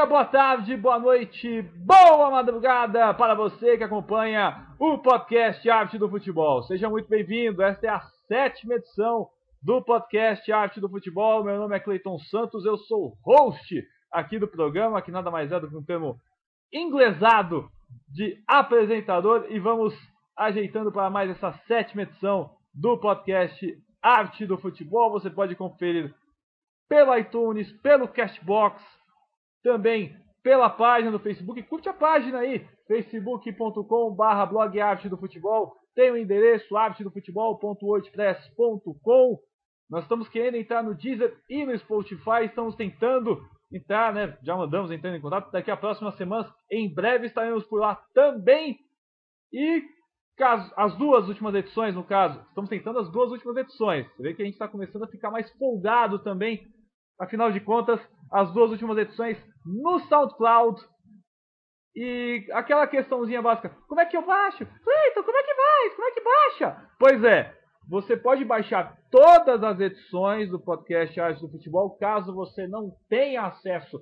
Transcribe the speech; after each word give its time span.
dia, 0.00 0.06
boa 0.06 0.24
tarde, 0.24 0.76
boa 0.78 0.98
noite, 0.98 1.60
boa 1.76 2.30
madrugada 2.30 3.12
para 3.12 3.34
você 3.34 3.76
que 3.76 3.84
acompanha 3.84 4.66
o 4.78 4.96
podcast 4.96 5.68
Arte 5.68 5.98
do 5.98 6.08
Futebol. 6.08 6.62
Seja 6.62 6.88
muito 6.88 7.06
bem-vindo. 7.06 7.62
Esta 7.62 7.86
é 7.86 7.90
a 7.90 8.00
sétima 8.26 8.76
edição 8.76 9.28
do 9.62 9.82
podcast 9.82 10.50
Arte 10.50 10.80
do 10.80 10.88
Futebol. 10.88 11.44
Meu 11.44 11.58
nome 11.58 11.76
é 11.76 11.80
Cleiton 11.80 12.18
Santos, 12.18 12.64
eu 12.64 12.78
sou 12.78 13.14
host 13.22 13.84
aqui 14.10 14.38
do 14.38 14.48
programa, 14.48 15.02
que 15.02 15.10
nada 15.10 15.30
mais 15.30 15.52
é 15.52 15.60
do 15.60 15.68
que 15.68 15.76
um 15.76 15.84
termo 15.84 16.18
inglesado 16.72 17.68
de 18.08 18.42
apresentador, 18.48 19.48
e 19.50 19.58
vamos 19.58 19.94
ajeitando 20.34 20.90
para 20.90 21.10
mais 21.10 21.28
essa 21.28 21.52
sétima 21.66 22.02
edição 22.02 22.50
do 22.72 22.96
podcast 22.96 23.66
Arte 24.02 24.46
do 24.46 24.56
Futebol. 24.56 25.10
Você 25.10 25.28
pode 25.28 25.54
conferir 25.54 26.14
pelo 26.88 27.14
iTunes, 27.18 27.70
pelo 27.82 28.08
Cashbox, 28.08 28.82
também 29.62 30.14
pela 30.42 30.70
página 30.70 31.10
do 31.10 31.18
Facebook. 31.18 31.62
Curte 31.64 31.88
a 31.88 31.94
página 31.94 32.38
aí, 32.38 32.64
facebook.com.br 32.86 34.46
blog 34.48 34.80
Arte 34.80 35.08
do 35.08 35.16
Futebol. 35.16 35.74
Tem 35.94 36.10
o 36.10 36.16
endereço 36.16 36.76
artedofutebol.wordpress.com. 36.76 39.38
Nós 39.90 40.04
estamos 40.04 40.28
querendo 40.28 40.56
entrar 40.56 40.82
no 40.82 40.94
Deezer 40.94 41.36
e 41.48 41.64
no 41.64 41.76
Spotify. 41.78 42.44
Estamos 42.44 42.76
tentando 42.76 43.40
entrar, 43.72 44.14
né? 44.14 44.36
Já 44.42 44.56
mandamos 44.56 44.90
entrando 44.90 45.16
em 45.16 45.20
contato. 45.20 45.50
Daqui 45.50 45.70
a 45.70 45.76
próximas 45.76 46.16
semanas, 46.16 46.50
em 46.70 46.92
breve, 46.92 47.26
estaremos 47.26 47.64
por 47.64 47.80
lá 47.80 47.96
também. 48.14 48.78
E 49.52 49.82
caso, 50.36 50.72
as 50.76 50.96
duas 50.96 51.28
últimas 51.28 51.54
edições, 51.54 51.94
no 51.94 52.04
caso, 52.04 52.40
estamos 52.48 52.70
tentando 52.70 53.00
as 53.00 53.10
duas 53.10 53.30
últimas 53.30 53.56
edições. 53.56 54.06
Você 54.16 54.22
vê 54.22 54.34
que 54.34 54.42
a 54.42 54.44
gente 54.44 54.54
está 54.54 54.68
começando 54.68 55.04
a 55.04 55.08
ficar 55.08 55.30
mais 55.30 55.50
folgado 55.58 56.18
também. 56.20 56.66
Afinal 57.20 57.52
de 57.52 57.60
contas, 57.60 58.00
as 58.32 58.50
duas 58.52 58.70
últimas 58.70 58.96
edições 58.96 59.36
no 59.64 59.98
SoundCloud. 60.00 60.80
E 61.94 62.46
aquela 62.52 62.86
questãozinha 62.86 63.42
básica: 63.42 63.76
como 63.86 64.00
é 64.00 64.06
que 64.06 64.16
eu 64.16 64.24
baixo? 64.24 64.64
Cleiton, 64.64 65.22
como 65.22 65.36
é 65.36 65.42
que 65.42 65.54
vai? 65.54 65.90
Como 65.96 66.08
é 66.08 66.10
que 66.12 66.20
baixa? 66.22 66.90
Pois 66.98 67.24
é, 67.24 67.54
você 67.88 68.16
pode 68.16 68.44
baixar 68.44 68.96
todas 69.10 69.62
as 69.62 69.78
edições 69.80 70.48
do 70.48 70.58
podcast 70.58 71.20
Arte 71.20 71.40
do 71.42 71.50
Futebol. 71.50 71.98
Caso 71.98 72.34
você 72.34 72.66
não 72.66 72.90
tenha 73.08 73.42
acesso 73.42 74.00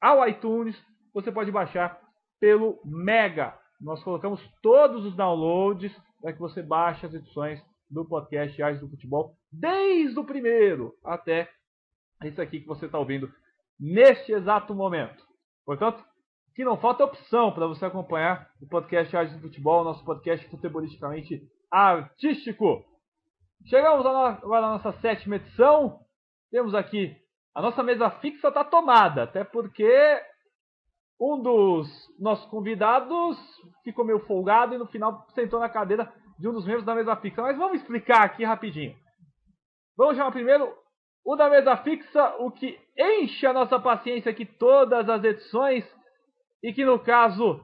ao 0.00 0.26
iTunes, 0.26 0.80
você 1.12 1.30
pode 1.30 1.50
baixar 1.50 2.00
pelo 2.40 2.80
Mega. 2.84 3.58
Nós 3.80 4.02
colocamos 4.02 4.40
todos 4.62 5.04
os 5.04 5.14
downloads 5.14 5.94
para 6.22 6.32
que 6.32 6.38
você 6.38 6.62
baixe 6.62 7.04
as 7.04 7.12
edições 7.12 7.60
do 7.90 8.06
podcast 8.06 8.62
Arte 8.62 8.80
do 8.80 8.88
Futebol, 8.88 9.34
desde 9.52 10.18
o 10.18 10.24
primeiro 10.24 10.94
até 11.04 11.50
esse 12.22 12.40
aqui 12.40 12.60
que 12.60 12.66
você 12.66 12.86
está 12.86 12.98
ouvindo 12.98 13.32
neste 13.78 14.32
exato 14.32 14.74
momento. 14.74 15.24
Portanto, 15.64 16.02
que 16.54 16.64
não 16.64 16.78
falta 16.78 17.04
opção 17.04 17.52
para 17.52 17.66
você 17.66 17.84
acompanhar 17.84 18.50
o 18.60 18.66
podcast 18.66 19.14
Arte 19.14 19.34
do 19.34 19.40
Futebol, 19.40 19.84
nosso 19.84 20.04
podcast 20.04 20.48
futebolisticamente 20.48 21.42
artístico. 21.70 22.84
Chegamos 23.66 24.06
agora 24.06 24.66
à 24.66 24.70
nossa 24.70 24.92
sétima 25.00 25.36
edição. 25.36 26.00
Temos 26.50 26.74
aqui 26.74 27.14
a 27.56 27.62
nossa 27.62 27.82
mesa 27.82 28.10
fixa 28.10 28.48
está 28.48 28.62
tomada, 28.62 29.22
até 29.22 29.42
porque 29.42 29.90
um 31.18 31.42
dos 31.42 31.88
nossos 32.18 32.44
convidados 32.50 33.38
ficou 33.82 34.04
meio 34.04 34.20
folgado 34.26 34.74
e 34.74 34.78
no 34.78 34.86
final 34.86 35.26
sentou 35.34 35.58
na 35.58 35.70
cadeira 35.70 36.12
de 36.38 36.46
um 36.46 36.52
dos 36.52 36.66
membros 36.66 36.84
da 36.84 36.94
mesa 36.94 37.16
fixa. 37.16 37.40
Mas 37.40 37.56
vamos 37.56 37.80
explicar 37.80 38.24
aqui 38.24 38.44
rapidinho. 38.44 38.94
Vamos 39.96 40.18
chamar 40.18 40.32
primeiro 40.32 40.70
o 41.26 41.34
da 41.34 41.50
mesa 41.50 41.76
fixa, 41.78 42.36
o 42.38 42.52
que 42.52 42.78
enche 42.96 43.44
a 43.46 43.52
nossa 43.52 43.80
paciência 43.80 44.30
aqui 44.30 44.46
todas 44.46 45.08
as 45.08 45.24
edições 45.24 45.84
e 46.62 46.72
que 46.72 46.84
no 46.84 47.00
caso 47.00 47.60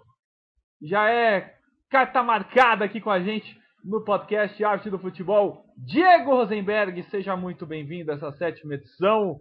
já 0.82 1.08
é 1.08 1.54
carta 1.88 2.24
marcada 2.24 2.84
aqui 2.84 3.00
com 3.00 3.10
a 3.10 3.20
gente 3.20 3.56
no 3.84 4.04
podcast 4.04 4.62
Arte 4.64 4.90
do 4.90 4.98
Futebol. 4.98 5.64
Diego 5.78 6.34
Rosenberg, 6.34 7.04
seja 7.04 7.36
muito 7.36 7.64
bem-vindo 7.64 8.10
a 8.10 8.16
essa 8.16 8.32
sétima 8.32 8.74
edição. 8.74 9.38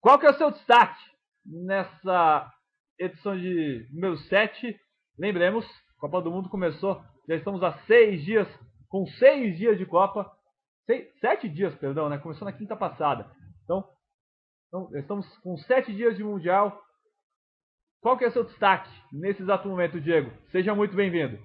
Qual 0.00 0.18
que 0.18 0.24
é 0.24 0.30
o 0.30 0.38
seu 0.38 0.50
destaque 0.50 1.02
nessa 1.44 2.50
edição 2.98 3.38
de 3.38 3.86
número 3.92 4.16
7? 4.16 4.74
Lembremos, 5.18 5.66
Copa 5.98 6.22
do 6.22 6.30
Mundo 6.30 6.48
começou, 6.48 7.02
já 7.28 7.36
estamos 7.36 7.62
há 7.62 7.72
seis 7.80 8.24
dias, 8.24 8.48
com 8.88 9.04
seis 9.18 9.58
dias 9.58 9.76
de 9.76 9.84
Copa. 9.84 10.30
Sete 11.20 11.46
dias, 11.46 11.74
perdão, 11.74 12.08
né? 12.08 12.16
Começou 12.16 12.46
na 12.46 12.52
quinta 12.52 12.74
passada. 12.74 13.30
Então, 13.70 13.88
então, 14.66 14.98
estamos 14.98 15.38
com 15.38 15.56
sete 15.56 15.94
dias 15.94 16.16
de 16.16 16.24
Mundial. 16.24 16.82
Qual 18.00 18.18
que 18.18 18.24
é 18.24 18.28
o 18.28 18.32
seu 18.32 18.42
destaque 18.42 18.90
nesse 19.12 19.42
exato 19.42 19.68
momento, 19.68 20.00
Diego? 20.00 20.32
Seja 20.50 20.74
muito 20.74 20.96
bem-vindo. 20.96 21.38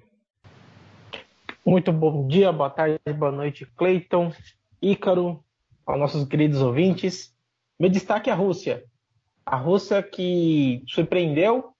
Muito 1.63 1.93
bom 1.93 2.27
dia, 2.27 2.51
boa 2.51 2.71
tarde, 2.71 2.99
boa 3.15 3.31
noite, 3.31 3.67
Cleiton, 3.77 4.33
Ícaro, 4.81 5.43
aos 5.85 5.99
nossos 5.99 6.27
queridos 6.27 6.63
ouvintes. 6.63 7.31
Meu 7.79 7.91
destaque 7.91 8.31
é 8.31 8.33
a 8.33 8.35
Rússia. 8.35 8.83
A 9.45 9.55
Rússia 9.55 10.01
que 10.01 10.83
surpreendeu, 10.87 11.75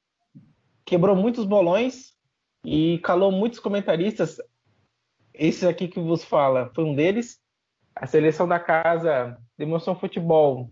quebrou 0.86 1.16
muitos 1.16 1.44
bolões 1.44 2.16
e 2.64 3.00
calou 3.00 3.32
muitos 3.32 3.60
comentaristas. 3.60 4.38
Esse 5.34 5.68
aqui 5.68 5.88
que 5.88 6.00
vos 6.00 6.24
fala 6.24 6.72
foi 6.76 6.84
um 6.84 6.94
deles. 6.94 7.44
A 7.96 8.06
seleção 8.06 8.48
da 8.48 8.60
casa 8.60 9.38
demonstrou 9.58 9.96
um 9.96 10.00
futebol 10.00 10.70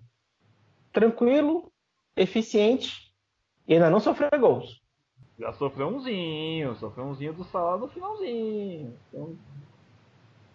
tranquilo, 0.91 1.71
eficiente 2.15 3.13
e 3.67 3.73
ainda 3.73 3.89
não 3.89 3.99
sofreu 3.99 4.29
gols. 4.39 4.81
Já 5.39 5.51
sofreu 5.53 5.87
umzinho, 5.87 6.75
sofreu 6.75 7.05
umzinho 7.05 7.33
do 7.33 7.43
Salah 7.43 7.77
no 7.77 7.87
finalzinho. 7.87 8.93
Então, 9.09 9.35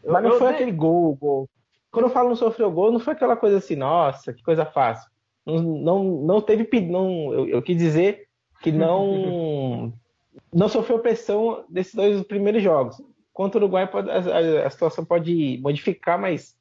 eu, 0.05 0.13
Mas 0.13 0.23
não 0.23 0.39
foi 0.39 0.49
aquele 0.49 0.73
gol, 0.73 1.17
gol. 1.17 1.49
Quando 1.91 2.07
eu 2.07 2.11
falo 2.11 2.29
não 2.29 2.37
sofreu 2.37 2.71
gol, 2.71 2.93
não 2.93 3.01
foi 3.01 3.15
aquela 3.15 3.37
coisa 3.37 3.59
assim, 3.59 3.75
nossa, 3.75 4.33
que 4.33 4.43
coisa 4.43 4.65
fácil. 4.65 5.11
Não, 5.45 5.63
não, 5.63 6.05
não 6.05 6.41
teve. 6.41 6.69
Não, 6.83 7.33
eu, 7.33 7.49
eu 7.49 7.63
quis 7.63 7.77
dizer 7.77 8.29
que 8.63 8.71
não, 8.71 9.93
não 10.53 10.69
sofreu 10.69 10.99
pressão 10.99 11.65
desses 11.69 11.95
dois 11.95 12.23
primeiros 12.23 12.63
jogos. 12.63 13.03
Contra 13.33 13.59
o 13.59 13.63
Uruguai, 13.63 13.91
pode, 13.91 14.11
a, 14.11 14.67
a, 14.67 14.71
situação 14.71 15.05
pode 15.05 15.59
modificar, 15.63 16.21
mas 16.21 16.58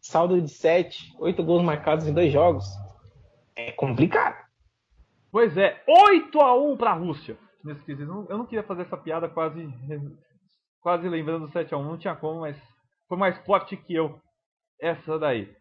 saldo 0.00 0.40
de 0.40 0.48
7, 0.48 1.16
8 1.18 1.42
gols 1.42 1.62
marcados 1.62 2.06
em 2.06 2.12
dois 2.12 2.32
jogos, 2.32 2.64
é 3.56 3.72
complicado. 3.72 4.36
Pois 5.30 5.56
é, 5.56 5.82
8 5.86 6.40
a 6.40 6.54
1 6.54 6.76
para 6.76 6.90
a 6.90 6.94
Rússia. 6.94 7.36
Eu 8.28 8.38
não 8.38 8.46
queria 8.46 8.62
fazer 8.62 8.82
essa 8.82 8.96
piada 8.96 9.28
quase 9.28 9.68
quase 10.80 11.08
lembrando 11.08 11.46
do 11.46 11.52
7 11.52 11.74
a 11.74 11.76
1, 11.76 11.84
não 11.84 11.98
tinha 11.98 12.16
como, 12.16 12.40
mas 12.40 12.56
foi 13.08 13.18
mais 13.18 13.36
forte 13.44 13.76
que 13.76 13.94
eu 13.94 14.18
essa 14.80 15.18
daí. 15.18 15.54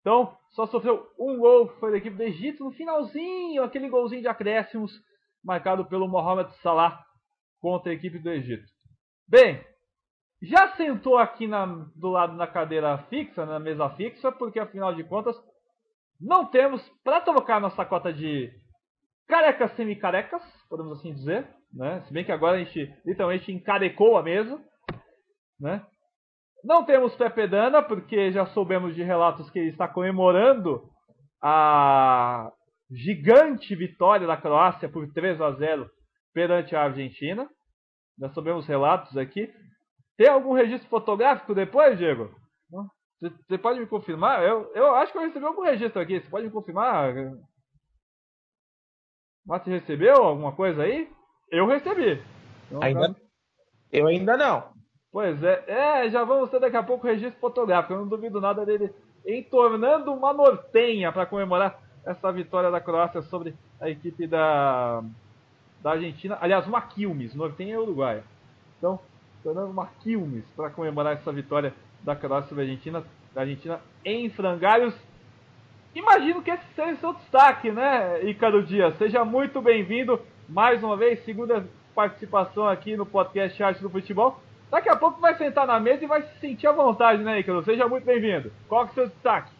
Então, 0.00 0.36
só 0.50 0.66
sofreu 0.66 1.08
um 1.18 1.38
gol, 1.38 1.68
foi 1.80 1.92
da 1.92 1.96
equipe 1.96 2.16
do 2.16 2.22
Egito 2.22 2.64
no 2.64 2.72
finalzinho, 2.72 3.62
aquele 3.62 3.88
golzinho 3.88 4.20
de 4.20 4.28
acréscimos 4.28 4.92
marcado 5.42 5.86
pelo 5.86 6.08
Mohamed 6.08 6.54
Salah 6.56 7.02
contra 7.60 7.90
a 7.90 7.94
equipe 7.94 8.18
do 8.18 8.30
Egito. 8.30 8.66
Bem, 9.26 9.64
já 10.44 10.72
sentou 10.76 11.18
aqui 11.18 11.46
na, 11.46 11.66
do 11.66 12.08
lado 12.08 12.34
na 12.34 12.46
cadeira 12.46 12.98
fixa, 13.08 13.46
na 13.46 13.58
mesa 13.58 13.90
fixa, 13.90 14.32
porque 14.32 14.58
afinal 14.58 14.94
de 14.94 15.04
contas 15.04 15.36
não 16.20 16.46
temos 16.46 16.82
para 17.02 17.20
trocar 17.20 17.60
nossa 17.60 17.84
cota 17.84 18.12
de 18.12 18.50
carecas 19.28 19.74
semi-carecas, 19.76 20.42
podemos 20.68 20.98
assim 20.98 21.12
dizer, 21.12 21.48
né? 21.72 22.02
Se 22.02 22.12
bem 22.12 22.24
que 22.24 22.32
agora 22.32 22.56
a 22.56 22.64
gente 22.64 22.92
literalmente 23.04 23.52
encarecou 23.52 24.16
a 24.16 24.22
mesa, 24.22 24.60
né? 25.58 25.84
Não 26.64 26.84
temos 26.84 27.14
Pepe 27.16 27.46
Dana, 27.46 27.82
porque 27.82 28.32
já 28.32 28.46
soubemos 28.46 28.94
de 28.94 29.02
relatos 29.02 29.50
que 29.50 29.58
ele 29.58 29.70
está 29.70 29.86
comemorando 29.86 30.82
a 31.42 32.50
gigante 32.90 33.74
vitória 33.74 34.26
da 34.26 34.36
Croácia 34.36 34.88
por 34.88 35.06
3 35.12 35.40
a 35.40 35.52
0 35.52 35.90
perante 36.32 36.74
a 36.74 36.84
Argentina. 36.84 37.46
Já 38.18 38.30
soubemos 38.30 38.66
relatos 38.66 39.14
aqui. 39.16 39.52
Tem 40.16 40.28
algum 40.28 40.52
registro 40.52 40.88
fotográfico 40.88 41.54
depois, 41.54 41.98
Diego? 41.98 42.30
Você 43.20 43.58
pode 43.58 43.80
me 43.80 43.86
confirmar? 43.86 44.42
Eu, 44.42 44.70
eu 44.74 44.94
acho 44.94 45.12
que 45.12 45.18
eu 45.18 45.22
recebi 45.22 45.44
algum 45.44 45.62
registro 45.62 46.00
aqui. 46.00 46.20
Você 46.20 46.28
pode 46.28 46.46
me 46.46 46.52
confirmar? 46.52 47.14
Mas 49.46 49.62
você 49.62 49.70
recebeu 49.70 50.16
alguma 50.16 50.52
coisa 50.52 50.82
aí? 50.82 51.10
Eu 51.50 51.66
recebi. 51.66 52.22
Então, 52.66 52.82
ainda, 52.82 53.14
tá... 53.14 53.20
Eu 53.92 54.06
ainda 54.06 54.36
não. 54.36 54.72
Pois 55.10 55.42
é. 55.42 55.64
É, 55.66 56.10
já 56.10 56.24
vamos 56.24 56.50
ter 56.50 56.60
daqui 56.60 56.76
a 56.76 56.82
pouco 56.82 57.06
o 57.06 57.10
registro 57.10 57.40
fotográfico. 57.40 57.94
Eu 57.94 58.00
não 58.00 58.08
duvido 58.08 58.40
nada 58.40 58.64
dele 58.64 58.92
entornando 59.26 60.12
uma 60.12 60.32
nortenha 60.32 61.12
para 61.12 61.26
comemorar 61.26 61.80
essa 62.04 62.30
vitória 62.32 62.70
da 62.70 62.80
Croácia 62.80 63.22
sobre 63.22 63.54
a 63.80 63.88
equipe 63.88 64.26
da, 64.26 65.02
da 65.80 65.92
Argentina. 65.92 66.36
Aliás, 66.40 66.66
uma 66.66 66.82
Quilmes. 66.82 67.34
Nortenha 67.34 67.76
é 67.76 67.78
Uruguai. 67.78 68.22
Então, 68.78 68.98
tornando 69.44 69.70
uma 69.70 69.86
Quilmes 70.00 70.44
para 70.56 70.70
comemorar 70.70 71.12
essa 71.12 71.30
vitória 71.30 71.74
da 72.02 72.16
Croácia 72.16 72.48
sobre 72.48 72.64
a 72.64 72.66
Argentina, 72.66 73.04
da 73.34 73.42
Argentina 73.42 73.80
em 74.02 74.30
frangalhos. 74.30 74.94
imagino 75.94 76.42
que 76.42 76.50
esse 76.50 76.64
seja 76.74 76.94
o 76.94 76.98
seu 76.98 77.12
destaque, 77.12 77.70
né, 77.70 78.24
Ícaro 78.24 78.64
Dias? 78.64 78.96
Seja 78.96 79.22
muito 79.22 79.60
bem-vindo 79.60 80.18
mais 80.48 80.82
uma 80.82 80.96
vez, 80.96 81.22
segunda 81.24 81.68
participação 81.94 82.66
aqui 82.66 82.96
no 82.96 83.04
podcast 83.04 83.62
Arte 83.62 83.82
do 83.82 83.90
Futebol. 83.90 84.40
Daqui 84.70 84.88
a 84.88 84.96
pouco 84.96 85.20
vai 85.20 85.36
sentar 85.36 85.66
na 85.66 85.78
mesa 85.78 86.02
e 86.02 86.08
vai 86.08 86.22
se 86.22 86.40
sentir 86.40 86.66
à 86.66 86.72
vontade, 86.72 87.22
né, 87.22 87.38
Ícaro? 87.38 87.62
Seja 87.64 87.86
muito 87.86 88.04
bem-vindo. 88.04 88.50
Qual 88.66 88.86
é 88.86 88.90
o 88.90 88.94
seu 88.94 89.08
destaque? 89.08 89.52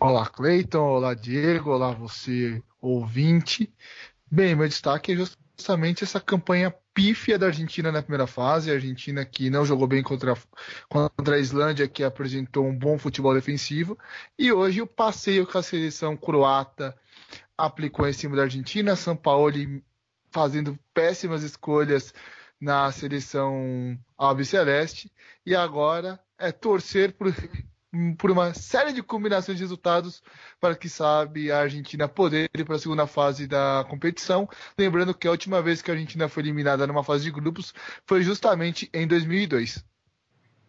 Olá, 0.00 0.26
Cleiton. 0.26 0.82
Olá, 0.82 1.14
Diego. 1.14 1.70
Olá, 1.70 1.92
você, 1.92 2.62
ouvinte. 2.80 3.72
Bem, 4.30 4.54
meu 4.54 4.68
destaque 4.68 5.12
é 5.12 5.16
justamente 5.16 6.04
essa 6.04 6.20
campanha 6.20 6.74
pífia 6.94 7.38
da 7.38 7.46
Argentina 7.46 7.90
na 7.92 8.02
primeira 8.02 8.26
fase. 8.26 8.70
A 8.70 8.74
Argentina 8.74 9.24
que 9.24 9.50
não 9.50 9.64
jogou 9.64 9.86
bem 9.86 10.02
contra, 10.02 10.34
contra 10.88 11.36
a 11.36 11.38
Islândia, 11.38 11.88
que 11.88 12.02
apresentou 12.02 12.66
um 12.66 12.76
bom 12.76 12.98
futebol 12.98 13.34
defensivo. 13.34 13.98
E 14.38 14.52
hoje 14.52 14.82
o 14.82 14.86
passeio 14.86 15.46
que 15.46 15.56
a 15.56 15.62
seleção 15.62 16.16
croata 16.16 16.96
aplicou 17.56 18.06
em 18.08 18.12
cima 18.12 18.36
da 18.36 18.42
Argentina. 18.42 18.96
São 18.96 19.16
Paulo 19.16 19.54
fazendo 20.30 20.78
péssimas 20.94 21.42
escolhas 21.42 22.14
na 22.60 22.90
seleção 22.92 23.98
albiceleste. 24.16 25.10
E 25.44 25.54
agora 25.54 26.20
é 26.38 26.52
torcer 26.52 27.12
por 27.12 27.32
por 28.16 28.30
uma 28.30 28.54
série 28.54 28.92
de 28.92 29.02
combinações 29.02 29.58
de 29.58 29.64
resultados 29.64 30.22
para 30.60 30.76
que 30.76 30.88
sabe 30.88 31.50
a 31.50 31.60
Argentina 31.60 32.08
poder 32.08 32.48
ir 32.56 32.64
para 32.64 32.76
a 32.76 32.78
segunda 32.78 33.06
fase 33.06 33.46
da 33.46 33.84
competição. 33.88 34.48
Lembrando 34.78 35.14
que 35.14 35.26
a 35.26 35.30
última 35.30 35.60
vez 35.60 35.82
que 35.82 35.90
a 35.90 35.94
Argentina 35.94 36.28
foi 36.28 36.44
eliminada 36.44 36.86
numa 36.86 37.02
fase 37.02 37.24
de 37.24 37.30
grupos 37.30 37.74
foi 38.06 38.22
justamente 38.22 38.88
em 38.94 39.06
2002. 39.06 39.84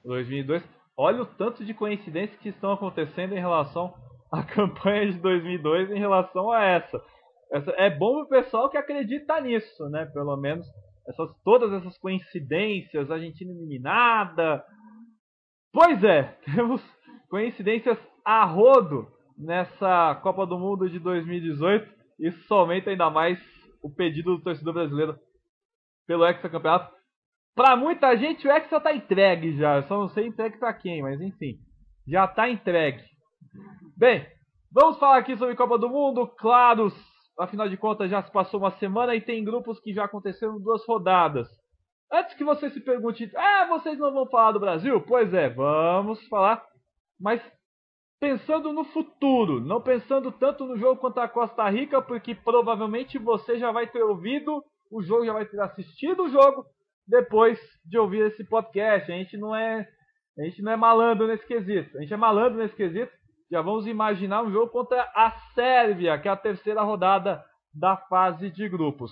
2002. 0.04 0.64
Olha 0.98 1.22
o 1.22 1.26
tanto 1.26 1.64
de 1.64 1.74
coincidências 1.74 2.40
que 2.40 2.50
estão 2.50 2.72
acontecendo 2.72 3.34
em 3.34 3.40
relação 3.40 3.94
à 4.32 4.44
campanha 4.46 5.12
de 5.12 5.20
2002 5.20 5.92
em 5.92 6.00
relação 6.00 6.52
a 6.52 6.64
essa. 6.64 7.02
essa 7.52 7.72
é 7.72 7.90
bom 7.90 8.22
o 8.22 8.28
pessoal 8.28 8.70
que 8.70 8.78
acredita 8.78 9.40
nisso, 9.42 9.88
né? 9.90 10.06
Pelo 10.06 10.36
menos 10.38 10.68
essas, 11.08 11.30
todas 11.44 11.72
essas 11.74 11.98
coincidências, 11.98 13.10
a 13.10 13.16
Argentina 13.16 13.52
eliminada. 13.52 14.64
Pois 15.72 16.04
é, 16.04 16.24
temos 16.46 16.82
coincidências 17.32 17.98
a 18.26 18.44
rodo 18.44 19.08
nessa 19.38 20.16
Copa 20.16 20.46
do 20.46 20.60
Mundo 20.60 20.90
de 20.90 21.00
2018. 21.00 21.90
Isso 22.20 22.44
somente 22.44 22.90
ainda 22.90 23.10
mais 23.10 23.40
o 23.82 23.90
pedido 23.90 24.36
do 24.36 24.44
torcedor 24.44 24.74
brasileiro 24.74 25.18
pelo 26.06 26.28
hexacampeonato. 26.28 26.94
Para 27.56 27.78
muita 27.78 28.16
gente 28.18 28.46
o 28.46 28.52
Hexa 28.52 28.82
tá 28.82 28.94
entregue 28.94 29.56
já. 29.56 29.78
Eu 29.78 29.84
só 29.84 29.98
não 29.98 30.10
sei 30.10 30.28
entregue 30.28 30.60
para 30.60 30.74
quem, 30.74 31.02
mas 31.02 31.22
enfim. 31.22 31.58
Já 32.06 32.28
tá 32.28 32.50
entregue. 32.50 33.02
Bem, 33.98 34.28
vamos 34.70 35.00
falar 35.00 35.18
aqui 35.18 35.36
sobre 35.38 35.56
Copa 35.56 35.78
do 35.78 35.90
Mundo. 35.90 36.28
Claro, 36.38 36.92
afinal 37.40 37.70
de 37.70 37.78
contas 37.78 38.12
já 38.12 38.22
se 38.22 38.32
passou 38.32 38.60
uma 38.60 38.72
semana 38.72 39.16
e 39.16 39.22
tem 39.22 39.44
grupos 39.44 39.80
que 39.80 39.94
já 39.94 40.04
aconteceram 40.04 40.60
duas 40.60 40.86
rodadas. 40.86 41.48
Antes 42.12 42.36
que 42.36 42.44
você 42.44 42.70
se 42.70 42.82
pergunte, 42.82 43.32
ah, 43.38 43.68
vocês 43.70 43.98
não 43.98 44.12
vão 44.12 44.30
falar 44.30 44.52
do 44.52 44.60
Brasil? 44.60 45.00
Pois 45.00 45.34
é, 45.34 45.50
vamos 45.50 46.22
falar 46.28 46.62
mas 47.22 47.42
pensando 48.20 48.74
no 48.74 48.84
futuro, 48.86 49.62
não 49.62 49.82
pensando 49.82 50.32
tanto 50.32 50.66
no 50.66 50.78
jogo 50.78 51.00
contra 51.00 51.24
a 51.24 51.30
Costa 51.30 51.68
Rica, 51.70 52.02
porque 52.02 52.36
provavelmente 52.36 53.18
você 53.18 53.58
já 53.58 53.72
vai 53.72 53.88
ter 53.88 54.04
ouvido 54.04 54.64
o 54.92 55.02
jogo, 55.02 55.26
já 55.26 55.34
vai 55.34 55.46
ter 55.46 55.60
assistido 55.60 56.24
o 56.24 56.30
jogo 56.30 56.66
depois 57.08 57.60
de 57.86 57.98
ouvir 57.98 58.28
esse 58.28 58.44
podcast. 58.44 59.12
A 59.12 59.16
gente 59.16 59.38
não 59.38 59.56
é, 59.56 59.88
a 60.38 60.44
gente 60.44 60.62
não 60.62 60.72
é 60.72 60.76
malandro 60.76 61.28
nesse 61.28 61.46
quesito. 61.46 61.98
A 61.98 62.02
gente 62.02 62.14
é 62.14 62.18
malandro 62.18 62.60
nesse 62.60 62.76
quesito. 62.76 63.12
Já 63.52 63.62
vamos 63.62 63.88
imaginar 63.88 64.44
um 64.44 64.52
jogo 64.52 64.72
contra 64.72 65.02
a 65.16 65.32
Sérvia, 65.54 66.18
que 66.20 66.28
é 66.28 66.32
a 66.32 66.38
terceira 66.38 66.82
rodada 66.82 67.44
da 67.74 67.98
fase 67.98 68.50
de 68.50 68.68
grupos. 68.70 69.12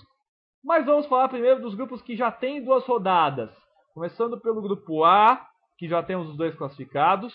Mas 0.63 0.85
vamos 0.85 1.07
falar 1.07 1.29
primeiro 1.29 1.61
dos 1.61 1.75
grupos 1.75 2.01
que 2.01 2.15
já 2.15 2.31
têm 2.31 2.63
duas 2.63 2.85
rodadas. 2.85 3.49
Começando 3.93 4.39
pelo 4.39 4.61
grupo 4.61 5.03
A, 5.03 5.45
que 5.77 5.87
já 5.87 6.03
temos 6.03 6.29
os 6.29 6.37
dois 6.37 6.53
classificados. 6.55 7.33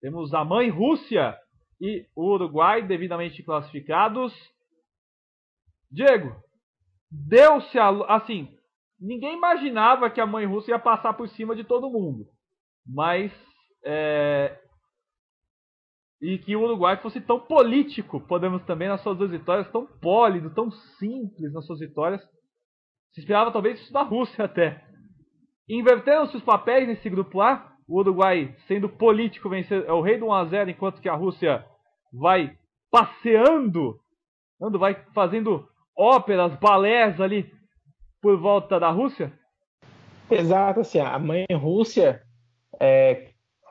Temos 0.00 0.32
a 0.32 0.44
mãe 0.44 0.70
Rússia 0.70 1.36
e 1.80 2.06
o 2.14 2.32
Uruguai 2.32 2.82
devidamente 2.82 3.42
classificados. 3.42 4.32
Diego, 5.90 6.34
deu-se 7.10 7.78
a. 7.78 7.88
Assim, 8.14 8.48
ninguém 9.00 9.36
imaginava 9.36 10.10
que 10.10 10.20
a 10.20 10.26
mãe 10.26 10.46
Rússia 10.46 10.72
ia 10.72 10.78
passar 10.78 11.14
por 11.14 11.28
cima 11.30 11.56
de 11.56 11.64
todo 11.64 11.90
mundo. 11.90 12.26
Mas. 12.86 13.32
É, 13.84 14.60
e 16.20 16.38
que 16.38 16.56
o 16.56 16.62
Uruguai 16.62 17.00
fosse 17.00 17.20
tão 17.20 17.38
político, 17.38 18.20
podemos 18.20 18.64
também, 18.64 18.88
nas 18.88 19.00
suas 19.02 19.16
duas 19.16 19.30
vitórias, 19.30 19.70
tão 19.70 19.86
pólido, 19.86 20.52
tão 20.52 20.70
simples 20.98 21.52
nas 21.52 21.64
suas 21.64 21.78
vitórias. 21.78 22.20
Se 23.12 23.20
esperava 23.20 23.52
talvez 23.52 23.80
isso 23.80 23.92
da 23.92 24.02
Rússia 24.02 24.44
até. 24.44 24.84
Inverteram-se 25.68 26.36
os 26.36 26.42
papéis 26.42 26.88
nesse 26.88 27.08
grupo 27.08 27.40
A 27.40 27.77
o 27.88 27.98
Uruguai, 27.98 28.54
sendo 28.66 28.88
político, 28.88 29.48
vencer, 29.48 29.84
é 29.86 29.92
o 29.92 30.02
rei 30.02 30.18
do 30.18 30.26
1x0, 30.26 30.68
enquanto 30.68 31.00
que 31.00 31.08
a 31.08 31.14
Rússia 31.14 31.64
vai 32.12 32.56
passeando, 32.90 33.98
ando, 34.60 34.78
vai 34.78 34.94
fazendo 35.14 35.66
óperas, 35.96 36.54
balés 36.56 37.18
ali 37.20 37.50
por 38.20 38.36
volta 38.38 38.78
da 38.78 38.90
Rússia? 38.90 39.32
Exato, 40.30 40.80
assim, 40.80 41.00
a 41.00 41.18
mãe 41.18 41.46
Rússia, 41.50 42.22
é, 42.78 43.30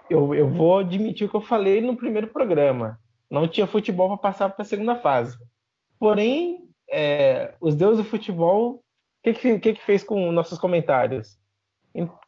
eu, 0.09 0.33
eu 0.33 0.49
vou 0.49 0.79
admitir 0.79 1.27
o 1.27 1.29
que 1.29 1.35
eu 1.35 1.41
falei 1.41 1.79
no 1.79 1.95
primeiro 1.95 2.27
programa. 2.27 2.99
Não 3.29 3.47
tinha 3.47 3.67
futebol 3.67 4.07
para 4.07 4.31
passar 4.31 4.49
para 4.49 4.63
a 4.63 4.65
segunda 4.65 4.95
fase. 4.95 5.37
Porém, 5.99 6.69
é, 6.89 7.53
os 7.61 7.75
deuses 7.75 8.03
do 8.03 8.09
futebol, 8.09 8.75
o 8.75 8.81
que, 9.23 9.59
que, 9.59 9.73
que 9.73 9.85
fez 9.85 10.03
com 10.03 10.31
nossos 10.31 10.57
comentários? 10.57 11.37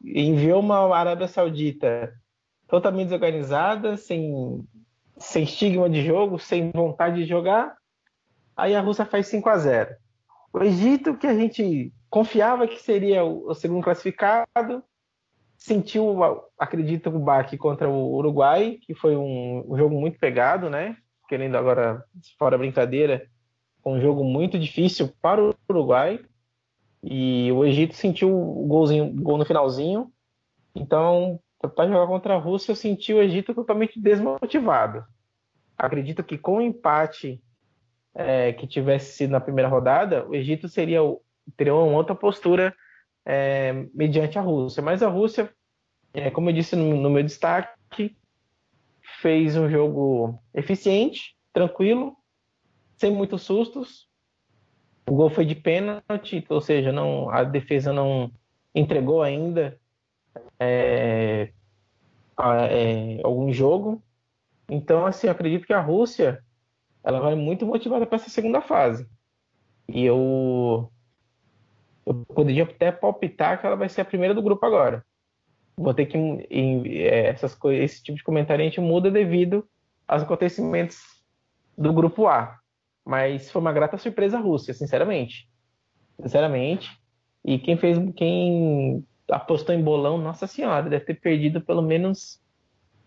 Enviou 0.02 0.60
uma 0.60 0.96
Arábia 0.96 1.28
Saudita 1.28 2.12
totalmente 2.68 3.08
desorganizada, 3.08 3.96
sem, 3.96 4.64
sem 5.18 5.42
estigma 5.42 5.88
de 5.90 6.04
jogo, 6.04 6.38
sem 6.38 6.70
vontade 6.70 7.22
de 7.22 7.28
jogar. 7.28 7.76
Aí 8.56 8.74
a 8.74 8.80
Rússia 8.80 9.04
faz 9.04 9.26
5 9.26 9.48
a 9.48 9.58
0. 9.58 9.96
O 10.52 10.62
Egito, 10.62 11.16
que 11.16 11.26
a 11.26 11.34
gente 11.34 11.92
confiava 12.08 12.66
que 12.66 12.80
seria 12.80 13.24
o, 13.24 13.54
segundo 13.54 13.82
classificado, 13.82 14.82
sentiu, 15.56 16.18
acredito, 16.58 17.10
o 17.10 17.18
baque 17.18 17.56
contra 17.56 17.88
o 17.88 18.14
Uruguai, 18.16 18.78
que 18.82 18.94
foi 18.94 19.16
um, 19.16 19.64
um, 19.68 19.76
jogo 19.76 19.98
muito 19.98 20.18
pegado, 20.18 20.68
né? 20.68 20.96
Querendo 21.28 21.56
agora, 21.56 22.04
fora 22.38 22.58
brincadeira, 22.58 23.26
um 23.84 24.00
jogo 24.00 24.24
muito 24.24 24.58
difícil 24.58 25.12
para 25.20 25.42
o 25.42 25.54
Uruguai. 25.68 26.20
E 27.02 27.50
o 27.52 27.64
Egito 27.64 27.94
sentiu 27.94 28.30
o 28.30 28.66
golzinho, 28.66 29.10
gol 29.12 29.38
no 29.38 29.44
finalzinho. 29.44 30.12
Então, 30.74 31.40
para 31.74 31.88
jogar 31.88 32.06
contra 32.06 32.34
a 32.34 32.38
Rússia, 32.38 32.72
eu 32.72 32.76
senti 32.76 33.12
o 33.12 33.22
Egito 33.22 33.54
totalmente 33.54 34.00
desmotivado. 34.00 35.04
Acredito 35.76 36.22
que 36.22 36.36
com 36.36 36.58
o 36.58 36.60
empate 36.60 37.42
é, 38.14 38.52
que 38.52 38.66
tivesse 38.66 39.14
sido 39.14 39.30
na 39.30 39.40
primeira 39.40 39.68
rodada, 39.68 40.26
o 40.28 40.34
Egito 40.34 40.68
seria 40.68 41.00
teria 41.56 41.74
uma 41.74 41.96
outra 41.96 42.14
postura 42.14 42.74
é, 43.24 43.86
mediante 43.94 44.38
a 44.38 44.42
Rússia. 44.42 44.82
Mas 44.82 45.02
a 45.02 45.08
Rússia, 45.08 45.52
é, 46.12 46.30
como 46.30 46.50
eu 46.50 46.54
disse 46.54 46.76
no, 46.76 46.96
no 46.96 47.10
meu 47.10 47.22
destaque, 47.22 48.16
fez 49.20 49.56
um 49.56 49.68
jogo 49.68 50.40
eficiente, 50.54 51.36
tranquilo, 51.52 52.16
sem 52.96 53.12
muitos 53.12 53.42
sustos, 53.42 54.08
o 55.10 55.14
gol 55.16 55.28
foi 55.28 55.44
de 55.44 55.56
pênalti, 55.56 56.46
ou 56.48 56.60
seja, 56.60 56.92
não, 56.92 57.28
a 57.30 57.42
defesa 57.42 57.92
não 57.92 58.30
entregou 58.72 59.24
ainda 59.24 59.76
é, 60.56 61.50
é, 62.38 63.20
algum 63.24 63.52
jogo. 63.52 64.00
Então, 64.68 65.04
assim, 65.04 65.26
acredito 65.26 65.66
que 65.66 65.72
a 65.72 65.80
Rússia 65.80 66.44
ela 67.02 67.18
vai 67.18 67.34
muito 67.34 67.66
motivada 67.66 68.06
para 68.06 68.14
essa 68.14 68.30
segunda 68.30 68.60
fase. 68.60 69.04
E 69.88 70.04
eu, 70.04 70.88
eu 72.06 72.14
poderia 72.26 72.62
até 72.62 72.92
palpitar 72.92 73.60
que 73.60 73.66
ela 73.66 73.74
vai 73.74 73.88
ser 73.88 74.02
a 74.02 74.04
primeira 74.04 74.32
do 74.32 74.40
grupo 74.40 74.64
agora. 74.64 75.04
Vou 75.76 75.92
ter 75.92 76.06
que 76.06 76.16
em, 76.16 76.86
é, 76.98 77.30
essas 77.30 77.58
esse 77.64 78.00
tipo 78.00 78.16
de 78.16 78.22
comentário 78.22 78.62
a 78.62 78.64
gente 78.64 78.80
muda 78.80 79.10
devido 79.10 79.68
aos 80.06 80.22
acontecimentos 80.22 81.02
do 81.76 81.92
grupo 81.92 82.28
A. 82.28 82.59
Mas 83.04 83.50
foi 83.50 83.60
uma 83.60 83.72
grata 83.72 83.96
surpresa 83.96 84.38
a 84.38 84.40
Rússia, 84.40 84.74
sinceramente. 84.74 85.48
Sinceramente. 86.20 86.90
E 87.44 87.58
quem 87.58 87.76
fez, 87.76 87.98
quem 88.14 89.04
apostou 89.30 89.74
em 89.74 89.82
bolão, 89.82 90.18
nossa 90.18 90.46
senhora, 90.46 90.88
deve 90.88 91.04
ter 91.04 91.14
perdido 91.14 91.60
pelo 91.60 91.82
menos 91.82 92.40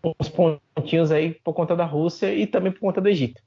uns 0.04 0.28
pontinhos 0.28 1.10
aí 1.10 1.34
por 1.34 1.54
conta 1.54 1.74
da 1.74 1.84
Rússia 1.84 2.34
e 2.34 2.46
também 2.46 2.72
por 2.72 2.80
conta 2.80 3.00
do 3.00 3.08
Egito. 3.08 3.40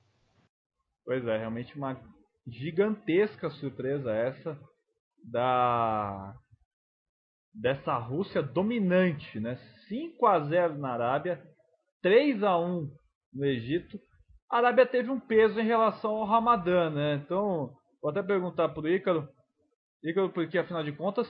Pois 1.06 1.26
é, 1.26 1.38
realmente 1.38 1.76
uma 1.76 2.00
gigantesca 2.48 3.50
surpresa 3.50 4.14
essa 4.14 4.58
da 5.24 6.36
dessa 7.54 7.98
Rússia 7.98 8.42
dominante, 8.42 9.40
né? 9.40 9.58
5 9.88 10.26
a 10.28 10.40
0 10.42 10.78
na 10.78 10.92
Arábia, 10.92 11.44
3 12.02 12.44
a 12.44 12.58
1 12.58 12.92
no 13.34 13.46
Egito 13.46 14.00
a 14.50 14.58
Arábia 14.58 14.86
teve 14.86 15.10
um 15.10 15.20
peso 15.20 15.60
em 15.60 15.66
relação 15.66 16.12
ao 16.12 16.26
Ramadã, 16.26 16.90
né? 16.90 17.16
Então, 17.16 17.76
vou 18.02 18.12
até 18.12 18.24
perguntar 18.24 18.70
para 18.70 18.82
o 18.82 18.88
Ícaro, 18.88 19.28
Ícaro, 20.04 20.30
porque 20.30 20.58
afinal 20.58 20.84
de 20.84 20.92
contas, 20.92 21.28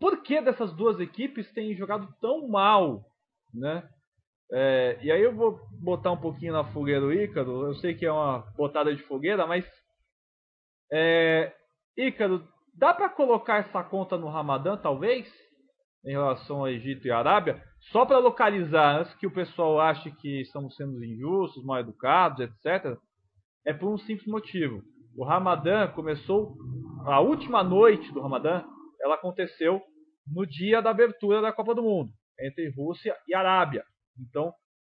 por 0.00 0.22
que 0.22 0.40
dessas 0.40 0.72
duas 0.74 0.98
equipes 1.00 1.50
têm 1.52 1.76
jogado 1.76 2.08
tão 2.20 2.48
mal, 2.48 3.04
né? 3.54 3.88
É, 4.52 4.98
e 5.02 5.10
aí 5.10 5.22
eu 5.22 5.34
vou 5.34 5.60
botar 5.82 6.12
um 6.12 6.20
pouquinho 6.20 6.52
na 6.52 6.64
fogueira 6.72 7.04
o 7.04 7.12
Ícaro, 7.12 7.66
eu 7.66 7.74
sei 7.76 7.94
que 7.94 8.06
é 8.06 8.12
uma 8.12 8.38
botada 8.56 8.94
de 8.94 9.02
fogueira, 9.04 9.46
mas 9.46 9.64
é, 10.92 11.52
Ícaro, 11.96 12.46
dá 12.74 12.92
para 12.94 13.08
colocar 13.08 13.58
essa 13.58 13.82
conta 13.82 14.16
no 14.16 14.28
Ramadã, 14.28 14.76
talvez? 14.76 15.26
Em 16.04 16.10
relação 16.10 16.58
ao 16.58 16.68
Egito 16.68 17.06
e 17.06 17.10
Arábia? 17.10 17.60
Só 17.92 18.04
para 18.04 18.18
localizar, 18.18 19.00
antes 19.00 19.14
que 19.14 19.26
o 19.26 19.32
pessoal 19.32 19.80
ache 19.80 20.10
que 20.10 20.40
estamos 20.40 20.74
sendo 20.74 21.02
injustos, 21.04 21.64
mal 21.64 21.78
educados, 21.78 22.40
etc. 22.40 22.98
É 23.64 23.72
por 23.72 23.92
um 23.92 23.98
simples 23.98 24.26
motivo. 24.26 24.82
O 25.16 25.24
Ramadã 25.24 25.86
começou, 25.88 26.56
a 27.06 27.20
última 27.20 27.62
noite 27.62 28.12
do 28.12 28.20
Ramadã, 28.20 28.64
ela 29.00 29.14
aconteceu 29.14 29.80
no 30.26 30.44
dia 30.44 30.82
da 30.82 30.90
abertura 30.90 31.40
da 31.40 31.52
Copa 31.52 31.74
do 31.74 31.82
Mundo, 31.82 32.10
entre 32.40 32.68
Rússia 32.70 33.16
e 33.28 33.34
Arábia. 33.34 33.84
Então, 34.18 34.52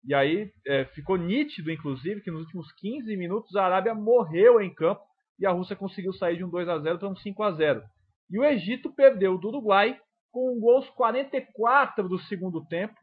e 0.05 0.15
aí 0.15 0.53
é, 0.67 0.85
ficou 0.87 1.17
nítido, 1.17 1.73
inclusive, 1.73 2.21
que 2.21 2.31
nos 2.31 2.43
últimos 2.43 2.73
15 2.75 3.17
minutos 3.17 3.57
a 3.57 3.65
Arábia 3.65 3.95
morreu 3.95 4.61
em 4.61 4.73
campo 4.73 5.03
e 5.39 5.45
a 5.45 5.51
Rússia 5.51 5.75
conseguiu 5.75 6.13
sair 6.13 6.37
de 6.37 6.45
um 6.45 6.49
2 6.49 6.69
a 6.69 6.79
0 6.79 6.99
para 6.99 7.09
um 7.09 7.17
5 7.17 7.43
a 7.43 7.53
0. 7.53 7.83
E 8.31 8.39
o 8.39 8.45
Egito 8.45 8.93
perdeu 8.95 9.37
do 9.37 9.49
Uruguai 9.49 9.99
com 10.37 10.55
um 10.55 10.61
gol 10.61 10.77
aos 10.77 10.91
44 10.91 12.07
do 12.07 12.19
segundo 12.19 12.63
tempo, 12.67 12.95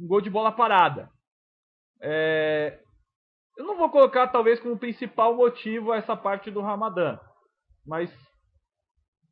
um 0.00 0.06
gol 0.06 0.20
de 0.20 0.30
bola 0.30 0.52
parada. 0.52 1.10
É... 2.00 2.78
Eu 3.56 3.64
não 3.64 3.76
vou 3.76 3.90
colocar 3.90 4.28
talvez 4.28 4.60
como 4.60 4.78
principal 4.78 5.34
motivo 5.34 5.92
essa 5.92 6.16
parte 6.16 6.52
do 6.52 6.60
Ramadã, 6.60 7.18
mas 7.84 8.08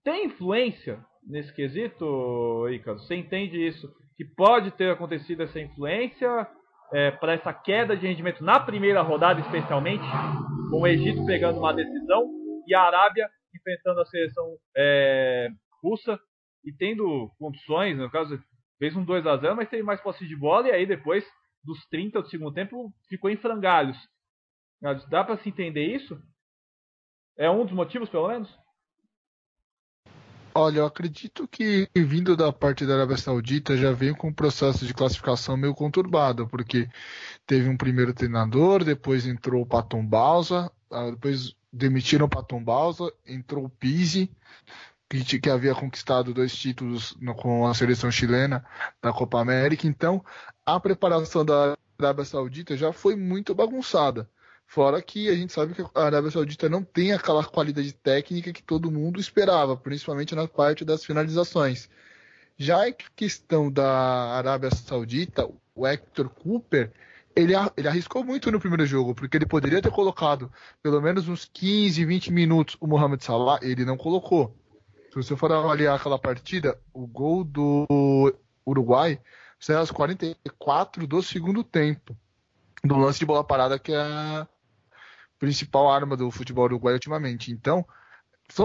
tem 0.03 0.27
influência 0.27 1.01
nesse 1.25 1.55
quesito, 1.55 2.69
Icaro? 2.69 2.99
Você 2.99 3.15
entende 3.15 3.65
isso? 3.65 3.89
Que 4.17 4.25
pode 4.25 4.73
ter 4.73 4.91
acontecido 4.91 5.45
essa 5.45 5.61
influência 5.61 6.49
é, 6.93 7.13
para 7.13 7.35
essa 7.35 7.55
queda 7.55 7.97
de 7.97 8.09
rendimento 8.09 8.43
na 8.43 8.59
primeira 8.59 9.03
rodada, 9.03 9.39
especialmente, 9.39 10.03
com 10.69 10.81
o 10.81 10.87
Egito 10.89 11.25
pegando 11.25 11.61
uma 11.61 11.73
decisão 11.73 12.29
e 12.67 12.75
a 12.75 12.83
Arábia 12.83 13.31
enfrentando 13.55 14.01
a 14.01 14.07
seleção 14.07 14.57
é, 14.77 15.49
russa 15.81 16.19
e 16.67 16.73
tendo 16.73 17.31
condições, 17.39 17.97
no 17.97 18.11
caso, 18.11 18.43
fez 18.79 18.95
um 18.97 19.05
2 19.05 19.27
a 19.27 19.37
0 19.37 19.57
mas 19.57 19.69
teve 19.69 19.85
mais 19.85 20.01
posse 20.01 20.27
de 20.27 20.37
bola 20.37 20.69
e 20.69 20.73
aí 20.73 20.85
depois 20.85 21.25
dos 21.65 21.87
30 21.87 22.23
do 22.23 22.29
segundo 22.29 22.53
tempo 22.53 22.93
ficou 23.09 23.31
em 23.31 23.37
frangalhos. 23.37 23.97
Dá 25.09 25.25
para 25.25 25.39
se 25.39 25.49
entender 25.49 25.87
isso? 25.87 26.21
É 27.39 27.51
um 27.51 27.65
dos 27.65 27.73
motivos, 27.73 28.09
pelo 28.09 28.29
menos? 28.29 28.53
Olha, 30.55 30.79
eu 30.79 30.87
acredito 30.87 31.47
que 31.47 31.87
vindo 31.95 32.35
da 32.35 32.51
parte 32.51 32.87
da 32.87 32.95
Arábia 32.95 33.19
Saudita 33.19 33.77
já 33.77 33.93
veio 33.93 34.17
com 34.17 34.29
um 34.29 34.33
processo 34.33 34.87
de 34.87 34.95
classificação 34.95 35.55
meio 35.55 35.75
conturbado, 35.75 36.49
porque 36.49 36.89
teve 37.47 37.69
um 37.69 37.77
primeiro 37.77 38.15
treinador, 38.15 38.83
depois 38.83 39.27
entrou 39.27 39.63
o 39.63 39.67
Paton 39.67 40.07
Balsa, 40.07 40.73
ah, 40.91 41.11
depois 41.11 41.55
demitiram 41.71 42.25
o 42.25 42.31
Paton 42.31 42.65
Balsa, 42.65 43.13
entrou 43.27 43.67
o 43.67 43.69
Pizzi, 43.69 44.31
que, 45.09 45.39
que 45.39 45.51
havia 45.51 45.75
conquistado 45.75 46.35
dois 46.35 46.55
títulos 46.55 47.17
no, 47.21 47.35
com 47.35 47.67
a 47.67 47.75
seleção 47.75 48.11
chilena 48.11 48.65
da 49.03 49.13
Copa 49.13 49.41
América. 49.41 49.87
Então, 49.87 50.25
a 50.65 50.79
preparação 50.81 51.45
da 51.45 51.77
Arábia 51.99 52.25
Saudita 52.25 52.77
já 52.77 52.93
foi 52.93 53.15
muito 53.17 53.55
bagunçada. 53.55 54.29
Fora 54.67 55.01
que 55.01 55.29
a 55.29 55.35
gente 55.35 55.53
sabe 55.53 55.75
que 55.75 55.83
a 55.95 56.05
Arábia 56.05 56.31
Saudita 56.31 56.69
não 56.69 56.83
tem 56.83 57.13
aquela 57.13 57.45
qualidade 57.45 57.93
técnica 57.93 58.53
que 58.53 58.63
todo 58.63 58.91
mundo 58.91 59.21
esperava, 59.21 59.77
principalmente 59.77 60.35
na 60.35 60.49
parte 60.49 60.85
das 60.85 61.05
finalizações. 61.05 61.89
Já 62.59 62.89
a 62.89 62.93
questão 62.93 63.71
da 63.71 63.89
Arábia 64.33 64.71
Saudita, 64.71 65.49
o 65.75 65.87
Hector 65.87 66.29
Cooper, 66.29 66.91
ele, 67.35 67.53
ele 67.77 67.87
arriscou 67.87 68.25
muito 68.25 68.51
no 68.51 68.59
primeiro 68.59 68.87
jogo, 68.87 69.15
porque 69.15 69.37
ele 69.37 69.47
poderia 69.47 69.81
ter 69.81 69.91
colocado 69.93 70.51
pelo 70.83 71.01
menos 71.01 71.29
uns 71.29 71.45
15, 71.45 72.05
20 72.05 72.33
minutos 72.33 72.77
o 72.81 72.87
Mohamed 72.87 73.23
Salah, 73.23 73.61
ele 73.63 73.85
não 73.85 73.97
colocou. 73.97 74.57
Se 75.17 75.23
você 75.23 75.35
for 75.37 75.51
avaliar 75.51 75.97
aquela 75.97 76.19
partida, 76.19 76.79
o 76.93 77.07
gol 77.07 77.43
do 77.43 78.37
Uruguai 78.67 79.19
saiu 79.59 79.79
aos 79.79 79.91
44 79.91 81.07
do 81.07 81.23
segundo 81.23 81.65
tempo. 81.65 82.15
Do 82.85 82.99
lance 82.99 83.21
de 83.21 83.25
bola 83.25 83.43
parada, 83.43 83.79
que 83.79 83.93
é 83.93 83.97
a 83.97 84.47
principal 85.39 85.91
arma 85.91 86.19
do 86.19 86.31
futebol 86.31 86.65
uruguaio 86.65 86.97
ultimamente. 86.97 87.51
Então, 87.51 87.83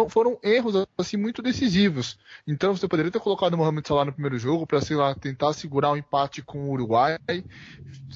foram 0.09 0.37
erros 0.43 0.85
assim 0.97 1.15
muito 1.15 1.41
decisivos. 1.41 2.19
Então 2.45 2.75
você 2.75 2.85
poderia 2.85 3.11
ter 3.11 3.21
colocado 3.21 3.53
o 3.53 3.57
Mohamed 3.57 3.87
Salah 3.87 4.03
no 4.03 4.11
primeiro 4.11 4.37
jogo 4.37 4.67
para 4.67 4.81
sei 4.81 4.97
lá 4.97 5.15
tentar 5.15 5.53
segurar 5.53 5.93
um 5.93 5.97
empate 5.97 6.41
com 6.41 6.65
o 6.65 6.71
Uruguai, 6.71 7.17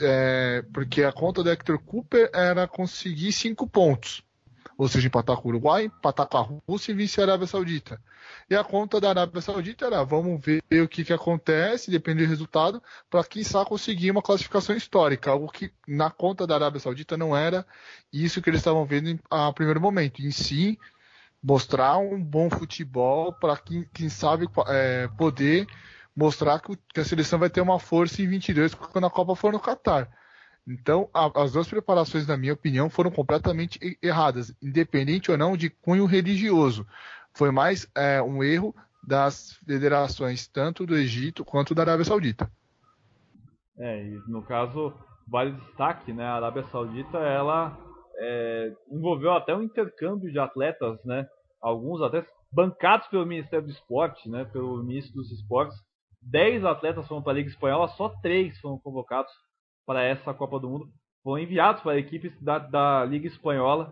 é, 0.01 0.61
porque 0.73 1.03
a 1.03 1.13
conta 1.13 1.41
do 1.41 1.49
Hector 1.49 1.79
Cooper 1.79 2.29
era 2.33 2.67
conseguir 2.67 3.31
cinco 3.31 3.65
pontos 3.65 4.24
ou 4.77 4.87
seja, 4.87 5.07
empatar 5.07 5.37
com 5.37 5.47
o 5.47 5.51
Uruguai, 5.51 5.85
empatar 5.85 6.27
com 6.27 6.37
a 6.37 6.41
Rússia 6.67 6.91
e 6.91 6.95
vencer 6.95 7.23
a 7.23 7.27
Arábia 7.31 7.47
Saudita. 7.47 8.01
E 8.49 8.55
a 8.55 8.63
conta 8.63 8.99
da 8.99 9.09
Arábia 9.09 9.41
Saudita 9.41 9.85
era, 9.85 10.03
vamos 10.03 10.41
ver 10.43 10.61
o 10.81 10.87
que, 10.87 11.05
que 11.05 11.13
acontece, 11.13 11.89
depende 11.89 12.23
do 12.23 12.29
resultado, 12.29 12.81
para 13.09 13.23
quiçá 13.23 13.63
conseguir 13.63 14.11
uma 14.11 14.21
classificação 14.21 14.75
histórica, 14.75 15.31
algo 15.31 15.51
que 15.51 15.71
na 15.87 16.09
conta 16.09 16.45
da 16.45 16.55
Arábia 16.55 16.79
Saudita 16.79 17.15
não 17.15 17.35
era 17.35 17.65
isso 18.11 18.41
que 18.41 18.49
eles 18.49 18.59
estavam 18.59 18.85
vendo 18.85 19.19
a 19.29 19.53
primeiro 19.53 19.79
momento. 19.79 20.21
Em 20.21 20.31
si, 20.31 20.77
mostrar 21.41 21.97
um 21.97 22.21
bom 22.21 22.49
futebol 22.49 23.31
para 23.31 23.55
quem, 23.57 23.87
quem, 23.93 24.09
sabe 24.09 24.47
é, 24.67 25.07
poder 25.17 25.67
mostrar 26.15 26.59
que, 26.59 26.77
que 26.93 26.99
a 26.99 27.05
seleção 27.05 27.39
vai 27.39 27.49
ter 27.49 27.61
uma 27.61 27.79
força 27.79 28.21
em 28.21 28.27
22 28.27 28.73
quando 28.73 29.05
a 29.05 29.09
Copa 29.09 29.35
for 29.35 29.53
no 29.53 29.59
Catar. 29.59 30.09
Então, 30.67 31.09
a, 31.13 31.43
as 31.43 31.53
duas 31.53 31.67
preparações, 31.67 32.25
na 32.25 32.35
minha 32.35 32.53
opinião, 32.53 32.89
foram 32.89 33.11
completamente 33.11 33.79
erradas, 34.01 34.55
independente 34.61 35.29
ou 35.29 35.37
não 35.37 35.55
de 35.55 35.69
cunho 35.69 36.05
religioso. 36.05 36.87
Foi 37.33 37.51
mais 37.51 37.87
é, 37.95 38.21
um 38.21 38.43
erro 38.43 38.73
das 39.03 39.53
federações, 39.65 40.47
tanto 40.47 40.85
do 40.85 40.97
Egito 40.97 41.45
quanto 41.45 41.75
da 41.75 41.83
Arábia 41.83 42.05
Saudita. 42.05 42.49
É, 43.77 44.03
e 44.03 44.19
no 44.27 44.41
caso, 44.41 44.93
vale 45.27 45.51
destaque, 45.51 46.11
né? 46.11 46.25
A 46.25 46.35
Arábia 46.35 46.63
Saudita, 46.71 47.17
ela 47.19 47.77
é, 48.17 48.73
envolveu 48.89 49.33
até 49.33 49.55
um 49.55 49.61
intercâmbio 49.61 50.31
de 50.31 50.39
atletas, 50.39 50.97
né? 51.05 51.27
Alguns 51.61 52.01
até 52.01 52.25
bancados 52.51 53.07
pelo 53.07 53.25
Ministério 53.25 53.65
do 53.65 53.71
Esporte, 53.71 54.27
né? 54.29 54.45
Pelo 54.45 54.83
Ministro 54.83 55.13
dos 55.15 55.31
Esportes. 55.31 55.77
Dez 56.19 56.65
atletas 56.65 57.07
foram 57.07 57.21
para 57.21 57.33
a 57.33 57.35
Liga 57.35 57.49
Espanhola, 57.49 57.87
só 57.89 58.09
três 58.21 58.57
foram 58.59 58.79
convocados 58.79 59.31
para 59.85 60.03
essa 60.03 60.33
Copa 60.33 60.59
do 60.59 60.69
Mundo. 60.69 60.87
Foram 61.23 61.41
enviados 61.41 61.81
para 61.81 61.97
equipes 61.97 62.31
da, 62.41 62.59
da 62.59 63.05
Liga 63.05 63.27
Espanhola, 63.27 63.91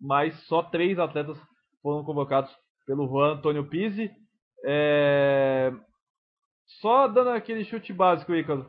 mas 0.00 0.34
só 0.46 0.62
três 0.62 0.98
atletas 0.98 1.38
foram 1.82 2.04
convocados 2.04 2.50
pelo 2.86 3.06
Juan 3.06 3.34
Antônio 3.34 3.68
Pizzi. 3.68 4.10
É... 4.64 5.72
Só 6.80 7.06
dando 7.06 7.30
aquele 7.30 7.64
chute 7.64 7.92
básico, 7.92 8.34
Ícaro. 8.34 8.66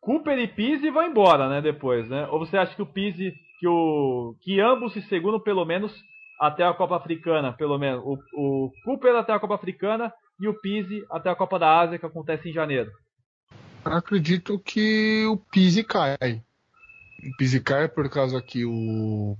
Cooper 0.00 0.38
e 0.38 0.48
Pizzi 0.48 0.90
vão 0.90 1.04
embora, 1.04 1.48
né, 1.48 1.60
depois, 1.60 2.08
né? 2.08 2.26
Ou 2.28 2.38
você 2.38 2.56
acha 2.56 2.74
que 2.74 2.82
o 2.82 2.86
Pizzi, 2.86 3.34
que 3.58 3.68
o 3.68 4.34
que 4.40 4.60
ambos 4.60 4.92
se 4.92 5.02
seguram 5.02 5.40
pelo 5.40 5.64
menos 5.64 5.94
até 6.40 6.64
a 6.64 6.72
Copa 6.72 6.96
Africana, 6.96 7.52
pelo 7.52 7.78
menos 7.78 8.02
o, 8.04 8.16
o 8.34 8.70
Cooper 8.84 9.14
até 9.14 9.32
a 9.32 9.38
Copa 9.38 9.54
Africana 9.54 10.12
e 10.40 10.48
o 10.48 10.58
Pizzi 10.58 11.04
até 11.10 11.28
a 11.28 11.36
Copa 11.36 11.58
da 11.58 11.80
Ásia 11.80 11.98
que 11.98 12.06
acontece 12.06 12.48
em 12.48 12.52
janeiro? 12.52 12.90
Acredito 13.84 14.58
que 14.58 15.24
o 15.26 15.36
Pizzi 15.36 15.82
cai. 15.82 16.42
O 17.22 17.36
Pizzi 17.36 17.60
cai 17.60 17.88
por 17.88 18.08
causa 18.08 18.40
que 18.40 18.64
o 18.64 19.36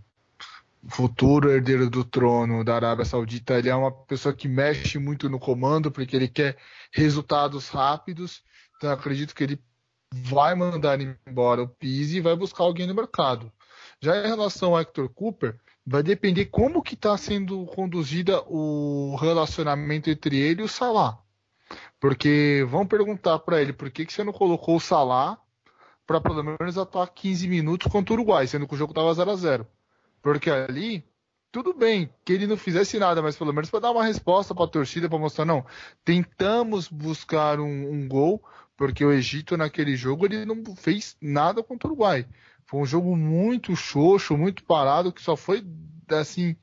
futuro 0.89 1.51
herdeiro 1.51 1.91
do 1.91 2.05
trono 2.05 2.65
da 2.65 2.75
Arábia 2.75 3.05
Saudita 3.05 3.59
ele 3.59 3.69
é 3.69 3.75
uma 3.75 3.93
pessoa 3.93 4.35
que 4.35 4.49
mexe 4.49 4.99
muito 4.99 5.29
no 5.29 5.39
comando 5.39 5.91
porque 5.91 6.17
ele 6.17 6.29
quer 6.29 6.57
resultados 6.91 7.69
rápidos. 7.69 8.43
Então 8.77 8.91
acredito 8.91 9.35
que 9.35 9.45
ele 9.45 9.63
vai 10.13 10.55
mandar 10.55 10.99
embora 11.01 11.63
o 11.63 11.69
Pizzi 11.69 12.17
e 12.17 12.21
vai 12.21 12.35
buscar 12.35 12.65
alguém 12.65 12.87
no 12.87 12.95
mercado. 12.95 13.53
Já 14.01 14.25
em 14.25 14.29
relação 14.29 14.71
ao 14.71 14.81
Hector 14.81 15.09
Cooper, 15.11 15.59
vai 15.87 16.03
depender 16.03 16.47
como 16.47 16.83
que 16.83 16.95
está 16.95 17.17
sendo 17.17 17.67
conduzida 17.67 18.43
o 18.47 19.17
relacionamento 19.17 20.09
entre 20.09 20.39
ele 20.39 20.63
e 20.63 20.65
o 20.65 20.69
Salah. 20.69 21.19
Porque 22.01 22.67
vão 22.69 22.87
perguntar 22.87 23.39
para 23.41 23.61
ele 23.61 23.75
por 23.75 23.91
que, 23.91 24.07
que 24.07 24.13
você 24.13 24.25
não 24.25 24.33
colocou 24.33 24.77
o 24.77 24.81
Salah 24.81 25.39
para 26.07 26.21
pelo 26.21 26.43
menos 26.43 26.77
atuar 26.77 27.07
15 27.09 27.47
minutos 27.47 27.93
contra 27.93 28.13
o 28.13 28.17
Uruguai, 28.17 28.47
sendo 28.47 28.67
que 28.67 28.75
o 28.75 28.77
jogo 28.77 28.91
estava 28.91 29.15
0 29.15 29.31
a 29.31 29.37
0 29.37 29.67
Porque 30.21 30.51
ali, 30.51 31.05
tudo 31.53 31.73
bem 31.73 32.13
que 32.25 32.33
ele 32.33 32.49
não 32.49 32.57
fizesse 32.57 32.99
nada, 32.99 33.23
mas 33.23 33.37
pelo 33.37 33.53
menos 33.53 33.71
para 33.71 33.81
dar 33.81 33.93
uma 33.93 34.05
resposta 34.05 34.53
para 34.53 34.65
a 34.65 34.69
torcida, 34.69 35.09
para 35.09 35.19
mostrar, 35.19 35.45
não, 35.45 35.65
tentamos 36.05 36.89
buscar 36.89 37.61
um, 37.61 37.93
um, 37.93 38.09
gol, 38.09 38.43
porque 38.77 39.05
o 39.05 39.13
Egito 39.13 39.57
naquele 39.57 39.95
jogo 39.95 40.25
ele 40.25 40.45
não 40.45 40.75
fez 40.75 41.17
nada 41.21 41.63
contra 41.63 41.87
o 41.87 41.93
Uruguai. 41.93 42.27
Foi 42.67 42.81
um 42.81 42.87
jogo 42.87 43.17
muito 43.17 43.77
xoxo, 43.77 44.37
muito 44.37 44.65
parado, 44.65 45.13
que 45.13 45.23
só 45.23 45.37
foi 45.37 45.65
assim. 46.09 46.57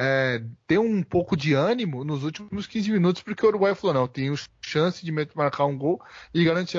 É, 0.00 0.44
ter 0.64 0.78
um 0.78 1.02
pouco 1.02 1.36
de 1.36 1.54
ânimo 1.54 2.04
nos 2.04 2.22
últimos 2.22 2.68
15 2.68 2.92
minutos, 2.92 3.20
porque 3.20 3.44
o 3.44 3.48
Uruguai 3.48 3.74
falou: 3.74 3.94
não, 3.94 4.06
tenho 4.06 4.32
chance 4.60 5.04
de 5.04 5.10
marcar 5.10 5.64
um 5.64 5.76
gol 5.76 6.00
e 6.32 6.44
garantir 6.44 6.78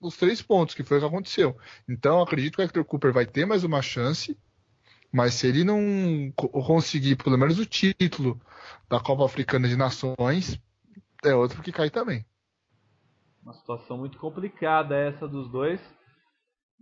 os 0.00 0.16
três 0.16 0.40
pontos, 0.40 0.76
que 0.76 0.84
foi 0.84 0.98
o 0.98 1.00
que 1.00 1.06
aconteceu. 1.06 1.56
Então, 1.88 2.22
acredito 2.22 2.54
que 2.54 2.62
o 2.62 2.64
Hector 2.64 2.84
Cooper 2.84 3.12
vai 3.12 3.26
ter 3.26 3.44
mais 3.44 3.64
uma 3.64 3.82
chance, 3.82 4.38
mas 5.12 5.34
se 5.34 5.48
ele 5.48 5.64
não 5.64 6.32
conseguir 6.36 7.16
pelo 7.16 7.36
menos 7.36 7.58
o 7.58 7.66
título 7.66 8.40
da 8.88 9.00
Copa 9.00 9.24
Africana 9.24 9.66
de 9.66 9.76
Nações, 9.76 10.56
é 11.24 11.34
outro 11.34 11.60
que 11.62 11.72
cai 11.72 11.90
também. 11.90 12.24
Uma 13.42 13.54
situação 13.54 13.98
muito 13.98 14.18
complicada 14.18 14.94
essa 14.94 15.26
dos 15.26 15.50
dois. 15.50 15.80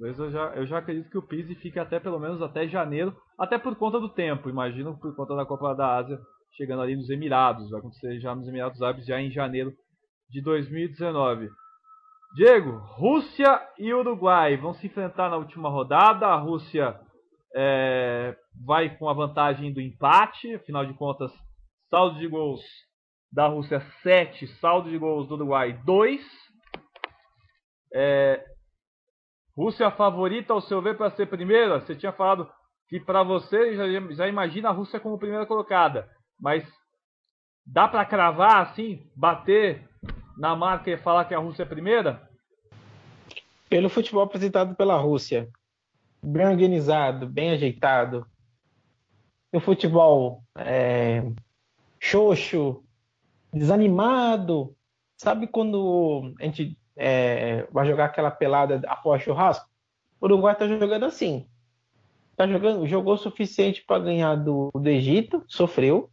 Mas 0.00 0.18
eu 0.18 0.30
já, 0.30 0.54
eu 0.54 0.66
já 0.66 0.78
acredito 0.78 1.10
que 1.10 1.18
o 1.18 1.26
Pise 1.26 1.54
fique 1.56 1.78
até 1.78 1.98
pelo 1.98 2.20
menos 2.20 2.40
até 2.40 2.68
janeiro, 2.68 3.16
até 3.38 3.58
por 3.58 3.74
conta 3.76 3.98
do 3.98 4.08
tempo. 4.08 4.48
Imagino 4.48 4.98
por 4.98 5.14
conta 5.16 5.34
da 5.34 5.44
Copa 5.44 5.74
da 5.74 5.96
Ásia 5.96 6.18
chegando 6.56 6.82
ali 6.82 6.94
nos 6.94 7.10
Emirados. 7.10 7.70
Vai 7.70 7.80
acontecer 7.80 8.20
já 8.20 8.34
nos 8.34 8.46
Emirados 8.46 8.80
Árabes 8.80 9.06
já 9.06 9.20
em 9.20 9.30
janeiro 9.30 9.72
de 10.30 10.40
2019. 10.40 11.48
Diego, 12.34 12.78
Rússia 12.96 13.60
e 13.78 13.92
Uruguai 13.92 14.56
vão 14.56 14.74
se 14.74 14.86
enfrentar 14.86 15.30
na 15.30 15.36
última 15.36 15.68
rodada. 15.68 16.26
A 16.26 16.36
Rússia 16.36 17.00
é, 17.56 18.36
vai 18.64 18.96
com 18.96 19.08
a 19.08 19.14
vantagem 19.14 19.72
do 19.72 19.80
empate, 19.80 20.54
afinal 20.54 20.86
de 20.86 20.94
contas, 20.94 21.32
saldo 21.90 22.18
de 22.18 22.28
gols 22.28 22.60
da 23.32 23.46
Rússia 23.46 23.80
7, 24.02 24.46
saldo 24.58 24.90
de 24.90 24.98
gols 24.98 25.26
do 25.26 25.34
Uruguai 25.34 25.72
2. 25.84 26.20
É, 27.94 28.44
Rússia 29.58 29.90
favorita 29.90 30.52
ao 30.52 30.60
seu 30.60 30.80
ver 30.80 30.96
para 30.96 31.10
ser 31.10 31.26
primeira? 31.26 31.80
Você 31.80 31.96
tinha 31.96 32.12
falado 32.12 32.48
que 32.88 33.00
para 33.00 33.24
você 33.24 33.74
já, 33.74 34.14
já, 34.14 34.28
imagina 34.28 34.68
a 34.68 34.72
Rússia 34.72 35.00
como 35.00 35.18
primeira 35.18 35.44
colocada, 35.46 36.08
mas 36.40 36.64
dá 37.66 37.88
para 37.88 38.04
cravar 38.04 38.62
assim, 38.62 39.10
bater 39.16 39.84
na 40.38 40.54
marca 40.54 40.88
e 40.88 40.96
falar 40.96 41.24
que 41.24 41.34
a 41.34 41.40
Rússia 41.40 41.64
é 41.64 41.66
primeira? 41.66 42.30
Pelo 43.68 43.88
futebol 43.88 44.22
apresentado 44.22 44.76
pela 44.76 44.96
Rússia, 44.96 45.48
bem 46.22 46.46
organizado, 46.46 47.26
bem 47.26 47.50
ajeitado, 47.50 48.24
o 49.52 49.58
futebol 49.58 50.44
é, 50.56 51.20
xoxo, 51.98 52.84
desanimado, 53.52 54.72
sabe 55.16 55.48
quando 55.48 56.32
a 56.38 56.44
gente 56.44 56.77
é, 56.98 57.64
vai 57.70 57.86
jogar 57.86 58.06
aquela 58.06 58.30
pelada 58.30 58.82
após 58.88 59.22
churrasco. 59.22 59.66
O 60.20 60.26
Uruguai 60.26 60.52
está 60.52 60.66
jogando 60.66 61.04
assim. 61.04 61.46
Tá 62.36 62.46
jogando, 62.46 62.86
jogou 62.86 63.14
o 63.14 63.18
suficiente 63.18 63.84
para 63.86 64.02
ganhar 64.02 64.34
do, 64.34 64.70
do 64.74 64.88
Egito, 64.88 65.42
sofreu. 65.46 66.10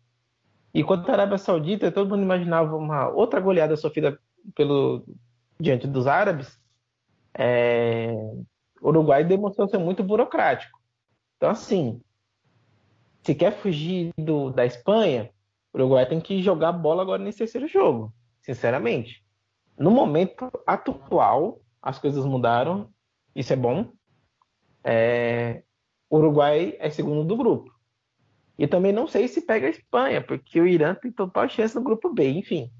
E 0.74 0.84
contra 0.84 1.12
a 1.12 1.16
Arábia 1.16 1.38
Saudita, 1.40 1.92
todo 1.92 2.10
mundo 2.10 2.22
imaginava 2.22 2.76
uma 2.76 3.10
outra 3.10 3.40
goleada 3.40 3.76
sofrida 3.76 4.20
pelo 4.54 5.04
diante 5.60 5.88
dos 5.88 6.06
árabes. 6.06 6.60
É, 7.34 8.14
o 8.80 8.90
Uruguai 8.90 9.24
demonstrou 9.24 9.68
ser 9.68 9.80
muito 9.80 10.04
burocrático. 10.04 10.80
Então, 11.38 11.50
assim, 11.50 12.00
se 13.24 13.34
quer 13.34 13.52
fugir 13.52 14.12
do, 14.18 14.52
da 14.52 14.66
Espanha, 14.66 15.32
o 15.74 15.78
Uruguai 15.78 16.06
tem 16.06 16.20
que 16.20 16.44
jogar 16.44 16.72
bola 16.74 17.02
agora 17.02 17.24
nesse 17.24 17.40
terceiro 17.40 17.68
jogo, 17.68 18.14
sinceramente 18.42 19.25
no 19.78 19.92
momento 19.92 20.52
atual, 20.66 21.62
as 21.82 22.00
coisas 22.00 22.26
mudaram, 22.26 22.90
isso 23.36 23.54
é 23.54 23.56
bom. 23.56 23.92
É, 24.84 25.64
o 26.10 26.18
Uruguai 26.18 26.76
é 26.80 26.90
segundo 26.90 27.24
do 27.24 27.36
grupo. 27.36 27.74
E 28.58 28.68
também 28.68 28.94
não 28.94 29.08
sei 29.08 29.28
se 29.28 29.42
pega 29.42 29.68
a 29.68 29.70
Espanha, 29.70 30.22
porque 30.22 30.60
o 30.60 30.68
Irã 30.68 30.96
tem 30.96 31.12
total 31.12 31.50
chance 31.50 31.76
no 31.76 31.84
grupo 31.84 32.14
B, 32.14 32.30
enfim. 32.30 32.72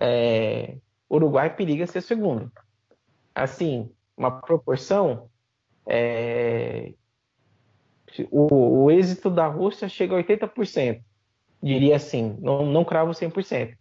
É, 0.00 0.78
Uruguai 1.10 1.54
periga 1.54 1.86
ser 1.86 2.00
segundo. 2.00 2.50
Assim, 3.34 3.90
uma 4.16 4.40
proporção. 4.40 5.28
É, 5.86 6.94
o, 8.30 8.84
o, 8.84 8.90
êxito 8.90 9.28
da 9.30 9.46
Rússia 9.46 9.88
chega 9.88 10.16
a 10.16 10.22
80%. 10.22 11.02
Diria 11.62 11.96
assim, 11.96 12.36
não, 12.40 12.64
não 12.66 12.84
cravo 12.84 13.12
100%. 13.12 13.76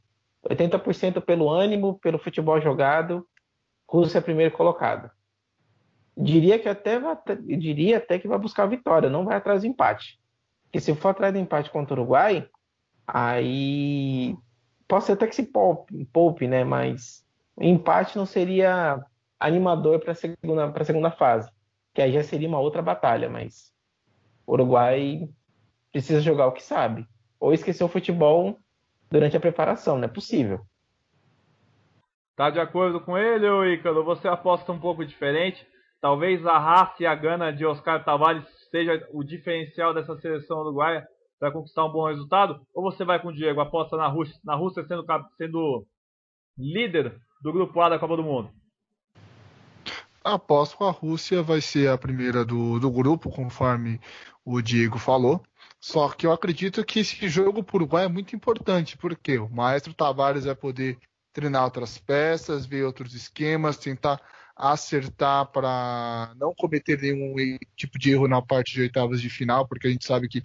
80% 0.50 1.22
pelo 1.22 1.50
ânimo, 1.50 2.00
pelo 2.00 2.18
futebol 2.18 2.60
jogado, 2.60 3.28
Rússia 3.88 4.20
é 4.20 4.22
primeiro 4.22 4.56
colocado. 4.56 5.12
Diria 6.18 6.58
que 6.58 6.70
até 6.70 7.00
vai, 7.00 7.18
diria 7.58 7.98
até 7.98 8.18
que 8.18 8.28
vai 8.28 8.38
buscar 8.38 8.64
a 8.64 8.68
vitória, 8.68 9.10
não 9.10 9.26
vai 9.26 9.36
atrás 9.36 9.62
do 9.62 9.68
empate. 9.68 10.20
Porque 10.64 10.80
se 10.80 10.96
for 10.96 11.10
atrás 11.10 11.34
do 11.34 11.40
empate 11.40 11.70
contra 11.70 11.94
o 11.94 11.98
Uruguai, 11.98 12.48
aí 13.06 14.36
pode 14.88 15.06
ser 15.06 15.14
até 15.14 15.28
que 15.28 15.36
se 15.36 15.44
poupe, 15.44 16.06
poupe 16.06 16.48
né? 16.48 16.64
Mas 16.64 17.26
empate 17.60 18.18
não 18.18 18.26
seria 18.26 19.04
animador 19.40 20.00
para 20.00 20.14
a 20.14 20.16
segunda, 20.16 20.84
segunda 20.86 21.12
fase, 21.12 21.52
que 21.94 22.02
aí 22.02 22.14
já 22.14 22.24
seria 22.24 22.48
uma 22.48 22.60
outra 22.60 22.82
batalha, 22.82 23.30
mas 23.30 23.74
o 24.46 24.54
Uruguai 24.54 25.30
precisa 25.92 26.22
jogar 26.22 26.48
o 26.48 26.54
que 26.54 26.64
sabe. 26.64 27.06
Ou 27.40 27.54
esquecer 27.54 27.84
o 27.84 27.90
futebol 27.90 28.58
durante 29.12 29.36
a 29.36 29.40
preparação, 29.40 29.98
não 29.98 30.06
é 30.06 30.08
possível. 30.08 30.62
Tá 32.36 32.50
de 32.50 32.60
acordo 32.60 33.02
com 33.02 33.18
ele, 33.18 33.48
ou 33.48 33.66
Ícaro? 33.66 34.04
Você 34.06 34.28
aposta 34.28 34.72
um 34.72 34.80
pouco 34.80 35.06
diferente? 35.06 35.68
Talvez 36.00 36.44
a 36.46 36.58
raça 36.58 37.04
e 37.04 37.06
a 37.06 37.14
gana 37.14 37.52
de 37.52 37.66
Oscar 37.66 38.04
Tavares 38.04 38.44
seja 38.72 39.06
o 39.14 39.24
diferencial 39.24 39.94
dessa 39.94 40.18
seleção 40.18 40.62
uruguaia 40.62 41.06
para 41.38 41.52
conquistar 41.52 41.86
um 41.86 41.92
bom 41.92 42.08
resultado? 42.08 42.60
Ou 42.74 42.84
você 42.84 43.04
vai 43.04 43.22
com 43.22 43.28
o 43.28 43.34
Diego, 43.34 43.60
aposta 43.60 43.98
na 43.98 44.08
Rússia, 44.08 44.36
na 44.44 44.56
Rússia 44.56 44.84
sendo, 44.88 45.06
sendo 45.38 45.86
líder 46.58 47.16
do 47.44 47.52
grupo 47.52 47.80
A 47.82 47.90
da 47.90 48.00
Copa 48.00 48.16
do 48.16 48.24
Mundo? 48.24 48.50
Aposto 50.24 50.78
que 50.78 50.84
a 50.84 50.92
Rússia 50.92 51.44
vai 51.44 51.62
ser 51.62 51.90
a 51.90 51.98
primeira 51.98 52.46
do, 52.46 52.80
do 52.80 52.90
grupo, 52.90 53.30
conforme 53.30 54.00
o 54.46 54.62
Diego 54.62 54.98
falou. 54.98 55.44
Só 55.82 56.10
que 56.10 56.28
eu 56.28 56.32
acredito 56.32 56.86
que 56.86 57.00
esse 57.00 57.28
jogo 57.28 57.64
por 57.64 57.82
Uruguai 57.82 58.06
é 58.06 58.08
muito 58.08 58.36
importante, 58.36 58.96
porque 58.96 59.40
o 59.40 59.50
Maestro 59.50 59.96
Tavares 59.96 60.46
vai 60.46 60.56
poder 60.56 61.00
treinar 61.34 61.64
outras 61.64 61.98
peças, 61.98 62.68
ver 62.68 62.84
outros 62.84 63.16
esquemas, 63.16 63.78
tentar 63.78 64.22
acertar 64.56 65.48
para 65.48 66.36
não 66.38 66.54
cometer 66.54 67.02
nenhum 67.02 67.58
tipo 67.76 67.98
de 67.98 68.12
erro 68.12 68.28
na 68.28 68.44
parte 68.44 68.74
de 68.74 68.82
oitavas 68.82 69.20
de 69.20 69.30
final, 69.30 69.68
porque 69.68 69.88
a 69.88 69.90
gente 69.90 70.06
sabe 70.06 70.28
que 70.28 70.44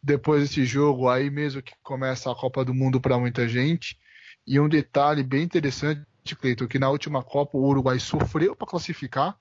depois 0.00 0.42
desse 0.42 0.64
jogo 0.64 1.08
aí 1.08 1.30
mesmo 1.30 1.60
que 1.60 1.72
começa 1.82 2.30
a 2.30 2.34
Copa 2.34 2.64
do 2.64 2.72
Mundo 2.72 3.00
para 3.00 3.18
muita 3.18 3.48
gente. 3.48 3.98
E 4.46 4.60
um 4.60 4.68
detalhe 4.68 5.24
bem 5.24 5.42
interessante, 5.42 6.06
Cleiton, 6.40 6.68
que 6.68 6.78
na 6.78 6.90
última 6.90 7.24
Copa 7.24 7.58
o 7.58 7.66
Uruguai 7.66 7.98
sofreu 7.98 8.54
para 8.54 8.68
classificar, 8.68 9.36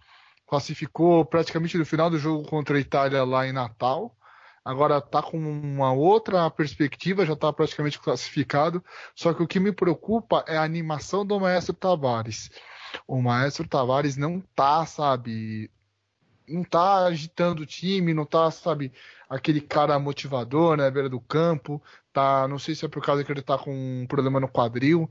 classificou 0.48 1.24
praticamente 1.24 1.78
no 1.78 1.86
final 1.86 2.10
do 2.10 2.18
jogo 2.18 2.50
contra 2.50 2.78
a 2.78 2.82
Itália 2.82 3.24
lá 3.24 3.48
em 3.48 3.54
Natal 3.54 4.15
agora 4.63 4.98
está 4.98 5.22
com 5.22 5.38
uma 5.38 5.91
outra 5.91 6.50
perspectiva, 6.50 7.26
já 7.26 7.34
está 7.34 7.52
praticamente 7.52 8.00
classificado. 8.00 8.84
Só 9.15 9.34
que 9.34 9.43
o 9.43 9.48
que 9.48 9.60
me 9.60 9.72
preocupa 9.72 10.43
é 10.48 10.58
a 10.58 10.63
animação 10.63 11.26
do 11.26 11.39
Maestro 11.39 11.74
Tavares. 11.74 12.50
O 13.08 13.22
Maestro 13.22 13.67
Tavares 13.67 14.17
não 14.17 14.41
tá, 14.56 14.86
sabe, 14.86 15.69
não 16.48 16.63
tá 16.63 17.06
agitando 17.06 17.63
o 17.63 17.65
time, 17.65 18.13
não 18.13 18.26
tá, 18.26 18.50
sabe, 18.50 18.91
aquele 19.30 19.62
cara 19.62 20.00
motivador, 20.00 20.76
né, 20.76 20.89
beira 20.89 21.10
do 21.10 21.19
campo, 21.22 21.82
tá, 22.12 22.48
não 22.48 22.58
sei 22.58 22.74
se 22.74 22.86
é 22.86 22.88
por 22.88 23.04
causa 23.04 23.24
que 23.24 23.32
ele 23.32 23.41
tá 23.41 23.58
com 23.58 23.72
um 23.72 24.08
problema 24.08 24.39
no 24.39 24.48
quadril, 24.50 25.10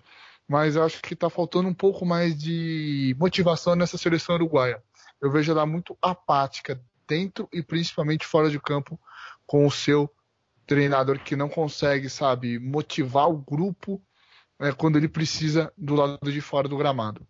mas 0.49 0.77
eu 0.77 0.83
acho 0.83 1.01
que 1.03 1.15
tá 1.15 1.31
faltando 1.31 1.69
um 1.69 1.75
pouco 1.75 2.05
mais 2.05 2.37
de 2.37 3.15
motivação 3.19 3.77
nessa 3.77 3.99
seleção 3.99 4.35
uruguaia. 4.35 4.83
Eu 5.21 5.31
vejo 5.31 5.53
ela 5.53 5.67
muito 5.67 5.97
apática 6.01 6.81
dentro 7.07 7.49
e 7.53 7.63
principalmente 7.63 8.27
fora 8.27 8.51
de 8.51 8.59
campo 8.61 8.99
com 9.49 9.67
o 9.67 9.71
seu 9.71 10.09
treinador 10.67 11.19
que 11.19 11.35
não 11.35 11.49
consegue, 11.49 12.11
sabe, 12.11 12.59
motivar 12.59 13.31
o 13.31 13.39
grupo 13.39 14.01
né, 14.61 14.73
quando 14.73 14.97
ele 14.97 15.09
precisa 15.09 15.73
do 15.77 15.95
lado 15.95 16.31
de 16.31 16.41
fora 16.43 16.69
do 16.69 16.77
gramado. 16.77 17.27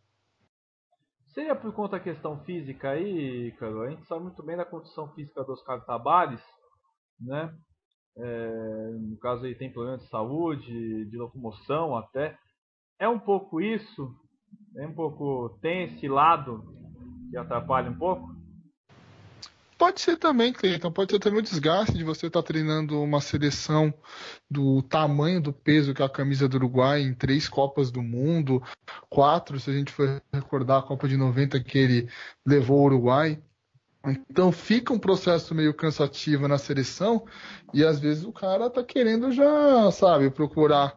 Seria 1.29 1.55
por 1.55 1.73
conta 1.73 1.93
da 1.93 2.03
questão 2.03 2.43
física 2.45 2.91
aí, 2.91 3.53
Carol? 3.53 3.83
A 3.83 3.91
gente 3.91 4.05
sabe 4.09 4.25
muito 4.25 4.43
bem 4.43 4.57
da 4.57 4.65
condição 4.65 5.09
física 5.15 5.45
dos 5.45 5.61
Oscar 5.61 5.85
Tabares, 5.87 6.43
né? 7.21 7.55
É, 8.17 8.91
no 8.99 9.17
caso 9.19 9.45
aí 9.45 9.55
tem 9.55 9.73
problemas 9.73 10.03
de 10.03 10.09
saúde, 10.09 11.05
de 11.05 11.17
locomoção 11.17 11.97
até. 11.97 12.37
É 12.99 13.09
um 13.09 13.21
pouco 13.21 13.61
isso? 13.61 14.13
É 14.77 14.85
um 14.85 14.93
pouco. 14.93 15.57
Tem 15.63 15.85
esse 15.85 16.09
lado 16.09 16.65
que 17.31 17.37
atrapalha 17.37 17.89
um 17.89 17.97
pouco? 17.97 18.38
Pode 19.79 20.01
ser 20.01 20.17
também, 20.17 20.53
Cleiton. 20.53 20.91
Pode 20.91 21.13
ser 21.13 21.21
também 21.21 21.39
o 21.39 21.43
desgaste 21.43 21.97
de 21.97 22.03
você 22.03 22.27
estar 22.27 22.43
tá 22.43 22.47
treinando 22.47 23.01
uma 23.01 23.21
seleção 23.21 23.95
do 24.51 24.83
tamanho 24.83 25.41
do 25.41 25.53
peso 25.53 25.95
que 25.95 26.03
é 26.03 26.05
a 26.05 26.09
camisa 26.09 26.49
do 26.49 26.57
Uruguai 26.57 27.01
em 27.01 27.15
três 27.15 27.49
Copas 27.49 27.93
do 27.93 28.03
Mundo, 28.03 28.61
quatro, 29.09 29.61
se 29.61 29.71
a 29.71 29.73
gente 29.73 29.93
for 29.93 30.21
recordar 30.33 30.81
a 30.81 30.83
Copa 30.83 31.07
de 31.07 31.17
90 31.17 31.61
que 31.61 31.79
ele 31.79 32.09
levou 32.45 32.81
o 32.81 32.85
Uruguai. 32.87 33.41
Então 34.05 34.51
fica 34.51 34.93
um 34.93 34.99
processo 34.99 35.55
meio 35.55 35.73
cansativo 35.73 36.49
na 36.49 36.59
seleção 36.59 37.25
e 37.73 37.85
às 37.85 38.01
vezes 38.01 38.25
o 38.25 38.33
cara 38.33 38.69
tá 38.69 38.83
querendo 38.83 39.31
já, 39.31 39.91
sabe, 39.93 40.29
procurar 40.29 40.97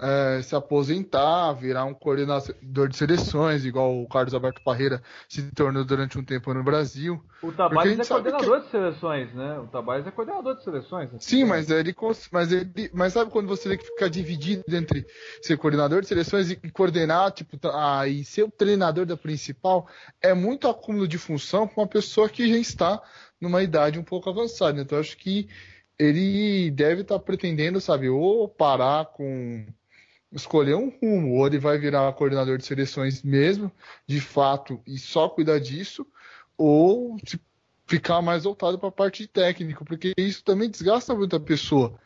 é, 0.00 0.40
se 0.42 0.54
aposentar, 0.54 1.52
virar 1.52 1.84
um 1.84 1.94
coordenador 1.94 2.88
de 2.88 2.96
seleções, 2.96 3.64
igual 3.64 4.00
o 4.00 4.08
Carlos 4.08 4.34
Alberto 4.34 4.62
Parreira 4.62 5.02
se 5.28 5.42
tornou 5.52 5.84
durante 5.84 6.18
um 6.18 6.24
tempo 6.24 6.52
no 6.54 6.62
Brasil. 6.62 7.22
O 7.42 7.52
Tabajs 7.52 7.98
é 7.98 8.04
coordenador 8.04 8.58
que... 8.58 8.64
de 8.64 8.70
seleções, 8.70 9.34
né? 9.34 9.58
O 9.58 9.66
Tabajs 9.66 10.06
é 10.06 10.10
coordenador 10.10 10.56
de 10.56 10.64
seleções. 10.64 11.08
Assim, 11.08 11.18
Sim, 11.18 11.44
mas 11.44 11.70
ele, 11.70 11.94
mas 12.32 12.52
ele. 12.52 12.90
Mas 12.92 13.12
sabe 13.12 13.30
quando 13.30 13.48
você 13.48 13.68
tem 13.68 13.78
que 13.78 13.86
ficar 13.86 14.08
dividido 14.08 14.64
entre 14.68 15.06
ser 15.42 15.56
coordenador 15.56 16.00
de 16.00 16.08
seleções 16.08 16.50
e 16.50 16.56
coordenar, 16.70 17.30
tipo, 17.32 17.58
ah, 17.68 18.06
e 18.06 18.24
ser 18.24 18.42
o 18.42 18.50
treinador 18.50 19.06
da 19.06 19.16
principal? 19.16 19.88
É 20.20 20.34
muito 20.34 20.68
acúmulo 20.68 21.08
de 21.08 21.18
função 21.18 21.66
para 21.66 21.82
uma 21.82 21.88
pessoa 21.88 22.28
que 22.28 22.48
já 22.48 22.56
está 22.56 23.02
numa 23.40 23.62
idade 23.62 23.98
um 23.98 24.04
pouco 24.04 24.28
avançada. 24.28 24.80
Então, 24.80 24.98
acho 24.98 25.16
que 25.16 25.48
ele 26.00 26.70
deve 26.70 27.02
estar 27.02 27.18
tá 27.18 27.24
pretendendo, 27.24 27.80
sabe, 27.80 28.08
ou 28.08 28.48
parar 28.48 29.04
com 29.06 29.66
escolher 30.32 30.74
um 30.74 30.88
rumo, 30.88 31.34
ou 31.34 31.46
ele 31.46 31.58
vai 31.58 31.76
virar 31.76 32.12
coordenador 32.14 32.56
de 32.56 32.64
seleções 32.64 33.22
mesmo, 33.22 33.70
de 34.06 34.20
fato, 34.20 34.80
e 34.86 34.96
só 34.98 35.28
cuidar 35.28 35.58
disso, 35.58 36.06
ou 36.56 37.18
ficar 37.86 38.22
mais 38.22 38.44
voltado 38.44 38.78
para 38.78 38.88
a 38.88 38.92
parte 38.92 39.24
de 39.24 39.28
técnico, 39.28 39.84
porque 39.84 40.12
isso 40.16 40.42
também 40.42 40.70
desgasta 40.70 41.14
muito 41.14 41.36
a 41.36 41.40
pessoa. 41.40 41.98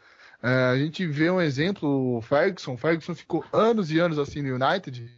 É, 0.43 0.49
a 0.49 0.77
gente 0.77 1.07
vê 1.07 1.31
um 1.31 1.41
exemplo, 1.41 2.17
o 2.17 2.23
Ferguson, 2.23 2.75
o 2.75 2.79
Ferguson 2.79 3.15
ficou 3.15 3.45
anos 3.53 3.93
e 3.93 3.99
anos 4.01 4.19
assim 4.19 4.43
no 4.43 4.57
United, 4.57 5.09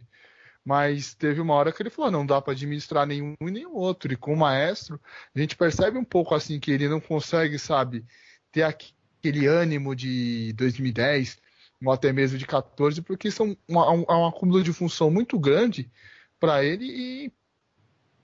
mas 0.63 1.15
teve 1.15 1.41
uma 1.41 1.53
hora 1.53 1.71
que 1.71 1.81
ele 1.81 1.89
falou, 1.89 2.11
não 2.11 2.25
dá 2.25 2.41
para 2.41 2.53
administrar 2.53 3.07
nenhum 3.07 3.35
e 3.41 3.49
nenhum 3.49 3.73
outro, 3.73 4.11
e 4.11 4.17
com 4.17 4.33
o 4.33 4.37
maestro, 4.37 4.99
a 5.33 5.39
gente 5.39 5.55
percebe 5.55 5.97
um 5.97 6.03
pouco 6.03 6.35
assim 6.35 6.59
que 6.59 6.71
ele 6.71 6.89
não 6.89 6.99
consegue, 6.99 7.57
sabe, 7.57 8.05
ter 8.51 8.63
aquele 8.63 9.47
ânimo 9.47 9.95
de 9.95 10.53
2010 10.53 11.39
ou 11.83 11.91
até 11.91 12.11
mesmo 12.11 12.37
de 12.37 12.45
14, 12.45 13.01
porque 13.01 13.29
são 13.29 13.55
uma, 13.67 13.91
um, 13.91 14.05
um 14.07 14.27
acúmulo 14.27 14.63
de 14.63 14.73
função 14.73 15.11
muito 15.11 15.37
grande 15.37 15.91
para 16.39 16.63
ele 16.63 16.85
e 16.85 17.33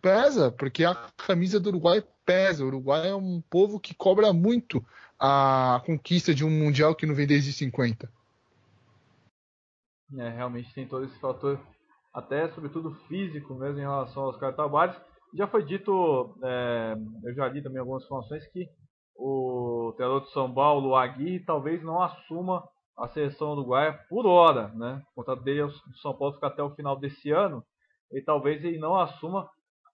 pesa, 0.01 0.51
porque 0.51 0.83
a 0.83 0.95
camisa 1.15 1.59
do 1.59 1.69
Uruguai 1.69 2.03
pesa. 2.25 2.63
O 2.63 2.67
Uruguai 2.67 3.09
é 3.09 3.15
um 3.15 3.41
povo 3.41 3.79
que 3.79 3.93
cobra 3.93 4.33
muito 4.33 4.83
a 5.19 5.81
conquista 5.85 6.33
de 6.33 6.43
um 6.43 6.49
mundial 6.49 6.95
que 6.95 7.05
não 7.05 7.15
vem 7.15 7.27
desde 7.27 7.53
50. 7.53 8.09
É, 10.17 10.29
realmente 10.29 10.73
tem 10.73 10.87
todo 10.87 11.05
esse 11.05 11.17
fator, 11.19 11.59
até 12.13 12.49
sobretudo 12.49 12.93
físico 13.07 13.55
mesmo 13.55 13.79
em 13.79 13.83
relação 13.83 14.23
aos 14.23 14.37
cartabares. 14.37 14.95
Já 15.33 15.47
foi 15.47 15.63
dito, 15.63 16.37
é, 16.43 16.95
eu 17.23 17.33
já 17.33 17.47
li 17.47 17.63
também 17.63 17.79
algumas 17.79 18.03
informações 18.03 18.45
que 18.47 18.69
o 19.15 19.93
treinador 19.95 20.25
de 20.25 20.31
São 20.31 20.53
Paulo, 20.53 20.89
o 20.89 20.95
Aguirre, 20.95 21.45
talvez 21.45 21.83
não 21.83 22.01
assuma 22.01 22.67
a 22.97 23.07
seleção 23.09 23.51
uruguaia 23.51 23.93
por 24.09 24.25
hora, 24.25 24.69
né? 24.69 25.01
O 25.11 25.15
contrato 25.15 25.43
dele 25.43 25.63
do 25.63 25.97
São 26.01 26.15
Paulo 26.15 26.35
fica 26.35 26.47
até 26.47 26.61
o 26.61 26.75
final 26.75 26.97
desse 26.99 27.31
ano 27.31 27.63
e 28.11 28.21
talvez 28.21 28.63
ele 28.63 28.77
não 28.77 28.95
assuma 28.95 29.49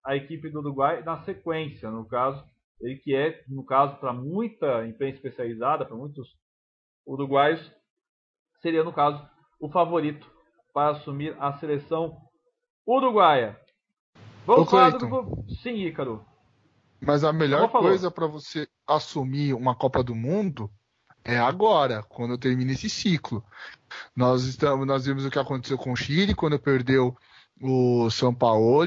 a 0.05 0.15
equipe 0.15 0.49
do 0.49 0.59
Uruguai 0.59 1.03
na 1.03 1.23
sequência, 1.23 1.89
no 1.89 2.05
caso, 2.05 2.43
ele 2.81 2.95
que 2.95 3.15
é, 3.15 3.43
no 3.47 3.65
caso, 3.65 3.97
para 3.97 4.13
muita 4.13 4.85
imprensa 4.87 5.17
especializada, 5.17 5.85
para 5.85 5.95
muitos 5.95 6.27
uruguaios, 7.05 7.59
seria, 8.61 8.83
no 8.83 8.93
caso, 8.93 9.25
o 9.59 9.69
favorito 9.69 10.29
para 10.73 10.91
assumir 10.91 11.35
a 11.39 11.53
seleção 11.57 12.17
uruguaia. 12.87 13.59
Vamos 14.45 14.67
Ô, 14.67 14.71
falar 14.71 14.91
do 14.91 15.45
Sim, 15.61 15.75
Ícaro. 15.75 16.25
Mas 17.01 17.23
a 17.23 17.31
melhor 17.31 17.69
coisa 17.69 18.11
para 18.11 18.27
você 18.27 18.67
assumir 18.85 19.53
uma 19.53 19.73
Copa 19.73 20.03
do 20.03 20.13
Mundo 20.13 20.69
é 21.23 21.37
agora, 21.37 22.03
quando 22.03 22.37
termina 22.37 22.71
esse 22.71 22.89
ciclo. 22.89 23.43
Nós 24.15 24.43
estamos, 24.43 24.85
nós 24.85 25.05
vimos 25.05 25.25
o 25.25 25.29
que 25.29 25.39
aconteceu 25.39 25.77
com 25.77 25.93
o 25.93 25.95
Chile 25.95 26.35
quando 26.35 26.59
perdeu 26.59 27.15
o 27.61 28.09
São 28.09 28.33
Paulo. 28.33 28.85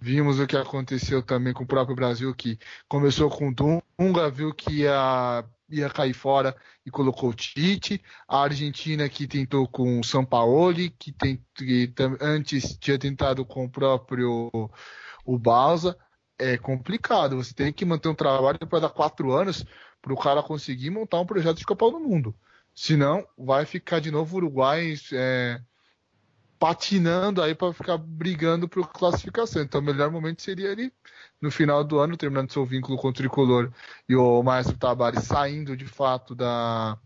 Vimos 0.00 0.38
o 0.38 0.46
que 0.46 0.56
aconteceu 0.56 1.22
também 1.22 1.52
com 1.52 1.64
o 1.64 1.66
próprio 1.66 1.96
Brasil, 1.96 2.34
que 2.34 2.58
começou 2.88 3.28
com 3.28 3.48
o 3.48 3.54
Dunga, 3.54 4.30
viu 4.30 4.54
que 4.54 4.82
ia, 4.82 5.44
ia 5.68 5.90
cair 5.90 6.14
fora 6.14 6.54
e 6.86 6.90
colocou 6.90 7.30
o 7.30 7.34
Tite. 7.34 8.00
A 8.28 8.42
Argentina 8.42 9.08
que 9.08 9.26
tentou 9.26 9.66
com 9.66 9.98
o 9.98 10.04
São 10.04 10.24
Paulo, 10.24 10.74
que, 10.98 11.12
tem, 11.12 11.44
que 11.54 11.92
antes 12.20 12.76
tinha 12.78 12.98
tentado 12.98 13.44
com 13.44 13.64
o 13.64 13.70
próprio 13.70 14.50
o 15.24 15.38
Balsa 15.38 15.96
é 16.38 16.56
complicado. 16.56 17.36
Você 17.36 17.52
tem 17.52 17.72
que 17.72 17.84
manter 17.84 18.08
um 18.08 18.14
trabalho 18.14 18.58
para 18.66 18.80
dar 18.80 18.90
quatro 18.90 19.32
anos 19.32 19.64
para 20.00 20.12
o 20.12 20.16
cara 20.16 20.42
conseguir 20.42 20.90
montar 20.90 21.20
um 21.20 21.26
projeto 21.26 21.58
de 21.58 21.66
Copa 21.66 21.90
do 21.90 21.98
Mundo. 22.00 22.34
Senão, 22.74 23.26
vai 23.36 23.64
ficar 23.66 24.00
de 24.00 24.10
novo 24.10 24.36
o 24.36 24.38
Uruguai 24.38 24.94
é, 25.12 25.60
patinando 26.58 27.42
aí 27.42 27.54
para 27.54 27.72
ficar 27.72 27.98
brigando 27.98 28.68
por 28.68 28.88
classificação. 28.88 29.62
Então, 29.62 29.80
o 29.80 29.84
melhor 29.84 30.10
momento 30.10 30.42
seria 30.42 30.70
ele 30.70 30.92
no 31.40 31.50
final 31.50 31.82
do 31.82 31.98
ano, 31.98 32.16
terminando 32.16 32.52
seu 32.52 32.64
vínculo 32.64 32.96
com 32.96 33.08
o 33.08 33.12
Tricolor 33.12 33.72
e 34.08 34.14
o 34.14 34.42
Maestro 34.42 34.76
Tabares 34.76 35.24
saindo 35.24 35.76
de 35.76 35.86
fato 35.86 36.34
da, 36.34 36.96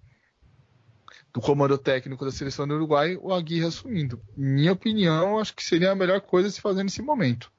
do 1.32 1.40
comando 1.40 1.78
técnico 1.78 2.24
da 2.24 2.30
seleção 2.30 2.68
do 2.68 2.74
Uruguai, 2.74 3.18
o 3.20 3.32
Aguirre 3.32 3.66
assumindo. 3.66 4.20
Minha 4.36 4.72
opinião, 4.72 5.38
acho 5.38 5.54
que 5.54 5.64
seria 5.64 5.92
a 5.92 5.96
melhor 5.96 6.20
coisa 6.20 6.48
a 6.48 6.50
se 6.50 6.60
fazer 6.60 6.82
nesse 6.82 7.00
momento. 7.00 7.50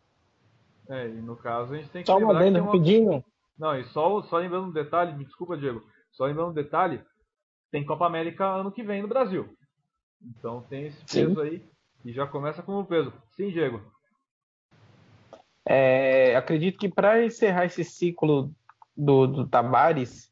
É, 0.89 1.07
e 1.07 1.21
no 1.21 1.35
caso 1.35 1.73
a 1.73 1.77
gente 1.77 1.89
tem 1.89 2.01
que 2.01 2.07
só 2.07 2.17
uma 2.17 2.33
uma... 2.33 2.61
rapidinho. 2.61 3.23
Não, 3.57 3.77
e 3.77 3.85
só, 3.85 4.21
só 4.23 4.37
lembrando 4.37 4.67
um 4.67 4.71
detalhe, 4.71 5.15
me 5.15 5.25
desculpa, 5.25 5.57
Diego, 5.57 5.83
só 6.11 6.25
lembrando 6.25 6.49
um 6.49 6.53
detalhe, 6.53 7.01
tem 7.71 7.85
Copa 7.85 8.05
América 8.05 8.45
ano 8.45 8.71
que 8.71 8.83
vem 8.83 9.01
no 9.01 9.07
Brasil. 9.07 9.55
Então 10.21 10.61
tem 10.63 10.87
esse 10.87 11.03
peso 11.05 11.35
Sim. 11.35 11.41
aí 11.41 11.69
e 12.03 12.11
já 12.11 12.27
começa 12.27 12.61
com 12.61 12.79
o 12.79 12.85
peso. 12.85 13.13
Sim, 13.31 13.49
Diego. 13.49 13.81
É, 15.65 16.35
acredito 16.35 16.77
que 16.77 16.89
para 16.89 17.23
encerrar 17.23 17.65
esse 17.65 17.83
ciclo 17.83 18.53
do, 18.95 19.27
do 19.27 19.47
Tabares, 19.47 20.31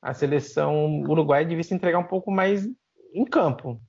a 0.00 0.14
seleção 0.14 1.00
uruguaia 1.02 1.44
devia 1.44 1.62
se 1.62 1.74
entregar 1.74 1.98
um 1.98 2.06
pouco 2.06 2.30
mais 2.30 2.66
em 3.12 3.24
campo. 3.24 3.80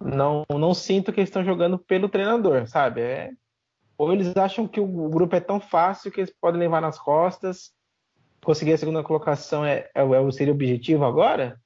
Não, 0.00 0.44
não 0.50 0.74
sinto 0.74 1.12
que 1.12 1.20
eles 1.20 1.28
estão 1.28 1.44
jogando 1.44 1.78
pelo 1.78 2.08
treinador, 2.08 2.66
sabe? 2.66 3.00
É 3.00 3.30
ou 3.98 4.12
eles 4.12 4.34
acham 4.36 4.68
que 4.68 4.78
o 4.80 5.08
grupo 5.08 5.34
é 5.34 5.40
tão 5.40 5.58
fácil 5.58 6.12
que 6.12 6.20
eles 6.20 6.32
podem 6.40 6.60
levar 6.60 6.80
nas 6.80 6.96
costas. 6.96 7.72
Conseguir 8.44 8.74
a 8.74 8.78
segunda 8.78 9.02
colocação 9.02 9.64
é, 9.64 9.90
é, 9.92 10.02
é 10.02 10.30
seria 10.30 10.52
o 10.52 10.56
objetivo 10.56 11.04
agora? 11.04 11.60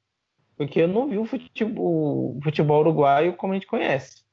Porque 0.56 0.80
eu 0.80 0.88
não 0.88 1.06
vi 1.06 1.18
o 1.18 1.26
futebol, 1.26 2.38
o 2.38 2.40
futebol 2.42 2.80
uruguaio 2.80 3.36
como 3.36 3.52
a 3.52 3.56
gente 3.56 3.66
conhece. 3.66 4.24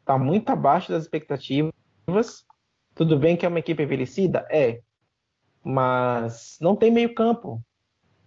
Está 0.00 0.18
muito 0.18 0.50
abaixo 0.50 0.90
das 0.90 1.04
expectativas. 1.04 1.72
Tudo 2.92 3.16
bem 3.16 3.36
que 3.36 3.46
é 3.46 3.48
uma 3.48 3.60
equipe 3.60 3.82
envelhecida? 3.82 4.44
É. 4.50 4.80
Mas 5.62 6.58
não 6.60 6.74
tem 6.74 6.90
meio 6.90 7.14
campo. 7.14 7.62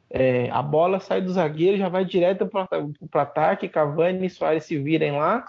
É, 0.09 0.49
a 0.51 0.61
bola 0.61 1.01
sai 1.01 1.21
do 1.21 1.33
zagueiro 1.33 1.77
já 1.77 1.89
vai 1.89 2.05
direto 2.05 2.47
para 2.47 2.67
o 2.85 3.19
ataque. 3.19 3.67
Cavani 3.67 4.25
e 4.25 4.29
Soares 4.29 4.63
se 4.63 4.79
virem 4.79 5.11
lá 5.11 5.45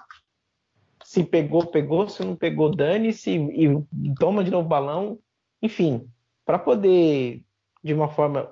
se 1.09 1.25
pegou, 1.25 1.65
pegou, 1.65 2.07
se 2.07 2.23
não 2.23 2.37
pegou, 2.37 2.71
dane-se 2.71 3.31
e, 3.31 3.67
toma 4.21 4.45
de 4.45 4.51
novo 4.51 4.67
o 4.67 4.69
balão. 4.69 5.19
Enfim, 5.63 6.07
para 6.45 6.59
poder, 6.59 7.43
de 7.83 7.95
uma 7.95 8.11
forma, 8.11 8.51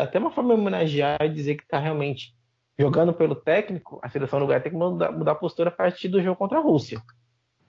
até 0.00 0.18
uma 0.18 0.30
forma 0.30 0.54
homenagear 0.54 1.18
e 1.20 1.28
dizer 1.28 1.56
que 1.56 1.62
está 1.62 1.78
realmente 1.78 2.34
jogando 2.78 3.12
pelo 3.12 3.34
técnico, 3.34 4.00
a 4.02 4.08
seleção 4.08 4.38
do 4.38 4.46
lugar 4.46 4.62
tem 4.62 4.72
que 4.72 4.78
mudar, 4.78 5.12
mudar 5.12 5.32
a 5.32 5.34
postura 5.34 5.68
a 5.68 5.72
partir 5.72 6.08
do 6.08 6.22
jogo 6.22 6.38
contra 6.38 6.58
a 6.58 6.62
Rússia. 6.62 7.02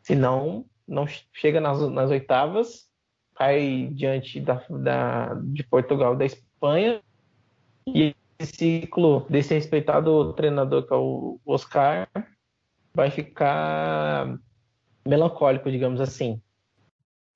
Senão, 0.02 0.66
não 0.88 1.06
chega 1.34 1.60
nas, 1.60 1.82
nas 1.92 2.10
oitavas, 2.10 2.90
cai 3.36 3.90
diante 3.92 4.40
da, 4.40 4.66
da, 4.70 5.34
de 5.44 5.62
Portugal 5.62 6.14
e 6.14 6.18
da 6.20 6.26
Espanha, 6.26 7.02
e 7.86 8.16
esse 8.40 8.56
ciclo 8.56 9.26
desse 9.30 9.54
respeitado 9.54 10.32
treinador 10.32 10.88
que 10.88 10.94
é 10.94 10.96
o 10.96 11.38
Oscar 11.46 12.08
vai 12.96 13.12
ficar 13.12 14.38
melancólico, 15.06 15.70
digamos 15.70 16.00
assim. 16.00 16.42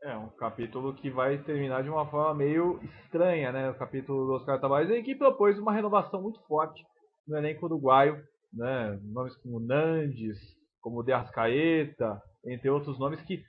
É, 0.02 0.16
um 0.16 0.30
capítulo 0.30 0.94
que 0.94 1.10
vai 1.10 1.38
terminar 1.40 1.84
de 1.84 1.90
uma 1.90 2.10
forma 2.10 2.34
meio 2.34 2.80
estranha, 2.84 3.52
né? 3.52 3.70
O 3.70 3.76
capítulo 3.76 4.26
dos 4.26 4.42
Oscar 4.42 4.60
Tavares, 4.60 5.04
que 5.04 5.14
propôs 5.14 5.60
uma 5.60 5.74
renovação 5.74 6.22
muito 6.22 6.40
forte 6.48 6.82
no 7.28 7.38
elenco 7.38 7.66
uruguaio, 7.66 8.24
né? 8.54 8.98
Nomes 9.04 9.36
como 9.38 9.60
Nandes, 9.60 10.38
como 10.80 11.04
De 11.04 11.12
Arrascaeta, 11.12 12.22
entre 12.46 12.70
outros 12.70 12.98
nomes 12.98 13.22
que 13.22 13.44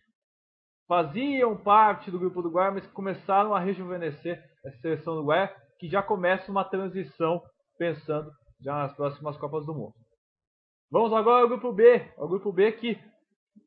faziam 0.88 1.57
parte 1.57 2.11
do 2.11 2.18
grupo 2.18 2.40
uruguaio, 2.40 2.75
mas 2.75 2.85
que 2.85 2.92
começaram 2.92 3.55
a 3.55 3.61
rejuvenescer 3.61 4.42
essa 4.64 4.77
seleção 4.79 5.14
uruguaia, 5.14 5.55
que 5.79 5.88
já 5.88 6.03
começa 6.03 6.51
uma 6.51 6.64
transição 6.64 7.40
pensando 7.79 8.29
já 8.61 8.75
nas 8.75 8.92
próximas 8.94 9.37
Copas 9.37 9.64
do 9.64 9.73
Mundo. 9.73 9.94
Vamos 10.90 11.12
agora 11.12 11.42
ao 11.42 11.48
grupo 11.48 11.72
B. 11.72 12.12
O 12.18 12.26
grupo 12.26 12.53
B 12.53 12.72
que 12.72 12.98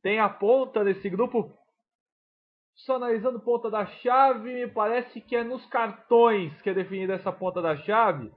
tem 0.02 0.20
a 0.20 0.28
ponta 0.28 0.84
desse 0.84 1.10
grupo 1.10 1.50
só 2.76 2.96
analisando 2.96 3.40
ponta 3.40 3.70
da 3.70 3.86
chave, 3.86 4.52
me 4.54 4.68
parece 4.68 5.22
que 5.22 5.36
é 5.36 5.44
nos 5.44 5.66
cartões 5.68 6.60
que 6.62 6.70
é 6.70 6.74
definida 6.74 7.14
essa 7.14 7.32
ponta 7.32 7.62
da 7.62 7.78
chave. 7.78 8.32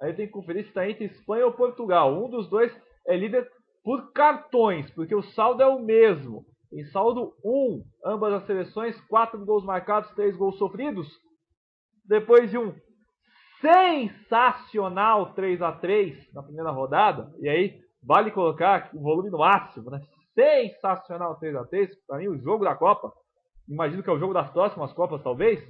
Aí 0.00 0.14
tem 0.14 0.26
que 0.26 0.32
conferir 0.32 0.64
se 0.64 0.68
está 0.70 0.88
entre 0.88 1.04
Espanha 1.04 1.46
ou 1.46 1.52
Portugal. 1.52 2.12
Um 2.12 2.30
dos 2.30 2.48
dois 2.48 2.74
é 3.06 3.16
líder 3.16 3.48
por 3.84 4.12
cartões, 4.12 4.90
porque 4.92 5.14
o 5.14 5.22
saldo 5.22 5.62
é 5.62 5.66
o 5.66 5.78
mesmo. 5.78 6.44
Em 6.72 6.84
saldo 6.86 7.32
1, 7.44 7.84
ambas 8.04 8.34
as 8.34 8.46
seleções, 8.46 9.00
4 9.02 9.44
gols 9.44 9.64
marcados, 9.64 10.10
3 10.12 10.36
gols 10.36 10.58
sofridos. 10.58 11.08
Depois 12.04 12.50
de 12.50 12.58
um 12.58 12.74
sensacional 13.60 15.34
3 15.34 15.62
a 15.62 15.72
3 15.72 16.32
na 16.32 16.42
primeira 16.42 16.70
rodada, 16.70 17.32
e 17.40 17.48
aí 17.48 17.80
vale 18.02 18.30
colocar 18.30 18.90
o 18.94 19.00
volume 19.00 19.30
no 19.30 19.38
máximo, 19.38 19.90
né? 19.90 20.00
Sensacional 20.34 21.36
3 21.38 21.56
a 21.56 21.64
3 21.64 21.90
para 22.06 22.18
mim 22.18 22.28
o 22.28 22.38
jogo 22.38 22.64
da 22.64 22.74
Copa. 22.74 23.12
Imagino 23.68 24.02
que 24.02 24.10
é 24.10 24.12
o 24.12 24.18
jogo 24.18 24.34
das 24.34 24.50
próximas 24.50 24.92
Copas, 24.92 25.22
talvez. 25.22 25.60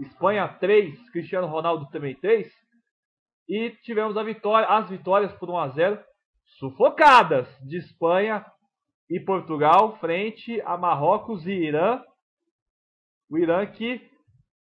Espanha 0.00 0.48
3, 0.48 1.10
Cristiano 1.10 1.46
Ronaldo 1.46 1.88
também 1.90 2.14
3. 2.16 2.50
E 3.48 3.70
tivemos 3.82 4.16
vitória, 4.24 4.66
as 4.66 4.88
vitórias 4.88 5.32
por 5.34 5.50
1 5.50 5.58
a 5.58 5.68
0 5.68 6.04
sufocadas 6.58 7.48
de 7.60 7.78
Espanha 7.78 8.44
e 9.08 9.20
Portugal 9.20 9.96
frente 9.98 10.60
a 10.62 10.76
Marrocos 10.76 11.46
e 11.46 11.52
Irã. 11.52 12.02
O 13.30 13.38
Irã 13.38 13.66
que 13.66 14.00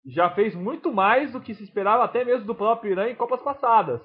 já 0.06 0.30
fez 0.30 0.54
muito 0.54 0.92
mais 0.92 1.32
do 1.32 1.40
que 1.40 1.54
se 1.54 1.62
esperava 1.62 2.04
até 2.04 2.24
mesmo 2.24 2.46
do 2.46 2.54
próprio 2.54 2.92
Irã 2.92 3.08
em 3.08 3.14
Copas 3.14 3.42
passadas. 3.42 4.00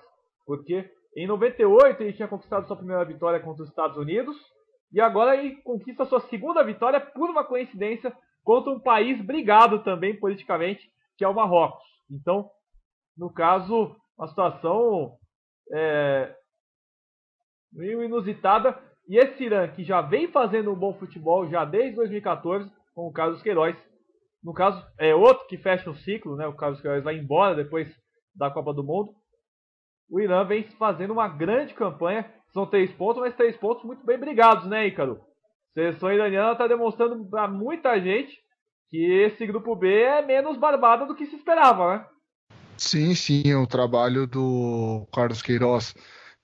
Porque 0.46 0.90
em 1.16 1.28
98 1.28 2.02
ele 2.02 2.14
tinha 2.14 2.28
conquistado 2.28 2.68
sua 2.68 2.78
primeira 2.78 3.04
vitória 3.04 3.40
contra 3.40 3.64
os 3.64 3.70
Estados 3.70 3.98
Unidos 3.98 4.38
e 4.92 5.02
agora 5.02 5.36
ele 5.36 5.58
conquista 5.62 6.06
sua 6.06 6.22
segunda 6.22 6.64
vitória 6.64 7.00
por 7.00 7.30
uma 7.30 7.44
coincidência 7.44 8.16
contra 8.44 8.72
um 8.72 8.80
país 8.80 9.24
brigado 9.24 9.84
também 9.84 10.18
politicamente, 10.18 10.90
que 11.18 11.24
é 11.24 11.28
o 11.28 11.34
Marrocos. 11.34 11.84
Então, 12.10 12.50
no 13.18 13.32
caso, 13.32 13.96
uma 14.18 14.28
situação 14.28 15.18
é, 15.72 16.34
meio 17.72 18.04
inusitada. 18.04 18.78
E 19.08 19.18
esse 19.18 19.44
Irã, 19.44 19.68
que 19.68 19.84
já 19.84 20.02
vem 20.02 20.32
fazendo 20.32 20.72
um 20.72 20.76
bom 20.76 20.94
futebol 20.94 21.48
já 21.50 21.66
desde 21.66 21.96
2014, 21.96 22.72
com 22.94 23.08
o 23.08 23.14
Carlos 23.14 23.42
Queiroz. 23.42 23.76
No 24.44 24.54
caso, 24.54 24.84
é 24.98 25.14
outro 25.14 25.48
que 25.48 25.58
fecha 25.58 25.90
o 25.90 25.96
ciclo, 25.96 26.36
né? 26.36 26.48
O 26.48 26.56
Carlos 26.56 26.80
Queiroz 26.82 27.04
vai 27.04 27.18
embora 27.18 27.56
depois 27.56 27.88
da 28.34 28.50
Copa 28.50 28.74
do 28.74 28.84
Mundo. 28.84 29.14
O 30.10 30.20
Irã 30.20 30.44
vem 30.46 30.64
fazendo 30.78 31.12
uma 31.12 31.28
grande 31.28 31.74
campanha. 31.74 32.26
São 32.54 32.66
três 32.66 32.92
pontos, 32.92 33.22
mas 33.22 33.36
três 33.36 33.56
pontos 33.58 33.84
muito 33.84 34.06
bem 34.06 34.18
brigados, 34.18 34.66
né, 34.66 34.88
Ícaro? 34.88 35.22
A 35.72 35.74
seleção 35.74 36.12
iraniana 36.12 36.54
está 36.54 36.68
demonstrando 36.68 37.24
para 37.30 37.48
muita 37.48 38.00
gente 38.00 38.36
que 38.90 38.98
esse 38.98 39.46
grupo 39.46 39.76
B 39.76 39.88
é 40.02 40.26
menos 40.26 40.58
barbado 40.58 41.06
do 41.06 41.16
que 41.16 41.28
se 41.28 41.36
esperava, 41.36 41.98
né? 41.98 42.06
Sim, 42.76 43.14
sim, 43.14 43.54
o 43.54 43.68
trabalho 43.68 44.26
do 44.26 45.06
Carlos 45.14 45.42
Queiroz 45.42 45.94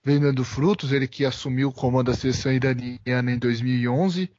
vem 0.03 0.19
dando 0.19 0.43
frutos. 0.43 0.91
Ele 0.91 1.07
que 1.07 1.25
assumiu 1.25 1.69
o 1.69 1.73
comando 1.73 2.11
da 2.11 2.13
seleção 2.13 2.51
iraniana 2.51 3.31
em 3.31 3.39
2011. 3.39 4.29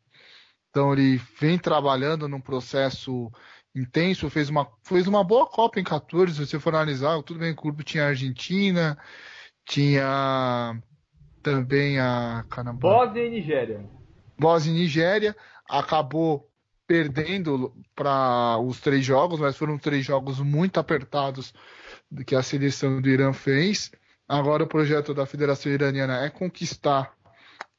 Então 0.76 0.92
ele 0.92 1.16
vem 1.40 1.58
trabalhando 1.58 2.28
num 2.28 2.38
processo 2.38 3.32
intenso, 3.74 4.28
fez 4.28 4.50
uma, 4.50 4.70
fez 4.84 5.06
uma 5.06 5.24
boa 5.24 5.46
Copa 5.46 5.80
em 5.80 5.82
14, 5.82 6.34
se 6.34 6.46
você 6.46 6.60
for 6.60 6.74
analisar, 6.74 7.22
tudo 7.22 7.40
bem, 7.40 7.52
o 7.52 7.56
clube 7.56 7.82
tinha 7.82 8.04
a 8.04 8.08
Argentina, 8.08 8.98
tinha 9.64 10.78
também 11.42 11.98
a 11.98 12.44
caramba, 12.50 12.78
Bósnia 12.78 13.24
e 13.24 13.30
Nigéria. 13.30 13.88
Bósnia 14.38 14.76
e 14.76 14.80
Nigéria, 14.82 15.34
acabou 15.66 16.46
perdendo 16.86 17.72
para 17.94 18.58
os 18.58 18.78
três 18.78 19.02
jogos, 19.02 19.40
mas 19.40 19.56
foram 19.56 19.78
três 19.78 20.04
jogos 20.04 20.40
muito 20.40 20.78
apertados 20.78 21.54
que 22.26 22.36
a 22.36 22.42
seleção 22.42 23.00
do 23.00 23.08
Irã 23.08 23.32
fez. 23.32 23.90
Agora 24.28 24.64
o 24.64 24.68
projeto 24.68 25.14
da 25.14 25.24
Federação 25.24 25.72
Iraniana 25.72 26.22
é 26.22 26.28
conquistar 26.28 27.14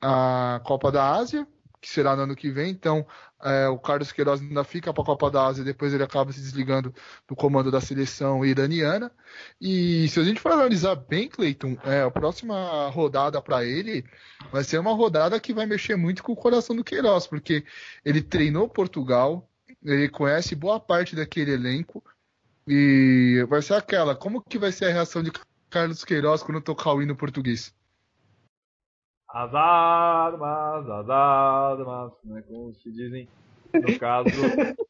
a 0.01 0.59
Copa 0.63 0.91
da 0.91 1.11
Ásia, 1.11 1.47
que 1.79 1.89
será 1.89 2.15
no 2.15 2.23
ano 2.23 2.35
que 2.35 2.49
vem. 2.49 2.71
Então, 2.71 3.05
é, 3.43 3.67
o 3.67 3.77
Carlos 3.77 4.11
Queiroz 4.11 4.41
ainda 4.41 4.63
fica 4.63 4.93
para 4.93 5.03
a 5.03 5.05
Copa 5.05 5.29
da 5.29 5.45
Ásia, 5.45 5.63
depois 5.63 5.93
ele 5.93 6.03
acaba 6.03 6.31
se 6.31 6.39
desligando 6.39 6.93
do 7.27 7.35
comando 7.35 7.71
da 7.71 7.79
seleção 7.79 8.43
iraniana. 8.45 9.11
E 9.61 10.07
se 10.09 10.19
a 10.19 10.23
gente 10.23 10.39
for 10.39 10.51
analisar 10.51 10.95
bem, 10.95 11.29
Cleiton, 11.29 11.77
é, 11.83 12.01
a 12.01 12.11
próxima 12.11 12.89
rodada 12.89 13.41
para 13.41 13.63
ele 13.63 14.03
vai 14.51 14.63
ser 14.63 14.79
uma 14.79 14.93
rodada 14.93 15.39
que 15.39 15.53
vai 15.53 15.65
mexer 15.65 15.95
muito 15.95 16.23
com 16.23 16.31
o 16.31 16.35
coração 16.35 16.75
do 16.75 16.83
Queiroz, 16.83 17.27
porque 17.27 17.63
ele 18.03 18.21
treinou 18.21 18.67
Portugal, 18.67 19.49
ele 19.83 20.09
conhece 20.09 20.55
boa 20.55 20.79
parte 20.79 21.15
daquele 21.15 21.51
elenco. 21.51 22.03
E 22.67 23.45
vai 23.47 23.61
ser 23.61 23.75
aquela, 23.75 24.13
como 24.13 24.41
que 24.41 24.57
vai 24.57 24.73
ser 24.73 24.85
a 24.85 24.91
reação 24.91 25.23
de 25.23 25.31
Carlos 25.69 26.03
Queiroz 26.03 26.43
quando 26.43 26.59
tocar 26.59 26.93
o 26.93 27.01
hino 27.01 27.15
português. 27.15 27.73
As 29.37 29.53
armas, 29.53 30.89
as 30.89 31.09
armas, 31.11 32.11
né, 32.23 32.41
como 32.47 32.73
se 32.73 32.91
dizem 32.91 33.29
no 33.71 33.99
caso. 33.99 34.25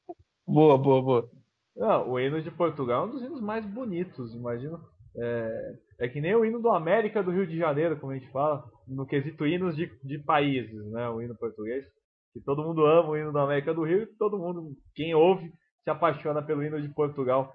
boa, 0.48 0.78
boa, 0.78 1.02
boa. 1.02 1.30
Não, 1.76 2.12
o 2.12 2.18
hino 2.18 2.42
de 2.42 2.50
Portugal 2.50 3.04
é 3.04 3.08
um 3.08 3.12
dos 3.12 3.22
hinos 3.22 3.42
mais 3.42 3.66
bonitos, 3.66 4.34
imagino. 4.34 4.80
É, 5.18 5.76
é 6.00 6.08
que 6.08 6.22
nem 6.22 6.34
o 6.34 6.46
hino 6.46 6.62
do 6.62 6.70
América 6.70 7.22
do 7.22 7.30
Rio 7.30 7.46
de 7.46 7.58
Janeiro, 7.58 8.00
como 8.00 8.14
a 8.14 8.18
gente 8.18 8.32
fala, 8.32 8.64
no 8.88 9.06
quesito 9.06 9.46
hinos 9.46 9.76
de, 9.76 9.92
de 10.02 10.18
países, 10.20 10.82
né? 10.92 11.10
O 11.10 11.22
hino 11.22 11.36
português. 11.36 11.86
Que 12.32 12.40
todo 12.40 12.64
mundo 12.64 12.86
ama 12.86 13.10
o 13.10 13.18
hino 13.18 13.34
do 13.34 13.40
América 13.40 13.74
do 13.74 13.84
Rio 13.84 14.04
e 14.04 14.18
todo 14.18 14.40
mundo, 14.40 14.72
quem 14.96 15.14
ouve, 15.14 15.52
se 15.84 15.90
apaixona 15.90 16.42
pelo 16.42 16.64
hino 16.64 16.82
de 16.82 16.88
Portugal. 16.94 17.54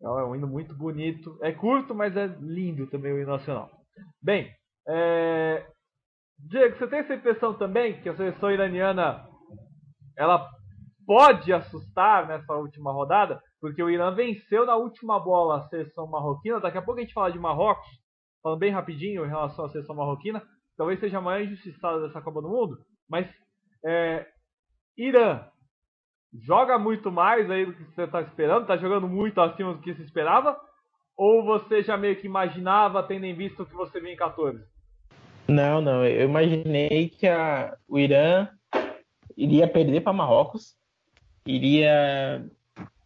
É 0.00 0.08
um 0.08 0.36
hino 0.36 0.46
muito 0.46 0.76
bonito. 0.76 1.36
É 1.42 1.50
curto, 1.50 1.92
mas 1.92 2.16
é 2.16 2.28
lindo 2.40 2.86
também 2.86 3.12
o 3.12 3.18
hino 3.18 3.32
nacional. 3.32 3.68
Bem, 4.22 4.48
é... 4.88 5.66
Diego, 6.38 6.76
você 6.76 6.86
tem 6.86 6.98
essa 6.98 7.14
impressão 7.14 7.54
também 7.54 8.00
que 8.02 8.08
a 8.08 8.16
seleção 8.16 8.50
iraniana 8.50 9.26
ela 10.16 10.46
pode 11.06 11.52
assustar 11.52 12.26
nessa 12.26 12.54
última 12.54 12.92
rodada? 12.92 13.40
Porque 13.60 13.82
o 13.82 13.88
Irã 13.88 14.14
venceu 14.14 14.66
na 14.66 14.76
última 14.76 15.18
bola 15.18 15.58
a 15.58 15.68
seleção 15.68 16.06
marroquina. 16.06 16.60
Daqui 16.60 16.76
a 16.76 16.82
pouco 16.82 17.00
a 17.00 17.02
gente 17.02 17.14
fala 17.14 17.32
de 17.32 17.38
Marrocos, 17.38 17.86
falando 18.42 18.58
bem 18.58 18.72
rapidinho 18.72 19.24
em 19.24 19.28
relação 19.28 19.64
à 19.64 19.68
seleção 19.70 19.94
marroquina. 19.96 20.42
Talvez 20.76 21.00
seja 21.00 21.18
a 21.18 21.20
maior 21.20 21.42
injustiçada 21.44 22.00
dessa 22.02 22.20
Copa 22.20 22.42
do 22.42 22.48
Mundo. 22.48 22.78
Mas 23.08 23.26
é... 23.84 24.26
Irã 24.98 25.46
joga 26.42 26.78
muito 26.78 27.10
mais 27.10 27.50
aí 27.50 27.64
do 27.64 27.74
que 27.74 27.84
você 27.84 28.02
está 28.02 28.20
esperando, 28.22 28.62
está 28.62 28.76
jogando 28.76 29.08
muito 29.08 29.40
acima 29.40 29.72
do 29.72 29.80
que 29.80 29.94
se 29.94 30.02
esperava? 30.02 30.60
Ou 31.16 31.44
você 31.44 31.82
já 31.82 31.96
meio 31.96 32.16
que 32.20 32.26
imaginava, 32.26 33.02
tendo 33.04 33.24
em 33.24 33.34
vista 33.34 33.62
o 33.62 33.66
que 33.66 33.74
você 33.74 34.00
viu 34.00 34.10
em 34.10 34.16
14? 34.16 34.73
Não, 35.48 35.80
não. 35.80 36.04
Eu 36.04 36.28
imaginei 36.28 37.08
que 37.08 37.26
a, 37.26 37.76
o 37.88 37.98
Irã 37.98 38.48
iria 39.36 39.68
perder 39.68 40.00
para 40.00 40.12
Marrocos, 40.12 40.74
iria 41.46 42.44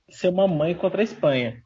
ser 0.09 0.29
uma 0.29 0.46
mãe 0.46 0.74
contra 0.74 1.01
a 1.01 1.05
Espanha. 1.05 1.62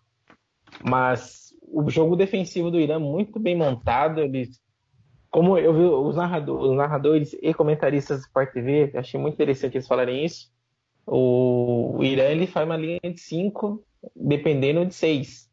Mas 0.83 1.55
o 1.63 1.89
jogo 1.91 2.17
defensivo 2.17 2.71
do 2.71 2.81
Irã 2.81 2.99
muito 2.99 3.39
bem 3.39 3.57
montado. 3.57 4.21
Eles, 4.21 4.61
como 5.31 5.59
eu 5.59 5.75
vi 5.75 5.83
os 5.83 6.17
narradores, 6.17 6.71
os 6.71 6.77
narradores 6.77 7.37
e 7.41 7.53
comentaristas 7.55 8.19
do 8.19 8.27
Sport 8.27 8.53
TV, 8.53 8.93
achei 8.95 9.21
muito 9.21 9.35
interessante 9.35 9.77
eles 9.77 9.89
falarem 9.89 10.25
isso. 10.25 10.51
O, 11.07 11.97
o 11.99 12.05
Irã 12.05 12.25
ele 12.25 12.47
faz 12.47 12.67
uma 12.67 12.77
linha 12.77 13.01
de 13.03 13.21
5, 13.21 13.83
dependendo 14.15 14.87
de 14.87 14.95
6. 14.95 15.51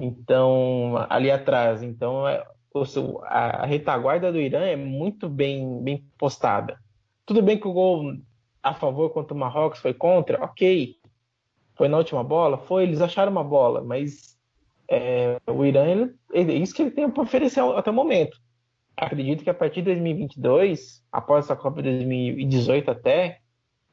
Então, 0.00 0.94
ali 1.08 1.30
atrás. 1.30 1.82
Então, 1.82 2.26
é, 2.28 2.44
a, 3.24 3.66
retaguarda 3.66 4.32
do 4.32 4.40
Irã 4.40 4.60
é 4.60 4.76
muito 4.76 5.28
bem, 5.28 5.82
bem 5.82 6.04
postada. 6.18 6.78
Tudo 7.24 7.42
bem 7.42 7.58
que 7.58 7.68
o 7.68 7.72
gol 7.72 8.14
a 8.62 8.74
favor 8.74 9.10
contra 9.10 9.34
o 9.34 9.38
Marrocos 9.38 9.78
foi 9.78 9.94
contra, 9.94 10.42
ok. 10.42 10.96
Foi 11.74 11.88
na 11.88 11.98
última 11.98 12.24
bola? 12.24 12.58
Foi, 12.58 12.82
eles 12.82 13.00
acharam 13.00 13.30
uma 13.30 13.44
bola, 13.44 13.82
mas 13.82 14.36
é, 14.88 15.40
o 15.46 15.64
Irã, 15.64 16.10
ele, 16.32 16.54
isso 16.54 16.74
que 16.74 16.82
ele 16.82 16.90
tem 16.90 17.10
para 17.10 17.22
oferecer 17.22 17.60
até 17.60 17.90
o 17.90 17.94
momento. 17.94 18.36
Acredito 18.96 19.44
que 19.44 19.50
a 19.50 19.54
partir 19.54 19.82
de 19.82 19.92
2022, 19.92 21.04
após 21.12 21.44
essa 21.44 21.54
Copa 21.54 21.82
de 21.82 21.90
2018 21.90 22.90
até, 22.90 23.38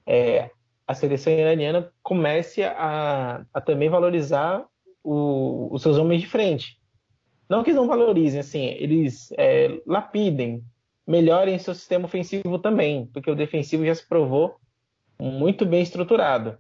é, 0.06 0.50
a 0.88 0.94
seleção 0.94 1.34
iraniana 1.34 1.92
comece 2.02 2.64
a, 2.64 3.46
a 3.54 3.62
também 3.62 3.90
valorizar 3.90 4.66
o, 5.04 5.70
os 5.72 5.82
seus 5.82 5.98
homens 5.98 6.22
de 6.22 6.28
frente. 6.28 6.80
Não 7.48 7.64
que 7.64 7.74
não 7.74 7.88
valorizem, 7.88 8.40
assim, 8.40 8.66
eles 8.66 9.32
é, 9.38 9.80
lapidem, 9.86 10.64
melhorem 11.06 11.60
seu 11.60 11.76
sistema 11.76 12.06
ofensivo 12.06 12.58
também, 12.58 13.06
porque 13.08 13.30
o 13.30 13.36
defensivo 13.36 13.86
já 13.86 13.94
se 13.94 14.08
provou 14.08 14.56
muito 15.20 15.66
bem 15.66 15.82
estruturado. 15.82 16.58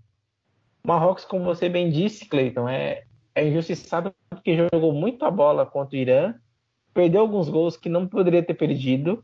Marrocos, 0.86 1.26
como 1.26 1.44
você 1.44 1.68
bem 1.68 1.90
disse, 1.90 2.28
Cleiton, 2.28 2.70
é, 2.70 3.06
é 3.34 3.48
injustiçado 3.48 4.14
porque 4.30 4.56
jogou 4.72 4.94
muito 4.94 5.26
a 5.26 5.32
bola 5.32 5.66
contra 5.66 5.98
o 5.98 6.00
Irã, 6.00 6.36
perdeu 6.94 7.22
alguns 7.22 7.50
gols 7.50 7.76
que 7.76 7.90
não 7.90 8.08
poderia 8.08 8.44
ter 8.44 8.54
perdido 8.54 9.24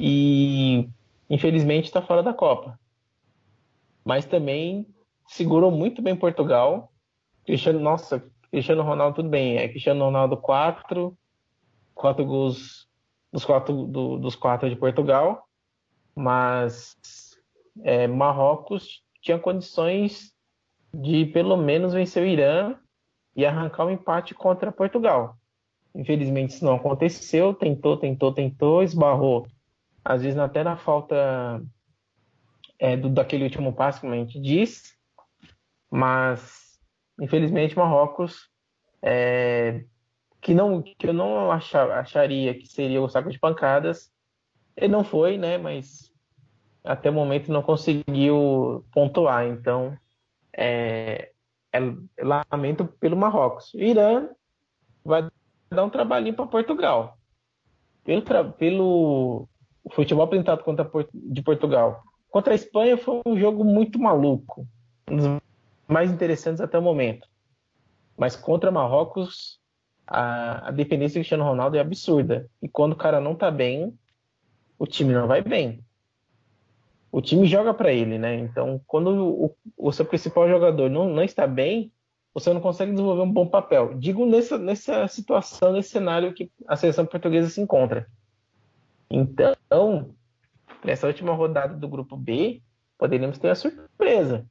e 0.00 0.88
infelizmente 1.28 1.84
está 1.84 2.00
fora 2.00 2.22
da 2.22 2.32
Copa. 2.32 2.78
mas 4.04 4.24
também 4.24 4.86
segurou 5.28 5.70
muito 5.70 6.02
bem 6.02 6.16
Portugal. 6.16 6.90
Cristiano, 7.44 7.78
nossa, 7.78 8.24
Cristiano 8.50 8.82
Ronaldo 8.82 9.16
tudo 9.16 9.28
bem, 9.28 9.56
é 9.56 9.68
Cristiano 9.68 10.04
Ronaldo 10.04 10.36
4, 10.36 11.16
4 11.94 12.24
gols 12.24 12.88
dos 13.32 13.44
quatro, 13.44 13.86
do, 13.86 14.18
dos 14.18 14.34
quatro 14.34 14.68
de 14.68 14.76
Portugal, 14.76 15.46
mas 16.14 16.96
é, 17.82 18.06
Marrocos 18.06 19.02
tinha 19.22 19.38
condições 19.38 20.34
de 20.92 21.26
pelo 21.26 21.56
menos 21.56 21.92
vencer 21.92 22.22
o 22.22 22.26
Irã 22.26 22.74
e 23.36 23.46
arrancar 23.46 23.86
um 23.86 23.90
empate 23.90 24.34
contra 24.34 24.72
Portugal. 24.72 25.36
Infelizmente 25.94 26.54
isso 26.54 26.64
não 26.64 26.74
aconteceu, 26.74 27.54
tentou, 27.54 27.96
tentou, 27.96 28.32
tentou, 28.32 28.82
esbarrou, 28.82 29.46
às 30.04 30.22
vezes 30.22 30.38
até 30.38 30.64
na 30.64 30.76
falta 30.76 31.62
é, 32.78 32.96
do, 32.96 33.08
daquele 33.08 33.44
último 33.44 33.72
passo, 33.72 34.00
como 34.00 34.12
a 34.12 34.16
gente 34.16 34.40
diz, 34.40 34.96
mas 35.90 36.59
infelizmente 37.20 37.76
Marrocos, 37.76 38.48
é, 39.02 39.84
que, 40.40 40.54
não, 40.54 40.82
que 40.82 41.06
eu 41.06 41.12
não 41.12 41.52
achar, 41.52 41.90
acharia 41.90 42.54
que 42.54 42.66
seria 42.66 43.00
o 43.00 43.08
saco 43.08 43.30
de 43.30 43.38
pancadas, 43.38 44.10
ele 44.76 44.92
não 44.92 45.04
foi, 45.04 45.36
né, 45.36 45.58
mas 45.58 46.10
até 46.82 47.10
o 47.10 47.12
momento 47.12 47.52
não 47.52 47.62
conseguiu 47.62 48.84
pontuar, 48.92 49.46
então 49.46 49.96
é, 50.56 51.30
é, 51.72 51.78
lamento 52.50 52.86
pelo 52.98 53.16
Marrocos. 53.16 53.72
O 53.74 53.80
Irã 53.80 54.28
vai 55.04 55.28
dar 55.70 55.84
um 55.84 55.90
trabalhinho 55.90 56.34
para 56.34 56.46
Portugal. 56.46 57.18
Pelo, 58.02 58.52
pelo 58.52 59.48
futebol 59.92 60.24
apresentado 60.24 60.64
contra 60.64 60.90
de 61.12 61.42
Portugal. 61.42 62.02
Contra 62.30 62.54
a 62.54 62.56
Espanha 62.56 62.96
foi 62.96 63.20
um 63.26 63.38
jogo 63.38 63.64
muito 63.64 63.98
maluco. 63.98 64.66
Um 65.10 65.16
dos 65.16 65.26
mais 65.90 66.10
interessantes 66.10 66.60
até 66.60 66.78
o 66.78 66.82
momento. 66.82 67.28
Mas 68.16 68.36
contra 68.36 68.70
Marrocos, 68.70 69.60
a, 70.06 70.68
a 70.68 70.70
dependência 70.70 71.14
do 71.14 71.22
Cristiano 71.22 71.44
Ronaldo 71.44 71.76
é 71.76 71.80
absurda. 71.80 72.48
E 72.62 72.68
quando 72.68 72.92
o 72.92 72.96
cara 72.96 73.20
não 73.20 73.34
tá 73.34 73.50
bem, 73.50 73.96
o 74.78 74.86
time 74.86 75.12
não 75.12 75.26
vai 75.26 75.42
bem. 75.42 75.84
O 77.12 77.20
time 77.20 77.46
joga 77.46 77.74
para 77.74 77.92
ele, 77.92 78.18
né? 78.18 78.36
Então, 78.36 78.80
quando 78.86 79.08
o, 79.08 79.56
o, 79.76 79.92
seu 79.92 80.04
principal 80.04 80.48
jogador 80.48 80.88
não, 80.88 81.08
não 81.08 81.22
está 81.22 81.46
bem, 81.46 81.92
você 82.32 82.52
não 82.52 82.60
consegue 82.60 82.92
desenvolver 82.92 83.22
um 83.22 83.32
bom 83.32 83.46
papel. 83.46 83.94
Digo 83.98 84.24
nessa, 84.24 84.56
nessa 84.56 85.08
situação, 85.08 85.72
nesse 85.72 85.90
cenário 85.90 86.32
que 86.32 86.50
a 86.68 86.76
seleção 86.76 87.04
portuguesa 87.04 87.48
se 87.48 87.60
encontra. 87.60 88.06
Então, 89.10 90.14
nessa 90.84 91.08
última 91.08 91.32
rodada 91.32 91.74
do 91.74 91.88
grupo 91.88 92.16
B, 92.16 92.62
poderíamos 92.96 93.38
ter 93.38 93.50
a 93.50 93.56
surpresa. 93.56 94.46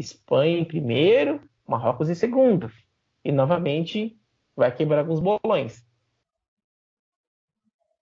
Espanha 0.00 0.58
em 0.58 0.64
primeiro, 0.64 1.40
Marrocos 1.66 2.08
em 2.08 2.14
segundo. 2.14 2.70
E 3.24 3.30
novamente 3.30 4.18
vai 4.56 4.74
quebrar 4.74 5.00
alguns 5.00 5.20
bolões. 5.20 5.86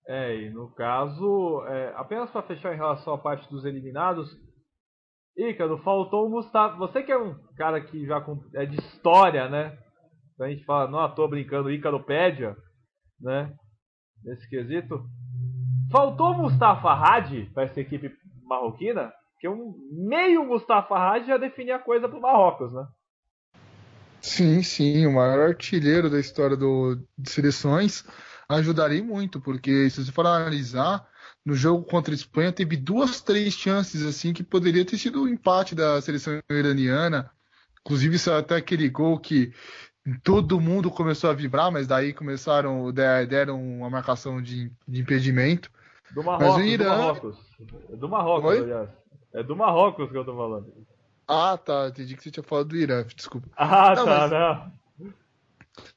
É, 0.06 0.36
e 0.36 0.50
no 0.50 0.70
caso, 0.70 1.64
é, 1.66 1.92
apenas 1.96 2.30
para 2.30 2.42
fechar 2.42 2.72
em 2.72 2.76
relação 2.76 3.14
à 3.14 3.18
parte 3.18 3.50
dos 3.50 3.64
eliminados, 3.64 4.30
Ícaro, 5.36 5.78
faltou 5.78 6.26
o 6.26 6.30
Mustafa. 6.30 6.76
Você 6.76 7.02
que 7.02 7.12
é 7.12 7.18
um 7.18 7.34
cara 7.56 7.80
que 7.80 8.06
já 8.06 8.24
é 8.54 8.64
de 8.64 8.78
história, 8.78 9.48
né? 9.48 9.76
A 10.40 10.48
gente 10.48 10.64
fala, 10.64 10.88
não, 10.88 11.14
tô 11.14 11.26
brincando, 11.26 11.70
Ícaropédia, 11.70 12.56
né? 13.20 13.54
Nesse 14.24 14.48
quesito. 14.48 15.04
Faltou 15.90 16.32
o 16.32 16.38
Mustafa 16.38 16.90
Hadi 16.90 17.50
para 17.52 17.64
essa 17.64 17.80
equipe 17.80 18.10
marroquina? 18.44 19.12
Porque 19.36 19.48
um 19.48 19.74
meio 19.90 20.46
Mustafa 20.46 20.96
Hadi 20.96 21.26
já 21.26 21.36
definia 21.36 21.76
a 21.76 21.78
coisa 21.78 22.08
pro 22.08 22.20
Marrocos, 22.20 22.72
né? 22.72 22.86
Sim, 24.22 24.62
sim, 24.62 25.06
o 25.06 25.12
maior 25.12 25.48
artilheiro 25.48 26.08
da 26.08 26.18
história 26.18 26.56
do, 26.56 26.98
de 27.16 27.30
seleções 27.30 28.04
ajudaria 28.48 29.04
muito, 29.04 29.40
porque 29.40 29.90
se 29.90 30.02
você 30.02 30.10
for 30.10 30.26
analisar, 30.26 31.06
no 31.44 31.54
jogo 31.54 31.84
contra 31.84 32.12
a 32.12 32.16
Espanha 32.16 32.50
teve 32.50 32.76
duas, 32.76 33.20
três 33.20 33.54
chances 33.54 34.04
assim 34.04 34.32
que 34.32 34.42
poderia 34.42 34.84
ter 34.84 34.96
sido 34.96 35.20
o 35.20 35.24
um 35.24 35.28
empate 35.28 35.74
da 35.74 36.00
seleção 36.00 36.40
iraniana. 36.50 37.30
Inclusive, 37.82 38.16
isso 38.16 38.32
até 38.32 38.56
aquele 38.56 38.88
gol 38.88 39.18
que 39.18 39.52
todo 40.22 40.60
mundo 40.60 40.90
começou 40.90 41.30
a 41.30 41.34
vibrar, 41.34 41.70
mas 41.70 41.86
daí 41.86 42.12
começaram, 42.12 42.90
deram 42.92 43.62
uma 43.62 43.90
marcação 43.90 44.40
de, 44.40 44.72
de 44.88 45.00
impedimento. 45.00 45.70
Do 46.10 46.24
Marrocos, 46.24 46.48
mas 46.48 46.56
o 46.56 46.60
Irã... 46.62 46.84
do 46.84 46.90
Marrocos. 46.90 47.38
Do 47.90 48.08
Marrocos, 48.08 48.50
Oi? 48.50 48.58
aliás. 48.60 48.90
É 49.32 49.42
do 49.42 49.56
Marrocos 49.56 50.10
que 50.10 50.16
eu 50.16 50.24
tô 50.24 50.36
falando. 50.36 50.72
Ah, 51.28 51.58
tá. 51.58 51.88
Entendi 51.88 52.16
que 52.16 52.22
você 52.22 52.30
tinha 52.30 52.44
falado 52.44 52.68
do 52.68 52.76
Irã, 52.76 53.04
desculpa. 53.14 53.48
Ah, 53.56 53.94
não, 53.94 54.04
tá, 54.04 54.20
mas... 54.20 54.30
não. 54.30 54.86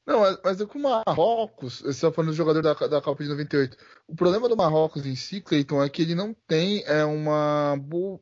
Não, 0.06 0.20
mas 0.44 0.60
é 0.60 0.66
com 0.66 0.78
o 0.78 0.82
Marrocos, 0.82 1.80
você 1.80 1.88
está 1.88 2.12
falando 2.12 2.30
do 2.30 2.36
jogador 2.36 2.62
da, 2.62 2.74
da 2.74 3.00
Copa 3.00 3.22
de 3.22 3.30
98. 3.30 3.76
O 4.06 4.14
problema 4.14 4.48
do 4.48 4.56
Marrocos 4.56 5.06
em 5.06 5.14
si, 5.14 5.40
Cleiton, 5.40 5.82
é 5.82 5.88
que 5.88 6.02
ele 6.02 6.14
não 6.14 6.34
tem 6.46 6.82
é, 6.86 7.04
uma, 7.04 7.74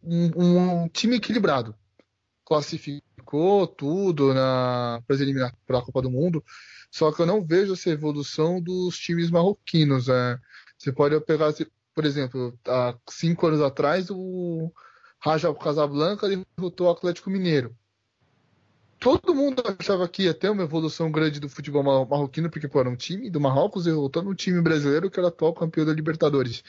um, 0.05 0.83
um 0.85 0.89
time 0.89 1.17
equilibrado. 1.17 1.75
Classificou 2.45 3.67
tudo 3.67 4.33
para 5.67 5.79
a 5.79 5.83
Copa 5.83 6.03
do 6.03 6.11
Mundo, 6.11 6.45
só 6.91 7.13
que 7.13 7.21
eu 7.21 7.27
não 7.27 7.45
vejo 7.45 7.73
essa 7.73 7.91
evolução 7.91 8.61
dos 8.61 8.99
times 8.99 9.31
marroquinos. 9.31 10.09
É. 10.09 10.39
Você 10.79 10.93
pode 10.93 11.19
pegar, 11.23 11.53
por 11.95 12.05
exemplo, 12.05 12.57
há 12.67 12.95
cinco 13.09 13.47
anos 13.47 13.61
atrás, 13.61 14.11
o 14.11 14.73
Raja 15.21 15.53
Casablanca 15.55 16.29
derrotou 16.29 16.87
o 16.87 16.91
Atlético 16.91 17.31
Mineiro 17.31 17.77
todo 18.99 19.35
mundo 19.35 19.63
achava 19.79 20.09
que 20.09 20.25
ia 20.25 20.35
ter 20.35 20.51
uma 20.51 20.65
evolução 20.65 21.11
grande 21.11 21.41
do 21.41 21.49
futebol 21.49 21.83
marroquino, 21.83 22.51
porque 22.51 22.69
pô, 22.69 22.81
era 22.81 22.91
um 22.91 22.97
time 22.97 23.31
do 23.31 23.41
Marrocos 23.41 23.85
derrotando 23.85 24.31
um 24.31 24.35
time 24.35 24.61
brasileiro 24.61 25.11
que 25.11 25.19
era 25.19 25.29
atual 25.29 25.55
campeão 25.55 25.87
da 25.87 25.93
Libertadores. 25.93 26.63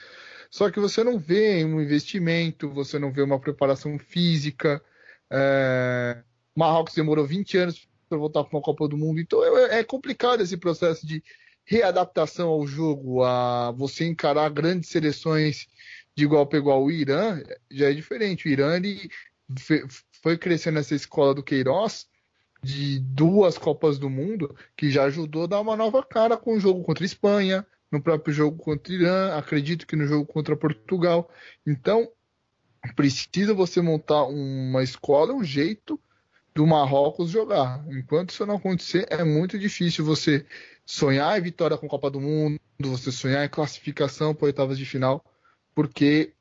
Só 0.49 0.69
que 0.69 0.79
você 0.79 1.03
não 1.03 1.19
vê 1.19 1.63
um 1.63 1.81
investimento, 1.81 2.69
você 2.69 2.97
não 2.97 3.11
vê 3.11 3.21
uma 3.21 3.39
preparação 3.39 3.97
física. 3.99 4.81
É... 5.29 6.23
Marrocos 6.55 6.93
demorou 6.95 7.25
20 7.25 7.57
anos 7.57 7.87
para 8.07 8.17
voltar 8.17 8.43
para 8.43 8.57
uma 8.57 8.63
Copa 8.63 8.87
do 8.87 8.97
Mundo, 8.97 9.19
então 9.19 9.43
é, 9.43 9.79
é 9.79 9.83
complicado 9.83 10.41
esse 10.41 10.57
processo 10.57 11.05
de 11.05 11.23
readaptação 11.63 12.49
ao 12.49 12.65
jogo, 12.65 13.23
a 13.23 13.71
você 13.71 14.07
encarar 14.07 14.49
grandes 14.49 14.89
seleções 14.89 15.67
de 16.15 16.23
igual 16.23 16.45
para 16.45 16.59
igual. 16.59 16.83
O 16.83 16.91
Irã 16.91 17.41
já 17.71 17.89
é 17.89 17.93
diferente. 17.93 18.47
O 18.47 18.51
Irã 18.51 18.75
ele 18.75 19.09
foi 20.21 20.37
crescendo 20.37 20.75
nessa 20.75 20.95
escola 20.95 21.33
do 21.33 21.43
Queiroz 21.43 22.07
de 22.61 22.99
duas 22.99 23.57
Copas 23.57 23.97
do 23.97 24.09
Mundo, 24.09 24.55
que 24.75 24.91
já 24.91 25.03
ajudou 25.05 25.43
a 25.43 25.47
dar 25.47 25.61
uma 25.61 25.77
nova 25.77 26.03
cara 26.03 26.35
com 26.37 26.55
o 26.55 26.59
jogo 26.59 26.83
contra 26.83 27.03
a 27.03 27.07
Espanha, 27.07 27.65
no 27.91 28.01
próprio 28.01 28.33
jogo 28.33 28.57
contra 28.57 28.91
o 28.91 28.95
Irã, 28.95 29.35
acredito 29.35 29.87
que 29.87 29.95
no 29.95 30.05
jogo 30.05 30.25
contra 30.25 30.55
Portugal. 30.55 31.29
Então, 31.65 32.09
precisa 32.95 33.53
você 33.53 33.81
montar 33.81 34.25
uma 34.25 34.83
escola, 34.83 35.33
um 35.33 35.43
jeito 35.43 35.99
do 36.53 36.67
Marrocos 36.67 37.29
jogar. 37.29 37.83
Enquanto 37.89 38.31
isso 38.31 38.45
não 38.45 38.57
acontecer, 38.57 39.07
é 39.09 39.23
muito 39.23 39.57
difícil 39.57 40.03
você 40.03 40.45
sonhar 40.85 41.37
em 41.39 41.41
vitória 41.41 41.77
com 41.77 41.85
a 41.85 41.89
Copa 41.89 42.11
do 42.11 42.19
Mundo, 42.19 42.59
você 42.79 43.11
sonhar 43.11 43.45
em 43.45 43.49
classificação 43.49 44.35
para 44.35 44.47
oitavas 44.47 44.77
de 44.77 44.85
final, 44.85 45.23
porque 45.73 46.33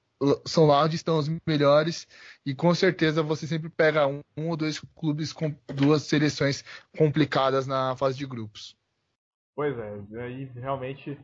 são 0.45 0.66
lá 0.66 0.85
onde 0.85 0.97
estão 0.97 1.18
os 1.18 1.29
melhores 1.47 2.07
e 2.45 2.55
com 2.55 2.74
certeza 2.74 3.22
você 3.22 3.47
sempre 3.47 3.68
pega 3.68 4.07
um, 4.07 4.20
um, 4.37 4.49
ou 4.49 4.57
dois 4.57 4.81
clubes 4.97 5.33
com 5.33 5.55
duas 5.74 6.03
seleções 6.03 6.64
complicadas 6.97 7.66
na 7.66 7.97
fase 7.97 8.18
de 8.18 8.26
grupos. 8.26 8.76
Pois 9.55 9.79
é, 9.79 10.22
aí 10.22 10.45
realmente 10.55 11.18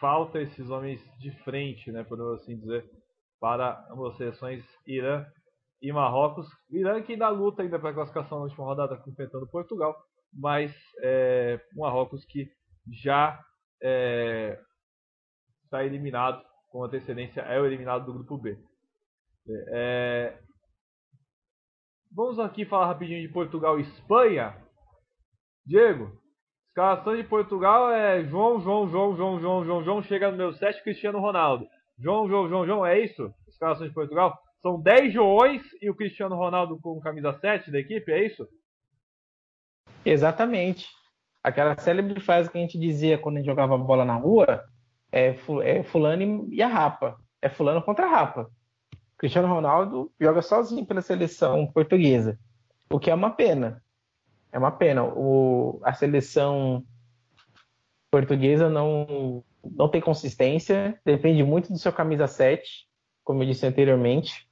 falta 0.00 0.40
esses 0.40 0.68
homens 0.70 1.00
de 1.18 1.30
frente, 1.44 1.92
né, 1.92 2.02
podemos 2.02 2.40
assim 2.40 2.58
dizer, 2.58 2.84
para 3.40 3.86
as 4.08 4.16
seleções 4.16 4.64
Irã 4.86 5.24
e 5.80 5.92
Marrocos. 5.92 6.48
Irã 6.70 7.00
que 7.02 7.12
ainda 7.12 7.28
luta 7.28 7.62
ainda 7.62 7.78
para 7.78 7.94
classificação 7.94 8.38
na 8.38 8.44
última 8.44 8.64
rodada, 8.64 9.00
enfrentando 9.06 9.46
Portugal, 9.46 9.96
mas 10.32 10.74
é, 11.00 11.60
Marrocos 11.74 12.24
que 12.24 12.50
já 12.90 13.40
é, 13.80 14.60
está 15.64 15.84
eliminado 15.84 16.42
com 16.72 16.82
antecedência 16.82 17.42
é 17.42 17.60
o 17.60 17.66
eliminado 17.66 18.06
do 18.06 18.14
grupo 18.14 18.38
B. 18.38 18.58
É... 19.68 20.38
Vamos 22.10 22.38
aqui 22.38 22.64
falar 22.64 22.86
rapidinho 22.86 23.20
de 23.20 23.32
Portugal 23.32 23.78
e 23.78 23.82
Espanha. 23.82 24.56
Diego, 25.64 26.10
escalação 26.68 27.14
de 27.14 27.24
Portugal 27.24 27.92
é 27.92 28.24
João, 28.24 28.60
João, 28.60 28.88
João, 28.88 29.14
João, 29.14 29.40
João, 29.40 29.64
João, 29.64 29.84
João, 29.84 30.02
chega 30.02 30.30
no 30.30 30.36
meu 30.36 30.52
7, 30.54 30.82
Cristiano 30.82 31.20
Ronaldo. 31.20 31.66
João, 31.98 32.26
João, 32.26 32.48
João, 32.48 32.66
João, 32.66 32.86
é 32.86 32.98
isso? 32.98 33.32
Escalação 33.46 33.86
de 33.86 33.92
Portugal? 33.92 34.36
São 34.62 34.80
10 34.80 35.12
Joões 35.12 35.62
e 35.80 35.90
o 35.90 35.94
Cristiano 35.94 36.36
Ronaldo 36.36 36.80
com 36.80 36.98
camisa 37.00 37.32
7 37.38 37.70
da 37.70 37.78
equipe, 37.78 38.10
é 38.10 38.26
isso? 38.26 38.48
Exatamente. 40.04 40.88
Aquela 41.42 41.76
célebre 41.78 42.18
frase 42.20 42.50
que 42.50 42.56
a 42.56 42.60
gente 42.60 42.78
dizia 42.78 43.18
quando 43.18 43.36
a 43.36 43.38
gente 43.40 43.48
jogava 43.48 43.76
bola 43.76 44.04
na 44.04 44.16
rua, 44.16 44.64
é, 45.12 45.36
é 45.64 45.82
fulano 45.84 46.48
e 46.50 46.62
a 46.62 46.66
rapa. 46.66 47.18
É 47.40 47.48
fulano 47.48 47.82
contra 47.82 48.06
a 48.06 48.10
rapa. 48.10 48.50
Cristiano 49.18 49.46
Ronaldo 49.46 50.10
joga 50.20 50.42
sozinho 50.42 50.84
pela 50.84 51.02
seleção 51.02 51.66
portuguesa, 51.66 52.38
o 52.90 52.98
que 52.98 53.10
é 53.10 53.14
uma 53.14 53.30
pena. 53.30 53.80
É 54.50 54.58
uma 54.58 54.72
pena. 54.72 55.04
O, 55.04 55.80
a 55.84 55.92
seleção 55.92 56.84
portuguesa 58.10 58.68
não, 58.68 59.44
não 59.64 59.88
tem 59.88 60.00
consistência, 60.00 60.98
depende 61.04 61.44
muito 61.44 61.72
do 61.72 61.78
seu 61.78 61.92
camisa 61.92 62.26
7, 62.26 62.88
como 63.22 63.42
eu 63.42 63.46
disse 63.46 63.66
anteriormente. 63.66 64.48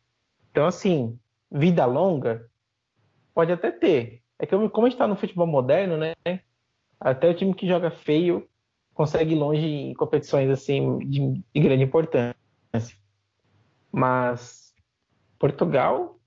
Então, 0.50 0.66
assim, 0.66 1.18
vida 1.50 1.84
longa 1.84 2.48
pode 3.34 3.52
até 3.52 3.70
ter. 3.70 4.22
É 4.38 4.46
que 4.46 4.56
como 4.68 4.86
a 4.86 4.88
gente 4.88 4.96
está 4.96 5.06
no 5.06 5.16
futebol 5.16 5.46
moderno, 5.46 5.96
né? 5.96 6.14
Até 6.98 7.28
o 7.28 7.34
time 7.34 7.54
que 7.54 7.66
joga 7.66 7.90
feio 7.90 8.48
consegue 9.00 9.32
ir 9.32 9.38
longe 9.38 9.66
em 9.66 9.94
competições 9.94 10.50
assim 10.50 10.98
de, 10.98 11.42
de 11.54 11.60
grande 11.62 11.84
importância. 11.84 12.36
Mas 13.90 14.74
Portugal, 15.38 16.20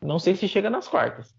não 0.00 0.20
sei 0.20 0.36
se 0.36 0.46
chega 0.46 0.70
nas 0.70 0.86
quartas. 0.86 1.36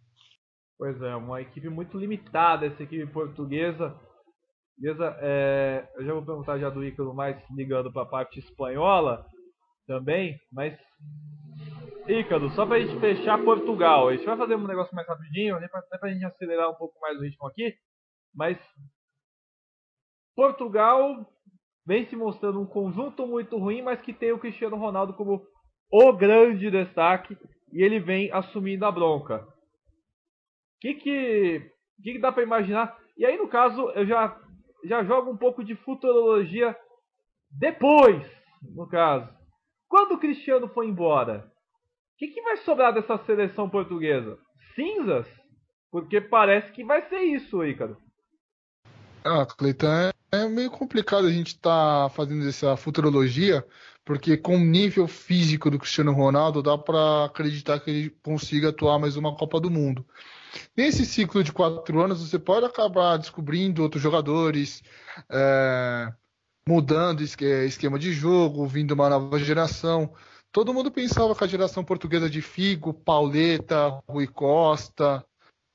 Pois 0.77 1.01
é, 1.01 1.15
uma 1.15 1.39
equipe 1.39 1.69
muito 1.69 1.97
limitada 1.97 2.65
essa 2.65 2.83
equipe 2.83 3.05
portuguesa. 3.13 3.97
Beleza? 4.77 5.15
É, 5.21 5.87
eu 5.95 6.05
já 6.05 6.13
vou 6.15 6.25
perguntar 6.25 6.59
já 6.59 6.69
do 6.69 6.83
Ícaro 6.83 7.13
mais 7.13 7.41
ligando 7.51 7.93
para 7.93 8.01
a 8.01 8.05
parte 8.05 8.39
espanhola 8.39 9.25
também, 9.87 10.37
mas 10.51 10.77
Ícaro, 12.09 12.49
só 12.49 12.65
para 12.65 12.75
a 12.75 12.79
gente 12.81 12.99
fechar 12.99 13.41
Portugal, 13.41 14.09
a 14.09 14.17
gente 14.17 14.25
vai 14.25 14.35
fazer 14.35 14.55
um 14.55 14.67
negócio 14.67 14.93
mais 14.93 15.07
rapidinho, 15.07 15.55
até 15.55 15.69
para 15.97 16.09
a 16.09 16.11
gente 16.11 16.25
acelerar 16.25 16.69
um 16.69 16.75
pouco 16.75 16.99
mais 16.99 17.17
o 17.17 17.21
ritmo 17.21 17.47
aqui, 17.47 17.73
mas 18.35 18.57
Portugal 20.41 21.23
vem 21.85 22.07
se 22.07 22.15
mostrando 22.15 22.59
um 22.59 22.65
conjunto 22.65 23.27
muito 23.27 23.59
ruim, 23.59 23.83
mas 23.83 24.01
que 24.01 24.11
tem 24.11 24.31
o 24.31 24.39
Cristiano 24.39 24.75
Ronaldo 24.75 25.13
como 25.13 25.45
o 25.91 26.13
grande 26.13 26.71
destaque 26.71 27.37
e 27.71 27.83
ele 27.83 27.99
vem 27.99 28.31
assumindo 28.31 28.83
a 28.83 28.91
bronca. 28.91 29.37
O 29.37 29.47
que, 30.81 30.95
que, 30.95 31.71
que, 32.01 32.13
que 32.13 32.19
dá 32.19 32.31
para 32.31 32.41
imaginar? 32.41 32.97
E 33.15 33.23
aí, 33.23 33.37
no 33.37 33.47
caso, 33.47 33.91
eu 33.91 34.03
já, 34.07 34.35
já 34.83 35.03
jogo 35.03 35.29
um 35.29 35.37
pouco 35.37 35.63
de 35.63 35.75
futurologia 35.75 36.75
depois, 37.51 38.25
no 38.63 38.87
caso. 38.87 39.31
Quando 39.87 40.13
o 40.13 40.19
Cristiano 40.19 40.67
for 40.69 40.83
embora, 40.83 41.45
o 42.15 42.17
que, 42.17 42.29
que 42.29 42.41
vai 42.41 42.57
sobrar 42.57 42.91
dessa 42.91 43.15
seleção 43.25 43.69
portuguesa? 43.69 44.39
Cinzas? 44.73 45.27
Porque 45.91 46.19
parece 46.19 46.71
que 46.71 46.83
vai 46.83 47.07
ser 47.09 47.19
isso, 47.19 47.63
Ícaro. 47.63 47.95
Ah, 49.23 49.45
Cleiton, 49.45 50.10
é, 50.31 50.37
é 50.37 50.47
meio 50.47 50.71
complicado 50.71 51.27
a 51.27 51.31
gente 51.31 51.49
estar 51.49 52.03
tá 52.03 52.09
fazendo 52.09 52.47
essa 52.47 52.75
futurologia, 52.77 53.65
porque 54.05 54.37
com 54.37 54.55
o 54.55 54.65
nível 54.65 55.07
físico 55.07 55.69
do 55.69 55.77
Cristiano 55.77 56.13
Ronaldo, 56.13 56.63
dá 56.63 56.77
para 56.77 57.25
acreditar 57.25 57.79
que 57.79 57.89
ele 57.89 58.09
consiga 58.23 58.69
atuar 58.69 58.97
mais 58.99 59.15
uma 59.15 59.35
Copa 59.35 59.59
do 59.59 59.69
Mundo. 59.69 60.05
Nesse 60.75 61.05
ciclo 61.05 61.43
de 61.43 61.51
quatro 61.51 62.01
anos, 62.01 62.27
você 62.27 62.39
pode 62.39 62.65
acabar 62.65 63.17
descobrindo 63.17 63.83
outros 63.83 64.01
jogadores, 64.01 64.83
é, 65.29 66.11
mudando 66.67 67.21
esquema 67.21 67.97
de 67.99 68.11
jogo, 68.11 68.65
vindo 68.67 68.91
uma 68.93 69.09
nova 69.09 69.39
geração. 69.39 70.13
Todo 70.51 70.73
mundo 70.73 70.91
pensava 70.91 71.35
que 71.35 71.43
a 71.43 71.47
geração 71.47 71.83
portuguesa 71.83 72.29
de 72.29 72.41
Figo, 72.41 72.93
Pauleta, 72.93 74.01
Rui 74.09 74.27
Costa, 74.27 75.25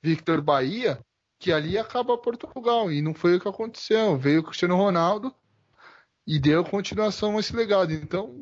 Victor 0.02 0.42
Bahia 0.42 0.98
que 1.47 1.53
ali 1.53 1.78
acaba 1.78 2.18
Portugal. 2.18 2.90
E 2.90 3.01
não 3.01 3.14
foi 3.14 3.36
o 3.36 3.40
que 3.40 3.47
aconteceu. 3.47 4.18
Veio 4.18 4.40
o 4.40 4.42
Cristiano 4.42 4.74
Ronaldo 4.74 5.32
e 6.26 6.40
deu 6.40 6.64
continuação 6.64 7.36
a 7.36 7.40
esse 7.40 7.55
legado. 7.55 7.92
Então, 7.92 8.34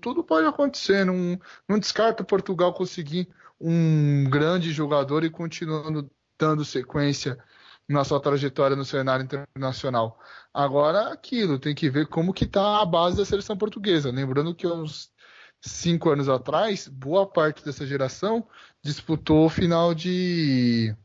tudo 0.00 0.24
pode 0.24 0.46
acontecer. 0.46 1.04
Não, 1.04 1.38
não 1.68 1.78
descarta 1.78 2.24
Portugal 2.24 2.72
conseguir 2.72 3.28
um 3.60 4.24
grande 4.30 4.72
jogador 4.72 5.22
e 5.22 5.28
continuando 5.28 6.10
dando 6.38 6.64
sequência 6.64 7.38
na 7.86 8.04
sua 8.04 8.18
trajetória 8.18 8.74
no 8.74 8.86
cenário 8.86 9.24
internacional. 9.24 10.18
Agora, 10.54 11.12
aquilo, 11.12 11.58
tem 11.58 11.74
que 11.74 11.90
ver 11.90 12.06
como 12.06 12.32
que 12.32 12.44
está 12.44 12.80
a 12.80 12.86
base 12.86 13.18
da 13.18 13.24
seleção 13.26 13.54
portuguesa. 13.54 14.10
Lembrando 14.10 14.54
que 14.54 14.66
uns 14.66 15.12
cinco 15.60 16.08
anos 16.08 16.26
atrás, 16.26 16.88
boa 16.88 17.26
parte 17.30 17.62
dessa 17.62 17.86
geração 17.86 18.48
disputou 18.82 19.44
o 19.44 19.50
final 19.50 19.94
de 19.94 20.96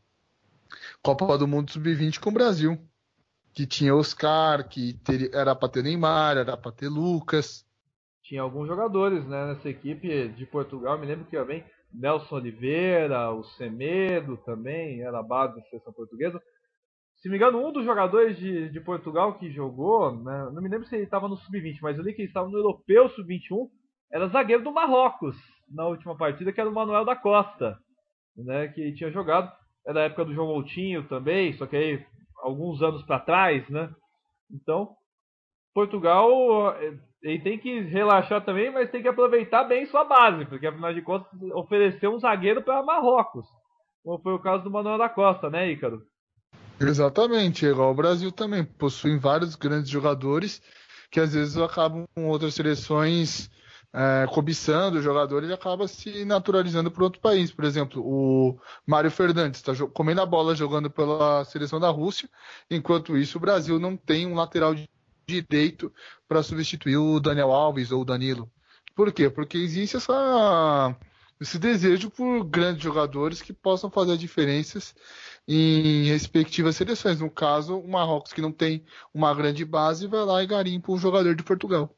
Copa 1.05 1.37
do 1.37 1.47
Mundo 1.47 1.69
Sub-20 1.69 2.19
com 2.19 2.31
o 2.31 2.33
Brasil. 2.33 2.79
Que 3.53 3.67
tinha 3.67 3.93
Oscar, 3.93 4.67
que 4.67 4.95
ter, 5.05 5.31
era 5.35 5.55
para 5.55 5.69
ter 5.69 5.83
Neymar, 5.83 6.35
era 6.35 6.57
para 6.57 6.71
ter 6.71 6.89
Lucas. 6.89 7.63
Tinha 8.23 8.41
alguns 8.41 8.67
jogadores 8.67 9.23
né, 9.27 9.53
nessa 9.53 9.69
equipe 9.69 10.29
de 10.29 10.47
Portugal, 10.47 10.97
me 10.97 11.05
lembro 11.05 11.27
que 11.27 11.41
bem 11.43 11.63
Nelson 11.93 12.37
Oliveira, 12.37 13.29
o 13.29 13.43
Semedo 13.43 14.35
também, 14.37 15.01
era 15.01 15.19
a 15.19 15.23
base 15.23 15.55
da 15.55 15.61
seleção 15.67 15.93
portuguesa. 15.93 16.41
Se 17.17 17.29
me 17.29 17.35
engano, 17.35 17.63
um 17.63 17.71
dos 17.71 17.85
jogadores 17.85 18.35
de, 18.39 18.69
de 18.69 18.81
Portugal 18.81 19.37
que 19.37 19.51
jogou, 19.51 20.11
né, 20.11 20.49
não 20.51 20.61
me 20.61 20.69
lembro 20.69 20.87
se 20.87 20.95
ele 20.95 21.03
estava 21.03 21.27
no 21.27 21.37
Sub-20, 21.37 21.77
mas 21.83 21.99
eu 21.99 22.03
li 22.03 22.15
que 22.15 22.23
ele 22.23 22.29
estava 22.29 22.49
no 22.49 22.57
Europeu 22.57 23.09
Sub-21, 23.09 23.69
era 24.11 24.27
zagueiro 24.29 24.63
do 24.63 24.73
Marrocos 24.73 25.37
na 25.69 25.85
última 25.85 26.17
partida, 26.17 26.51
que 26.51 26.59
era 26.59 26.69
o 26.69 26.73
Manuel 26.73 27.05
da 27.05 27.15
Costa, 27.15 27.77
né, 28.35 28.69
que 28.69 28.91
tinha 28.93 29.11
jogado 29.11 29.51
é 29.85 29.93
da 29.93 30.01
época 30.01 30.25
do 30.25 30.33
João 30.33 30.47
Moutinho 30.47 31.07
também, 31.07 31.53
só 31.53 31.65
que 31.65 31.75
aí 31.75 32.05
alguns 32.37 32.81
anos 32.81 33.03
para 33.03 33.19
trás, 33.19 33.67
né? 33.69 33.89
Então, 34.51 34.95
Portugal 35.73 36.75
eh, 36.79 36.97
ele 37.21 37.39
tem 37.41 37.57
que 37.57 37.81
relaxar 37.81 38.43
também, 38.43 38.71
mas 38.71 38.89
tem 38.89 39.01
que 39.01 39.07
aproveitar 39.07 39.63
bem 39.63 39.85
sua 39.85 40.03
base, 40.03 40.45
porque 40.45 40.67
afinal 40.67 40.93
de 40.93 41.01
contas 41.01 41.27
ofereceu 41.53 42.13
um 42.13 42.19
zagueiro 42.19 42.61
para 42.61 42.83
Marrocos, 42.83 43.45
como 44.03 44.21
foi 44.21 44.33
o 44.33 44.39
caso 44.39 44.63
do 44.63 44.71
Manuel 44.71 44.97
da 44.97 45.09
Costa, 45.09 45.49
né, 45.49 45.71
Ícaro? 45.71 46.01
Exatamente, 46.79 47.65
igual 47.65 47.91
o 47.91 47.95
Brasil 47.95 48.31
também 48.31 48.63
possui 48.63 49.17
vários 49.17 49.55
grandes 49.55 49.89
jogadores 49.89 50.61
que 51.09 51.19
às 51.19 51.33
vezes 51.33 51.57
acabam 51.57 52.05
com 52.13 52.27
outras 52.27 52.53
seleções 52.53 53.49
é, 53.95 54.27
cobiçando 54.27 54.99
o 54.99 55.01
jogador, 55.01 55.41
ele 55.41 55.53
acaba 55.53 55.87
se 55.87 56.25
naturalizando 56.25 56.91
para 56.91 57.05
outro 57.05 57.21
país. 57.21 57.49
Por 57.49 57.63
exemplo, 57.63 58.01
o 58.05 58.59
Mário 58.85 59.09
Fernandes 59.09 59.61
está 59.61 59.73
comendo 59.87 60.19
a 60.19 60.25
bola 60.25 60.53
jogando 60.53 60.89
pela 60.89 61.45
seleção 61.45 61.79
da 61.79 61.89
Rússia, 61.89 62.29
enquanto 62.69 63.17
isso 63.17 63.37
o 63.37 63.41
Brasil 63.41 63.79
não 63.79 63.95
tem 63.95 64.27
um 64.27 64.35
lateral 64.35 64.75
direito 65.25 65.93
para 66.27 66.43
substituir 66.43 66.97
o 66.97 67.21
Daniel 67.21 67.53
Alves 67.53 67.91
ou 67.91 68.01
o 68.01 68.05
Danilo. 68.05 68.51
Por 68.93 69.13
quê? 69.13 69.29
Porque 69.29 69.57
existe 69.57 69.95
essa, 69.95 70.93
esse 71.39 71.57
desejo 71.57 72.09
por 72.09 72.43
grandes 72.43 72.83
jogadores 72.83 73.41
que 73.41 73.53
possam 73.53 73.89
fazer 73.89 74.17
diferenças 74.17 74.93
em 75.47 76.03
respectivas 76.03 76.75
seleções. 76.75 77.21
No 77.21 77.29
caso, 77.29 77.77
o 77.77 77.89
Marrocos, 77.89 78.33
que 78.33 78.41
não 78.41 78.51
tem 78.51 78.83
uma 79.13 79.33
grande 79.33 79.63
base, 79.63 80.05
vai 80.05 80.25
lá 80.25 80.43
e 80.43 80.47
garimpa 80.47 80.91
um 80.91 80.97
jogador 80.97 81.33
de 81.33 81.43
Portugal. 81.43 81.95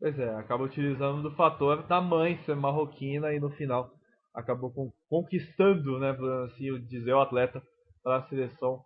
Pois 0.00 0.16
é, 0.16 0.32
acaba 0.36 0.62
utilizando 0.62 1.22
do 1.22 1.34
fator 1.34 1.82
da 1.88 2.00
mãe 2.00 2.38
ser 2.44 2.54
marroquina 2.54 3.34
e 3.34 3.40
no 3.40 3.50
final 3.50 3.90
acabou 4.32 4.72
conquistando, 5.08 5.98
né, 5.98 6.16
assim 6.44 6.80
dizer, 6.86 7.12
o 7.12 7.20
atleta 7.20 7.60
para 8.04 8.18
a 8.18 8.28
seleção 8.28 8.80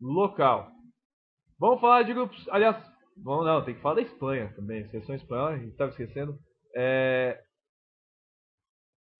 local. 0.00 0.68
Vamos 1.56 1.80
falar 1.80 2.02
de 2.02 2.12
grupos, 2.12 2.48
aliás, 2.48 2.76
vamos 3.22 3.46
não, 3.46 3.64
tem 3.64 3.76
que 3.76 3.80
falar 3.80 3.96
da 3.96 4.02
Espanha 4.02 4.52
também, 4.56 4.88
seleção 4.88 5.14
espanhola, 5.14 5.50
a 5.50 5.58
gente 5.58 5.70
estava 5.70 5.90
esquecendo. 5.92 6.36
É... 6.74 7.40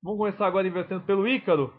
Vamos 0.03 0.19
começar 0.19 0.47
agora 0.47 0.67
invertendo 0.67 1.05
pelo 1.05 1.29
Ícaro. 1.29 1.73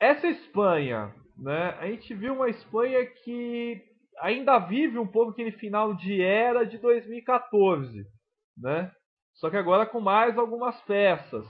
Essa 0.00 0.26
Espanha, 0.26 1.14
né, 1.38 1.76
a 1.78 1.86
gente 1.86 2.12
viu 2.14 2.34
uma 2.34 2.48
Espanha 2.48 3.06
que 3.22 3.80
ainda 4.18 4.58
vive 4.58 4.98
um 4.98 5.06
pouco 5.06 5.30
aquele 5.30 5.52
final 5.52 5.94
de 5.94 6.20
era 6.20 6.64
de 6.64 6.78
2014 6.78 8.04
né? 8.60 8.90
Só 9.34 9.50
que 9.50 9.56
agora 9.56 9.86
com 9.86 10.00
mais 10.00 10.36
algumas 10.36 10.78
peças. 10.82 11.46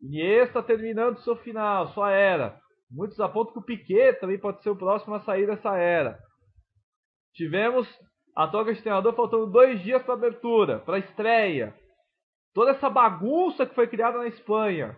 Iniesta 0.00 0.62
terminando 0.62 1.18
seu 1.20 1.36
final, 1.36 1.88
sua 1.88 2.10
era. 2.10 2.58
Muitos 2.90 3.18
apontam 3.18 3.54
que 3.54 3.58
o 3.58 3.62
Piquet 3.62 4.20
também 4.20 4.38
pode 4.38 4.62
ser 4.62 4.70
o 4.70 4.76
próximo 4.76 5.14
a 5.14 5.20
sair 5.20 5.46
dessa 5.46 5.76
era. 5.76 6.18
Tivemos 7.34 7.88
a 8.36 8.46
troca 8.46 8.74
de 8.74 8.82
treinador 8.82 9.14
faltando 9.14 9.50
dois 9.50 9.82
dias 9.82 10.02
para 10.02 10.14
abertura, 10.14 10.80
para 10.80 10.98
estreia. 10.98 11.74
Toda 12.52 12.72
essa 12.72 12.90
bagunça 12.90 13.66
que 13.66 13.74
foi 13.74 13.88
criada 13.88 14.18
na 14.18 14.26
Espanha. 14.26 14.96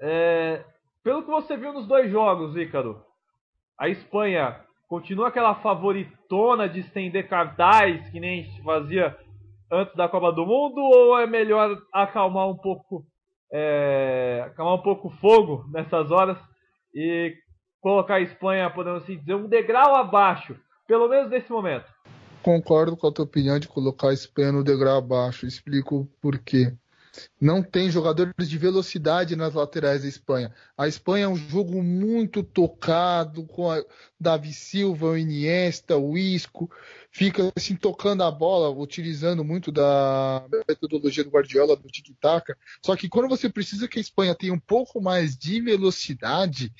É, 0.00 0.64
pelo 1.02 1.22
que 1.22 1.30
você 1.30 1.56
viu 1.56 1.72
nos 1.72 1.88
dois 1.88 2.10
jogos, 2.10 2.56
Ícaro, 2.56 3.02
a 3.78 3.88
Espanha 3.88 4.64
continua 4.88 5.28
aquela 5.28 5.56
favoritona 5.56 6.68
de 6.68 6.80
estender 6.80 7.28
cartaz 7.28 8.08
que 8.10 8.20
nem 8.20 8.44
fazia 8.62 9.18
antes 9.70 9.94
da 9.94 10.08
Copa 10.08 10.32
do 10.32 10.46
Mundo 10.46 10.80
ou 10.80 11.18
é 11.18 11.26
melhor 11.26 11.76
acalmar 11.92 12.48
um 12.48 12.56
pouco 12.56 13.04
é, 13.52 14.44
acalmar 14.46 14.74
um 14.74 14.82
pouco 14.82 15.08
o 15.08 15.10
fogo 15.10 15.64
nessas 15.72 16.10
horas 16.10 16.38
e 16.94 17.34
colocar 17.80 18.16
a 18.16 18.20
Espanha, 18.20 18.70
podemos 18.70 19.02
assim 19.02 19.16
dizer, 19.16 19.34
um 19.34 19.48
degrau 19.48 19.94
abaixo, 19.94 20.56
pelo 20.86 21.08
menos 21.08 21.30
nesse 21.30 21.50
momento? 21.50 21.86
Concordo 22.42 22.96
com 22.96 23.06
a 23.06 23.12
tua 23.12 23.24
opinião 23.24 23.58
de 23.58 23.68
colocar 23.68 24.08
a 24.08 24.14
Espanha 24.14 24.52
no 24.52 24.64
degrau 24.64 24.96
abaixo. 24.96 25.46
Explico 25.46 26.08
por 26.20 26.38
quê. 26.38 26.72
Não 27.40 27.62
tem 27.62 27.90
jogadores 27.90 28.48
de 28.48 28.58
velocidade 28.58 29.36
nas 29.36 29.54
laterais 29.54 30.02
da 30.02 30.08
Espanha. 30.08 30.54
A 30.76 30.86
Espanha 30.88 31.24
é 31.24 31.28
um 31.28 31.36
jogo 31.36 31.82
muito 31.82 32.42
tocado, 32.42 33.44
com 33.46 33.70
a 33.70 33.82
Davi 34.18 34.52
Silva, 34.52 35.06
o 35.08 35.18
Iniesta, 35.18 35.96
o 35.96 36.16
Isco, 36.16 36.70
fica 37.10 37.52
assim 37.56 37.76
tocando 37.76 38.22
a 38.22 38.30
bola, 38.30 38.70
utilizando 38.70 39.44
muito 39.44 39.72
da 39.72 40.44
metodologia 40.68 41.24
do 41.24 41.30
Guardiola, 41.30 41.76
do 41.76 41.88
tic-tac. 41.88 42.54
Só 42.84 42.94
que 42.96 43.08
quando 43.08 43.28
você 43.28 43.48
precisa 43.48 43.88
que 43.88 43.98
a 43.98 44.02
Espanha 44.02 44.34
tenha 44.34 44.52
um 44.52 44.60
pouco 44.60 45.00
mais 45.00 45.36
de 45.36 45.60
velocidade, 45.60 46.72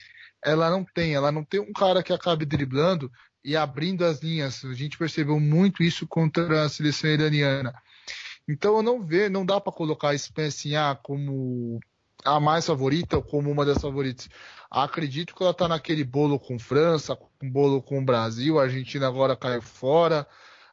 ela 0.42 0.70
não 0.70 0.84
tem. 0.84 1.14
Ela 1.14 1.32
não 1.32 1.44
tem 1.44 1.60
um 1.60 1.72
cara 1.72 2.02
que 2.02 2.12
acabe 2.12 2.44
driblando 2.44 3.10
e 3.44 3.56
abrindo 3.56 4.04
as 4.04 4.20
linhas. 4.20 4.64
A 4.64 4.74
gente 4.74 4.98
percebeu 4.98 5.38
muito 5.40 5.82
isso 5.82 6.06
contra 6.06 6.62
a 6.62 6.68
seleção 6.68 7.10
iraniana. 7.10 7.74
Então 8.48 8.76
eu 8.76 8.82
não 8.82 9.00
vejo, 9.02 9.30
não 9.30 9.44
dá 9.44 9.60
para 9.60 9.72
colocar 9.72 10.10
a 10.10 10.14
Espanha 10.14 10.48
assim, 10.48 10.74
ah, 10.74 10.98
como 11.00 11.78
a 12.24 12.40
mais 12.40 12.66
favorita 12.66 13.16
ou 13.16 13.22
como 13.22 13.50
uma 13.50 13.64
das 13.64 13.78
favoritas. 13.80 14.28
Acredito 14.70 15.34
que 15.34 15.42
ela 15.42 15.52
está 15.52 15.68
naquele 15.68 16.04
bolo 16.04 16.38
com 16.38 16.58
França, 16.58 17.14
com 17.16 17.50
bolo 17.50 17.82
com 17.82 18.04
Brasil, 18.04 18.58
a 18.58 18.64
Argentina 18.64 19.06
agora 19.06 19.36
caiu 19.36 19.62
fora. 19.62 20.26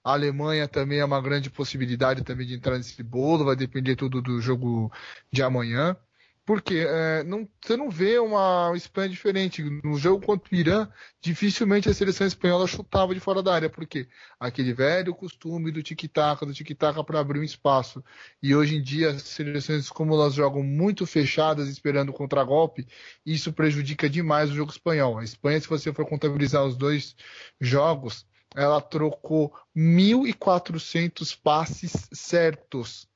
A 0.04 0.14
Alemanha 0.14 0.68
também 0.68 1.00
é 1.00 1.06
uma 1.06 1.22
grande 1.22 1.50
possibilidade 1.50 2.24
também 2.24 2.46
de 2.46 2.54
entrar 2.56 2.78
nesse 2.78 3.02
bolo, 3.02 3.46
vai 3.46 3.56
depender 3.56 3.96
tudo 3.96 4.22
do 4.22 4.40
jogo 4.40 4.92
de 5.32 5.42
amanhã. 5.42 5.98
Porque 6.46 6.86
é, 6.88 7.24
não, 7.24 7.50
você 7.60 7.76
não 7.76 7.90
vê 7.90 8.20
uma 8.20 8.72
Espanha 8.76 9.10
diferente. 9.10 9.64
No 9.84 9.98
jogo 9.98 10.24
contra 10.24 10.54
o 10.54 10.56
Irã, 10.56 10.88
dificilmente 11.20 11.90
a 11.90 11.94
seleção 11.94 12.28
espanhola 12.28 12.68
chutava 12.68 13.16
de 13.16 13.20
fora 13.20 13.42
da 13.42 13.56
área. 13.56 13.70
Porque 13.70 14.08
aquele 14.40 14.72
velho 14.72 15.16
costume 15.16 15.72
do 15.72 15.82
tic-tac, 15.82 16.46
do 16.46 16.54
tic-tac 16.54 17.04
para 17.04 17.20
abrir 17.20 17.40
um 17.40 17.44
espaço. 17.44 18.04
E 18.44 18.56
hoje 18.56 18.76
em 18.78 18.84
dia, 18.84 19.10
as 19.10 19.24
seleções, 19.24 19.90
como 19.90 20.14
elas 20.14 20.36
jogam 20.36 20.62
muito 20.62 21.08
fechadas, 21.08 21.68
esperando 21.68 22.14
contra-golpe, 22.14 22.88
isso 23.26 23.52
prejudica 23.52 24.08
demais 24.08 24.52
o 24.52 24.56
jogo 24.56 24.72
espanhol. 24.72 25.18
A 25.18 25.24
Espanha, 25.24 25.60
se 25.60 25.68
você 25.68 25.92
for 25.92 26.08
contabilizar 26.08 26.64
os 26.64 26.78
dois 26.78 27.16
jogos, 27.60 28.24
ela 28.56 28.80
trocou 28.80 29.52
1.400 29.76 31.38
passes 31.42 32.08
certos 32.14 33.08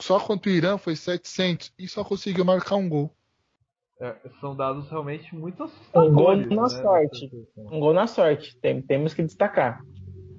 só 0.00 0.18
contra 0.18 0.50
o 0.50 0.54
Irã 0.54 0.78
foi 0.78 0.96
700 0.96 1.72
e 1.78 1.86
só 1.86 2.02
conseguiu 2.04 2.44
marcar 2.44 2.76
um 2.76 2.88
gol. 2.88 3.14
É, 4.00 4.16
são 4.40 4.56
dados 4.56 4.88
realmente 4.88 5.34
muito 5.34 5.62
assustadores. 5.62 6.10
Um 6.10 6.14
gol 6.14 6.36
na 6.36 6.62
né, 6.62 6.68
sorte. 6.68 7.30
Um 7.56 7.80
gol 7.80 7.92
na 7.92 8.06
sorte. 8.06 8.58
Tem, 8.58 8.80
temos 8.80 9.12
que 9.12 9.22
destacar. 9.22 9.82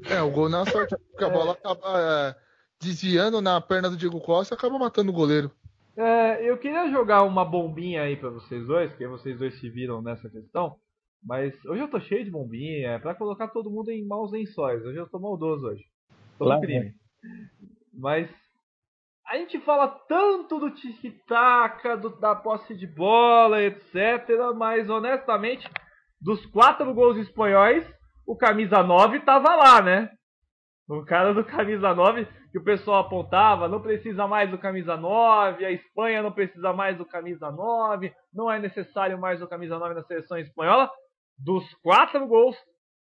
É, 0.09 0.19
o 0.21 0.31
gol 0.31 0.49
na 0.49 0.65
sorte, 0.65 0.95
porque 1.11 1.23
a 1.23 1.29
bola 1.29 1.51
acaba 1.51 1.79
é, 1.95 2.35
desviando 2.81 3.39
na 3.39 3.61
perna 3.61 3.89
do 3.89 3.95
Diego 3.95 4.19
Costa 4.19 4.55
e 4.55 4.57
acaba 4.57 4.79
matando 4.79 5.11
o 5.11 5.13
goleiro. 5.13 5.51
É, 5.95 6.49
eu 6.49 6.57
queria 6.57 6.89
jogar 6.89 7.21
uma 7.21 7.45
bombinha 7.45 8.01
aí 8.01 8.15
para 8.15 8.31
vocês 8.31 8.65
dois, 8.65 8.89
porque 8.89 9.05
vocês 9.05 9.37
dois 9.37 9.59
se 9.59 9.69
viram 9.69 10.01
nessa 10.01 10.27
questão. 10.27 10.75
Mas 11.23 11.53
hoje 11.65 11.83
eu 11.83 11.87
tô 11.87 11.99
cheio 11.99 12.25
de 12.25 12.31
bombinha, 12.31 12.91
é 12.91 12.99
pra 12.99 13.13
colocar 13.13 13.49
todo 13.49 13.69
mundo 13.69 13.91
em 13.91 14.03
maus 14.03 14.31
lençóis. 14.31 14.83
Hoje 14.83 14.97
eu 14.97 15.07
tô 15.07 15.19
maldoso 15.19 15.67
hoje. 15.67 15.85
Tô 16.39 16.51
no 16.51 16.59
crime. 16.59 16.95
Mas 17.93 18.27
a 19.31 19.37
gente 19.37 19.57
fala 19.61 19.87
tanto 20.09 20.59
do 20.59 20.71
tic-tac, 20.71 21.81
da 22.19 22.35
posse 22.35 22.75
de 22.75 22.85
bola, 22.85 23.63
etc. 23.63 24.27
Mas 24.57 24.89
honestamente, 24.89 25.65
dos 26.19 26.45
quatro 26.47 26.93
gols 26.93 27.15
espanhóis, 27.15 27.89
o 28.27 28.35
camisa 28.35 28.83
9 28.83 29.21
tava 29.21 29.55
lá, 29.55 29.81
né? 29.81 30.09
O 30.89 31.05
cara 31.05 31.33
do 31.33 31.45
camisa 31.45 31.95
9 31.95 32.27
que 32.51 32.57
o 32.57 32.63
pessoal 32.63 33.05
apontava, 33.05 33.69
não 33.69 33.81
precisa 33.81 34.27
mais 34.27 34.51
do 34.51 34.57
camisa 34.57 34.97
9, 34.97 35.65
a 35.65 35.71
Espanha 35.71 36.21
não 36.21 36.33
precisa 36.33 36.73
mais 36.73 36.97
do 36.97 37.05
camisa 37.05 37.49
9, 37.49 38.13
não 38.33 38.51
é 38.51 38.59
necessário 38.59 39.17
mais 39.17 39.41
o 39.41 39.47
camisa 39.47 39.79
9 39.79 39.93
na 39.95 40.03
seleção 40.03 40.37
espanhola. 40.37 40.91
Dos 41.39 41.63
quatro 41.75 42.27
gols, 42.27 42.57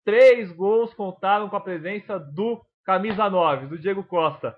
três 0.05 0.53
gols 0.53 0.93
contaram 0.93 1.49
com 1.49 1.57
a 1.57 1.61
presença 1.63 2.19
do 2.19 2.61
camisa 2.85 3.31
9, 3.31 3.69
do 3.69 3.79
Diego 3.79 4.05
Costa. 4.05 4.55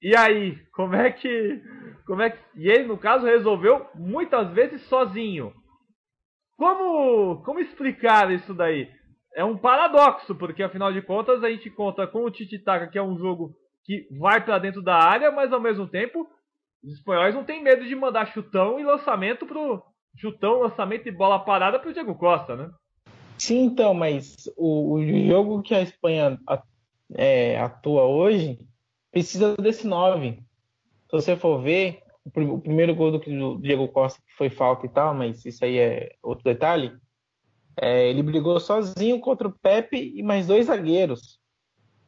E 0.00 0.16
aí, 0.16 0.58
como 0.72 0.94
é 0.94 1.10
que. 1.10 1.62
Como 2.06 2.22
é 2.22 2.30
que. 2.30 2.38
E 2.56 2.68
ele, 2.68 2.84
no 2.84 2.96
caso, 2.96 3.26
resolveu 3.26 3.86
muitas 3.94 4.50
vezes 4.52 4.82
sozinho. 4.82 5.52
Como, 6.56 7.42
como 7.42 7.60
explicar 7.60 8.30
isso 8.30 8.54
daí? 8.54 8.88
É 9.34 9.44
um 9.44 9.56
paradoxo, 9.56 10.34
porque 10.34 10.62
afinal 10.62 10.92
de 10.92 11.02
contas 11.02 11.44
a 11.44 11.50
gente 11.50 11.70
conta 11.70 12.06
com 12.06 12.24
o 12.24 12.30
Tititaca, 12.30 12.88
que 12.88 12.98
é 12.98 13.02
um 13.02 13.16
jogo 13.18 13.54
que 13.84 14.08
vai 14.18 14.44
para 14.44 14.58
dentro 14.58 14.82
da 14.82 14.96
área, 14.96 15.30
mas 15.30 15.52
ao 15.52 15.60
mesmo 15.60 15.86
tempo 15.86 16.26
os 16.82 16.94
espanhóis 16.94 17.34
não 17.34 17.44
têm 17.44 17.62
medo 17.62 17.84
de 17.84 17.94
mandar 17.94 18.26
chutão 18.26 18.78
e 18.78 18.84
lançamento 18.84 19.46
pro. 19.46 19.82
Chutão, 20.16 20.60
lançamento 20.60 21.06
e 21.06 21.12
bola 21.12 21.38
parada 21.38 21.78
pro 21.78 21.92
Diego 21.92 22.14
Costa, 22.16 22.56
né? 22.56 22.70
Sim, 23.38 23.66
então, 23.66 23.94
mas 23.94 24.34
o, 24.56 24.94
o 24.94 25.28
jogo 25.28 25.62
que 25.62 25.74
a 25.74 25.82
Espanha 25.82 26.36
é, 27.14 27.60
atua 27.60 28.02
hoje 28.02 28.58
precisa 29.10 29.56
desse 29.56 29.86
9. 29.86 30.32
Se 30.32 31.12
você 31.12 31.36
for 31.36 31.62
ver, 31.62 32.02
o 32.24 32.60
primeiro 32.60 32.94
gol 32.94 33.10
do 33.10 33.58
Diego 33.58 33.88
Costa 33.88 34.20
que 34.20 34.34
foi 34.34 34.50
falta 34.50 34.86
e 34.86 34.88
tal, 34.88 35.14
mas 35.14 35.44
isso 35.44 35.64
aí 35.64 35.78
é 35.78 36.14
outro 36.22 36.44
detalhe. 36.44 36.92
É, 37.80 38.08
ele 38.08 38.22
brigou 38.22 38.58
sozinho 38.58 39.20
contra 39.20 39.48
o 39.48 39.52
Pepe 39.52 40.12
e 40.14 40.22
mais 40.22 40.46
dois 40.46 40.66
zagueiros. 40.66 41.38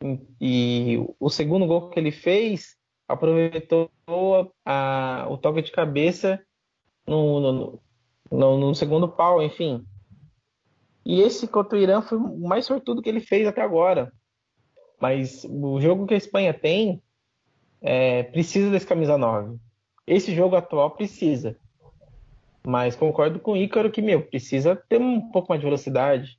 E, 0.03 0.21
e 0.41 1.07
o 1.19 1.31
segundo 1.31 1.67
gol 1.67 1.89
que 1.91 1.99
ele 1.99 2.11
fez 2.11 2.77
aproveitou 3.09 3.91
a, 4.65 5.23
a, 5.25 5.29
o 5.29 5.39
toque 5.39 5.63
de 5.63 5.73
cabeça 5.73 6.41
no, 7.07 7.41
no, 7.41 7.83
no, 8.31 8.59
no, 8.59 8.75
segundo 8.75 9.09
pau, 9.09 9.43
enfim. 9.43 9.85
E 11.05 11.21
esse 11.21 11.49
contra 11.49 11.79
o 11.79 11.81
Irã 11.81 12.03
foi 12.03 12.19
o 12.19 12.47
mais 12.47 12.67
sortudo 12.67 13.03
que 13.03 13.09
ele 13.09 13.21
fez 13.21 13.47
até 13.47 13.63
agora. 13.63 14.13
Mas 15.01 15.45
o 15.45 15.81
jogo 15.81 16.07
que 16.07 16.15
a 16.15 16.19
Espanha 16.19 16.53
tem 16.53 17.03
é, 17.81 18.23
precisa 18.25 18.71
desse 18.71 18.87
camisa 18.87 19.17
9. 19.17 19.57
Esse 20.07 20.35
jogo 20.35 20.57
atual 20.57 20.91
precisa. 20.91 21.57
Mas 22.67 22.95
concordo 22.95 23.41
com 23.41 23.53
o 23.53 23.57
Ícaro 23.57 23.91
que, 23.91 24.03
meu, 24.03 24.23
precisa 24.23 24.77
ter 24.77 25.01
um 25.01 25.31
pouco 25.31 25.49
mais 25.49 25.61
de 25.61 25.67
velocidade. 25.67 26.39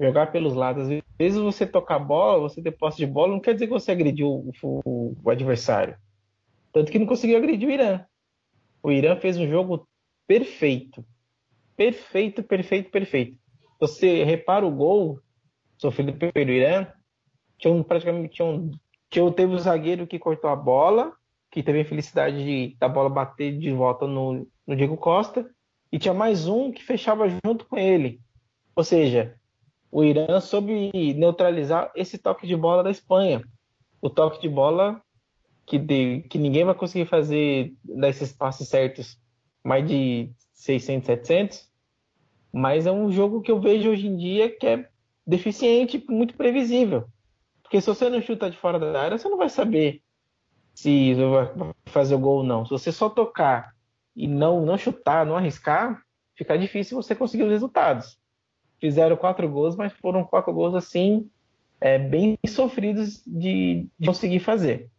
Jogar 0.00 0.32
pelos 0.32 0.54
lados. 0.54 0.84
Às 0.84 1.02
vezes 1.18 1.38
você 1.38 1.66
tocar 1.66 1.98
bola, 1.98 2.40
você 2.40 2.62
ter 2.62 2.70
posse 2.70 2.96
de 2.96 3.06
bola, 3.06 3.32
não 3.32 3.40
quer 3.40 3.52
dizer 3.52 3.66
que 3.66 3.72
você 3.72 3.90
agrediu 3.90 4.28
o, 4.28 4.52
o, 4.62 5.16
o 5.22 5.30
adversário. 5.30 5.96
Tanto 6.72 6.90
que 6.90 6.98
não 6.98 7.06
conseguiu 7.06 7.36
agredir 7.36 7.68
o 7.68 7.72
Irã. 7.72 8.04
O 8.82 8.90
Irã 8.90 9.16
fez 9.16 9.36
um 9.36 9.48
jogo 9.48 9.86
perfeito. 10.26 11.04
Perfeito, 11.76 12.42
perfeito, 12.42 12.90
perfeito. 12.90 13.36
Você 13.80 14.24
repara 14.24 14.66
o 14.66 14.70
gol 14.70 15.20
sofrido 15.76 16.12
pelo 16.12 16.50
Irã, 16.50 16.86
tinha 17.58 17.72
um, 17.72 17.82
praticamente 17.82 18.34
tinha 18.34 18.46
um, 18.46 18.70
tinha, 19.10 19.30
teve 19.32 19.54
o 19.54 19.58
zagueiro 19.58 20.06
que 20.06 20.18
cortou 20.18 20.48
a 20.48 20.56
bola, 20.56 21.12
que 21.50 21.62
teve 21.62 21.80
a 21.80 21.84
felicidade 21.84 22.44
de 22.44 22.76
da 22.78 22.88
bola 22.88 23.10
bater 23.10 23.58
de 23.58 23.72
volta 23.72 24.06
no, 24.06 24.46
no 24.66 24.76
Diego 24.76 24.96
Costa, 24.96 25.48
e 25.90 25.98
tinha 25.98 26.14
mais 26.14 26.46
um 26.46 26.70
que 26.70 26.82
fechava 26.82 27.26
junto 27.28 27.66
com 27.66 27.76
ele. 27.76 28.20
Ou 28.76 28.84
seja, 28.84 29.34
o 29.90 30.04
Irã 30.04 30.40
soube 30.40 30.92
neutralizar 31.14 31.90
esse 31.96 32.18
toque 32.18 32.46
de 32.46 32.56
bola 32.56 32.82
da 32.82 32.90
Espanha. 32.90 33.42
O 34.00 34.08
toque 34.08 34.40
de 34.40 34.48
bola 34.48 35.02
que, 35.66 35.78
de, 35.78 36.20
que 36.30 36.38
ninguém 36.38 36.64
vai 36.64 36.74
conseguir 36.74 37.06
fazer 37.06 37.74
nesses 37.84 38.32
passes 38.32 38.68
certos 38.68 39.18
mais 39.64 39.86
de 39.86 40.30
600, 40.52 41.06
700. 41.06 41.68
Mas 42.52 42.86
é 42.86 42.92
um 42.92 43.10
jogo 43.10 43.40
que 43.40 43.50
eu 43.50 43.60
vejo 43.60 43.90
hoje 43.90 44.06
em 44.06 44.16
dia 44.16 44.50
que 44.50 44.66
é 44.66 44.88
deficiente, 45.26 46.04
muito 46.08 46.34
previsível. 46.34 47.04
Porque 47.68 47.82
se 47.82 47.86
você 47.86 48.08
não 48.08 48.22
chuta 48.22 48.50
de 48.50 48.56
fora 48.56 48.78
da 48.78 48.98
área, 48.98 49.18
você 49.18 49.28
não 49.28 49.36
vai 49.36 49.50
saber 49.50 50.02
se 50.72 51.12
vai 51.14 51.74
fazer 51.84 52.14
o 52.14 52.18
gol 52.18 52.38
ou 52.38 52.42
não. 52.42 52.64
Se 52.64 52.70
você 52.70 52.90
só 52.90 53.10
tocar 53.10 53.74
e 54.16 54.26
não, 54.26 54.64
não 54.64 54.78
chutar, 54.78 55.26
não 55.26 55.36
arriscar, 55.36 56.02
fica 56.34 56.56
difícil 56.56 56.96
você 56.96 57.14
conseguir 57.14 57.42
os 57.42 57.50
resultados. 57.50 58.18
Fizeram 58.80 59.18
quatro 59.18 59.46
gols, 59.46 59.76
mas 59.76 59.92
foram 59.92 60.24
quatro 60.24 60.50
gols 60.50 60.74
assim, 60.74 61.30
é, 61.78 61.98
bem 61.98 62.38
sofridos 62.46 63.22
de, 63.26 63.86
de 63.98 64.06
conseguir 64.06 64.40
fazer. 64.40 64.90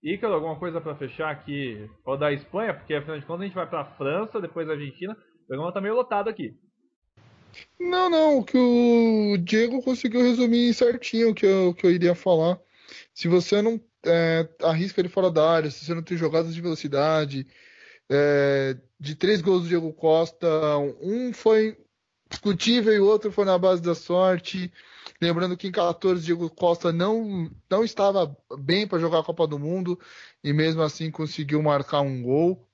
Ícaro, 0.00 0.34
alguma 0.34 0.56
coisa 0.56 0.80
para 0.80 0.94
fechar 0.94 1.32
aqui? 1.32 1.90
Ou 2.04 2.16
da 2.16 2.32
Espanha, 2.32 2.74
porque 2.74 2.94
afinal 2.94 3.18
de 3.18 3.26
contas 3.26 3.40
a 3.40 3.46
gente 3.46 3.56
vai 3.56 3.68
para 3.68 3.80
a 3.80 3.96
França, 3.96 4.40
depois 4.40 4.68
a 4.68 4.74
Argentina. 4.74 5.14
O 5.42 5.46
programa 5.48 5.72
tá 5.72 5.80
meio 5.80 5.96
lotado 5.96 6.30
aqui. 6.30 6.56
Não, 7.78 8.10
não, 8.10 8.38
o 8.38 8.44
que 8.44 8.56
o 8.56 9.36
Diego 9.38 9.82
conseguiu 9.82 10.22
resumir 10.22 10.74
certinho 10.74 11.30
o 11.30 11.34
que 11.34 11.46
eu, 11.46 11.74
que 11.74 11.86
eu 11.86 11.90
iria 11.90 12.14
falar. 12.14 12.58
Se 13.14 13.28
você 13.28 13.62
não 13.62 13.80
é, 14.04 14.48
arrisca 14.62 15.00
ele 15.00 15.08
fora 15.08 15.30
da 15.30 15.48
área, 15.48 15.70
se 15.70 15.84
você 15.84 15.94
não 15.94 16.02
tem 16.02 16.16
jogadas 16.16 16.54
de 16.54 16.60
velocidade, 16.60 17.46
é, 18.10 18.76
de 18.98 19.14
três 19.14 19.40
gols 19.40 19.62
do 19.62 19.68
Diego 19.68 19.92
Costa, 19.92 20.46
um 21.00 21.32
foi 21.32 21.76
discutível 22.28 22.92
e 22.92 23.00
o 23.00 23.06
outro 23.06 23.30
foi 23.30 23.44
na 23.44 23.58
base 23.58 23.82
da 23.82 23.94
sorte. 23.94 24.72
Lembrando 25.20 25.56
que 25.56 25.68
em 25.68 25.72
14 25.72 26.24
Diego 26.24 26.50
Costa 26.50 26.92
não, 26.92 27.50
não 27.70 27.84
estava 27.84 28.36
bem 28.58 28.86
para 28.86 28.98
jogar 28.98 29.20
a 29.20 29.24
Copa 29.24 29.46
do 29.46 29.58
Mundo 29.58 29.98
e 30.42 30.52
mesmo 30.52 30.82
assim 30.82 31.10
conseguiu 31.10 31.62
marcar 31.62 32.00
um 32.00 32.22
gol. 32.22 32.68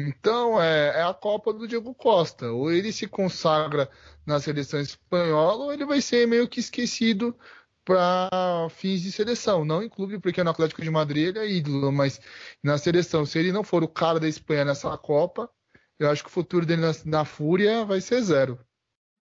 Então 0.00 0.62
é, 0.62 1.00
é, 1.00 1.02
a 1.02 1.12
Copa 1.12 1.52
do 1.52 1.66
Diego 1.66 1.92
Costa. 1.92 2.52
Ou 2.52 2.70
ele 2.70 2.92
se 2.92 3.08
consagra 3.08 3.90
na 4.24 4.38
seleção 4.38 4.78
espanhola, 4.80 5.64
ou 5.64 5.72
ele 5.72 5.84
vai 5.84 6.00
ser 6.00 6.24
meio 6.24 6.48
que 6.48 6.60
esquecido 6.60 7.36
para 7.84 8.68
fins 8.70 9.02
de 9.02 9.10
seleção. 9.10 9.64
Não 9.64 9.82
em 9.82 9.88
clube, 9.88 10.20
porque 10.20 10.44
no 10.44 10.50
Atlético 10.50 10.82
de 10.82 10.90
Madrid 10.90 11.28
ele 11.28 11.38
é 11.40 11.50
ídolo, 11.50 11.90
mas 11.90 12.20
na 12.62 12.78
seleção, 12.78 13.26
se 13.26 13.40
ele 13.40 13.50
não 13.50 13.64
for 13.64 13.82
o 13.82 13.88
cara 13.88 14.20
da 14.20 14.28
Espanha 14.28 14.66
nessa 14.66 14.96
Copa, 14.96 15.50
eu 15.98 16.08
acho 16.08 16.22
que 16.22 16.28
o 16.28 16.32
futuro 16.32 16.64
dele 16.64 16.82
na, 16.82 16.92
na 17.04 17.24
Fúria 17.24 17.84
vai 17.84 18.00
ser 18.00 18.22
zero. 18.22 18.56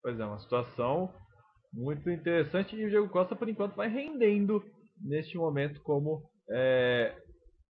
Pois 0.03 0.19
é, 0.19 0.25
uma 0.25 0.39
situação 0.39 1.13
muito 1.71 2.09
interessante 2.09 2.75
e 2.75 2.87
o 2.87 2.89
Diego 2.89 3.11
Costa, 3.11 3.37
por 3.37 3.49
enquanto, 3.49 3.77
vai 3.77 3.89
rendendo 3.89 4.65
neste 4.99 5.37
momento 5.37 5.83
como 5.83 6.23
é, 6.51 7.15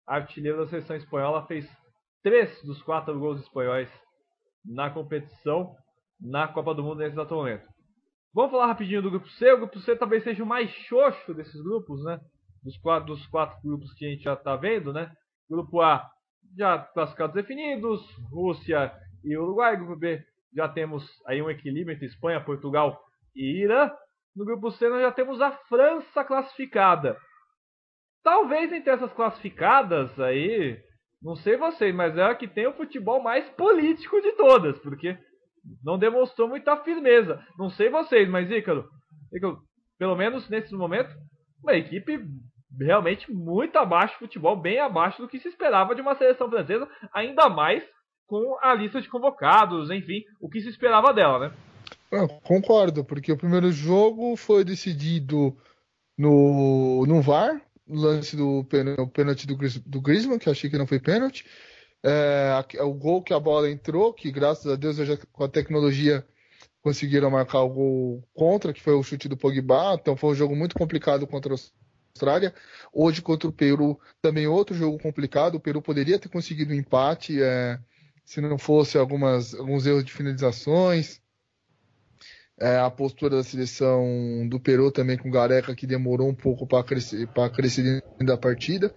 artilheiro 0.04 0.58
da 0.58 0.66
seleção 0.66 0.96
espanhola. 0.96 1.46
Fez 1.46 1.68
três 2.22 2.62
dos 2.62 2.82
quatro 2.82 3.18
gols 3.18 3.40
espanhóis 3.40 3.90
na 4.64 4.90
competição, 4.90 5.74
na 6.20 6.48
Copa 6.48 6.74
do 6.74 6.82
Mundo 6.82 6.98
nesse 6.98 7.12
exato 7.12 7.34
momento. 7.34 7.66
Vamos 8.34 8.50
falar 8.50 8.66
rapidinho 8.66 9.02
do 9.02 9.10
grupo 9.10 9.28
C. 9.30 9.52
O 9.52 9.58
grupo 9.58 9.78
C 9.80 9.96
talvez 9.96 10.22
seja 10.22 10.42
o 10.42 10.46
mais 10.46 10.70
xoxo 10.70 11.34
desses 11.34 11.60
grupos, 11.62 12.04
né? 12.04 12.20
Dos 12.62 12.76
quatro, 12.78 13.14
dos 13.14 13.26
quatro 13.28 13.58
grupos 13.62 13.92
que 13.94 14.04
a 14.04 14.10
gente 14.10 14.22
já 14.22 14.34
está 14.34 14.56
vendo, 14.56 14.92
né? 14.92 15.10
Grupo 15.48 15.80
A, 15.80 16.08
já 16.56 16.78
classificados 16.78 17.34
definidos, 17.34 18.00
Rússia 18.30 18.92
e 19.24 19.36
Uruguai. 19.36 19.76
Grupo 19.76 19.96
B, 19.96 20.22
já 20.54 20.68
temos 20.68 21.04
aí 21.26 21.40
um 21.40 21.50
equilíbrio 21.50 21.94
entre 21.94 22.06
Espanha, 22.06 22.44
Portugal 22.44 23.00
e 23.34 23.62
Irã. 23.62 23.90
No 24.36 24.44
grupo 24.44 24.70
C, 24.70 24.88
nós 24.88 25.00
já 25.00 25.12
temos 25.12 25.40
a 25.40 25.52
França 25.68 26.22
classificada. 26.24 27.16
Talvez 28.22 28.72
entre 28.72 28.90
essas 28.90 29.12
classificadas 29.14 30.18
aí, 30.20 30.78
não 31.22 31.34
sei 31.36 31.56
vocês, 31.56 31.94
mas 31.94 32.16
é 32.16 32.22
a 32.22 32.34
que 32.34 32.46
tem 32.46 32.66
o 32.66 32.74
futebol 32.74 33.22
mais 33.22 33.48
político 33.50 34.20
de 34.20 34.32
todas, 34.32 34.78
porque 34.78 35.16
não 35.82 35.98
demonstrou 35.98 36.48
muita 36.48 36.76
firmeza. 36.78 37.44
Não 37.58 37.70
sei 37.70 37.90
vocês, 37.90 38.28
mas 38.28 38.50
Ícaro, 38.50 38.88
Ícaro 39.32 39.58
pelo 39.98 40.16
menos 40.16 40.48
nesse 40.48 40.72
momento, 40.74 41.14
uma 41.62 41.74
equipe 41.74 42.24
realmente 42.80 43.30
muito 43.32 43.76
abaixo 43.76 44.14
de 44.14 44.20
futebol, 44.20 44.56
bem 44.56 44.78
abaixo 44.78 45.20
do 45.20 45.28
que 45.28 45.40
se 45.40 45.48
esperava 45.48 45.94
de 45.94 46.00
uma 46.00 46.14
seleção 46.14 46.48
francesa, 46.48 46.88
ainda 47.12 47.48
mais 47.48 47.82
com 48.26 48.56
a 48.60 48.74
lista 48.74 49.00
de 49.00 49.08
convocados, 49.08 49.90
enfim, 49.90 50.22
o 50.40 50.48
que 50.48 50.60
se 50.60 50.68
esperava 50.68 51.12
dela, 51.12 51.48
né? 51.48 51.52
Eu 52.12 52.28
concordo, 52.42 53.04
porque 53.04 53.32
o 53.32 53.36
primeiro 53.36 53.72
jogo 53.72 54.36
foi 54.36 54.64
decidido 54.64 55.56
no, 56.16 57.04
no 57.06 57.20
VAR, 57.20 57.60
lance 57.88 58.36
do 58.36 58.64
pênalti 59.12 59.46
do, 59.46 59.56
do 59.86 60.00
Griezmann, 60.00 60.38
que 60.38 60.50
achei 60.50 60.68
que 60.68 60.78
não 60.78 60.86
foi 60.86 61.00
pênalti. 61.00 61.44
É, 62.02 62.52
o 62.80 62.94
gol 62.94 63.22
que 63.22 63.34
a 63.34 63.40
bola 63.40 63.70
entrou, 63.70 64.12
que 64.12 64.30
graças 64.30 64.70
a 64.70 64.76
Deus 64.76 64.96
já, 64.96 65.16
com 65.32 65.44
a 65.44 65.48
tecnologia 65.48 66.24
conseguiram 66.80 67.30
marcar 67.30 67.62
o 67.62 67.68
gol 67.68 68.28
contra, 68.34 68.72
que 68.72 68.82
foi 68.82 68.94
o 68.94 69.02
chute 69.02 69.28
do 69.28 69.36
Pogba. 69.36 69.94
Então 70.00 70.16
foi 70.16 70.30
um 70.30 70.34
jogo 70.34 70.54
muito 70.54 70.74
complicado 70.74 71.26
contra 71.26 71.52
a 71.52 71.58
Austrália. 72.14 72.54
Hoje 72.92 73.20
contra 73.20 73.48
o 73.48 73.52
Peru, 73.52 73.98
também 74.22 74.46
outro 74.46 74.74
jogo 74.74 74.98
complicado. 74.98 75.56
O 75.56 75.60
Peru 75.60 75.82
poderia 75.82 76.18
ter 76.18 76.28
conseguido 76.28 76.72
um 76.72 76.76
empate 76.76 77.42
é, 77.42 77.78
se 78.24 78.40
não 78.40 78.58
fosse 78.58 78.96
algumas, 78.96 79.54
alguns 79.54 79.86
erros 79.86 80.04
de 80.04 80.12
finalizações. 80.12 81.20
É, 82.60 82.78
a 82.78 82.90
postura 82.90 83.36
da 83.36 83.44
seleção 83.44 84.46
do 84.48 84.58
Peru 84.58 84.90
também 84.90 85.16
com 85.16 85.28
o 85.28 85.32
Gareca, 85.32 85.74
que 85.76 85.86
demorou 85.86 86.28
um 86.28 86.34
pouco 86.34 86.66
para 86.66 86.82
crescer, 86.82 87.28
crescer 87.54 87.82
dentro 87.82 88.26
da 88.26 88.36
partida. 88.36 88.92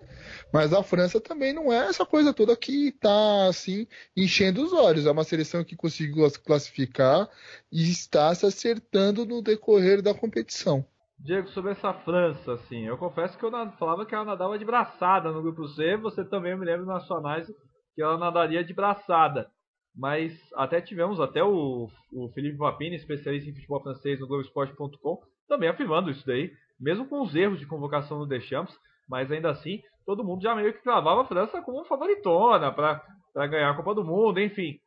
Mas 0.51 0.74
a 0.74 0.82
França 0.82 1.22
também 1.22 1.53
não 1.53 1.72
é 1.72 1.88
essa 1.88 2.05
coisa 2.05 2.34
toda 2.34 2.55
que 2.57 2.89
está 2.89 3.47
assim 3.47 3.88
enchendo 4.18 4.64
os 4.64 4.74
olhos. 4.74 5.05
É 5.05 5.12
uma 5.12 5.24
seleção 5.24 5.64
que 5.64 5.76
conseguiu 5.76 6.28
classificar 6.43 7.30
e 7.72 7.89
está 7.89 8.34
se 8.34 8.45
acertando 8.45 9.26
no 9.26 9.41
decorrer 9.41 10.01
da 10.01 10.14
competição. 10.14 10.84
Diego, 11.20 11.47
sobre 11.49 11.72
essa 11.74 11.93
França, 11.93 12.53
assim, 12.53 12.88
eu 12.88 12.97
confesso 12.97 13.38
que 13.38 13.45
eu 13.45 13.51
falava 13.78 14.07
que 14.07 14.16
ela 14.16 14.26
nadava 14.26 14.57
de 14.57 14.66
braçada 14.66 15.32
no 15.32 15.41
grupo 15.41 15.68
C. 15.68 15.95
Você 15.97 16.26
também 16.26 16.57
me 16.57 16.66
lembra 16.66 16.86
na 16.86 16.99
sua 16.99 17.20
análise 17.20 17.55
que 17.93 18.01
ela 18.01 18.18
nadaria 18.18 18.64
de 18.64 18.74
braçada. 18.74 19.47
Mas 19.95 20.33
até 20.55 20.79
tivemos 20.79 21.19
até 21.19 21.43
o, 21.43 21.89
o 22.13 22.29
Felipe 22.29 22.57
Vapini, 22.57 22.95
especialista 22.95 23.49
em 23.49 23.53
futebol 23.53 23.81
francês 23.81 24.19
no 24.19 24.27
Globoesporte.com, 24.27 25.21
também 25.47 25.69
afirmando 25.69 26.09
isso 26.09 26.25
daí, 26.25 26.51
mesmo 26.79 27.05
com 27.07 27.21
os 27.21 27.35
erros 27.35 27.59
de 27.59 27.65
convocação 27.65 28.17
no 28.19 28.25
Deschamps, 28.25 28.77
mas 29.07 29.31
ainda 29.31 29.49
assim 29.49 29.81
todo 30.05 30.23
mundo 30.23 30.41
já 30.41 30.55
meio 30.55 30.73
que 30.73 30.81
cravava 30.81 31.21
a 31.21 31.25
França 31.25 31.61
como 31.61 31.85
favoritona 31.85 32.71
para 32.71 33.03
ganhar 33.47 33.69
a 33.69 33.75
Copa 33.75 33.95
do 33.95 34.03
Mundo, 34.03 34.39
enfim. 34.39 34.79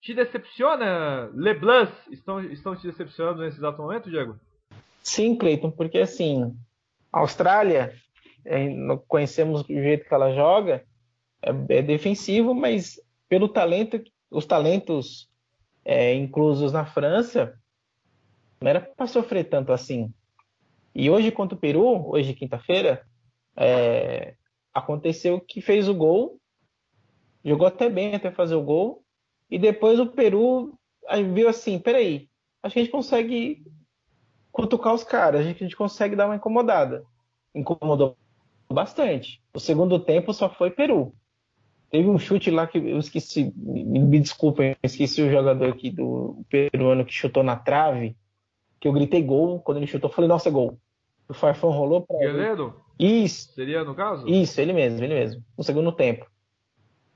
Te 0.00 0.14
decepciona? 0.14 1.30
Le 1.34 1.54
Blancs 1.54 1.92
estão, 2.10 2.40
estão 2.40 2.76
te 2.76 2.86
decepcionando 2.86 3.40
nesse 3.40 3.58
exato 3.58 3.82
momento, 3.82 4.10
Diego? 4.10 4.38
Sim, 5.02 5.36
Cleiton, 5.36 5.70
porque 5.70 5.98
assim, 5.98 6.54
a 7.12 7.20
Austrália, 7.20 7.94
é, 8.44 8.68
conhecemos 9.08 9.62
o 9.62 9.66
jeito 9.66 10.06
que 10.06 10.14
ela 10.14 10.32
joga, 10.34 10.84
é, 11.42 11.78
é 11.78 11.82
defensivo, 11.82 12.54
mas 12.54 13.00
pelo 13.28 13.48
talento, 13.48 14.00
os 14.30 14.46
talentos 14.46 15.28
é, 15.84 16.14
inclusos 16.14 16.72
na 16.72 16.84
França, 16.84 17.58
não 18.60 18.68
era 18.68 18.80
para 18.80 19.06
sofrer 19.06 19.48
tanto 19.48 19.72
assim. 19.72 20.12
E 20.94 21.08
hoje 21.08 21.30
contra 21.30 21.56
o 21.56 21.60
Peru, 21.60 22.10
hoje 22.10 22.34
quinta-feira, 22.34 23.06
é, 23.56 24.34
aconteceu 24.74 25.40
que 25.40 25.60
fez 25.60 25.88
o 25.88 25.94
gol, 25.94 26.40
jogou 27.44 27.66
até 27.66 27.88
bem 27.88 28.14
até 28.14 28.30
fazer 28.30 28.54
o 28.54 28.62
gol, 28.62 29.02
e 29.50 29.58
depois 29.58 29.98
o 29.98 30.06
Peru 30.06 30.78
viu 31.32 31.48
assim, 31.48 31.78
peraí, 31.78 32.28
acho 32.62 32.74
que 32.74 32.80
a 32.80 32.82
gente 32.82 32.92
consegue 32.92 33.64
cutucar 34.52 34.92
os 34.92 35.04
caras, 35.04 35.40
a 35.40 35.44
gente, 35.44 35.62
a 35.62 35.66
gente 35.66 35.76
consegue 35.76 36.16
dar 36.16 36.26
uma 36.26 36.36
incomodada. 36.36 37.04
Incomodou 37.54 38.16
bastante. 38.70 39.42
O 39.54 39.60
segundo 39.60 39.98
tempo 39.98 40.32
só 40.32 40.50
foi 40.50 40.70
Peru. 40.70 41.14
Teve 41.90 42.08
um 42.08 42.18
chute 42.18 42.50
lá 42.50 42.66
que 42.66 42.76
eu 42.76 42.98
esqueci, 42.98 43.52
me 43.56 44.20
desculpem, 44.20 44.70
eu 44.70 44.76
esqueci 44.82 45.22
o 45.22 45.30
jogador 45.30 45.70
aqui 45.70 45.90
do 45.90 46.44
peruano 46.48 47.04
que 47.04 47.14
chutou 47.14 47.42
na 47.42 47.56
trave, 47.56 48.14
que 48.78 48.86
eu 48.86 48.92
gritei 48.92 49.22
gol, 49.22 49.60
quando 49.60 49.78
ele 49.78 49.86
chutou, 49.86 50.10
falei, 50.10 50.28
nossa, 50.28 50.50
gol. 50.50 50.78
O 51.28 51.34
Farfão 51.34 51.70
rolou 51.70 52.02
para 52.02 52.18
Guerreiro? 52.18 52.80
Isso. 52.98 53.52
Seria 53.54 53.84
no 53.84 53.94
caso? 53.94 54.26
Isso, 54.28 54.60
ele 54.60 54.72
mesmo, 54.72 55.02
ele 55.02 55.14
mesmo. 55.14 55.42
No 55.56 55.64
segundo 55.64 55.92
tempo. 55.92 56.26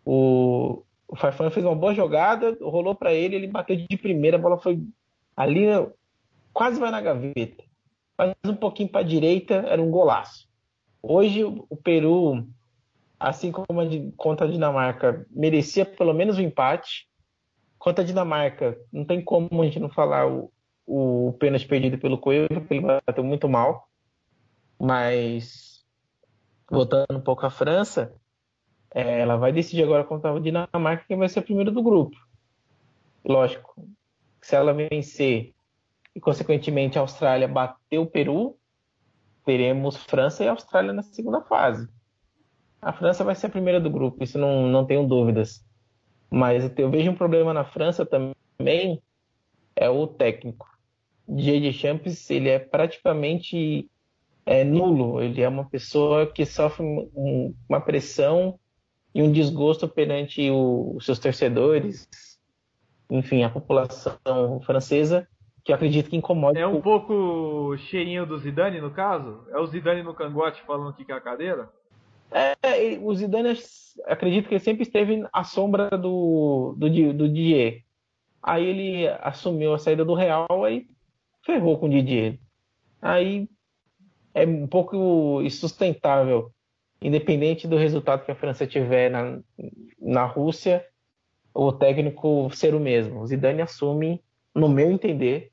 O, 0.04 0.82
o 1.06 1.16
Farfão 1.16 1.50
fez 1.50 1.64
uma 1.64 1.74
boa 1.74 1.94
jogada, 1.94 2.56
rolou 2.62 2.94
para 2.94 3.12
ele, 3.12 3.36
ele 3.36 3.46
bateu 3.46 3.76
de 3.76 3.96
primeira, 3.96 4.36
a 4.36 4.40
bola 4.40 4.58
foi 4.58 4.82
ali, 5.36 5.66
quase 6.52 6.80
vai 6.80 6.90
na 6.90 7.00
gaveta. 7.00 7.62
Faz 8.16 8.34
um 8.46 8.54
pouquinho 8.54 8.88
para 8.88 9.00
a 9.00 9.04
direita, 9.04 9.54
era 9.54 9.80
um 9.80 9.90
golaço. 9.90 10.48
Hoje 11.02 11.44
o 11.44 11.76
Peru, 11.76 12.46
assim 13.22 13.52
como 13.52 13.80
a 13.80 13.84
de, 13.84 14.12
contra 14.16 14.46
a 14.46 14.50
Dinamarca, 14.50 15.26
merecia 15.30 15.84
pelo 15.84 16.12
menos 16.12 16.38
um 16.38 16.42
empate. 16.42 17.08
Contra 17.78 18.02
a 18.02 18.06
Dinamarca, 18.06 18.78
não 18.92 19.04
tem 19.04 19.22
como 19.22 19.62
a 19.62 19.64
gente 19.64 19.80
não 19.80 19.88
falar 19.88 20.26
o, 20.28 20.52
o 20.86 21.32
pênalti 21.38 21.66
perdido 21.66 21.98
pelo 21.98 22.18
Coelho, 22.18 22.60
porque 22.60 22.74
ele 22.74 22.86
bateu 23.06 23.24
muito 23.24 23.48
mal. 23.48 23.88
Mas 24.78 25.84
voltando 26.70 27.18
um 27.18 27.20
pouco 27.20 27.46
à 27.46 27.50
França, 27.50 28.14
é, 28.94 29.20
ela 29.20 29.36
vai 29.36 29.52
decidir 29.52 29.82
agora 29.82 30.04
contra 30.04 30.34
a 30.34 30.40
Dinamarca 30.40 31.04
quem 31.06 31.16
vai 31.16 31.28
ser 31.28 31.40
o 31.40 31.44
primeiro 31.44 31.70
do 31.70 31.82
grupo. 31.82 32.16
Lógico, 33.24 33.88
se 34.40 34.56
ela 34.56 34.72
vencer 34.72 35.54
e, 36.14 36.20
consequentemente, 36.20 36.98
a 36.98 37.02
Austrália 37.02 37.46
bater 37.46 37.98
o 37.98 38.06
Peru, 38.06 38.58
teremos 39.44 39.96
França 39.96 40.44
e 40.44 40.48
Austrália 40.48 40.92
na 40.92 41.02
segunda 41.02 41.40
fase. 41.42 41.88
A 42.82 42.92
França 42.92 43.22
vai 43.22 43.34
ser 43.34 43.46
a 43.46 43.50
primeira 43.50 43.80
do 43.80 43.88
grupo, 43.88 44.22
isso 44.22 44.38
não, 44.38 44.66
não 44.66 44.84
tenho 44.84 45.06
dúvidas. 45.06 45.64
Mas 46.28 46.70
eu 46.76 46.90
vejo 46.90 47.10
um 47.10 47.14
problema 47.14 47.54
na 47.54 47.64
França 47.64 48.04
também, 48.04 49.00
é 49.76 49.88
o 49.88 50.06
técnico. 50.06 50.66
J.J. 51.28 51.72
Champs, 51.72 52.28
ele 52.30 52.48
é 52.48 52.58
praticamente 52.58 53.88
é 54.44 54.64
nulo. 54.64 55.20
Ele 55.22 55.40
é 55.42 55.48
uma 55.48 55.64
pessoa 55.64 56.26
que 56.26 56.44
sofre 56.44 56.84
um, 56.84 57.54
uma 57.68 57.80
pressão 57.80 58.58
e 59.14 59.22
um 59.22 59.30
desgosto 59.30 59.88
perante 59.88 60.50
o, 60.50 60.96
os 60.96 61.04
seus 61.04 61.18
torcedores, 61.18 62.08
enfim, 63.10 63.42
a 63.42 63.50
população 63.50 64.60
francesa, 64.64 65.28
que 65.64 65.70
eu 65.70 65.76
acredito 65.76 66.10
que 66.10 66.16
incomoda. 66.16 66.58
É 66.58 66.66
um 66.66 66.80
pouco 66.80 67.76
cheirinho 67.76 68.26
do 68.26 68.38
Zidane, 68.38 68.80
no 68.80 68.90
caso? 68.90 69.46
É 69.50 69.58
o 69.58 69.66
Zidane 69.66 70.02
no 70.02 70.14
cangote 70.14 70.62
falando 70.62 70.94
que 70.94 71.10
é 71.10 71.14
a 71.14 71.20
cadeira? 71.20 71.70
É, 72.32 72.98
o 72.98 73.14
Zidane, 73.14 73.58
acredito 74.06 74.48
que 74.48 74.54
ele 74.54 74.64
sempre 74.64 74.82
esteve 74.82 75.24
à 75.32 75.44
sombra 75.44 75.90
do, 75.90 76.74
do, 76.78 77.12
do 77.12 77.28
Didier. 77.28 77.82
Aí 78.42 78.64
ele 78.64 79.08
assumiu 79.20 79.74
a 79.74 79.78
saída 79.78 80.04
do 80.04 80.14
Real 80.14 80.48
e 80.68 80.86
ferrou 81.44 81.78
com 81.78 81.86
o 81.86 81.90
Didier. 81.90 82.38
aí 83.00 83.48
é 84.34 84.46
um 84.46 84.66
pouco 84.66 85.42
insustentável, 85.42 86.50
independente 87.02 87.68
do 87.68 87.76
resultado 87.76 88.24
que 88.24 88.30
a 88.30 88.34
França 88.34 88.66
tiver 88.66 89.10
na, 89.10 89.38
na 90.00 90.24
Rússia, 90.24 90.86
o 91.54 91.70
técnico 91.70 92.50
ser 92.50 92.74
o 92.74 92.80
mesmo. 92.80 93.20
O 93.20 93.26
Zidane 93.26 93.60
assume, 93.60 94.22
no 94.54 94.70
meu 94.70 94.90
entender, 94.90 95.52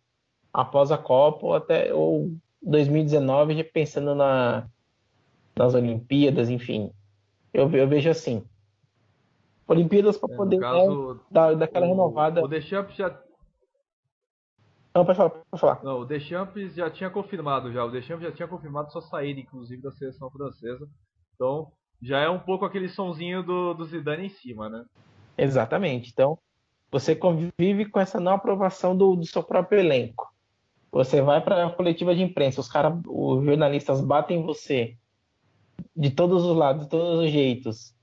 após 0.53 0.91
a 0.91 0.97
Copa 0.97 1.45
ou 1.45 1.55
até 1.55 1.93
ou 1.93 2.31
2019, 2.61 3.57
já 3.57 3.63
pensando 3.65 4.15
na, 4.15 4.65
nas 5.55 5.73
Olimpíadas, 5.73 6.49
enfim. 6.49 6.91
Eu, 7.53 7.69
eu 7.71 7.87
vejo 7.87 8.09
assim. 8.09 8.45
Olimpíadas 9.67 10.17
para 10.17 10.33
é, 10.33 10.37
poder 10.37 10.59
caso, 10.59 11.13
né, 11.13 11.19
dar, 11.29 11.55
dar 11.55 11.65
aquela 11.65 11.85
o, 11.85 11.89
renovada. 11.89 12.43
O 12.43 12.47
Deschamps 12.47 12.95
já. 12.95 13.09
Não, 14.95 15.05
pode 15.05 15.17
falar, 15.17 15.29
pode 15.29 15.61
falar. 15.61 15.83
Não, 15.83 15.99
o 15.99 16.05
Deschamps 16.05 16.73
já 16.73 16.89
tinha 16.89 17.09
confirmado 17.09 17.71
já. 17.71 17.85
O 17.85 17.91
Deschamps 17.91 18.23
já 18.23 18.31
tinha 18.31 18.47
confirmado 18.47 18.91
sua 18.91 19.01
saída, 19.01 19.39
inclusive, 19.39 19.81
da 19.81 19.91
seleção 19.91 20.29
francesa. 20.31 20.89
Então, 21.35 21.71
já 22.01 22.19
é 22.19 22.29
um 22.29 22.39
pouco 22.39 22.65
aquele 22.65 22.89
sonzinho 22.89 23.43
do, 23.43 23.73
do 23.73 23.85
Zidane 23.85 24.25
em 24.25 24.29
cima, 24.29 24.69
né? 24.69 24.83
Exatamente. 25.37 26.09
Então, 26.11 26.39
você 26.91 27.15
convive 27.15 27.85
com 27.85 27.99
essa 27.99 28.19
não 28.19 28.33
aprovação 28.33 28.97
do, 28.97 29.15
do 29.15 29.25
seu 29.25 29.43
próprio 29.43 29.79
elenco. 29.79 30.27
Você 30.91 31.21
vai 31.21 31.39
para 31.41 31.67
a 31.67 31.69
coletiva 31.71 32.15
de 32.15 32.23
imprensa, 32.23 32.59
os 32.59 32.67
cara, 32.67 32.99
os 33.07 33.45
jornalistas 33.45 34.01
batem 34.01 34.41
você 34.41 34.97
de 35.95 36.09
todos 36.11 36.43
os 36.43 36.55
lados, 36.55 36.83
de 36.83 36.89
todos 36.89 37.19
os 37.19 37.31
jeitos. 37.31 37.93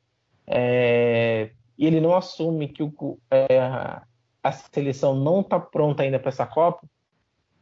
É, 0.47 1.51
e 1.77 1.87
ele 1.87 2.01
não 2.01 2.15
assume 2.15 2.69
que 2.69 2.83
o, 2.83 3.19
é, 3.31 3.59
a 4.43 4.53
seleção 4.53 5.15
não 5.15 5.41
está 5.41 5.59
pronta 5.59 6.03
ainda 6.03 6.19
para 6.19 6.29
essa 6.29 6.47
Copa, 6.47 6.87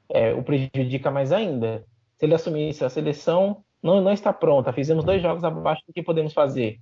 é, 0.09 0.33
o 0.35 0.43
prejudica 0.43 1.11
mais 1.11 1.33
ainda. 1.33 1.85
Se 2.19 2.27
ele 2.27 2.35
assumisse 2.35 2.85
a 2.85 2.91
seleção 2.91 3.65
não, 3.83 4.01
não 4.01 4.13
está 4.13 4.33
pronta, 4.33 4.73
fizemos 4.73 5.05
dois 5.05 5.21
jogos 5.21 5.45
abaixo 5.45 5.83
do 5.87 5.93
que 5.93 6.03
podemos 6.03 6.33
fazer, 6.33 6.81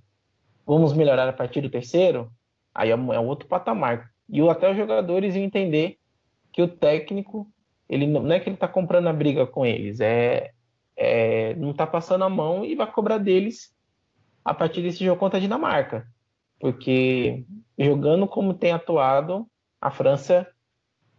vamos 0.65 0.93
melhorar 0.93 1.27
a 1.27 1.33
partir 1.33 1.61
do 1.61 1.69
terceiro, 1.69 2.31
aí 2.73 2.89
é, 2.89 2.93
é 2.93 3.19
outro 3.19 3.47
patamar. 3.47 4.09
E 4.29 4.41
até 4.49 4.71
os 4.71 4.77
jogadores 4.77 5.35
iam 5.35 5.43
entender 5.43 5.97
que 6.51 6.61
o 6.61 6.67
técnico 6.67 7.47
ele 7.89 8.07
não 8.07 8.31
é 8.31 8.39
que 8.39 8.49
ele 8.49 8.55
está 8.55 8.67
comprando 8.67 9.07
a 9.07 9.13
briga 9.13 9.45
com 9.45 9.65
eles, 9.65 9.99
é, 9.99 10.51
é 10.95 11.55
não 11.55 11.71
está 11.71 11.85
passando 11.85 12.23
a 12.23 12.29
mão 12.29 12.63
e 12.63 12.75
vai 12.75 12.91
cobrar 12.91 13.17
deles 13.17 13.73
a 14.43 14.53
partir 14.53 14.81
desse 14.81 15.03
jogo 15.03 15.19
contra 15.19 15.37
a 15.37 15.41
Dinamarca. 15.41 16.07
Porque 16.59 17.45
jogando 17.77 18.27
como 18.27 18.53
tem 18.53 18.71
atuado, 18.71 19.47
a 19.81 19.91
França, 19.91 20.47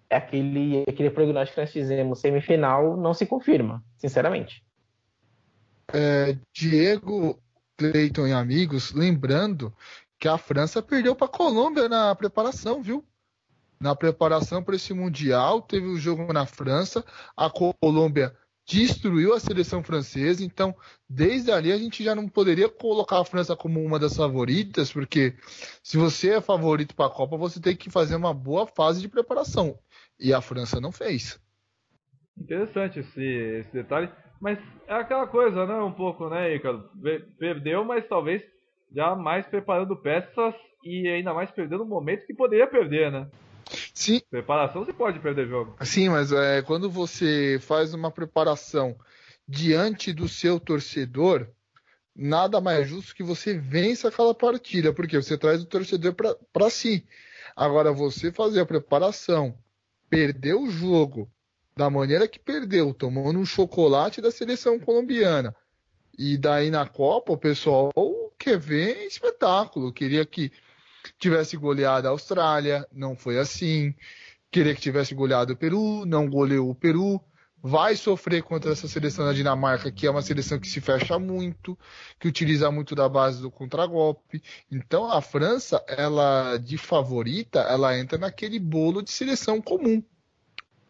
é 0.08 0.16
aquele, 0.16 0.84
aquele 0.88 1.10
prognóstico 1.10 1.54
que 1.54 1.60
nós 1.60 1.72
fizemos 1.72 2.20
semifinal, 2.20 2.96
não 2.96 3.12
se 3.12 3.26
confirma, 3.26 3.82
sinceramente. 3.96 4.64
É, 5.92 6.36
Diego, 6.52 7.38
Cleiton 7.76 8.26
e 8.26 8.32
amigos, 8.32 8.92
lembrando 8.92 9.74
que 10.18 10.28
a 10.28 10.38
França 10.38 10.82
perdeu 10.82 11.14
para 11.14 11.26
a 11.26 11.30
Colômbia 11.30 11.88
na 11.88 12.14
preparação, 12.14 12.82
viu? 12.82 13.04
na 13.84 13.94
preparação 13.94 14.62
para 14.62 14.76
esse 14.76 14.94
Mundial. 14.94 15.60
Teve 15.60 15.86
o 15.86 15.92
um 15.92 15.96
jogo 15.98 16.32
na 16.32 16.46
França, 16.46 17.04
a 17.36 17.50
Colômbia 17.50 18.34
destruiu 18.66 19.34
a 19.34 19.40
seleção 19.40 19.82
francesa, 19.82 20.44
então 20.44 20.74
desde 21.08 21.52
ali 21.52 21.70
a 21.70 21.76
gente 21.76 22.02
já 22.02 22.14
não 22.14 22.28
poderia 22.28 22.68
colocar 22.68 23.20
a 23.20 23.24
França 23.24 23.54
como 23.54 23.82
uma 23.82 23.98
das 23.98 24.16
favoritas, 24.16 24.92
porque 24.92 25.34
se 25.82 25.96
você 25.96 26.34
é 26.34 26.40
favorito 26.40 26.94
para 26.94 27.06
a 27.06 27.10
Copa, 27.10 27.36
você 27.36 27.60
tem 27.60 27.76
que 27.76 27.90
fazer 27.90 28.16
uma 28.16 28.32
boa 28.32 28.66
fase 28.66 29.00
de 29.00 29.08
preparação. 29.08 29.78
E 30.18 30.32
a 30.32 30.40
França 30.40 30.80
não 30.80 30.92
fez. 30.92 31.40
Interessante 32.36 33.00
esse, 33.00 33.22
esse 33.22 33.72
detalhe, 33.72 34.10
mas 34.40 34.58
é 34.86 34.94
aquela 34.94 35.26
coisa, 35.26 35.66
né? 35.66 35.76
Um 35.76 35.92
pouco, 35.92 36.28
né, 36.28 36.52
Ricardo? 36.52 36.88
Perdeu, 37.38 37.84
mas 37.84 38.06
talvez 38.08 38.42
já 38.94 39.14
mais 39.14 39.46
preparando 39.46 39.96
peças 39.96 40.54
e 40.84 41.08
ainda 41.08 41.34
mais 41.34 41.50
perdendo 41.50 41.84
um 41.84 41.88
momento 41.88 42.26
que 42.26 42.34
poderia 42.34 42.66
perder, 42.66 43.10
né? 43.10 43.28
Sim. 43.94 44.20
Preparação 44.28 44.84
você 44.84 44.92
pode 44.92 45.20
perder 45.20 45.46
jogo. 45.46 45.76
Sim, 45.82 46.08
mas 46.08 46.32
é, 46.32 46.60
quando 46.62 46.90
você 46.90 47.58
faz 47.60 47.94
uma 47.94 48.10
preparação 48.10 48.96
diante 49.46 50.12
do 50.12 50.28
seu 50.28 50.58
torcedor, 50.58 51.46
nada 52.14 52.60
mais 52.60 52.88
justo 52.88 53.14
que 53.14 53.22
você 53.22 53.56
vença 53.56 54.08
aquela 54.08 54.34
partida, 54.34 54.92
porque 54.92 55.16
você 55.16 55.38
traz 55.38 55.62
o 55.62 55.66
torcedor 55.66 56.14
para 56.52 56.70
si. 56.70 57.06
Agora, 57.54 57.92
você 57.92 58.32
fazer 58.32 58.60
a 58.60 58.66
preparação, 58.66 59.56
perder 60.10 60.54
o 60.54 60.68
jogo 60.68 61.30
da 61.76 61.88
maneira 61.88 62.26
que 62.26 62.38
perdeu, 62.38 62.92
tomando 62.92 63.38
um 63.38 63.46
chocolate 63.46 64.20
da 64.20 64.30
seleção 64.30 64.78
colombiana, 64.78 65.54
e 66.16 66.36
daí 66.36 66.70
na 66.70 66.86
Copa 66.86 67.32
o 67.32 67.38
pessoal 67.38 67.92
quer 68.38 68.58
ver 68.58 69.06
espetáculo, 69.06 69.92
queria 69.92 70.24
que 70.24 70.52
tivesse 71.18 71.56
goleado 71.56 72.08
a 72.08 72.10
Austrália, 72.10 72.86
não 72.92 73.16
foi 73.16 73.38
assim. 73.38 73.94
Queria 74.50 74.74
que 74.74 74.80
tivesse 74.80 75.14
goleado 75.14 75.52
o 75.52 75.56
Peru, 75.56 76.04
não 76.06 76.28
goleou 76.28 76.70
o 76.70 76.74
Peru. 76.74 77.20
Vai 77.66 77.96
sofrer 77.96 78.42
contra 78.42 78.72
essa 78.72 78.86
seleção 78.86 79.24
da 79.24 79.32
Dinamarca, 79.32 79.90
que 79.90 80.06
é 80.06 80.10
uma 80.10 80.20
seleção 80.20 80.60
que 80.60 80.68
se 80.68 80.82
fecha 80.82 81.18
muito, 81.18 81.78
que 82.20 82.28
utiliza 82.28 82.70
muito 82.70 82.94
da 82.94 83.08
base 83.08 83.40
do 83.40 83.50
contragolpe. 83.50 84.42
Então 84.70 85.10
a 85.10 85.22
França, 85.22 85.82
ela 85.88 86.58
de 86.58 86.76
favorita, 86.76 87.60
ela 87.60 87.98
entra 87.98 88.18
naquele 88.18 88.58
bolo 88.58 89.00
de 89.02 89.10
seleção 89.10 89.62
comum. 89.62 90.04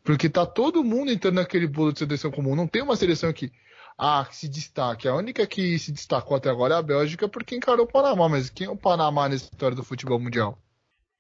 Porque 0.03 0.29
tá 0.29 0.45
todo 0.45 0.85
mundo 0.85 1.13
entrando 1.13 1.37
naquele 1.37 1.67
bolo 1.69 1.93
de 1.93 2.01
seleção 2.01 2.31
comum. 2.31 2.57
Não 2.57 2.67
tem 2.67 2.83
uma 2.83 2.97
seleção 2.97 3.33
que 3.33 3.53
ah, 3.99 4.25
que 4.29 4.37
se 4.37 4.49
destaque. 4.49 5.07
A 5.07 5.15
única 5.15 5.47
que 5.47 5.79
se 5.79 5.93
destacou 5.93 6.37
até 6.37 6.51
agora 6.51 6.75
é 6.75 6.79
a 6.79 6.83
Bélgica 6.83 7.29
porque 7.29 7.57
encarou 7.57 7.85
o 7.85 7.91
Panamá. 7.91 8.29
Mas 8.29 8.51
quem 8.51 8.67
é 8.67 8.71
o 8.71 8.77
Panamá 8.77 9.29
nessa 9.29 9.45
história 9.45 9.77
do 9.77 9.85
futebol 9.85 10.19
mundial? 10.19 10.59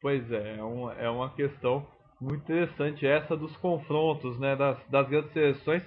Pois 0.00 0.30
é, 0.30 0.58
é 0.58 0.62
uma, 0.62 0.92
é 0.94 1.08
uma 1.08 1.34
questão 1.34 1.86
muito 2.20 2.42
interessante 2.42 3.06
essa 3.06 3.36
dos 3.36 3.56
confrontos 3.58 4.38
né, 4.38 4.56
das, 4.56 4.78
das 4.88 5.08
grandes 5.08 5.32
seleções. 5.32 5.82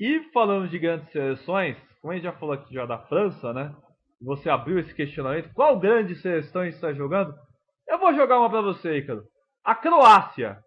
E 0.00 0.30
falando 0.32 0.68
de 0.68 0.78
grandes 0.78 1.10
seleções, 1.12 1.76
como 2.00 2.12
a 2.12 2.16
gente 2.16 2.24
já 2.24 2.32
falou 2.32 2.54
aqui 2.54 2.72
já 2.72 2.86
da 2.86 2.98
França, 3.06 3.52
né? 3.52 3.74
Você 4.22 4.48
abriu 4.48 4.78
esse 4.78 4.94
questionamento. 4.94 5.52
Qual 5.52 5.78
grande 5.78 6.16
seleção 6.16 6.64
está 6.64 6.92
jogando? 6.92 7.34
Eu 7.86 7.98
vou 7.98 8.14
jogar 8.14 8.38
uma 8.38 8.50
para 8.50 8.62
você, 8.62 8.98
Icaro. 8.98 9.22
A 9.64 9.74
Croácia. 9.74 10.58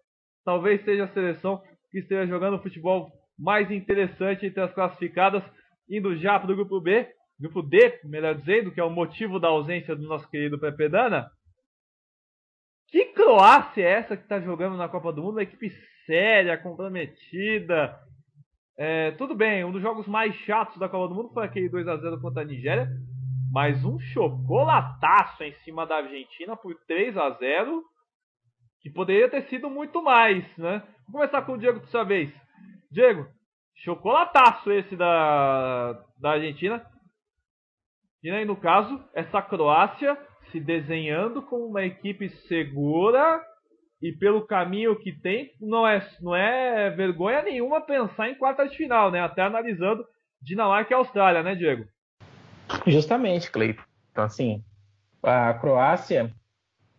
Talvez 0.44 0.82
seja 0.84 1.04
a 1.04 1.12
seleção 1.12 1.62
que 1.90 1.98
esteja 1.98 2.26
jogando 2.26 2.62
futebol 2.62 3.10
mais 3.38 3.70
interessante 3.70 4.46
entre 4.46 4.60
as 4.60 4.72
classificadas, 4.72 5.42
indo 5.88 6.16
já 6.16 6.38
para 6.38 6.52
o 6.52 6.56
grupo 6.56 6.80
B, 6.80 7.08
grupo 7.40 7.62
D, 7.62 8.00
melhor 8.04 8.34
dizendo, 8.34 8.70
que 8.70 8.80
é 8.80 8.84
o 8.84 8.90
motivo 8.90 9.38
da 9.40 9.48
ausência 9.48 9.96
do 9.96 10.06
nosso 10.06 10.28
querido 10.30 10.58
Pepe 10.58 10.88
Dana. 10.88 11.30
Que 12.88 13.06
Croácia 13.06 13.82
é 13.82 13.90
essa 13.90 14.16
que 14.16 14.22
está 14.22 14.40
jogando 14.40 14.76
na 14.76 14.88
Copa 14.88 15.12
do 15.12 15.22
Mundo? 15.22 15.32
Uma 15.32 15.42
equipe 15.42 15.70
séria, 16.06 16.58
comprometida. 16.58 17.98
É, 18.76 19.12
tudo 19.12 19.34
bem, 19.34 19.64
um 19.64 19.72
dos 19.72 19.82
jogos 19.82 20.06
mais 20.06 20.34
chatos 20.36 20.78
da 20.78 20.88
Copa 20.88 21.08
do 21.08 21.14
Mundo 21.14 21.32
foi 21.32 21.44
aquele 21.44 21.68
2 21.68 21.88
a 21.88 21.96
0 21.96 22.20
contra 22.20 22.42
a 22.42 22.44
Nigéria, 22.44 22.88
mas 23.50 23.84
um 23.84 23.98
chocolataço 23.98 25.42
em 25.42 25.52
cima 25.64 25.86
da 25.86 25.96
Argentina 25.96 26.56
por 26.56 26.74
3 26.86 27.16
a 27.16 27.30
0 27.30 27.82
que 28.80 28.90
poderia 28.90 29.28
ter 29.28 29.42
sido 29.42 29.70
muito 29.70 30.02
mais, 30.02 30.44
né? 30.56 30.82
Vou 31.06 31.20
começar 31.20 31.42
com 31.42 31.52
o 31.52 31.58
Diego 31.58 31.78
dessa 31.80 32.04
vez. 32.04 32.32
Diego, 32.92 33.26
chocolataço 33.74 34.70
esse 34.70 34.94
da, 34.94 35.94
da 36.18 36.32
Argentina. 36.32 36.84
E 38.22 38.30
aí, 38.30 38.44
no 38.44 38.54
caso, 38.54 39.02
essa 39.14 39.40
Croácia 39.40 40.16
se 40.50 40.60
desenhando 40.60 41.42
como 41.42 41.64
uma 41.64 41.82
equipe 41.82 42.28
segura 42.46 43.42
e 44.00 44.12
pelo 44.12 44.46
caminho 44.46 44.98
que 44.98 45.10
tem, 45.10 45.50
não 45.58 45.88
é, 45.88 46.06
não 46.20 46.36
é 46.36 46.90
vergonha 46.90 47.42
nenhuma 47.42 47.80
pensar 47.80 48.28
em 48.28 48.34
quartas 48.34 48.70
de 48.70 48.76
final, 48.76 49.10
né? 49.10 49.20
Até 49.20 49.40
analisando 49.42 50.04
Dinamarca 50.40 50.92
e 50.92 50.94
Austrália, 50.94 51.42
né, 51.42 51.54
Diego? 51.54 51.84
Justamente, 52.86 53.50
Cleiton. 53.50 53.82
Então, 54.10 54.24
assim, 54.24 54.62
a 55.22 55.54
Croácia, 55.54 56.30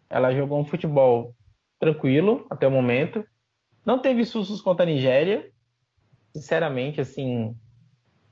ela 0.09 0.33
jogou 0.33 0.59
um 0.59 0.65
futebol 0.65 1.35
tranquilo 1.79 2.47
até 2.49 2.67
o 2.67 2.71
momento. 2.71 3.23
Não 3.85 3.99
teve 3.99 4.25
sustos 4.25 4.61
contra 4.61 4.83
a 4.83 4.87
Nigéria, 4.87 5.52
sinceramente, 6.33 6.99
assim, 6.99 7.55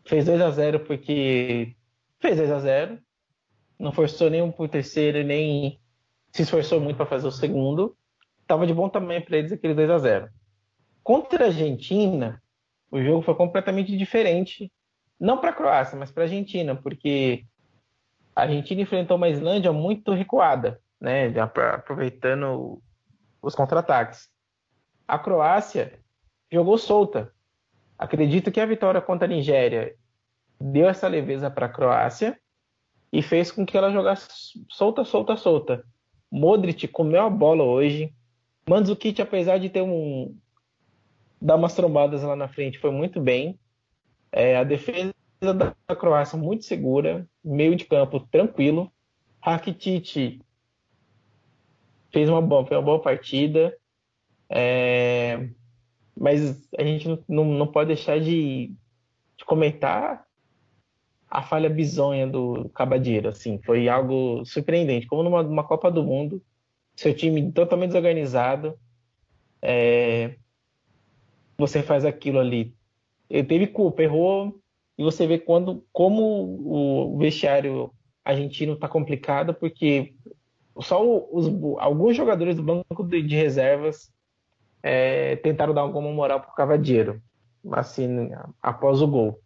fez 0.06 0.26
2 0.26 0.42
a 0.42 0.50
0 0.52 0.80
porque 0.82 1.76
fez 2.20 2.38
2 2.38 2.52
a 2.52 2.60
0 2.60 3.00
não 3.82 3.92
forçou 3.92 4.30
nenhum 4.30 4.52
pro 4.52 4.68
terceiro, 4.68 5.24
nem 5.24 5.82
se 6.32 6.44
esforçou 6.44 6.80
muito 6.80 6.98
para 6.98 7.06
fazer 7.08 7.28
o 7.28 7.32
segundo. 7.32 7.98
Tava 8.46 8.68
de 8.68 8.74
bom 8.74 8.88
tamanho 8.88 9.26
para 9.26 9.38
eles 9.38 9.52
aquele 9.52 9.74
2 9.74 9.90
a 9.90 9.98
0 9.98 10.30
Contra 11.04 11.46
a 11.46 11.48
Argentina, 11.48 12.42
o 12.92 13.02
jogo 13.02 13.24
foi 13.24 13.34
completamente 13.34 13.98
diferente. 13.98 14.72
Não 15.20 15.40
para 15.40 15.50
a 15.50 15.54
Croácia, 15.54 15.98
mas 15.98 16.12
para 16.12 16.24
a 16.24 16.26
Argentina, 16.26 16.76
porque 16.76 17.44
a 18.36 18.44
Argentina 18.44 18.82
enfrentou 18.82 19.18
uma 19.18 19.30
Islândia 19.30 19.72
muito 19.72 20.14
recuada, 20.14 20.80
né? 21.00 21.34
Aproveitando 21.40 22.82
os 23.42 23.56
contra-ataques. 23.56 24.30
A 25.08 25.18
Croácia 25.18 26.00
jogou 26.52 26.78
solta 26.78 27.34
Acredito 28.02 28.52
que 28.52 28.60
a 28.60 28.66
vitória 28.66 29.00
contra 29.00 29.28
a 29.28 29.30
Nigéria 29.30 29.96
deu 30.60 30.90
essa 30.90 31.08
leveza 31.08 31.52
para 31.52 31.68
a 31.68 31.70
Croácia 31.70 32.36
e 33.14 33.22
fez 33.22 33.52
com 33.52 33.64
que 33.64 33.78
ela 33.78 33.92
jogasse 33.92 34.28
solta, 34.68 35.06
solta, 35.06 35.38
solta. 35.38 35.86
Modric 36.32 36.88
comeu 36.88 37.22
a 37.22 37.30
bola 37.30 37.64
hoje. 37.64 38.12
Mandzukic, 38.68 39.22
apesar 39.22 39.60
de 39.60 39.70
ter 39.70 39.84
um 39.84 40.36
dar 41.40 41.58
umas 41.58 41.76
trombadas 41.76 42.24
lá 42.24 42.36
na 42.36 42.48
frente, 42.48 42.80
foi 42.80 42.90
muito 42.90 43.22
bem. 43.22 43.60
É, 44.32 44.58
a 44.58 44.64
defesa 44.64 45.14
da 45.40 45.96
Croácia 45.96 46.40
muito 46.40 46.66
segura, 46.66 47.28
meio 47.46 47.76
de 47.76 47.86
campo 47.86 48.20
tranquilo. 48.32 48.92
Rakitic 49.40 50.42
fez 52.12 52.28
uma 52.28 52.42
boa, 52.42 52.66
foi 52.66 52.78
uma 52.78 52.84
boa 52.84 53.00
partida. 53.00 53.78
É, 54.50 55.52
mas 56.22 56.70
a 56.78 56.84
gente 56.84 57.20
não, 57.28 57.44
não 57.44 57.66
pode 57.66 57.88
deixar 57.88 58.20
de, 58.20 58.72
de 59.36 59.44
comentar 59.44 60.24
a 61.28 61.42
falha 61.42 61.68
bizonha 61.68 62.28
do 62.28 62.70
Cabadeiro, 62.76 63.30
assim, 63.30 63.60
foi 63.66 63.90
algo 63.90 64.46
surpreendente. 64.46 65.08
Como 65.08 65.24
numa, 65.24 65.42
numa 65.42 65.64
Copa 65.64 65.90
do 65.90 66.04
Mundo, 66.04 66.40
seu 66.96 67.12
time 67.12 67.52
totalmente 67.52 67.90
desorganizado, 67.90 68.78
é, 69.64 70.36
você 71.58 71.82
faz 71.82 72.06
aquilo 72.06 72.38
ali. 72.38 72.72
Ele 73.28 73.48
teve 73.48 73.66
culpa, 73.66 74.04
errou, 74.04 74.60
e 75.00 75.04
você 75.04 75.26
vê 75.26 75.40
quando, 75.40 75.84
como 75.92 77.14
o 77.14 77.18
vestiário 77.18 77.92
argentino 78.24 78.74
está 78.74 78.88
complicado, 78.88 79.56
porque 79.56 80.14
só 80.82 81.04
os, 81.04 81.48
alguns 81.80 82.16
jogadores 82.16 82.58
do 82.58 82.62
banco 82.62 83.04
de, 83.04 83.24
de 83.24 83.36
reservas 83.36 84.12
é, 84.84 85.36
tentaram 85.38 85.74
dar 85.74 85.82
alguma 85.82 86.12
moral 86.12 86.42
para 86.42 86.52
o 86.52 86.56
Cavadeiro, 86.56 87.22
assim, 87.72 88.32
após 88.62 89.02
o 89.02 89.08
gol. 89.08 89.40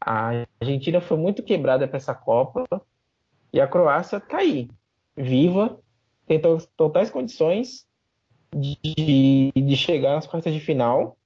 A 0.00 0.46
Argentina 0.60 1.00
foi 1.00 1.16
muito 1.16 1.42
quebrada 1.42 1.88
para 1.88 1.96
essa 1.96 2.14
Copa 2.14 2.64
e 3.52 3.60
a 3.60 3.66
Croácia 3.66 4.18
está 4.18 4.38
aí, 4.38 4.68
viva, 5.16 5.78
tem 6.26 6.40
totais 6.76 7.10
condições 7.10 7.86
de, 8.54 9.52
de 9.54 9.76
chegar 9.76 10.14
nas 10.14 10.26
quartas 10.26 10.52
de 10.52 10.60
final 10.60 11.16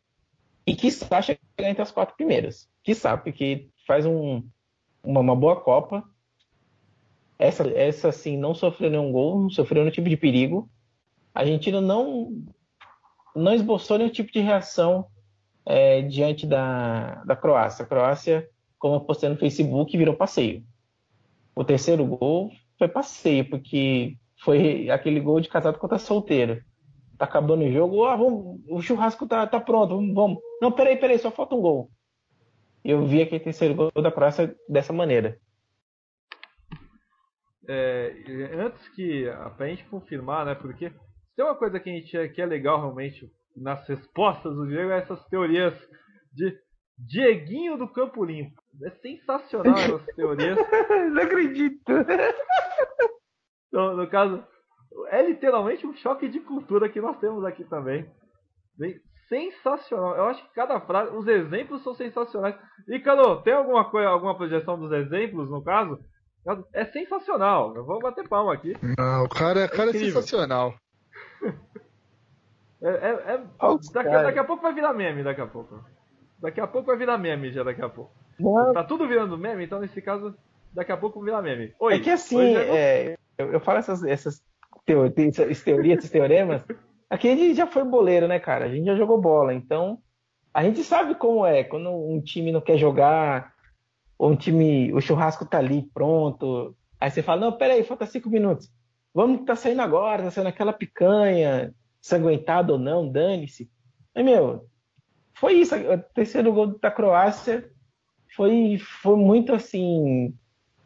e 0.67 0.75
que 0.75 0.87
está 0.87 1.23
chegar 1.23 1.41
entre 1.59 1.83
as 1.83 1.91
quatro 1.91 2.17
primeiras. 2.17 2.69
Que 2.83 2.95
sabe, 2.95 3.25
porque 3.25 3.69
faz 3.87 4.05
um, 4.07 4.43
uma, 5.03 5.21
uma, 5.21 5.37
boa 5.37 5.61
Copa. 5.61 6.05
Essa, 7.39 7.69
essa 7.71 8.13
sim 8.13 8.37
não 8.37 8.55
sofreu 8.55 8.91
nenhum 8.91 9.13
gol, 9.13 9.43
não 9.43 9.51
sofreu 9.51 9.83
nenhum 9.83 9.95
tipo 9.95 10.09
de 10.09 10.17
perigo. 10.17 10.69
A 11.35 11.41
Argentina 11.41 11.81
não, 11.81 12.45
não 13.39 13.55
esboçou 13.55 13.99
nenhum 13.99 14.11
tipo 14.11 14.33
de 14.33 14.41
reação 14.41 15.07
é, 15.65 16.03
diante 16.03 16.47
da, 16.47 17.23
da 17.25 17.37
Croácia. 17.37 17.85
A 17.85 17.89
Croácia 17.89 18.49
como 18.79 18.97
eu 18.97 19.01
postei 19.01 19.29
no 19.29 19.37
Facebook, 19.37 19.97
virou 19.97 20.15
passeio. 20.15 20.65
O 21.55 21.65
terceiro 21.65 22.07
gol 22.07 22.53
foi 22.79 22.89
passeio, 22.89 23.49
porque 23.51 24.17
foi 24.43 24.89
aquele 24.89 25.21
gol 25.21 25.41
de 25.41 25.49
casado 25.49 25.79
contra 25.79 25.99
solteiro. 25.99 26.63
Tá 27.19 27.25
acabando 27.25 27.65
o 27.65 27.73
jogo, 27.73 28.05
ah, 28.05 28.15
vamos, 28.15 28.61
o 28.69 28.81
churrasco 28.81 29.27
tá, 29.27 29.45
tá 29.47 29.61
pronto, 29.61 29.97
vamos, 29.97 30.15
vamos. 30.15 30.39
Não, 30.63 30.71
peraí, 30.71 30.97
peraí, 30.97 31.19
só 31.19 31.31
falta 31.33 31.57
um 31.57 31.61
gol. 31.61 31.91
Eu 32.85 33.05
vi 33.05 33.21
aquele 33.21 33.43
terceiro 33.43 33.75
gol 33.75 33.91
da 33.91 34.13
Croácia 34.13 34.55
dessa 34.69 34.93
maneira. 34.93 35.37
É, 37.69 38.15
antes 38.55 38.89
que, 38.91 39.25
pra 39.57 39.67
gente 39.67 39.85
confirmar, 39.87 40.47
né, 40.47 40.55
porque 40.55 40.93
tem 41.39 41.45
uma 41.45 41.55
coisa 41.55 41.79
que, 41.79 41.89
a 41.89 41.93
gente, 41.93 42.29
que 42.31 42.43
é 42.43 42.47
legal 42.47 42.81
realmente 42.81 43.31
nas 43.57 43.87
respostas 43.87 44.53
do 44.57 44.67
Diego, 44.67 44.91
é 44.91 44.99
essas 44.99 45.25
teorias 45.27 45.73
de 46.33 46.53
Dieguinho 46.99 47.79
do 47.79 47.87
Campo 47.87 48.25
Limpo. 48.25 48.61
É 48.83 48.91
sensacional 48.91 49.79
essas 49.79 50.05
teorias. 50.17 50.59
Não 51.13 51.23
acredito. 51.23 51.93
Então, 53.69 53.97
no 53.97 54.11
caso, 54.11 54.43
é 55.11 55.23
literalmente 55.23 55.87
um 55.87 55.95
choque 55.95 56.29
de 56.29 56.41
cultura 56.41 56.89
que 56.89 57.01
nós 57.01 57.17
temos 57.21 57.45
aqui 57.45 57.63
também. 57.67 58.11
Bem, 58.77 58.99
sensacional. 59.29 60.17
Eu 60.17 60.25
acho 60.25 60.43
que 60.43 60.55
cada 60.55 60.81
frase, 60.81 61.15
os 61.15 61.29
exemplos 61.29 61.85
são 61.85 61.95
sensacionais. 61.95 62.57
E, 62.89 62.99
Calo, 62.99 63.43
tem 63.43 63.53
alguma 63.53 63.89
coisa, 63.89 64.09
alguma 64.09 64.37
projeção 64.37 64.77
dos 64.77 64.91
exemplos, 64.91 65.49
no 65.49 65.63
caso? 65.63 66.01
É 66.75 66.85
sensacional. 66.87 67.77
Eu 67.77 67.85
vou 67.85 68.01
bater 68.01 68.29
palma 68.29 68.55
aqui. 68.55 68.73
Não, 68.99 69.23
o 69.23 69.29
cara, 69.29 69.61
é, 69.61 69.69
cara 69.69 69.93
é, 69.93 69.97
é 69.97 69.99
sensacional. 70.01 70.75
É, 72.81 72.89
é, 72.89 73.35
é 73.35 73.41
daqui, 73.93 74.11
daqui, 74.11 74.39
a 74.39 74.45
pouco 74.45 74.63
vai 74.63 74.73
virar 74.73 74.93
meme, 74.93 75.23
daqui 75.23 75.41
a 75.41 75.47
pouco. 75.47 75.85
Daqui 76.41 76.61
a 76.61 76.67
pouco 76.67 76.87
vai 76.87 76.97
virar 76.97 77.19
meme 77.19 77.51
já 77.51 77.65
daqui 77.65 77.83
a 77.83 77.89
pouco. 77.89 78.13
Não. 78.39 78.73
Tá 78.73 78.85
tudo 78.85 79.09
virando 79.09 79.37
meme, 79.37 79.65
então 79.65 79.81
nesse 79.81 80.01
caso, 80.01 80.35
daqui 80.73 80.93
a 80.93 80.97
pouco 80.97 81.21
vira 81.21 81.43
meme. 81.43 81.75
Oi. 81.81 81.95
É 81.95 81.99
que 81.99 82.11
assim, 82.11 82.37
Oi, 82.37 82.55
é, 82.55 83.17
eu, 83.37 83.53
eu, 83.53 83.61
falo 83.61 83.79
essas, 83.79 84.05
essas 84.05 84.43
teorias, 84.85 85.39
esses 85.39 86.11
teoremas. 86.11 86.63
Aqui 87.11 87.29
a 87.29 87.35
gente 87.35 87.55
já 87.55 87.67
foi 87.67 87.83
boleiro, 87.85 88.29
né, 88.29 88.39
cara? 88.39 88.67
A 88.67 88.69
gente 88.69 88.85
já 88.85 88.95
jogou 88.95 89.21
bola, 89.21 89.55
então 89.55 89.99
a 90.53 90.63
gente 90.63 90.85
sabe 90.85 91.15
como 91.15 91.45
é 91.45 91.65
quando 91.65 91.91
um 91.91 92.21
time 92.21 92.53
não 92.53 92.61
quer 92.61 92.77
jogar, 92.77 93.53
ou 94.19 94.31
um 94.31 94.37
time, 94.37 94.93
o 94.93 95.01
churrasco 95.01 95.47
tá 95.47 95.59
ali 95.59 95.89
pronto. 95.95 96.77
Aí 97.01 97.11
você 97.11 97.23
fala, 97.23 97.41
não, 97.41 97.53
peraí, 97.53 97.83
falta 97.83 98.05
cinco 98.05 98.29
minutos. 98.29 98.71
Vamos 99.15 99.41
que 99.41 99.47
tá 99.47 99.57
saindo 99.57 99.81
agora, 99.81 100.25
tá 100.25 100.31
saindo 100.31 100.49
aquela 100.49 100.73
picanha, 100.73 101.73
sanguentado 102.09 102.73
ou 102.73 102.79
não, 102.79 103.09
dane-se. 103.09 103.71
Aí, 104.15 104.23
meu, 104.23 104.69
foi 105.35 105.55
isso. 105.55 105.75
O 105.77 105.99
terceiro 106.15 106.53
gol 106.53 106.79
da 106.79 106.91
Croácia 106.91 107.71
foi, 108.35 108.79
foi 108.79 109.17
muito 109.17 109.53
assim 109.55 110.35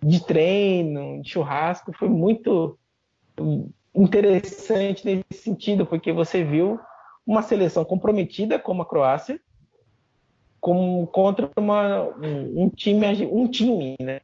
de 0.03 0.25
treino, 0.25 1.23
de 1.23 1.31
churrasco, 1.31 1.93
foi 1.93 2.09
muito 2.09 2.79
interessante 3.95 5.05
nesse 5.05 5.43
sentido, 5.43 5.87
porque 5.87 6.13
você 6.13 6.43
viu 6.43 6.79
uma 7.27 7.43
seleção 7.43 7.85
comprometida 7.85 8.59
como 8.59 8.83
a 8.83 8.87
Croácia 8.87 9.41
como 10.63 11.09
contra 11.09 11.51
uma, 11.57 12.03
um, 12.03 12.63
um, 12.63 12.71
time 12.71 13.05
um 13.27 13.49
time, 13.49 13.97
né? 14.01 14.21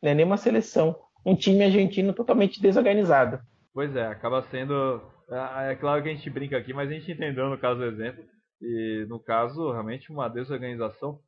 Não 0.00 0.10
é 0.10 0.14
nem 0.14 0.24
uma 0.24 0.36
seleção, 0.36 0.94
um 1.26 1.34
time 1.34 1.64
argentino 1.64 2.12
totalmente 2.12 2.62
desorganizado. 2.62 3.40
Pois 3.72 3.96
é, 3.96 4.06
acaba 4.06 4.40
sendo 4.42 5.02
é, 5.30 5.72
é 5.72 5.76
claro 5.76 6.02
que 6.02 6.08
a 6.08 6.14
gente 6.14 6.28
brinca 6.30 6.56
aqui, 6.56 6.72
mas 6.72 6.90
a 6.90 6.92
gente 6.92 7.10
entendeu 7.10 7.48
no 7.48 7.58
caso 7.58 7.80
do 7.80 7.86
exemplo 7.86 8.24
e 8.60 9.04
no 9.08 9.18
caso 9.18 9.72
realmente 9.72 10.10
uma 10.10 10.28
desorganização 10.28 11.18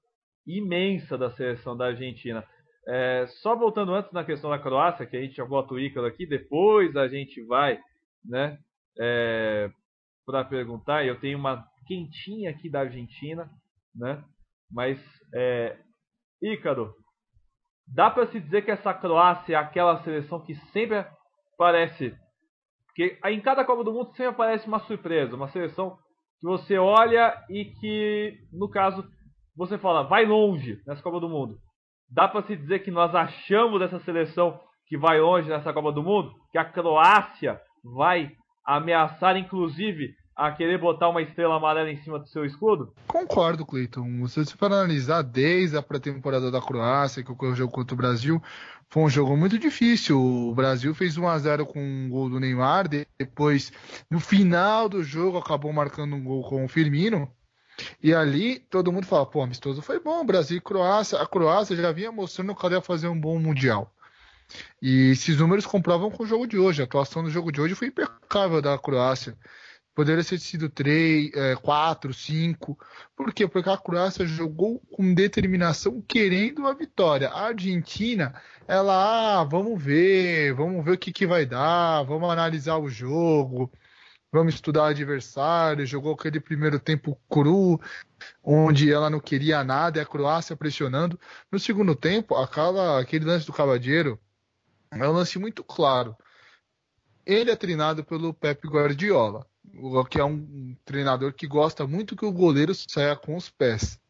imensa 0.47 1.19
da 1.19 1.31
seleção 1.31 1.77
da 1.77 1.87
Argentina. 1.87 2.45
É, 2.89 3.27
só 3.43 3.57
voltando 3.57 3.93
antes 3.93 4.13
na 4.13 4.25
questão 4.25 4.51
da 4.51 4.59
Croácia, 4.59 5.07
que 5.07 5.17
a 5.17 5.21
gente 5.21 5.43
bota 5.43 5.75
o 5.75 5.79
Ícaro 5.79 6.07
aqui, 6.07 6.25
depois 6.25 6.97
a 6.97 7.09
gente 7.09 7.43
vai 7.45 7.81
né, 8.25 8.59
é, 8.99 9.69
para 10.25 10.45
perguntar. 10.45 11.05
Eu 11.05 11.19
tenho 11.19 11.37
uma 11.37 11.67
quentinha 11.87 12.51
aqui 12.51 12.71
da 12.71 12.81
Argentina, 12.81 13.51
né? 13.95 14.23
Mas, 14.71 14.99
é, 15.35 15.77
Ícaro, 16.43 16.95
dá 17.87 18.11
para 18.11 18.27
se 18.29 18.41
dizer 18.41 18.63
que 18.63 18.71
essa 18.71 18.95
Croácia 18.95 19.55
é 19.55 19.57
aquela 19.57 20.03
seleção 20.03 20.45
que 20.45 20.55
sempre 20.73 21.05
parece. 21.59 22.15
Que 22.97 23.19
em 23.27 23.41
cada 23.43 23.63
Copa 23.63 23.85
do 23.85 23.93
Mundo 23.93 24.09
sempre 24.13 24.29
aparece 24.29 24.67
uma 24.67 24.81
surpresa, 24.81 25.37
uma 25.37 25.49
seleção 25.49 25.99
que 26.41 26.47
você 26.47 26.79
olha 26.79 27.37
e 27.51 27.67
que, 27.67 28.39
no 28.51 28.71
caso, 28.71 29.07
você 29.55 29.77
fala, 29.77 30.03
vai 30.05 30.25
longe 30.25 30.81
nessa 30.87 31.03
Copa 31.03 31.21
do 31.21 31.29
Mundo. 31.29 31.59
Dá 32.11 32.27
para 32.27 32.43
se 32.45 32.57
dizer 32.57 32.79
que 32.79 32.91
nós 32.91 33.15
achamos 33.15 33.81
dessa 33.81 34.01
seleção 34.01 34.59
que 34.87 34.97
vai 34.97 35.21
longe 35.21 35.47
nessa 35.47 35.75
Copa 35.75 35.93
do 35.93 36.03
Mundo, 36.03 36.33
que 36.51 36.57
a 36.57 36.65
Croácia 36.65 37.61
vai 37.95 38.31
ameaçar, 38.65 39.37
inclusive, 39.37 40.15
a 40.37 40.53
querer 40.53 40.78
botar 40.78 41.09
uma 41.09 41.22
estrela 41.22 41.57
amarela 41.57 41.91
em 41.91 41.97
cima 41.97 42.18
do 42.18 42.28
seu 42.28 42.45
escudo? 42.45 42.93
Concordo, 43.07 43.64
Cleiton. 43.64 44.28
Se 44.28 44.45
você 44.45 44.55
for 44.55 44.66
analisar 44.66 45.22
desde 45.22 45.78
a 45.78 45.82
pré-temporada 45.82 46.51
da 46.51 46.61
Croácia, 46.61 47.22
que 47.22 47.32
ocorreu 47.32 47.55
o 47.55 47.57
jogo 47.57 47.72
contra 47.72 47.95
o 47.95 47.97
Brasil, 47.97 48.43
foi 48.91 49.03
um 49.05 49.09
jogo 49.09 49.34
muito 49.34 49.59
difícil. 49.59 50.20
O 50.20 50.55
Brasil 50.55 50.95
fez 50.95 51.16
1 51.16 51.26
a 51.26 51.39
0 51.39 51.64
com 51.64 51.80
um 51.80 52.11
gol 52.11 52.28
do 52.28 52.39
Neymar, 52.39 52.87
depois 53.18 53.72
no 54.11 54.20
final 54.20 54.91
do 54.91 55.03
jogo 55.03 55.39
acabou 55.39 55.72
marcando 55.72 56.14
um 56.14 56.22
gol 56.22 56.43
com 56.43 56.66
o 56.66 56.68
Firmino. 56.68 57.30
E 58.03 58.14
ali 58.14 58.59
todo 58.59 58.93
mundo 58.93 59.07
fala, 59.07 59.24
pô, 59.24 59.43
amistoso 59.43 59.80
foi 59.80 59.99
bom, 60.01 60.24
Brasil 60.24 60.59
e 60.59 60.61
Croácia. 60.61 61.18
A 61.18 61.26
Croácia 61.26 61.74
já 61.74 61.91
vinha 61.93 62.12
mostrando 62.12 62.55
que 62.55 62.66
ela 62.66 62.74
ia 62.74 62.80
fazer 62.82 63.09
um 63.09 63.18
bom 63.18 63.39
mundial. 63.39 63.91
E 64.80 65.11
esses 65.11 65.39
números 65.39 65.66
comprovam 65.66 66.11
com 66.11 66.22
o 66.22 66.26
jogo 66.26 66.47
de 66.47 66.59
hoje. 66.59 66.82
A 66.82 66.84
atuação 66.84 67.22
do 67.22 67.30
jogo 67.30 67.51
de 67.51 67.61
hoje 67.61 67.74
foi 67.74 67.89
impecável 67.89 68.61
da 68.61 68.78
Croácia. 68.78 69.37
Poderia 69.97 70.23
ter 70.23 70.39
sido 70.39 70.69
3, 70.69 71.31
4, 71.63 72.15
5. 72.15 72.79
Por 73.17 73.33
quê? 73.33 73.49
Porque 73.49 73.71
a 73.71 73.79
Croácia 73.79 74.27
jogou 74.27 74.79
com 74.93 75.15
determinação, 75.15 76.01
querendo 76.03 76.67
a 76.69 76.75
vitória. 76.75 77.31
A 77.31 77.47
Argentina, 77.47 78.35
ela, 78.69 79.41
ah, 79.41 79.45
vamos 79.45 79.83
ver, 79.83 80.55
vamos 80.55 80.85
ver 80.85 80.93
o 80.93 80.99
que, 80.99 81.13
que 81.13 81.27
vai 81.27 81.47
dar, 81.47 82.05
vamos 82.05 82.31
analisar 82.31 82.77
o 82.77 82.89
jogo 82.89 83.73
vamos 84.33 84.55
estudar 84.55 84.89
adversário, 84.89 85.87
jogou 85.87 86.13
aquele 86.13 86.41
primeiro 86.41 86.79
tempo 86.79 87.19
cru, 87.29 87.81
onde 88.43 88.93
ela 88.93 89.09
não 89.09 89.21
queria 89.21 89.65
nada, 89.65 89.99
e 89.99 90.03
a 90.03 90.07
Croácia 90.07 90.57
pressionando. 90.57 91.19
No 91.51 91.59
segundo 91.59 91.95
tempo, 91.95 92.35
aquela, 92.35 93.01
aquele 93.01 93.25
lance 93.25 93.47
do 93.47 93.53
Cavadeiro 93.53 94.21
é 94.91 95.09
um 95.09 95.13
lance 95.13 95.39
muito 95.39 95.65
claro. 95.65 96.15
Ele 97.25 97.51
é 97.51 97.57
treinado 97.57 98.05
pelo 98.05 98.35
Pep 98.35 98.69
Guardiola, 98.69 99.47
que 100.11 100.21
é 100.21 100.25
um 100.25 100.77
treinador 100.85 101.33
que 101.33 101.47
gosta 101.47 101.87
muito 101.87 102.17
que 102.17 102.25
o 102.25 102.33
goleiro 102.33 102.75
saia 102.75 103.17
com 103.17 103.37
os 103.37 103.49
pés. 103.49 104.01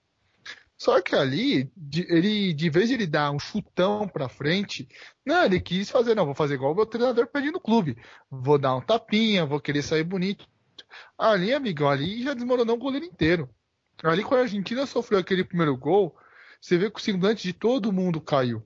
Só 0.78 1.00
que 1.00 1.14
ali, 1.14 1.72
ele, 2.08 2.52
de 2.52 2.68
vez 2.68 2.88
de 2.88 2.94
ele 2.94 3.06
dar 3.06 3.30
um 3.30 3.38
chutão 3.38 4.06
pra 4.06 4.28
frente, 4.28 4.86
não, 5.24 5.44
ele 5.44 5.58
quis 5.58 5.90
fazer, 5.90 6.14
não, 6.14 6.26
vou 6.26 6.34
fazer 6.34 6.54
igual 6.54 6.72
o 6.72 6.74
meu 6.74 6.84
treinador 6.84 7.26
pedindo 7.26 7.54
no 7.54 7.60
clube. 7.60 7.96
Vou 8.30 8.58
dar 8.58 8.76
um 8.76 8.82
tapinha, 8.82 9.46
vou 9.46 9.58
querer 9.58 9.82
sair 9.82 10.04
bonito. 10.04 10.46
Ali, 11.16 11.52
amigão, 11.54 11.88
ali 11.88 12.22
já 12.22 12.34
desmoronou 12.34 12.76
o 12.76 12.78
goleiro 12.78 13.06
inteiro. 13.06 13.48
Ali, 14.02 14.22
quando 14.22 14.40
a 14.40 14.42
Argentina 14.42 14.84
sofreu 14.84 15.18
aquele 15.18 15.44
primeiro 15.44 15.74
gol, 15.76 16.14
você 16.60 16.76
vê 16.76 16.90
que 16.90 17.00
o 17.00 17.02
semblante 17.02 17.42
de 17.42 17.54
todo 17.54 17.92
mundo 17.92 18.20
caiu. 18.20 18.62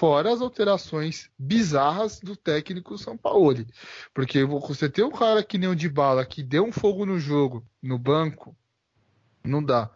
Fora 0.00 0.32
as 0.32 0.40
alterações 0.40 1.28
bizarras 1.38 2.20
do 2.20 2.34
técnico 2.34 2.96
São 2.96 3.18
Paulo. 3.18 3.66
Porque 4.14 4.42
você 4.44 4.88
tem 4.88 5.04
um 5.04 5.10
cara 5.10 5.44
que 5.44 5.58
nem 5.58 5.68
o 5.68 5.76
de 5.76 5.90
bala 5.90 6.24
que 6.24 6.42
deu 6.42 6.64
um 6.64 6.72
fogo 6.72 7.04
no 7.04 7.20
jogo, 7.20 7.62
no 7.82 7.98
banco, 7.98 8.56
não 9.44 9.62
dá. 9.62 9.90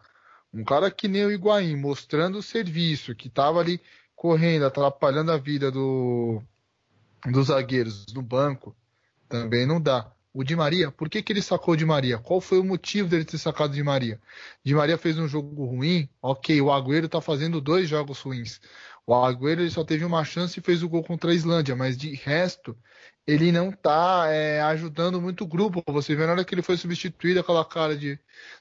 Um 0.53 0.63
cara 0.63 0.91
que 0.91 1.07
nem 1.07 1.25
o 1.25 1.31
Higuaín, 1.31 1.75
mostrando 1.75 2.37
o 2.37 2.43
serviço, 2.43 3.15
que 3.15 3.29
estava 3.29 3.59
ali 3.59 3.81
correndo, 4.15 4.67
atrapalhando 4.67 5.31
a 5.31 5.39
vida 5.39 5.71
do, 5.71 6.39
dos 7.25 7.47
zagueiros 7.47 8.05
no 8.13 8.21
banco, 8.21 8.75
também 9.27 9.65
não 9.65 9.81
dá. 9.81 10.14
O 10.37 10.43
Di 10.43 10.53
Maria, 10.53 10.91
por 10.91 11.09
que, 11.09 11.23
que 11.23 11.31
ele 11.31 11.41
sacou 11.41 11.75
o 11.75 11.77
Di 11.77 11.85
Maria? 11.85 12.17
Qual 12.17 12.41
foi 12.41 12.59
o 12.59 12.63
motivo 12.63 13.07
dele 13.07 13.23
ter 13.23 13.37
sacado 13.37 13.71
o 13.71 13.73
Di 13.73 13.81
Maria? 13.81 14.19
Di 14.61 14.75
Maria 14.75 14.97
fez 14.97 15.17
um 15.17 15.29
jogo 15.29 15.63
ruim, 15.63 16.09
ok, 16.21 16.59
o 16.61 16.69
Agüero 16.69 17.05
está 17.05 17.21
fazendo 17.21 17.61
dois 17.61 17.87
jogos 17.87 18.19
ruins. 18.19 18.59
O 19.07 19.15
Agüero 19.15 19.61
ele 19.61 19.69
só 19.69 19.81
teve 19.85 20.03
uma 20.03 20.25
chance 20.25 20.59
e 20.59 20.61
fez 20.61 20.83
o 20.83 20.89
gol 20.89 21.05
contra 21.05 21.31
a 21.31 21.33
Islândia, 21.33 21.73
mas 21.73 21.95
de 21.95 22.13
resto, 22.15 22.77
ele 23.27 23.51
não 23.51 23.71
tá 23.71 24.27
é, 24.29 24.61
ajudando 24.61 25.21
muito 25.21 25.43
o 25.43 25.47
grupo. 25.47 25.83
Você 25.87 26.15
vê 26.15 26.25
na 26.25 26.33
hora 26.33 26.45
que 26.45 26.53
ele 26.53 26.61
foi 26.61 26.77
substituído, 26.77 27.39
aquela 27.39 27.65
cara 27.65 27.97
de 27.97 28.19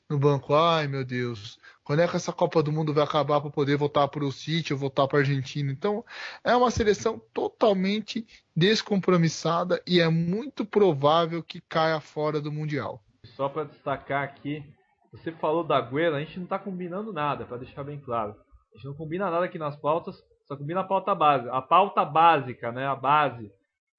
no 0.08 0.18
banco, 0.18 0.54
ai 0.54 0.86
meu 0.86 1.04
Deus, 1.04 1.58
quando 1.82 2.00
é 2.00 2.08
que 2.08 2.16
essa 2.16 2.32
Copa 2.32 2.62
do 2.62 2.72
Mundo 2.72 2.94
vai 2.94 3.04
acabar 3.04 3.40
para 3.40 3.50
poder 3.50 3.76
voltar 3.76 4.08
para 4.08 4.24
o 4.24 4.28
ou 4.28 4.76
voltar 4.76 5.06
para 5.06 5.18
a 5.18 5.20
Argentina? 5.20 5.70
Então, 5.70 6.04
é 6.42 6.56
uma 6.56 6.70
seleção 6.70 7.20
totalmente 7.32 8.26
descompromissada 8.56 9.82
e 9.86 10.00
é 10.00 10.08
muito 10.08 10.64
provável 10.64 11.42
que 11.42 11.60
caia 11.60 12.00
fora 12.00 12.40
do 12.40 12.50
Mundial. 12.50 13.02
Só 13.36 13.48
para 13.48 13.64
destacar 13.64 14.24
aqui, 14.24 14.64
você 15.12 15.30
falou 15.32 15.62
da 15.62 15.76
Agüero, 15.76 16.16
a 16.16 16.20
gente 16.20 16.36
não 16.36 16.44
está 16.44 16.58
combinando 16.58 17.12
nada, 17.12 17.44
para 17.44 17.58
deixar 17.58 17.84
bem 17.84 18.00
claro. 18.00 18.34
A 18.72 18.76
gente 18.76 18.86
não 18.86 18.94
combina 18.94 19.30
nada 19.30 19.44
aqui 19.44 19.58
nas 19.58 19.76
pautas, 19.76 20.16
só 20.46 20.56
combina 20.56 20.80
a 20.80 20.84
pauta 20.84 21.14
básica. 21.14 21.52
A 21.52 21.62
pauta 21.62 22.04
básica, 22.04 22.72
né? 22.72 22.86
A 22.86 22.96
base. 22.96 23.50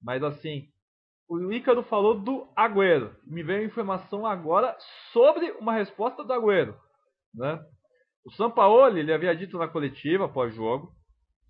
Mas 0.02 0.22
assim, 0.22 0.68
o 1.28 1.52
Ícaro 1.52 1.82
falou 1.84 2.20
do 2.20 2.48
Agüero. 2.56 3.14
Me 3.24 3.42
veio 3.42 3.66
informação 3.66 4.26
agora 4.26 4.76
sobre 5.12 5.50
uma 5.52 5.72
resposta 5.72 6.24
do 6.24 6.32
Agüero. 6.32 6.74
Né? 7.34 7.60
O 8.24 8.32
Sampaoli 8.32 9.00
ele 9.00 9.12
havia 9.12 9.34
dito 9.34 9.58
na 9.58 9.68
coletiva 9.68 10.26
após 10.26 10.52
o 10.52 10.56
jogo 10.56 10.92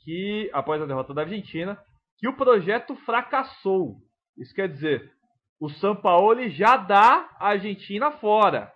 que 0.04 0.50
após 0.52 0.80
a 0.80 0.86
derrota 0.86 1.12
da 1.12 1.22
Argentina 1.22 1.78
que 2.18 2.28
o 2.28 2.36
projeto 2.36 2.94
fracassou. 3.04 3.96
Isso 4.38 4.54
quer 4.54 4.68
dizer, 4.68 5.12
o 5.60 5.68
Sampaoli 5.68 6.50
já 6.50 6.76
dá 6.76 7.28
a 7.38 7.48
Argentina 7.48 8.10
fora. 8.12 8.72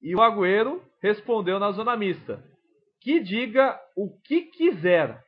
E 0.00 0.14
o 0.14 0.20
Agüero 0.20 0.82
respondeu 1.02 1.58
na 1.58 1.72
zona 1.72 1.96
mista: 1.96 2.42
que 3.00 3.20
diga 3.20 3.78
o 3.96 4.18
que 4.24 4.42
quiser. 4.42 5.22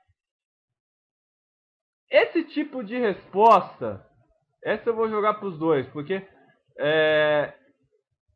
Esse 2.10 2.44
tipo 2.44 2.82
de 2.82 2.98
resposta, 2.98 4.04
essa 4.64 4.90
eu 4.90 4.96
vou 4.96 5.08
jogar 5.08 5.34
para 5.34 5.46
os 5.46 5.58
dois, 5.58 5.86
porque 5.88 6.26
é, 6.78 7.54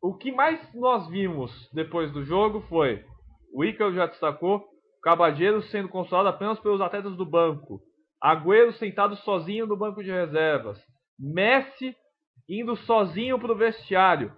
o 0.01 0.15
que 0.15 0.31
mais 0.31 0.73
nós 0.73 1.07
vimos 1.09 1.51
depois 1.73 2.11
do 2.11 2.23
jogo 2.23 2.61
foi 2.69 3.03
o 3.53 3.63
Ícaro 3.63 3.93
já 3.93 4.05
destacou, 4.05 4.65
Cabadeiro 5.01 5.61
sendo 5.63 5.89
consolado 5.89 6.29
apenas 6.29 6.59
pelos 6.59 6.81
atletas 6.81 7.15
do 7.15 7.25
banco, 7.25 7.81
Agüero 8.21 8.73
sentado 8.73 9.15
sozinho 9.17 9.65
no 9.65 9.77
banco 9.77 10.03
de 10.03 10.11
reservas, 10.11 10.77
Messi 11.17 11.95
indo 12.49 12.75
sozinho 12.75 13.39
para 13.39 13.51
o 13.51 13.57
vestiário. 13.57 14.35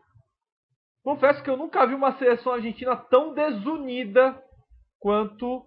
Confesso 1.04 1.44
que 1.44 1.50
eu 1.50 1.58
nunca 1.58 1.86
vi 1.86 1.94
uma 1.94 2.12
seleção 2.14 2.54
argentina 2.54 2.96
tão 2.96 3.34
desunida 3.34 4.42
quanto 5.00 5.66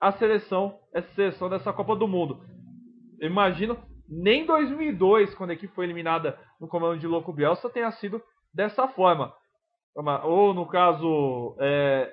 a 0.00 0.12
seleção, 0.12 0.78
essa 0.92 1.12
seleção 1.14 1.48
dessa 1.48 1.72
Copa 1.72 1.94
do 1.96 2.08
Mundo. 2.08 2.53
Imagino 3.26 3.78
nem 4.08 4.44
2002, 4.44 5.34
quando 5.34 5.50
a 5.50 5.54
equipe 5.54 5.74
foi 5.74 5.84
eliminada 5.84 6.38
no 6.60 6.68
comando 6.68 6.98
de 6.98 7.06
Louco 7.06 7.32
Bielsa, 7.32 7.70
tenha 7.70 7.90
sido 7.92 8.22
dessa 8.52 8.86
forma. 8.88 9.32
Ou 10.24 10.52
no 10.52 10.66
caso, 10.66 11.56
é, 11.60 12.12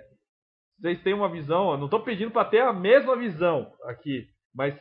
vocês 0.79 1.01
têm 1.01 1.13
uma 1.13 1.29
visão, 1.29 1.71
eu 1.71 1.77
não 1.77 1.85
estou 1.85 2.01
pedindo 2.01 2.31
para 2.31 2.45
ter 2.45 2.61
a 2.61 2.73
mesma 2.73 3.15
visão 3.15 3.71
aqui, 3.85 4.27
mas 4.53 4.75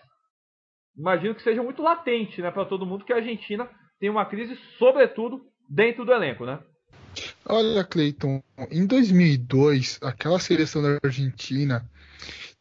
imagino 0.97 1.35
que 1.35 1.43
seja 1.43 1.63
muito 1.63 1.83
latente 1.83 2.41
né, 2.41 2.51
para 2.51 2.65
todo 2.65 2.87
mundo 2.87 3.05
que 3.05 3.13
a 3.13 3.17
Argentina 3.17 3.69
tem 3.99 4.09
uma 4.09 4.25
crise, 4.25 4.57
sobretudo, 4.79 5.43
dentro 5.69 6.05
do 6.05 6.13
elenco, 6.13 6.45
né? 6.45 6.59
Olha, 7.45 7.85
Cleiton, 7.85 8.43
em 8.71 8.87
2002, 8.87 9.99
aquela 10.03 10.39
seleção 10.39 10.83
da 10.83 10.99
Argentina 11.03 11.85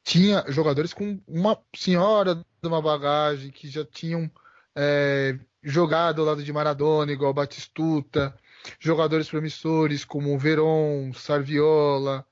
tinha 0.03 0.43
jogadores 0.47 0.93
com 0.93 1.19
uma 1.27 1.57
senhora 1.75 2.35
de 2.35 2.67
uma 2.67 2.81
bagagem 2.81 3.51
que 3.51 3.67
já 3.69 3.85
tinham 3.85 4.29
é, 4.75 5.37
jogado 5.61 6.21
ao 6.21 6.27
lado 6.27 6.43
de 6.43 6.53
Maradona, 6.53 7.11
igual 7.11 7.33
Batistuta, 7.33 8.35
jogadores 8.79 9.29
promissores 9.29 10.05
como 10.05 10.37
Veron, 10.37 11.11
Sarviola, 11.13 12.25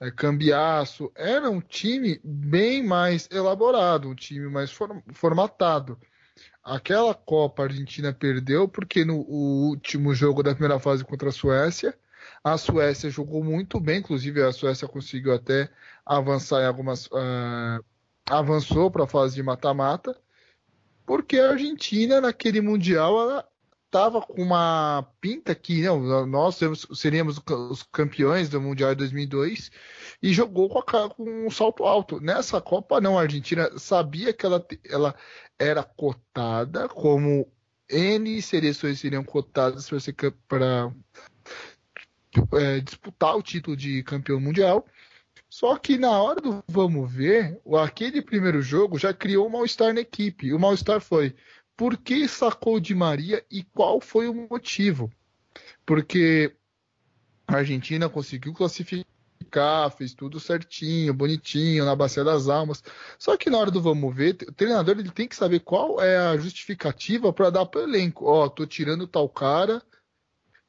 é, 0.00 0.10
Cambiaço. 0.10 1.10
Era 1.14 1.50
um 1.50 1.60
time 1.60 2.20
bem 2.22 2.82
mais 2.82 3.28
elaborado, 3.30 4.08
um 4.08 4.14
time 4.14 4.48
mais 4.48 4.72
formatado. 5.12 5.98
Aquela 6.62 7.14
Copa 7.14 7.64
Argentina 7.64 8.12
perdeu 8.12 8.68
porque 8.68 9.04
no 9.04 9.20
último 9.20 10.14
jogo 10.14 10.42
da 10.42 10.52
primeira 10.52 10.78
fase 10.78 11.04
contra 11.04 11.30
a 11.30 11.32
Suécia, 11.32 11.94
a 12.44 12.56
Suécia 12.58 13.10
jogou 13.10 13.42
muito 13.42 13.80
bem, 13.80 13.98
inclusive 13.98 14.42
a 14.42 14.52
Suécia 14.52 14.86
conseguiu 14.86 15.32
até 15.32 15.70
avançar 16.08 16.62
em 16.62 16.66
algumas. 16.66 17.06
Uh, 17.06 17.84
avançou 18.28 18.90
para 18.90 19.04
a 19.04 19.08
fase 19.08 19.34
de 19.34 19.42
mata-mata, 19.42 20.16
porque 21.06 21.38
a 21.38 21.50
Argentina 21.50 22.20
naquele 22.20 22.60
Mundial 22.60 23.20
ela 23.20 23.48
estava 23.86 24.20
com 24.20 24.42
uma 24.42 25.06
pinta 25.18 25.54
que 25.54 25.82
não, 25.82 26.26
nós 26.26 26.60
seríamos 26.94 27.40
os 27.48 27.82
campeões 27.84 28.50
do 28.50 28.60
Mundial 28.60 28.90
de 28.90 28.98
2002 28.98 29.70
e 30.22 30.32
jogou 30.32 30.68
com, 30.68 30.80
a, 30.80 31.08
com, 31.08 31.46
um 31.46 31.50
salto 31.50 31.84
alto. 31.84 32.20
Nessa 32.20 32.60
Copa, 32.60 33.00
não, 33.00 33.18
a 33.18 33.22
Argentina 33.22 33.70
sabia 33.78 34.32
que 34.32 34.44
ela, 34.44 34.64
ela 34.84 35.14
era 35.58 35.82
cotada, 35.82 36.86
como 36.88 37.50
N 37.88 38.42
seleções 38.42 39.00
seriam 39.00 39.24
cotadas 39.24 39.88
para 40.46 40.92
é, 42.52 42.80
disputar 42.80 43.36
o 43.36 43.42
título 43.42 43.74
de 43.74 44.02
campeão 44.02 44.38
mundial. 44.38 44.86
Só 45.48 45.76
que 45.76 45.96
na 45.96 46.20
hora 46.20 46.40
do 46.40 46.62
vamos 46.68 47.10
ver, 47.10 47.60
aquele 47.82 48.20
primeiro 48.20 48.60
jogo 48.60 48.98
já 48.98 49.14
criou 49.14 49.46
um 49.46 49.50
mal-estar 49.50 49.94
na 49.94 50.00
equipe. 50.00 50.52
O 50.52 50.58
mal-estar 50.58 51.00
foi 51.00 51.34
por 51.76 51.96
que 51.96 52.28
sacou 52.28 52.78
de 52.78 52.94
Maria 52.94 53.44
e 53.50 53.62
qual 53.62 54.00
foi 54.00 54.28
o 54.28 54.48
motivo. 54.50 55.10
Porque 55.86 56.54
a 57.46 57.56
Argentina 57.56 58.10
conseguiu 58.10 58.52
classificar, 58.52 59.90
fez 59.96 60.12
tudo 60.12 60.38
certinho, 60.38 61.14
bonitinho, 61.14 61.84
na 61.84 61.96
Bacia 61.96 62.22
das 62.22 62.48
Almas. 62.48 62.82
Só 63.18 63.36
que 63.36 63.48
na 63.48 63.58
hora 63.58 63.70
do 63.70 63.80
vamos 63.80 64.14
ver, 64.14 64.36
o 64.46 64.52
treinador 64.52 64.98
ele 64.98 65.10
tem 65.10 65.26
que 65.26 65.36
saber 65.36 65.60
qual 65.60 65.98
é 66.02 66.18
a 66.18 66.36
justificativa 66.36 67.32
para 67.32 67.48
dar 67.48 67.64
para 67.64 67.80
o 67.80 67.84
elenco. 67.84 68.26
Ó, 68.26 68.44
oh, 68.44 68.50
tô 68.50 68.66
tirando 68.66 69.06
tal 69.06 69.28
cara 69.30 69.82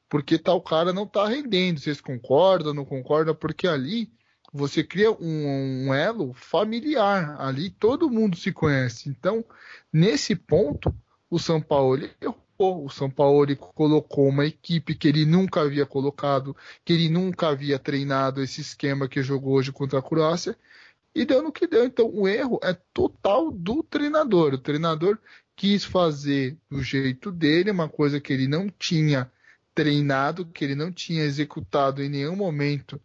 porque 0.08 0.40
tal 0.40 0.62
cara 0.62 0.94
não 0.94 1.06
tá 1.06 1.28
rendendo. 1.28 1.82
Vocês 1.82 2.00
concordam, 2.00 2.74
não 2.74 2.86
concordam? 2.86 3.36
Porque 3.36 3.68
ali 3.68 4.10
você 4.52 4.84
cria 4.84 5.12
um, 5.12 5.88
um, 5.88 5.93
elo 5.93 6.34
familiar. 6.34 7.39
Ali 7.39 7.70
todo 7.70 8.10
mundo 8.10 8.38
se 8.38 8.52
conhece. 8.52 9.10
Então, 9.10 9.43
nesse 9.91 10.36
ponto, 10.36 10.93
o 11.30 11.39
São 11.39 11.62
Paulo 11.62 12.10
errou. 12.20 12.38
O 12.62 12.89
São 12.89 13.10
Paulo 13.10 13.56
colocou 13.56 14.28
uma 14.28 14.45
equipe 14.45 14.93
que 14.93 15.08
ele 15.08 15.26
nunca 15.26 15.62
havia 15.62 15.86
colocado, 15.86 16.54
que 16.84 16.91
ele 16.91 17.08
nunca 17.08 17.47
havia 17.47 17.80
treinado 17.80 18.43
esse 18.43 18.60
esquema 18.60 19.08
que 19.08 19.24
jogou 19.24 19.54
hoje 19.54 19.72
contra 19.72 20.00
a 20.00 20.02
Croácia, 20.02 20.58
e 21.16 21.24
deu 21.24 21.41
no 21.41 21.54
que 21.54 21.66
deu. 21.66 21.86
Então, 21.86 22.12
o 22.14 22.28
erro 22.28 22.60
é 22.62 22.74
total 22.93 23.50
do 23.50 23.82
treinador. 23.82 24.54
O 24.56 24.58
treinador 24.58 25.18
quis 25.56 25.86
fazer 25.86 26.58
do 26.70 26.84
jeito 26.84 27.32
dele, 27.32 27.72
uma 27.72 27.88
coisa 27.88 28.20
que 28.20 28.34
ele 28.34 28.47
não 28.47 28.68
tinha 28.70 29.32
treinado, 29.74 30.45
que 30.45 30.66
ele 30.66 30.76
não 30.76 30.91
tinha 30.91 31.24
executado 31.24 32.04
em 32.04 32.10
nenhum 32.10 32.36
momento 32.36 33.00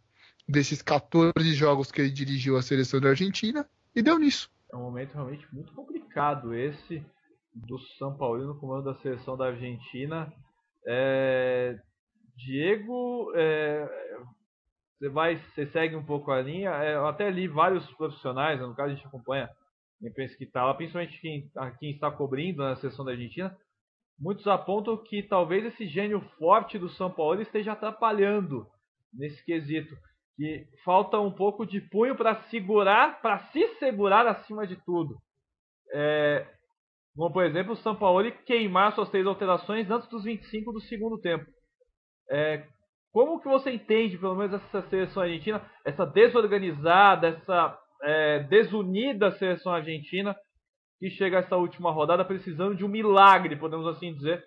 desses 0.49 0.82
14 0.82 1.32
jogos 1.55 1.90
que 1.90 2.01
ele 2.01 2.11
dirigiu 2.11 2.57
a 2.57 2.62
seleção 2.62 3.01
da 3.01 3.11
Argentina, 3.11 3.68
e 3.95 4.03
deu 4.03 4.18
nisso. 4.18 4.51
É 4.72 4.76
um 4.76 4.82
momento 4.82 5.14
realmente 5.14 5.47
muito 5.53 5.72
complicado 5.72 6.55
esse 6.55 7.05
do 7.55 7.78
São 7.99 8.16
Paulo 8.16 8.45
no 8.45 8.59
comando 8.59 8.84
da 8.92 9.01
seleção 9.01 9.36
da 9.36 9.47
Argentina. 9.47 10.32
É... 10.86 11.78
Diego, 12.36 13.32
é... 13.36 13.88
você 14.99 15.09
vai, 15.09 15.36
você 15.36 15.66
segue 15.68 15.95
um 15.95 16.05
pouco 16.05 16.32
a 16.32 16.42
linha. 16.42 16.70
É, 16.70 16.97
eu 16.97 17.07
até 17.07 17.30
li 17.30 17.47
vários 17.47 17.88
profissionais, 17.92 18.61
no 18.61 18.74
caso 18.74 18.92
a 18.92 18.95
gente 18.95 19.07
acompanha 19.07 19.49
a 20.03 20.09
imprensa 20.09 20.36
que 20.36 20.45
está 20.45 20.64
lá, 20.64 20.74
principalmente 20.74 21.20
quem, 21.20 21.51
quem 21.78 21.92
está 21.92 22.11
cobrindo 22.11 22.62
na 22.62 22.76
seleção 22.76 23.05
da 23.05 23.12
Argentina. 23.12 23.57
Muitos 24.18 24.47
apontam 24.47 24.97
que 24.97 25.22
talvez 25.22 25.64
esse 25.64 25.86
gênio 25.86 26.20
forte 26.38 26.78
do 26.78 26.88
São 26.88 27.11
Paulo 27.11 27.40
esteja 27.40 27.72
atrapalhando 27.72 28.66
nesse 29.12 29.45
quesito 29.45 29.97
que 30.37 30.66
falta 30.85 31.18
um 31.18 31.30
pouco 31.30 31.64
de 31.64 31.80
punho 31.80 32.16
para 32.16 32.43
segurar, 32.45 33.20
para 33.20 33.39
se 33.51 33.66
segurar 33.78 34.26
acima 34.26 34.66
de 34.66 34.76
tudo. 34.85 35.16
É, 35.93 36.47
como 37.14 37.32
por 37.32 37.45
exemplo 37.45 37.72
o 37.72 37.76
São 37.76 37.95
Paulo 37.95 38.30
queimar 38.45 38.93
suas 38.95 39.11
três 39.11 39.26
alterações 39.26 39.91
antes 39.91 40.09
dos 40.09 40.24
25 40.24 40.72
do 40.72 40.80
segundo 40.80 41.20
tempo. 41.20 41.45
É, 42.30 42.66
como 43.12 43.41
que 43.41 43.49
você 43.49 43.70
entende, 43.70 44.18
pelo 44.18 44.35
menos 44.35 44.55
essa 44.55 44.82
seleção 44.89 45.22
argentina, 45.22 45.64
essa 45.85 46.05
desorganizada, 46.05 47.28
essa 47.28 47.78
é, 48.03 48.41
desunida 48.45 49.30
seleção 49.39 49.72
argentina 49.72 50.35
que 50.99 51.11
chega 51.11 51.37
a 51.37 51.41
essa 51.41 51.57
última 51.57 51.93
rodada 51.93 52.24
precisando 52.24 52.74
de 52.74 52.85
um 52.85 52.89
milagre, 52.89 53.57
podemos 53.57 53.87
assim 53.87 54.12
dizer, 54.14 54.45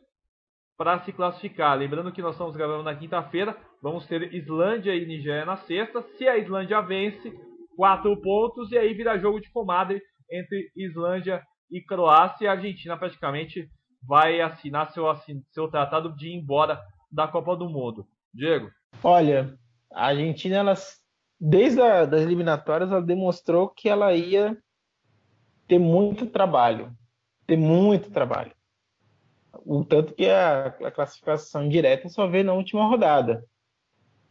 para 0.78 1.00
se 1.00 1.12
classificar. 1.12 1.78
Lembrando 1.78 2.12
que 2.12 2.22
nós 2.22 2.36
estamos 2.36 2.56
gravando 2.56 2.84
na 2.84 2.96
quinta-feira, 2.96 3.58
vamos 3.82 4.06
ter 4.06 4.34
Islândia 4.34 4.96
e 4.96 5.06
Nigéria 5.06 5.46
na 5.46 5.58
sexta. 5.58 6.04
Se 6.18 6.28
a 6.28 6.38
Islândia 6.38 6.80
vence, 6.82 7.34
quatro 7.76 8.16
pontos 8.22 8.72
e 8.72 8.78
aí 8.78 8.94
vira 8.94 9.18
jogo 9.18 9.42
de 9.42 9.52
comadre 9.52 10.02
entre 10.32 10.72
Islândia 10.76 11.42
e 11.72 11.82
Croácia. 11.82 12.46
E 12.46 12.48
a 12.48 12.52
Argentina 12.52 12.96
praticamente 12.96 13.68
vai 14.08 14.40
assinar 14.40 14.92
seu, 14.92 15.04
seu 15.52 15.68
tratado 15.70 16.16
de 16.16 16.28
ir 16.30 16.36
embora 16.36 16.80
da 17.12 17.28
Copa 17.28 17.56
do 17.56 17.68
Mundo. 17.68 18.06
Diego? 18.34 18.70
Olha, 19.04 19.58
a 19.92 20.08
Argentina, 20.08 20.58
ela, 20.58 20.76
desde 21.40 21.82
a, 21.82 22.06
das 22.06 22.22
eliminatórias, 22.22 22.92
ela 22.92 23.02
demonstrou 23.02 23.70
que 23.70 23.90
ela 23.90 24.14
ia 24.14 24.56
ter 25.68 25.80
muito 25.80 26.28
trabalho. 26.28 26.92
Ter 27.48 27.58
muito 27.58 28.12
trabalho. 28.12 28.52
O 29.70 29.84
tanto 29.84 30.14
que 30.14 30.30
a, 30.30 30.68
a 30.68 30.90
classificação 30.90 31.68
direta 31.68 32.08
só 32.08 32.26
vê 32.26 32.42
na 32.42 32.54
última 32.54 32.88
rodada. 32.88 33.44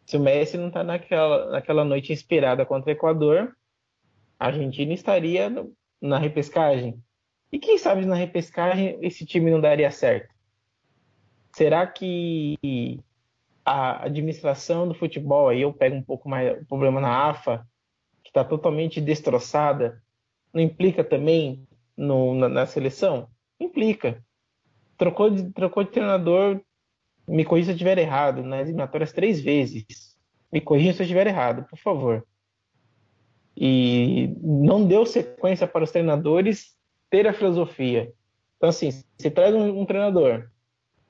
Se 0.07 0.17
o 0.17 0.21
Messi 0.21 0.57
não 0.57 0.69
está 0.69 0.83
naquela, 0.83 1.51
naquela 1.51 1.85
noite 1.85 2.11
inspirada 2.11 2.65
contra 2.65 2.89
o 2.89 2.93
Equador, 2.93 3.55
a 4.41 4.47
Argentina 4.47 4.95
estaria 4.95 5.51
no, 5.51 5.75
na 6.01 6.19
repescagem. 6.19 6.99
E 7.53 7.59
quem 7.59 7.77
sabe 7.77 8.07
na 8.07 8.15
repescagem 8.15 8.99
esse 9.03 9.27
time 9.27 9.51
não 9.51 9.61
daria 9.61 9.91
certo? 9.91 10.35
Será 11.55 11.87
que 11.87 12.99
a 13.63 14.05
administração 14.05 14.89
do 14.89 14.95
futebol, 14.95 15.49
aí 15.49 15.61
eu 15.61 15.73
pego 15.73 15.97
um 15.97 16.03
pouco 16.03 16.31
mais 16.31 16.63
o 16.63 16.65
problema 16.65 16.99
na 16.99 17.29
AFA, 17.29 17.67
que 18.23 18.31
está 18.31 18.43
totalmente 18.43 19.03
destroçada, 19.03 20.03
não 20.51 20.63
implica 20.63 21.05
também 21.05 21.69
no, 21.95 22.35
na, 22.35 22.49
na, 22.49 22.67
seleção? 22.67 23.29
Implica 23.61 24.25
trocou 24.97 25.31
de, 25.31 25.51
trocou 25.53 25.85
de 25.85 25.91
treinador, 25.91 26.61
me 27.27 27.45
corrija 27.45 27.67
se 27.67 27.71
eu 27.73 27.75
estiver 27.75 27.99
errado, 27.99 28.43
nas 28.43 28.63
eliminatórias 28.63 29.13
três 29.13 29.41
vezes. 29.41 29.85
Me 30.53 30.61
corrija 30.61 30.93
se 30.93 31.03
eu 31.03 31.05
estiver 31.05 31.27
errado, 31.27 31.67
por 31.69 31.79
favor. 31.79 32.27
E 33.57 34.35
não 34.41 34.87
deu 34.87 35.07
sequência 35.07 35.67
para 35.67 35.85
os 35.85 35.91
treinadores 35.91 36.77
ter 37.11 37.27
a 37.27 37.33
filosofia. 37.33 38.13
Então, 38.57 38.69
assim, 38.69 38.91
você 39.17 39.31
traz 39.31 39.55
um, 39.55 39.81
um 39.81 39.87
treinador, 39.87 40.49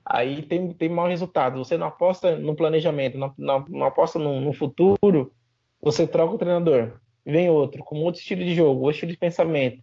aí 0.05 0.43
tem, 0.43 0.72
tem 0.72 0.89
mau 0.89 1.07
resultado, 1.07 1.59
você 1.59 1.76
não 1.76 1.89
aposta 1.89 2.37
no 2.37 2.55
planejamento, 2.55 3.18
não, 3.18 3.34
não, 3.37 3.64
não 3.68 3.87
aposta 3.87 4.18
no, 4.18 4.41
no, 4.41 4.53
futuro, 4.53 5.32
você 5.80 6.07
troca 6.07 6.34
o 6.34 6.39
treinador, 6.39 7.01
vem 7.24 7.49
outro, 7.49 7.84
com 7.84 7.99
outro 8.03 8.20
estilo 8.20 8.45
de 8.45 8.55
jogo, 8.55 8.80
outro 8.80 8.93
estilo 8.93 9.12
de 9.12 9.18
pensamento. 9.18 9.82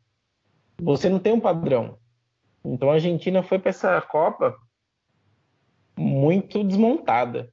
Você 0.82 1.10
não 1.10 1.20
tem 1.20 1.34
um 1.34 1.40
padrão. 1.40 1.98
Então 2.64 2.90
a 2.90 2.94
Argentina 2.94 3.44
foi 3.44 3.60
para 3.60 3.70
essa 3.70 4.02
Copa 4.02 4.56
muito 5.98 6.64
desmontada. 6.64 7.52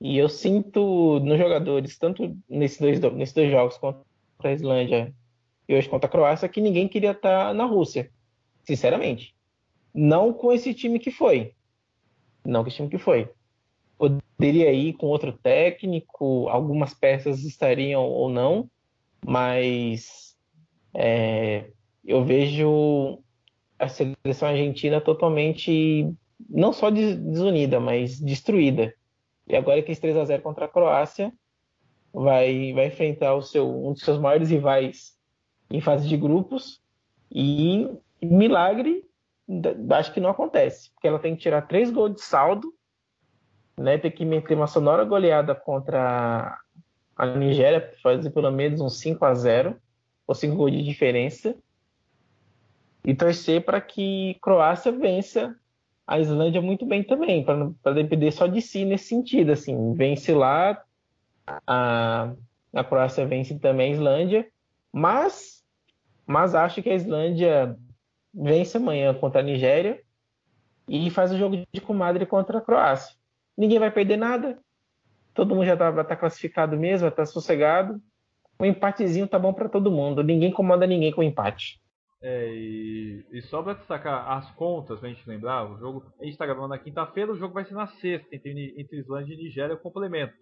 E 0.00 0.18
eu 0.18 0.28
sinto 0.28 1.20
nos 1.20 1.38
jogadores, 1.38 1.98
tanto 1.98 2.36
nesses 2.48 2.78
dois, 2.78 3.00
nesses 3.14 3.34
dois 3.34 3.50
jogos 3.50 3.78
contra 3.78 4.04
a 4.42 4.52
Islândia 4.52 5.14
e 5.68 5.74
hoje 5.74 5.88
contra 5.88 6.06
a 6.06 6.10
Croácia, 6.10 6.48
que 6.48 6.60
ninguém 6.60 6.86
queria 6.86 7.12
estar 7.12 7.54
na 7.54 7.64
Rússia. 7.64 8.10
Sinceramente. 8.64 9.34
Não 9.94 10.32
com 10.32 10.52
esse 10.52 10.74
time 10.74 10.98
que 10.98 11.10
foi. 11.10 11.54
Não 12.44 12.62
com 12.62 12.68
esse 12.68 12.76
time 12.76 12.88
que 12.88 12.98
foi. 12.98 13.30
Poderia 13.96 14.72
ir 14.72 14.92
com 14.94 15.06
outro 15.06 15.32
técnico, 15.32 16.48
algumas 16.48 16.92
peças 16.92 17.42
estariam 17.44 18.04
ou 18.04 18.28
não, 18.28 18.70
mas 19.24 20.36
é, 20.92 21.70
eu 22.04 22.22
vejo 22.22 23.22
a 23.78 23.88
seleção 23.88 24.48
argentina 24.48 25.00
totalmente 25.00 26.12
não 26.48 26.72
só 26.72 26.90
desunida, 26.90 27.80
mas 27.80 28.20
destruída. 28.20 28.94
E 29.46 29.56
agora 29.56 29.82
que 29.82 29.94
3 29.94 30.16
a 30.16 30.24
0 30.24 30.42
contra 30.42 30.64
a 30.64 30.68
Croácia, 30.68 31.32
vai 32.12 32.72
vai 32.72 32.86
enfrentar 32.86 33.34
o 33.34 33.42
seu 33.42 33.68
um 33.68 33.92
dos 33.92 34.02
seus 34.02 34.18
maiores 34.18 34.50
rivais 34.50 35.16
em 35.70 35.80
fase 35.80 36.08
de 36.08 36.16
grupos 36.16 36.80
e 37.30 37.88
milagre 38.22 39.04
acho 39.90 40.12
que 40.12 40.20
não 40.20 40.30
acontece, 40.30 40.90
porque 40.92 41.06
ela 41.06 41.18
tem 41.18 41.36
que 41.36 41.42
tirar 41.42 41.62
três 41.62 41.90
gols 41.90 42.14
de 42.14 42.22
saldo, 42.22 42.72
né? 43.76 43.98
Tem 43.98 44.10
que 44.10 44.24
meter 44.24 44.56
uma 44.56 44.66
sonora 44.66 45.04
goleada 45.04 45.54
contra 45.54 46.58
a 47.16 47.26
Nigéria, 47.26 47.92
fazer 48.02 48.30
pelo 48.30 48.50
menos 48.50 48.80
uns 48.80 48.98
5 48.98 49.24
a 49.24 49.34
0 49.34 49.76
ou 50.26 50.34
5 50.34 50.56
gols 50.56 50.72
de 50.72 50.82
diferença 50.82 51.56
e 53.06 53.14
torcer 53.14 53.64
para 53.64 53.80
que 53.80 54.36
Croácia 54.42 54.90
vença 54.90 55.56
a 56.04 56.18
Islândia 56.18 56.60
muito 56.60 56.84
bem 56.84 57.04
também, 57.04 57.44
para 57.44 57.94
depender 57.94 58.32
só 58.32 58.48
de 58.48 58.60
si 58.60 58.84
nesse 58.84 59.06
sentido, 59.06 59.52
assim, 59.52 59.94
vence 59.94 60.32
lá, 60.34 60.82
a, 61.66 62.32
a 62.74 62.84
Croácia 62.84 63.24
vence 63.24 63.58
também 63.58 63.92
a 63.92 63.94
Islândia, 63.94 64.48
mas, 64.92 65.64
mas 66.26 66.54
acho 66.54 66.82
que 66.82 66.90
a 66.90 66.94
Islândia 66.94 67.76
vence 68.34 68.76
amanhã 68.76 69.14
contra 69.14 69.40
a 69.40 69.44
Nigéria 69.44 70.00
e 70.88 71.08
faz 71.10 71.32
o 71.32 71.38
jogo 71.38 71.64
de 71.72 71.80
comadre 71.80 72.26
contra 72.26 72.58
a 72.58 72.60
Croácia. 72.60 73.16
Ninguém 73.56 73.78
vai 73.78 73.90
perder 73.90 74.16
nada, 74.16 74.58
todo 75.32 75.54
mundo 75.54 75.66
já 75.66 75.74
está 75.74 76.04
tá 76.04 76.16
classificado 76.16 76.76
mesmo, 76.76 77.06
está 77.06 77.24
sossegado, 77.24 78.00
um 78.58 78.64
empatezinho 78.64 79.28
tá 79.28 79.38
bom 79.38 79.52
para 79.52 79.68
todo 79.68 79.92
mundo, 79.92 80.24
ninguém 80.24 80.50
comanda 80.50 80.86
ninguém 80.86 81.12
com 81.12 81.22
empate. 81.22 81.80
É, 82.28 82.52
e, 82.52 83.24
e, 83.30 83.42
só 83.42 83.62
para 83.62 83.74
destacar 83.74 84.28
as 84.32 84.50
contas, 84.56 84.98
pra 84.98 85.08
gente 85.08 85.28
lembrar, 85.28 85.70
o 85.70 85.78
jogo. 85.78 86.12
A 86.18 86.24
gente 86.24 86.32
está 86.32 86.44
gravando 86.44 86.66
na 86.66 86.78
quinta-feira, 86.78 87.30
o 87.30 87.36
jogo 87.36 87.54
vai 87.54 87.64
ser 87.64 87.74
na 87.74 87.86
sexta, 87.86 88.34
entre, 88.34 88.74
entre 88.76 88.98
Islândia 88.98 89.32
e 89.32 89.36
Nigéria, 89.36 89.76
o 89.76 89.80
complemento. 89.80 90.34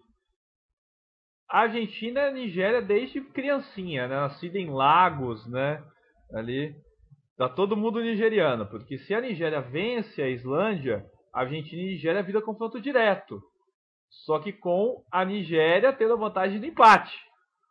A 1.47 1.59
Argentina 1.59 2.29
e 2.29 2.33
Nigéria 2.33 2.81
desde 2.81 3.21
criancinha, 3.21 4.07
né? 4.07 4.15
Nascida 4.15 4.57
em 4.57 4.71
Lagos, 4.71 5.45
né? 5.47 5.79
Ali. 6.33 6.75
Tá 7.37 7.47
todo 7.49 7.77
mundo 7.77 8.01
nigeriano, 8.01 8.65
porque 8.65 8.97
se 8.97 9.13
a 9.13 9.21
Nigéria 9.21 9.61
vence 9.61 10.23
a 10.23 10.29
Islândia, 10.29 11.05
a 11.31 11.41
Argentina 11.41 11.83
e 11.83 11.85
a 11.85 11.89
Nigéria 11.89 12.23
vira 12.23 12.41
confronto 12.41 12.81
direto. 12.81 13.39
Só 14.25 14.39
que 14.39 14.51
com 14.51 15.03
a 15.11 15.23
Nigéria 15.23 15.93
tendo 15.93 16.13
a 16.13 16.17
vantagem 16.17 16.59
do 16.59 16.65
empate. 16.65 17.15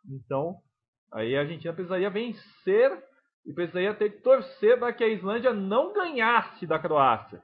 Então, 0.09 0.55
aí 1.11 1.35
a 1.35 1.41
Argentina 1.41 1.73
precisaria 1.73 2.09
vencer 2.09 3.03
e 3.45 3.53
precisaria 3.53 3.93
ter 3.93 4.09
que 4.09 4.21
torcer 4.21 4.79
para 4.79 4.91
que 4.91 5.03
a 5.03 5.07
Islândia 5.07 5.53
não 5.53 5.93
ganhasse 5.93 6.65
da 6.65 6.79
Croácia. 6.79 7.41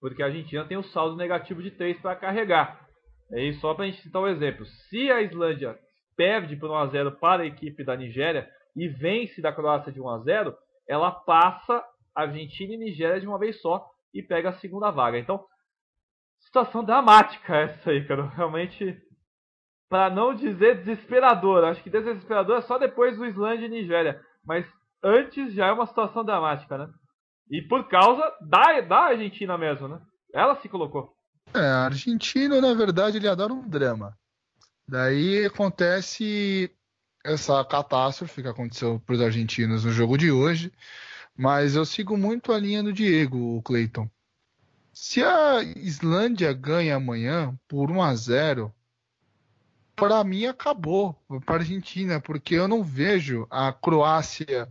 Porque 0.00 0.22
a 0.22 0.26
Argentina 0.26 0.64
tem 0.64 0.78
um 0.78 0.82
saldo 0.82 1.16
negativo 1.16 1.62
de 1.62 1.70
3 1.70 2.00
para 2.00 2.16
carregar. 2.16 2.86
E 3.32 3.52
só 3.54 3.74
para 3.74 3.84
a 3.84 3.88
gente 3.88 4.00
citar 4.00 4.22
um 4.22 4.28
exemplo. 4.28 4.64
Se 4.64 5.10
a 5.10 5.20
Islândia 5.20 5.78
perde 6.16 6.56
por 6.56 6.70
1x0 6.70 7.18
para 7.18 7.42
a 7.42 7.46
equipe 7.46 7.84
da 7.84 7.96
Nigéria 7.96 8.48
e 8.74 8.88
vence 8.88 9.42
da 9.42 9.52
Croácia 9.52 9.92
de 9.92 10.00
1x0, 10.00 10.54
ela 10.88 11.10
passa 11.10 11.84
Argentina 12.14 12.74
e 12.74 12.78
Nigéria 12.78 13.20
de 13.20 13.26
uma 13.26 13.38
vez 13.38 13.60
só 13.60 13.86
e 14.14 14.22
pega 14.22 14.48
a 14.48 14.54
segunda 14.54 14.90
vaga. 14.90 15.18
Então, 15.18 15.44
situação 16.40 16.82
dramática 16.82 17.54
essa 17.54 17.90
aí, 17.90 18.06
cara. 18.06 18.26
Realmente, 18.28 18.96
para 19.90 20.08
não 20.10 20.34
dizer 20.34 20.78
desesperadora. 20.78 21.70
Acho 21.70 21.82
que 21.82 21.90
desesperador 21.90 22.58
é 22.58 22.62
só 22.62 22.78
depois 22.78 23.16
do 23.16 23.26
Islândia 23.26 23.66
e 23.66 23.70
Nigéria. 23.70 24.20
Mas 24.44 24.66
antes 25.02 25.54
já 25.54 25.66
é 25.66 25.72
uma 25.72 25.86
situação 25.86 26.24
dramática, 26.24 26.78
né? 26.78 26.88
E 27.50 27.62
por 27.62 27.88
causa 27.88 28.22
da, 28.40 28.80
da 28.80 28.98
Argentina 29.06 29.56
mesmo, 29.56 29.88
né? 29.88 30.00
Ela 30.32 30.56
se 30.56 30.68
colocou. 30.68 31.14
É, 31.54 31.60
argentino, 31.60 32.60
na 32.60 32.74
verdade, 32.74 33.16
ele 33.16 33.28
adora 33.28 33.52
um 33.52 33.66
drama. 33.66 34.16
Daí 34.86 35.46
acontece 35.46 36.70
essa 37.24 37.64
catástrofe 37.64 38.42
que 38.42 38.48
aconteceu 38.48 39.00
para 39.04 39.14
os 39.14 39.20
argentinos 39.20 39.84
no 39.84 39.90
jogo 39.90 40.16
de 40.16 40.30
hoje. 40.30 40.72
Mas 41.36 41.76
eu 41.76 41.84
sigo 41.84 42.16
muito 42.16 42.52
a 42.52 42.58
linha 42.58 42.82
do 42.82 42.92
Diego, 42.92 43.62
Clayton. 43.62 44.10
Se 44.92 45.22
a 45.22 45.62
Islândia 45.76 46.52
ganha 46.52 46.96
amanhã 46.96 47.56
por 47.68 47.90
1 47.90 48.02
a 48.02 48.14
0 48.14 48.74
para 49.94 50.22
mim 50.24 50.46
acabou 50.46 51.14
para 51.44 51.56
a 51.56 51.58
Argentina, 51.58 52.20
porque 52.20 52.54
eu 52.54 52.68
não 52.68 52.82
vejo 52.82 53.46
a 53.50 53.72
Croácia, 53.72 54.68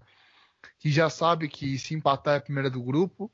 que 0.87 0.91
já 0.93 1.09
sabe 1.09 1.49
que 1.49 1.77
se 1.77 1.93
empatar 1.93 2.35
é 2.35 2.37
a 2.37 2.41
primeira 2.41 2.69
do 2.69 2.81
grupo, 2.81 3.29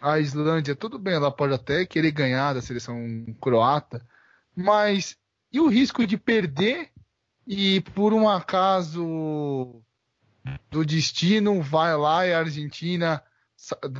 a 0.00 0.18
Islândia, 0.18 0.74
tudo 0.74 0.98
bem, 0.98 1.14
ela 1.14 1.30
pode 1.30 1.54
até 1.54 1.86
querer 1.86 2.10
ganhar 2.10 2.54
da 2.54 2.60
seleção 2.60 3.24
croata, 3.40 4.04
mas 4.54 5.16
e 5.52 5.60
o 5.60 5.68
risco 5.68 6.04
de 6.04 6.18
perder 6.18 6.90
e 7.46 7.80
por 7.94 8.12
um 8.12 8.28
acaso 8.28 9.80
do 10.68 10.84
destino 10.84 11.62
vai 11.62 11.96
lá 11.96 12.26
e 12.26 12.32
a 12.32 12.40
Argentina 12.40 13.22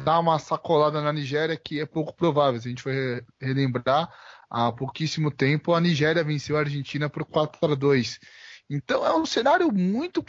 dá 0.03 0.19
uma 0.19 0.41
sacolada 0.41 1.01
na 1.01 1.13
Nigéria 1.13 1.57
que 1.57 1.81
é 1.81 1.87
pouco 1.87 2.13
provável. 2.13 2.61
Se 2.61 2.67
a 2.67 2.71
gente 2.71 2.83
for 2.83 2.93
relembrar, 3.41 4.13
há 4.51 4.73
pouquíssimo 4.73 5.31
tempo 5.31 5.73
a 5.73 5.81
Nigéria 5.81 6.25
venceu 6.25 6.57
a 6.57 6.61
Argentina 6.61 7.09
por 7.09 7.25
4 7.25 7.75
a 7.75 7.77
2. 7.77 8.19
Então 8.69 9.07
é 9.07 9.17
um 9.17 9.25
cenário 9.25 9.73
muito 9.73 10.21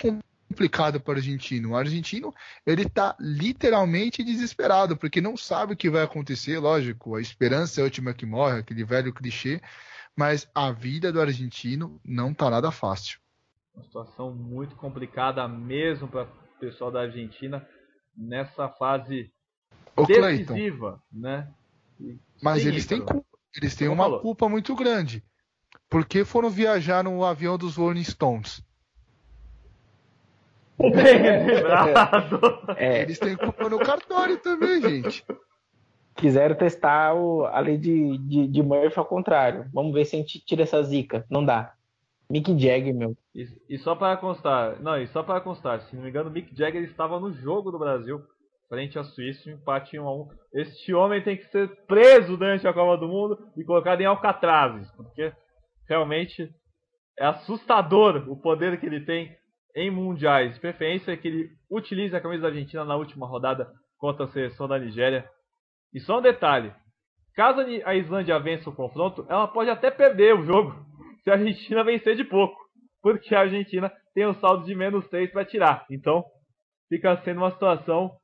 complicado 0.50 1.00
para 1.00 1.14
o 1.14 1.16
argentino. 1.16 1.72
O 1.72 1.76
argentino 1.76 2.34
ele 2.66 2.82
está 2.82 3.16
literalmente 3.20 4.24
desesperado 4.24 4.98
porque 4.98 5.22
não 5.22 5.38
sabe 5.38 5.74
o 5.74 5.78
que 5.78 5.90
vai 5.90 6.04
acontecer. 6.04 6.58
Lógico, 6.60 7.16
a 7.16 7.22
esperança 7.22 7.80
é 7.80 7.82
a 7.82 7.86
última 7.86 8.14
que 8.14 8.26
morre, 8.26 8.60
aquele 8.60 8.84
velho 8.84 9.14
clichê. 9.14 9.62
Mas 10.16 10.50
a 10.54 10.72
vida 10.72 11.14
do 11.14 11.22
argentino 11.22 12.02
não 12.04 12.32
está 12.32 12.50
nada 12.50 12.72
fácil. 12.72 13.20
Uma 13.74 13.84
situação 13.84 14.34
muito 14.34 14.76
complicada 14.76 15.48
mesmo 15.48 16.08
para 16.08 16.24
o 16.24 16.60
pessoal 16.60 16.92
da 16.92 17.02
Argentina 17.02 17.66
nessa 18.18 18.68
fase 18.68 19.32
Ô, 19.96 20.06
decisiva, 20.06 20.42
Clayton, 20.52 21.00
né? 21.12 21.48
Mas 22.42 22.66
eles 22.66 22.86
têm, 22.86 23.06
eles 23.56 23.76
têm 23.76 23.88
uma 23.88 24.04
falou. 24.04 24.20
culpa 24.20 24.50
muito 24.50 24.76
grande. 24.76 25.24
Porque 25.90 26.26
foram 26.26 26.50
viajar 26.50 27.04
no 27.04 27.24
avião 27.24 27.58
dos 27.58 27.78
Rolling 27.78 28.04
Stones. 28.04 28.62
Bem 30.80 31.22
lembrado. 31.22 32.40
É. 32.78 33.02
Eles 33.02 33.20
têm 33.20 33.36
culpa 33.36 33.70
no 33.70 33.80
cartório 33.80 34.38
também, 34.38 34.82
gente. 34.82 35.26
Quiseram 36.16 36.56
testar 36.56 37.14
o, 37.14 37.46
a 37.46 37.60
lei 37.60 37.78
de, 37.78 38.18
de, 38.18 38.48
de 38.48 38.64
Murphy 38.64 38.98
ao 38.98 39.06
contrário. 39.06 39.66
Vamos 39.74 39.94
ver 39.94 40.06
se 40.06 40.16
a 40.16 40.20
gente 40.20 40.40
tira 40.40 40.64
essa 40.64 40.82
zica. 40.84 41.26
Não 41.30 41.44
dá. 41.44 41.74
Mick 42.30 42.52
Jagger, 42.52 42.94
meu. 42.94 43.18
E, 43.34 43.48
e 43.70 43.78
só 43.78 43.96
para 43.96 44.16
constar, 44.18 44.80
não, 44.82 45.02
e 45.02 45.08
só 45.08 45.24
para 45.24 45.42
constar, 45.42 45.82
se 45.82 45.96
não 45.96 46.04
me 46.04 46.10
engano, 46.10 46.30
Mick 46.30 46.56
Jagger 46.56 46.84
estava 46.84 47.20
no 47.20 47.34
jogo 47.34 47.72
do 47.72 47.80
Brasil 47.80 48.22
frente 48.70 49.00
à 49.00 49.04
Suíça, 49.04 49.50
um 49.50 49.54
empate 49.54 50.00
1 50.00 50.08
a 50.08 50.16
1. 50.16 50.28
Este 50.54 50.94
homem 50.94 51.24
tem 51.24 51.36
que 51.36 51.46
ser 51.46 51.68
preso 51.88 52.38
durante 52.38 52.68
a 52.68 52.74
Copa 52.74 52.98
do 52.98 53.08
Mundo 53.08 53.38
e 53.58 53.64
colocado 53.64 54.00
em 54.02 54.06
alcatrazes, 54.06 54.90
porque 54.92 55.34
realmente 55.88 56.54
é 57.18 57.26
assustador 57.26 58.30
o 58.30 58.38
poder 58.38 58.80
que 58.80 58.86
ele 58.86 59.02
tem 59.02 59.36
em 59.76 59.90
mundiais. 59.90 60.54
De 60.54 60.60
preferência 60.60 61.16
que 61.18 61.28
ele 61.28 61.52
utilize 61.70 62.16
a 62.16 62.22
camisa 62.22 62.44
da 62.44 62.48
Argentina 62.50 62.86
na 62.86 62.96
última 62.96 63.28
rodada 63.28 63.72
contra 63.98 64.26
a 64.26 64.28
seleção 64.30 64.68
da 64.68 64.80
Nigéria. 64.80 65.30
E 65.94 66.00
só 66.00 66.20
um 66.20 66.22
detalhe: 66.22 66.74
caso 67.36 67.62
a 67.86 67.96
Islândia 67.96 68.40
vença 68.40 68.70
o 68.70 68.76
confronto, 68.76 69.26
ela 69.30 69.48
pode 69.48 69.70
até 69.70 69.92
perder 69.92 70.36
o 70.36 70.46
jogo 70.46 70.76
se 71.24 71.30
a 71.30 71.34
Argentina 71.34 71.84
vencer 71.84 72.16
de 72.16 72.24
pouco, 72.24 72.58
porque 73.02 73.34
a 73.34 73.42
Argentina 73.42 73.92
tem 74.14 74.28
um 74.28 74.34
saldo 74.36 74.66
de 74.66 74.76
menos 74.76 75.08
3 75.08 75.32
para 75.32 75.46
tirar. 75.46 75.86
Então, 75.90 76.24
fica 76.88 77.16
sendo 77.24 77.38
uma 77.38 77.52
situação 77.52 78.18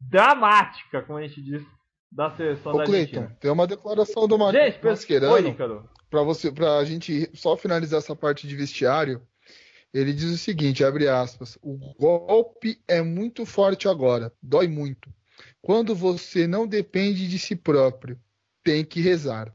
dramática, 0.00 1.02
como 1.02 1.18
a 1.18 1.26
gente 1.26 1.42
diz, 1.42 1.62
da 2.10 2.30
seleção 2.30 2.72
Ô, 2.72 2.76
da 2.76 2.82
Argentina. 2.82 3.22
Clayton, 3.22 3.40
tem 3.40 3.50
uma 3.50 3.66
declaração 3.66 4.28
do 4.28 4.38
Mar 4.38 4.52
gente, 4.52 4.84
Mascherano 4.84 5.88
para 6.14 6.22
você, 6.22 6.52
para 6.52 6.78
a 6.78 6.84
gente 6.84 7.28
só 7.34 7.56
finalizar 7.56 7.98
essa 7.98 8.14
parte 8.14 8.46
de 8.46 8.54
vestiário. 8.54 9.20
Ele 9.94 10.12
diz 10.12 10.24
o 10.24 10.36
seguinte, 10.36 10.84
abre 10.84 11.08
aspas: 11.08 11.56
"O 11.62 11.78
golpe 11.98 12.82
é 12.88 13.00
muito 13.00 13.46
forte 13.46 13.88
agora, 13.88 14.32
dói 14.42 14.66
muito. 14.66 15.08
Quando 15.62 15.94
você 15.94 16.46
não 16.46 16.66
depende 16.66 17.28
de 17.28 17.38
si 17.38 17.54
próprio, 17.54 18.18
tem 18.64 18.84
que 18.84 19.00
rezar." 19.00 19.54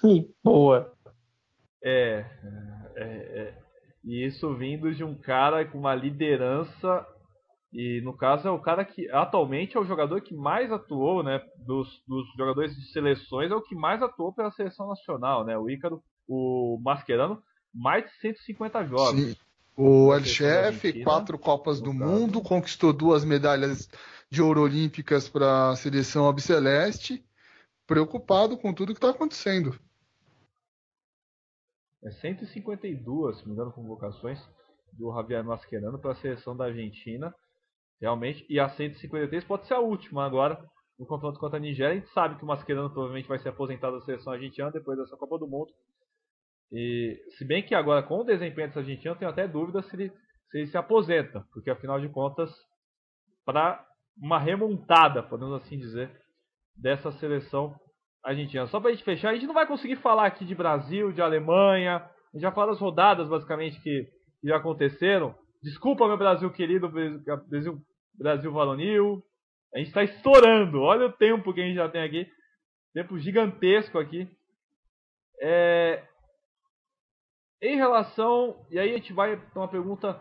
Sim, 0.00 0.32
boa. 0.42 0.94
É, 1.84 2.24
é, 2.96 3.04
é, 3.04 3.54
e 4.02 4.26
isso 4.26 4.54
vindo 4.56 4.94
de 4.94 5.04
um 5.04 5.14
cara 5.14 5.64
com 5.66 5.78
uma 5.78 5.94
liderança 5.94 7.06
e 7.72 8.00
no 8.00 8.16
caso 8.16 8.48
é 8.48 8.50
o 8.50 8.58
cara 8.58 8.84
que 8.84 9.08
atualmente 9.10 9.76
é 9.76 9.80
o 9.80 9.84
jogador 9.84 10.20
que 10.22 10.34
mais 10.34 10.72
atuou, 10.72 11.22
né? 11.22 11.40
Dos, 11.58 12.02
dos 12.06 12.26
jogadores 12.36 12.74
de 12.74 12.90
seleções, 12.92 13.52
é 13.52 13.54
o 13.54 13.62
que 13.62 13.76
mais 13.76 14.02
atuou 14.02 14.32
pela 14.32 14.50
seleção 14.50 14.88
nacional, 14.88 15.44
né? 15.44 15.56
O 15.56 15.70
Ícaro, 15.70 16.02
o 16.26 16.80
Mascherano, 16.82 17.40
mais 17.74 18.04
de 18.04 18.12
150 18.20 18.84
jogos. 18.84 19.20
Sim. 19.20 19.36
O 19.76 20.12
El 20.12 20.24
Chef, 20.24 21.02
quatro 21.04 21.38
Copas 21.38 21.80
do 21.80 21.90
caso. 21.90 22.04
Mundo, 22.04 22.42
conquistou 22.42 22.92
duas 22.92 23.24
medalhas 23.24 23.88
de 24.28 24.42
ouro 24.42 24.62
olímpicas 24.62 25.28
para 25.28 25.70
a 25.70 25.76
seleção 25.76 26.26
albiceleste, 26.26 27.24
preocupado 27.86 28.58
com 28.58 28.74
tudo 28.74 28.92
que 28.92 28.98
está 28.98 29.10
acontecendo. 29.10 29.78
É 32.02 32.10
152, 32.10 33.36
se 33.36 33.42
não 33.42 33.48
me 33.48 33.54
engano, 33.54 33.72
convocações 33.72 34.40
do 34.92 35.12
Javier 35.14 35.44
Mascherano 35.44 35.98
para 35.98 36.12
a 36.12 36.16
seleção 36.16 36.56
da 36.56 36.66
Argentina. 36.66 37.34
Realmente, 38.00 38.46
e 38.48 38.58
a 38.58 38.68
153 38.68 39.44
pode 39.44 39.66
ser 39.66 39.74
a 39.74 39.80
última 39.80 40.24
agora 40.24 40.62
no 40.98 41.06
confronto 41.06 41.38
contra 41.38 41.58
a 41.58 41.60
Nigéria. 41.60 41.92
A 41.92 42.00
gente 42.00 42.12
sabe 42.12 42.36
que 42.36 42.44
o 42.44 42.46
Mascherano 42.46 42.90
provavelmente 42.90 43.28
vai 43.28 43.38
ser 43.38 43.50
aposentado 43.50 43.98
da 43.98 44.04
seleção 44.04 44.32
argentina 44.32 44.70
depois 44.70 44.98
dessa 44.98 45.16
Copa 45.16 45.38
do 45.38 45.46
Mundo. 45.46 45.72
E 46.72 47.20
se 47.36 47.44
bem 47.44 47.62
que 47.62 47.74
agora 47.74 48.02
com 48.02 48.20
o 48.20 48.24
desempenho 48.24 48.68
dessa 48.68 48.80
Argentina, 48.80 49.12
eu 49.12 49.18
tenho 49.18 49.30
até 49.30 49.46
dúvida 49.46 49.82
se 49.82 49.96
ele, 49.96 50.10
se 50.50 50.58
ele 50.58 50.66
se 50.68 50.76
aposenta, 50.76 51.44
porque 51.52 51.70
afinal 51.70 52.00
de 52.00 52.08
contas, 52.08 52.50
para 53.44 53.84
uma 54.20 54.38
remontada, 54.38 55.22
podemos 55.22 55.62
assim 55.62 55.78
dizer, 55.78 56.10
dessa 56.76 57.10
seleção 57.12 57.74
argentina. 58.22 58.66
Só 58.66 58.80
para 58.80 58.90
a 58.90 58.92
gente 58.92 59.04
fechar, 59.04 59.30
a 59.30 59.34
gente 59.34 59.46
não 59.46 59.54
vai 59.54 59.66
conseguir 59.66 59.96
falar 59.96 60.26
aqui 60.26 60.44
de 60.44 60.54
Brasil, 60.54 61.12
de 61.12 61.22
Alemanha, 61.22 61.96
a 61.96 62.36
gente 62.36 62.42
já 62.42 62.52
fala 62.52 62.72
das 62.72 62.80
rodadas 62.80 63.28
basicamente 63.28 63.80
que, 63.80 64.08
que 64.40 64.48
já 64.48 64.56
aconteceram. 64.56 65.34
Desculpa, 65.62 66.06
meu 66.06 66.16
Brasil 66.16 66.50
querido, 66.50 66.88
Brasil 67.48 67.80
Brasil 68.20 68.52
Varonil. 68.52 69.22
A 69.74 69.78
gente 69.78 69.88
está 69.88 70.02
estourando. 70.02 70.80
Olha 70.82 71.06
o 71.06 71.12
tempo 71.12 71.54
que 71.54 71.60
a 71.60 71.64
gente 71.64 71.76
já 71.76 71.88
tem 71.88 72.02
aqui. 72.02 72.30
Tempo 72.92 73.18
gigantesco 73.18 73.98
aqui. 73.98 74.28
É... 75.40 76.04
Em 77.62 77.76
relação. 77.76 78.66
E 78.70 78.78
aí 78.78 78.90
a 78.90 78.96
gente 78.96 79.12
vai 79.12 79.36
para 79.36 79.60
uma 79.60 79.68
pergunta 79.68 80.20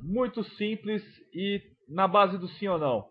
muito 0.00 0.42
simples 0.42 1.02
e 1.34 1.60
na 1.88 2.08
base 2.08 2.38
do 2.38 2.48
sim 2.48 2.68
ou 2.68 2.78
não. 2.78 3.08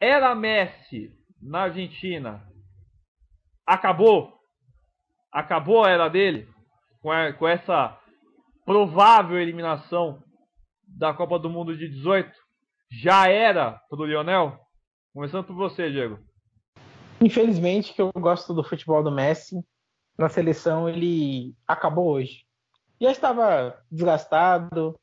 Era 0.00 0.34
Messi 0.34 1.12
na 1.40 1.62
Argentina? 1.62 2.46
Acabou? 3.66 4.32
Acabou 5.32 5.84
a 5.84 5.90
era 5.90 6.08
dele? 6.08 6.48
Com, 7.00 7.10
a, 7.10 7.32
com 7.32 7.46
essa 7.46 7.98
provável 8.64 9.38
eliminação 9.38 10.22
da 10.86 11.14
Copa 11.14 11.38
do 11.38 11.48
Mundo 11.48 11.76
de 11.76 11.88
18? 11.88 12.30
já 12.90 13.28
era 13.28 13.80
pro 13.88 14.04
Lionel? 14.04 14.58
Começando 15.14 15.44
por 15.44 15.54
você, 15.54 15.90
Diego. 15.90 16.18
Infelizmente, 17.20 17.94
que 17.94 18.02
eu 18.02 18.10
gosto 18.12 18.52
do 18.52 18.64
futebol 18.64 19.02
do 19.02 19.12
Messi, 19.12 19.56
na 20.20 20.28
seleção 20.28 20.88
ele 20.88 21.54
acabou 21.66 22.08
hoje. 22.08 22.44
Já 23.00 23.10
estava 23.10 23.82
desgastado, 23.90 24.94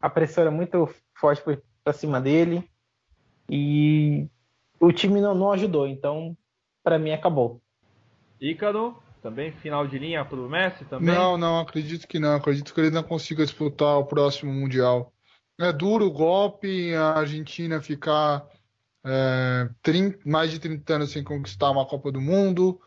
a 0.00 0.08
pressão 0.08 0.42
era 0.42 0.50
muito 0.50 0.88
forte 1.14 1.42
para 1.84 1.92
cima 1.92 2.20
dele 2.20 2.68
e 3.48 4.26
o 4.80 4.90
time 4.90 5.20
não, 5.20 5.34
não 5.34 5.52
ajudou, 5.52 5.86
então 5.86 6.36
para 6.82 6.98
mim 6.98 7.12
acabou. 7.12 7.60
Ícaro, 8.40 8.96
também 9.22 9.52
final 9.52 9.86
de 9.86 9.98
linha 9.98 10.24
para 10.24 10.38
o 10.38 10.48
Messi 10.48 10.84
também? 10.86 11.14
Não, 11.14 11.36
não, 11.36 11.60
acredito 11.60 12.08
que 12.08 12.18
não. 12.18 12.34
Acredito 12.34 12.72
que 12.72 12.80
ele 12.80 12.90
não 12.90 13.02
consiga 13.02 13.44
disputar 13.44 13.98
o 13.98 14.06
próximo 14.06 14.52
Mundial. 14.52 15.12
É 15.58 15.72
duro 15.72 16.06
o 16.06 16.10
golpe, 16.10 16.94
a 16.94 17.18
Argentina 17.18 17.80
ficar 17.80 18.46
é, 19.04 19.68
30, 19.82 20.18
mais 20.24 20.50
de 20.50 20.58
30 20.58 20.94
anos 20.94 21.10
sem 21.10 21.22
conquistar 21.22 21.70
uma 21.70 21.86
Copa 21.86 22.10
do 22.10 22.20
Mundo, 22.20 22.80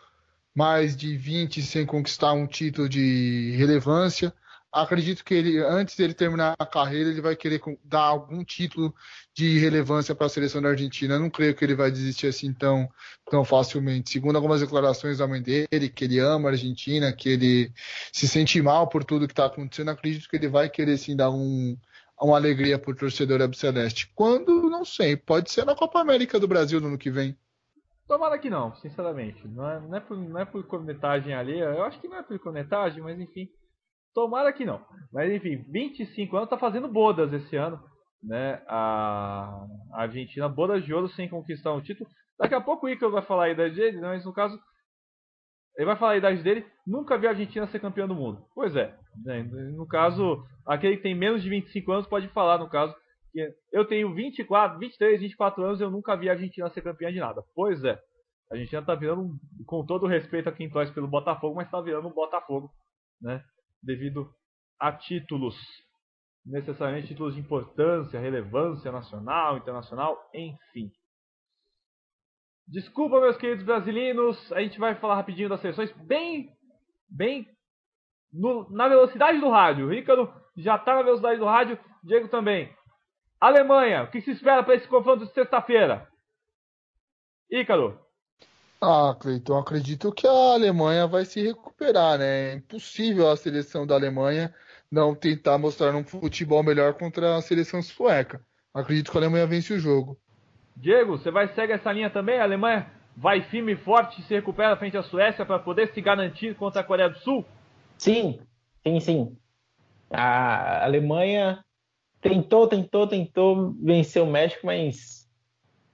mais 0.57 0.97
de 0.97 1.15
20 1.15 1.61
sem 1.61 1.85
conquistar 1.85 2.33
um 2.33 2.47
título 2.47 2.89
de 2.89 3.53
relevância. 3.55 4.33
Acredito 4.71 5.23
que 5.23 5.35
ele, 5.35 5.59
antes 5.59 5.95
dele 5.95 6.15
terminar 6.15 6.55
a 6.57 6.65
carreira, 6.65 7.11
ele 7.11 7.21
vai 7.21 7.35
querer 7.35 7.61
dar 7.83 8.01
algum 8.01 8.43
título 8.43 8.91
de 9.35 9.59
relevância 9.59 10.15
para 10.15 10.25
a 10.25 10.29
seleção 10.29 10.59
da 10.59 10.69
Argentina. 10.69 11.19
não 11.19 11.29
creio 11.29 11.53
que 11.53 11.63
ele 11.63 11.75
vai 11.75 11.91
desistir 11.91 12.25
assim 12.25 12.51
tão, 12.51 12.89
tão 13.29 13.45
facilmente. 13.45 14.09
Segundo 14.09 14.35
algumas 14.35 14.59
declarações 14.59 15.19
da 15.19 15.27
mãe 15.27 15.43
dele, 15.43 15.89
que 15.89 16.05
ele 16.05 16.17
ama 16.17 16.49
a 16.49 16.51
Argentina, 16.53 17.13
que 17.13 17.29
ele 17.29 17.71
se 18.11 18.27
sente 18.27 18.59
mal 18.59 18.87
por 18.87 19.03
tudo 19.03 19.27
que 19.27 19.33
está 19.33 19.45
acontecendo, 19.45 19.91
acredito 19.91 20.27
que 20.27 20.37
ele 20.37 20.47
vai 20.47 20.71
querer 20.71 20.97
sim 20.97 21.15
dar 21.15 21.29
um, 21.29 21.77
uma 22.19 22.35
alegria 22.35 22.79
para 22.79 22.91
o 22.91 22.95
torcedor 22.95 23.47
Celeste. 23.55 24.11
Quando, 24.15 24.71
não 24.71 24.83
sei, 24.83 25.15
pode 25.15 25.51
ser 25.51 25.65
na 25.65 25.75
Copa 25.75 25.99
América 25.99 26.39
do 26.39 26.47
Brasil 26.47 26.81
no 26.81 26.87
ano 26.87 26.97
que 26.97 27.11
vem. 27.11 27.37
Tomara 28.07 28.39
que 28.39 28.49
não, 28.49 28.73
sinceramente. 28.75 29.45
Não 29.47 29.69
é, 29.69 29.79
não 29.81 29.97
é, 29.97 29.99
por, 29.99 30.17
não 30.17 30.39
é 30.39 30.45
por 30.45 30.65
cornetagem 30.65 31.33
ali. 31.33 31.59
Eu 31.59 31.83
acho 31.83 31.99
que 31.99 32.07
não 32.07 32.17
é 32.17 32.23
por 32.23 32.39
cornetagem, 32.39 33.03
mas 33.03 33.19
enfim. 33.19 33.47
Tomara 34.13 34.53
que 34.53 34.65
não. 34.65 34.81
Mas 35.11 35.31
enfim, 35.31 35.63
25 35.69 36.37
anos 36.37 36.49
tá 36.49 36.57
fazendo 36.57 36.87
bodas 36.87 37.31
esse 37.33 37.55
ano. 37.57 37.79
Né? 38.23 38.61
A 38.67 39.67
Argentina, 39.93 40.47
bodas 40.47 40.83
de 40.85 40.93
ouro 40.93 41.09
sem 41.09 41.29
conquistar 41.29 41.73
um 41.73 41.81
título. 41.81 42.09
Daqui 42.39 42.55
a 42.55 42.61
pouco 42.61 42.85
o 42.85 42.89
Icaro 42.89 43.11
vai 43.11 43.21
falar 43.21 43.45
a 43.45 43.49
idade 43.49 43.75
dele, 43.75 43.99
mas 43.99 44.23
no 44.25 44.33
caso. 44.33 44.57
Ele 45.75 45.85
vai 45.85 45.97
falar 45.97 46.13
a 46.13 46.17
idade 46.17 46.41
dele. 46.41 46.65
Nunca 46.85 47.17
viu 47.17 47.29
a 47.29 47.33
Argentina 47.33 47.67
ser 47.67 47.79
campeã 47.79 48.07
do 48.07 48.15
mundo. 48.15 48.43
Pois 48.55 48.75
é. 48.75 48.97
Né? 49.23 49.43
No 49.75 49.85
caso, 49.85 50.43
aquele 50.65 50.97
que 50.97 51.03
tem 51.03 51.13
menos 51.13 51.43
de 51.43 51.49
25 51.49 51.91
anos 51.91 52.07
pode 52.07 52.27
falar, 52.29 52.57
no 52.57 52.69
caso. 52.69 52.95
Eu 53.71 53.85
tenho 53.85 54.13
24, 54.13 54.79
23, 54.79 55.21
24 55.21 55.63
anos 55.63 55.81
eu 55.81 55.91
nunca 55.91 56.15
vi 56.15 56.29
a 56.29 56.33
Argentina 56.33 56.69
ser 56.69 56.81
campeã 56.81 57.11
de 57.11 57.19
nada. 57.19 57.43
Pois 57.53 57.83
é. 57.83 57.99
A 58.49 58.55
Argentina 58.55 58.81
tá 58.81 58.95
virando, 58.95 59.35
com 59.65 59.85
todo 59.85 60.03
o 60.03 60.07
respeito 60.07 60.47
a 60.49 60.51
quem 60.51 60.69
torce 60.69 60.93
pelo 60.93 61.07
Botafogo, 61.07 61.55
mas 61.55 61.69
tá 61.69 61.81
virando 61.81 62.07
um 62.07 62.13
Botafogo. 62.13 62.71
Né? 63.21 63.43
devido 63.81 64.29
a 64.79 64.91
títulos, 64.91 65.55
necessariamente 66.45 67.07
títulos 67.07 67.35
de 67.35 67.41
importância, 67.41 68.19
relevância 68.19 68.91
nacional, 68.91 69.57
internacional, 69.57 70.17
enfim. 70.33 70.91
Desculpa, 72.67 73.21
meus 73.21 73.37
queridos 73.37 73.65
brasileiros, 73.65 74.51
a 74.51 74.61
gente 74.61 74.77
vai 74.77 74.95
falar 74.95 75.15
rapidinho 75.15 75.49
das 75.49 75.61
seleções, 75.61 75.91
bem, 76.05 76.49
bem 77.09 77.47
no, 78.31 78.69
na 78.69 78.89
velocidade 78.89 79.39
do 79.39 79.49
rádio. 79.49 79.87
O 79.87 79.89
Ricardo 79.89 80.31
já 80.57 80.75
está 80.75 80.95
na 80.95 81.03
velocidade 81.03 81.39
do 81.39 81.45
rádio, 81.45 81.79
Diego 82.03 82.27
também. 82.27 82.75
Alemanha, 83.39 84.03
o 84.03 84.07
que 84.07 84.21
se 84.21 84.31
espera 84.31 84.63
para 84.63 84.75
esse 84.75 84.87
confronto 84.87 85.25
de 85.25 85.33
sexta-feira? 85.33 86.07
Ícaro. 87.49 87.99
Ah, 88.81 89.15
Cleiton, 89.19 89.57
acredito 89.57 90.11
que 90.11 90.27
a 90.27 90.53
Alemanha 90.53 91.07
vai 91.07 91.25
se 91.25 91.41
recuperar, 91.41 92.19
né? 92.19 92.51
É 92.51 92.53
impossível 92.55 93.29
a 93.29 93.37
seleção 93.37 93.87
da 93.87 93.95
Alemanha 93.95 94.53
não 94.91 95.15
tentar 95.15 95.57
mostrar 95.57 95.95
um 95.95 96.03
futebol 96.03 96.63
melhor 96.63 96.93
contra 96.93 97.37
a 97.37 97.41
seleção 97.41 97.81
sueca. 97.81 98.41
Acredito 98.73 99.11
que 99.11 99.17
a 99.17 99.21
Alemanha 99.21 99.47
vence 99.47 99.73
o 99.73 99.79
jogo. 99.79 100.17
Diego, 100.75 101.17
você 101.17 101.31
vai 101.31 101.47
seguir 101.53 101.73
essa 101.73 101.91
linha 101.91 102.09
também? 102.09 102.39
A 102.39 102.43
Alemanha 102.43 102.91
vai 103.15 103.41
firme 103.41 103.73
e 103.73 103.77
forte 103.77 104.21
e 104.21 104.23
se 104.23 104.35
recupera 104.35 104.77
frente 104.77 104.95
à 104.95 105.01
Suécia 105.01 105.43
para 105.45 105.57
poder 105.57 105.91
se 105.93 106.01
garantir 106.01 106.55
contra 106.55 106.81
a 106.81 106.83
Coreia 106.83 107.09
do 107.09 107.17
Sul? 107.19 107.43
Sim, 107.97 108.39
sim, 108.83 108.99
sim. 108.99 109.37
A 110.11 110.85
Alemanha 110.85 111.65
tentou, 112.21 112.67
tentou, 112.67 113.07
tentou 113.07 113.73
vencer 113.81 114.21
o 114.21 114.27
México, 114.27 114.65
mas 114.65 115.29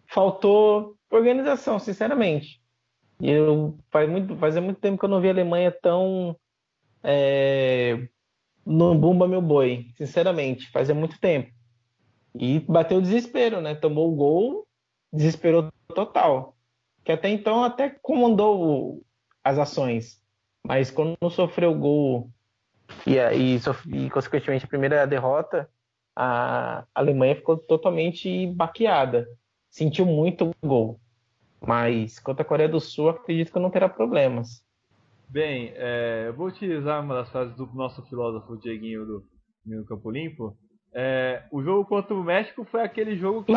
faltou 0.07 0.95
organização, 1.09 1.79
sinceramente. 1.79 2.61
Eu 3.21 3.77
faz 3.89 4.09
muito, 4.09 4.35
fazia 4.37 4.61
muito 4.61 4.79
tempo 4.79 4.97
que 4.97 5.05
eu 5.05 5.09
não 5.09 5.21
vi 5.21 5.27
a 5.27 5.31
Alemanha 5.31 5.71
tão 5.71 6.35
é, 7.03 8.07
no 8.65 8.95
bumba 8.95 9.27
meu 9.27 9.41
boi, 9.41 9.87
sinceramente, 9.95 10.69
fazia 10.71 10.95
muito 10.95 11.19
tempo. 11.19 11.51
E 12.35 12.59
bateu 12.61 12.97
o 12.97 13.01
desespero, 13.01 13.61
né? 13.61 13.75
Tomou 13.75 14.11
o 14.11 14.15
gol, 14.15 14.67
desesperou 15.11 15.71
total. 15.89 16.55
Que 17.03 17.11
até 17.11 17.29
então 17.29 17.63
até 17.63 17.89
comandou 17.89 19.03
as 19.43 19.59
ações, 19.59 20.21
mas 20.65 20.89
quando 20.89 21.15
não 21.21 21.29
sofreu 21.29 21.71
o 21.71 21.77
gol 21.77 22.29
e, 23.05 23.17
e, 23.17 24.05
e 24.05 24.09
consequentemente 24.09 24.65
a 24.65 24.69
primeira 24.69 25.05
derrota, 25.05 25.69
a 26.15 26.85
Alemanha 26.93 27.35
ficou 27.35 27.57
totalmente 27.57 28.47
baqueada. 28.47 29.27
Sentiu 29.69 30.05
muito 30.05 30.51
o 30.61 30.67
gol. 30.67 30.99
Mas 31.65 32.19
quanto 32.19 32.41
à 32.41 32.45
Coreia 32.45 32.69
do 32.69 32.79
Sul, 32.79 33.09
acredito 33.09 33.51
que 33.51 33.59
não 33.59 33.69
terá 33.69 33.87
problemas. 33.87 34.63
Bem, 35.29 35.73
é, 35.75 36.25
eu 36.27 36.33
vou 36.33 36.47
utilizar 36.47 37.01
uma 37.01 37.15
das 37.15 37.29
frases 37.29 37.55
do 37.55 37.65
nosso 37.73 38.03
filósofo 38.03 38.57
Dieguinho 38.57 39.05
do 39.05 39.23
Menino 39.65 39.85
Campo 39.85 40.11
Limpo. 40.11 40.55
É, 40.93 41.43
o 41.51 41.63
jogo 41.63 41.85
contra 41.85 42.13
o 42.13 42.23
México 42.23 42.63
foi 42.65 42.83
aquele 42.83 43.15
jogo 43.15 43.43
que 43.43 43.53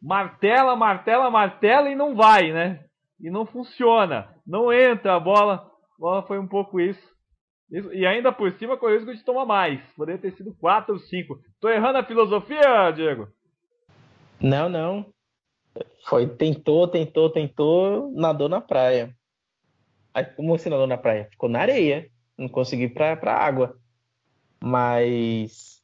martela, 0.00 0.76
martela, 0.76 1.30
martela 1.30 1.90
e 1.90 1.96
não 1.96 2.14
vai, 2.14 2.52
né? 2.52 2.84
E 3.18 3.30
não 3.30 3.44
funciona. 3.46 4.28
Não 4.46 4.72
entra 4.72 5.16
a 5.16 5.20
bola. 5.20 5.68
A 5.96 6.00
bola 6.00 6.22
foi 6.22 6.38
um 6.38 6.46
pouco 6.46 6.78
isso. 6.78 7.13
E 7.70 8.06
ainda 8.06 8.32
por 8.32 8.52
cima 8.52 8.76
correu 8.76 8.96
o 8.96 8.98
risco 8.98 9.14
de 9.14 9.24
tomar 9.24 9.46
mais. 9.46 9.80
Poderia 9.96 10.20
ter 10.20 10.32
sido 10.32 10.54
4 10.54 10.94
ou 10.94 11.00
5. 11.00 11.40
Tô 11.60 11.68
errando 11.68 11.98
a 11.98 12.04
filosofia, 12.04 12.90
Diego? 12.90 13.28
Não, 14.40 14.68
não. 14.68 15.06
Foi, 16.04 16.28
tentou, 16.28 16.86
tentou, 16.86 17.30
tentou, 17.30 18.12
nadou 18.12 18.48
na 18.48 18.60
praia. 18.60 19.16
Aí, 20.12 20.24
como 20.24 20.56
você 20.56 20.68
nadou 20.68 20.86
na 20.86 20.98
praia? 20.98 21.28
Ficou 21.30 21.48
na 21.48 21.60
areia, 21.60 22.08
não 22.38 22.48
conseguiu 22.48 22.86
ir 22.86 22.94
para 22.94 23.34
água. 23.34 23.76
Mas 24.62 25.82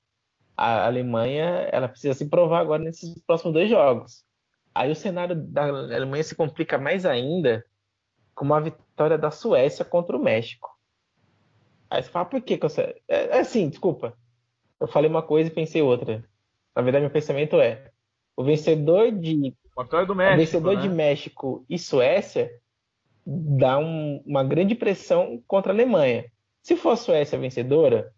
a 0.56 0.86
Alemanha, 0.86 1.68
ela 1.72 1.88
precisa 1.88 2.14
se 2.14 2.28
provar 2.28 2.60
agora 2.60 2.82
nesses 2.82 3.18
próximos 3.24 3.54
dois 3.54 3.68
jogos. 3.68 4.24
Aí 4.74 4.90
o 4.90 4.94
cenário 4.96 5.34
da 5.34 5.64
Alemanha 5.64 6.22
se 6.22 6.34
complica 6.34 6.78
mais 6.78 7.04
ainda 7.04 7.64
com 8.34 8.44
uma 8.44 8.60
vitória 8.60 9.18
da 9.18 9.30
Suécia 9.30 9.84
contra 9.84 10.16
o 10.16 10.22
México. 10.22 10.70
Aí 11.90 12.02
você 12.02 12.08
fala, 12.08 12.24
por 12.24 12.40
que, 12.40 12.56
você... 12.56 12.94
É, 13.08 13.36
é 13.36 13.40
assim, 13.40 13.68
desculpa. 13.68 14.16
Eu 14.78 14.86
falei 14.86 15.10
uma 15.10 15.22
coisa 15.22 15.50
e 15.50 15.52
pensei 15.52 15.82
outra. 15.82 16.24
Na 16.74 16.82
verdade, 16.82 17.02
meu 17.02 17.10
pensamento 17.10 17.60
é: 17.60 17.90
o 18.36 18.42
vencedor 18.42 19.12
de 19.12 19.54
vitória 19.76 20.06
do 20.06 20.14
México. 20.14 20.34
O 20.34 20.38
vencedor 20.38 20.76
né? 20.76 20.82
de 20.82 20.88
México 20.88 21.64
e 21.68 21.78
Suécia 21.78 22.50
dá 23.26 23.78
um, 23.78 24.22
uma 24.24 24.42
grande 24.42 24.74
pressão 24.74 25.42
contra 25.46 25.72
a 25.72 25.74
Alemanha. 25.74 26.24
Se 26.62 26.76
for 26.76 26.90
a 26.90 26.96
Suécia 26.96 27.38
vencedora 27.38 28.12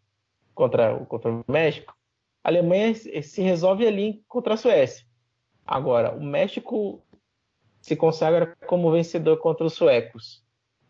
contra, 0.54 0.96
contra 1.06 1.30
o 1.32 1.44
México, 1.48 1.94
a 2.44 2.48
Alemanha 2.48 2.94
se 2.94 3.42
resolve 3.42 3.86
ali 3.86 4.22
contra 4.28 4.54
a 4.54 4.56
Suécia. 4.56 5.06
Agora, 5.64 6.14
o 6.14 6.22
México 6.22 7.04
se 7.80 7.96
consagra 7.96 8.56
como 8.66 8.90
vencedor 8.92 9.38
contra 9.38 9.66
os 9.66 9.74
suecos 9.74 10.44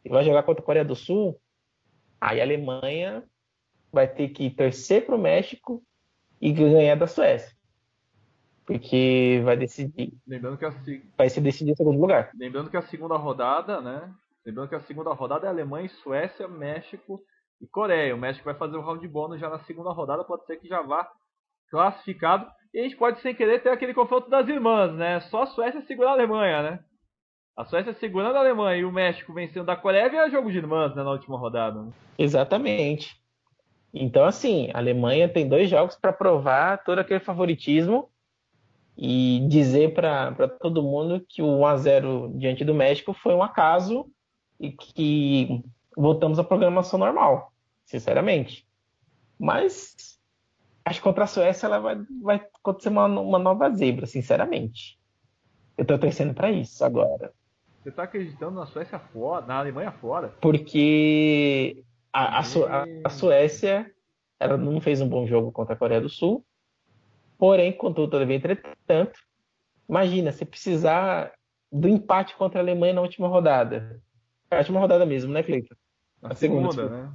e 0.05 0.09
vai 0.09 0.25
jogar 0.25 0.43
contra 0.43 0.63
a 0.63 0.67
Coreia 0.67 0.85
do 0.85 0.97
Sul, 0.97 1.39
aí 2.23 2.41
a 2.41 2.45
Alemanha 2.45 3.25
vai 3.93 4.07
ter 4.07 4.29
que 4.29 4.49
torcer 4.49 5.05
para 5.05 5.17
o 5.17 5.21
México 5.21 5.83
e 6.41 6.53
ganhar 6.53 6.95
da 6.95 7.09
Suécia. 7.09 7.55
Porque 8.65 9.43
vai 9.45 9.57
decidir. 9.57 10.15
Lembrando 10.25 10.57
que 10.57 10.65
a, 10.65 10.73
vai 11.19 11.29
se 11.29 11.41
decidir 11.41 11.73
em 11.73 11.75
segundo 11.75 12.01
lugar. 12.01 12.31
Lembrando 12.35 12.71
que 12.71 12.77
a 12.77 12.83
segunda 12.83 13.17
rodada, 13.17 13.81
né? 13.81 14.09
Lembrando 14.47 14.69
que 14.69 14.75
a 14.77 14.81
segunda 14.81 15.13
rodada 15.13 15.47
é 15.47 15.51
Alemanha, 15.51 15.89
Suécia, 15.89 16.47
México 16.47 17.21
e 17.61 17.67
Coreia. 17.67 18.15
O 18.15 18.19
México 18.19 18.45
vai 18.45 18.55
fazer 18.55 18.77
o 18.77 18.83
round 18.83 19.07
bônus 19.09 19.41
já 19.41 19.51
na 19.51 19.59
segunda 19.61 19.91
rodada, 19.91 20.23
pode 20.23 20.47
ser 20.47 20.57
que 20.59 20.69
já 20.69 20.81
vá 20.81 21.11
classificado. 21.71 22.49
E 22.73 22.79
a 22.79 22.83
gente 22.85 22.97
pode, 22.97 23.21
sem 23.21 23.35
querer, 23.35 23.63
ter 23.63 23.71
aquele 23.71 23.93
confronto 23.93 24.31
das 24.31 24.49
irmãs, 24.49 24.95
né? 24.95 25.21
Só 25.23 25.43
a 25.43 25.47
Suécia 25.47 25.83
segurar 25.83 26.11
a 26.11 26.15
Alemanha, 26.15 26.63
né? 26.63 26.85
A 27.55 27.65
Suécia 27.65 27.93
segurando 27.93 28.37
a 28.37 28.41
Alemanha 28.41 28.81
e 28.81 28.85
o 28.85 28.93
México 28.93 29.33
vencendo 29.33 29.67
da 29.67 29.77
Coreia 29.77 30.09
vira 30.09 30.31
jogo 30.31 30.51
de 30.51 30.57
irmãs 30.57 30.95
né, 30.95 31.03
na 31.03 31.11
última 31.11 31.37
rodada. 31.37 31.83
Né? 31.83 31.93
Exatamente. 32.19 33.21
Então, 33.93 34.25
assim, 34.25 34.71
a 34.73 34.79
Alemanha 34.79 35.29
tem 35.29 35.47
dois 35.47 35.69
jogos 35.69 35.95
para 35.95 36.15
provar 36.15 36.83
todo 36.83 36.99
aquele 36.99 37.21
favoritismo 37.21 38.09
e 38.97 39.47
dizer 39.49 39.93
para 39.93 40.49
todo 40.49 40.83
mundo 40.83 41.25
que 41.29 41.43
o 41.43 41.59
1 41.59 41.67
a 41.67 41.77
0 41.77 42.33
diante 42.37 42.65
do 42.65 42.75
México 42.75 43.13
foi 43.13 43.35
um 43.35 43.43
acaso 43.43 44.07
e 44.59 44.73
que 44.73 45.63
voltamos 45.95 46.39
à 46.39 46.45
programação 46.45 46.99
normal, 46.99 47.53
sinceramente. 47.85 48.67
Mas 49.39 50.19
acho 50.87 51.01
que 51.01 51.05
contra 51.05 51.25
a 51.25 51.27
Suécia 51.27 51.67
ela 51.67 51.79
vai, 51.79 51.97
vai 52.23 52.37
acontecer 52.37 52.89
uma, 52.89 53.07
uma 53.07 53.39
nova 53.39 53.69
zebra, 53.71 54.07
sinceramente. 54.07 54.99
Eu 55.77 55.83
estou 55.83 55.99
torcendo 55.99 56.33
para 56.33 56.51
isso 56.51 56.83
agora. 56.83 57.33
Você 57.83 57.89
está 57.89 58.05
acreditando 58.05 58.59
na 58.59 58.67
Suécia 58.67 58.99
fora, 58.99 59.45
na 59.47 59.59
Alemanha 59.59 59.93
fora? 59.93 60.29
Porque 60.41 61.85
a, 62.13 62.39
a, 62.39 62.43
Su 62.43 62.65
a, 62.65 62.85
a 63.05 63.11
Suécia 63.11 63.91
ela 64.39 64.57
não 64.57 64.81
fez 64.81 65.01
um 65.01 65.09
bom 65.09 65.27
jogo 65.27 65.53
contra 65.53 65.75
a 65.75 65.77
Coreia 65.79 66.01
do 66.01 66.09
Sul 66.09 66.45
Porém, 67.43 67.73
contudo, 67.73 68.09
todavia, 68.09 68.37
entretanto, 68.37 69.19
imagina, 69.89 70.31
se 70.31 70.45
precisar 70.45 71.33
do 71.73 71.89
empate 71.89 72.37
contra 72.37 72.61
a 72.61 72.63
Alemanha 72.63 72.93
na 72.93 73.01
última 73.01 73.27
rodada. 73.27 74.01
A 74.49 74.59
última 74.59 74.79
rodada 74.79 75.05
mesmo, 75.05 75.33
né, 75.33 75.43
Cleiton? 75.43 75.75
Na 76.23 76.37
segunda, 76.37 76.71
segunda 76.71 76.97
né? 76.97 77.13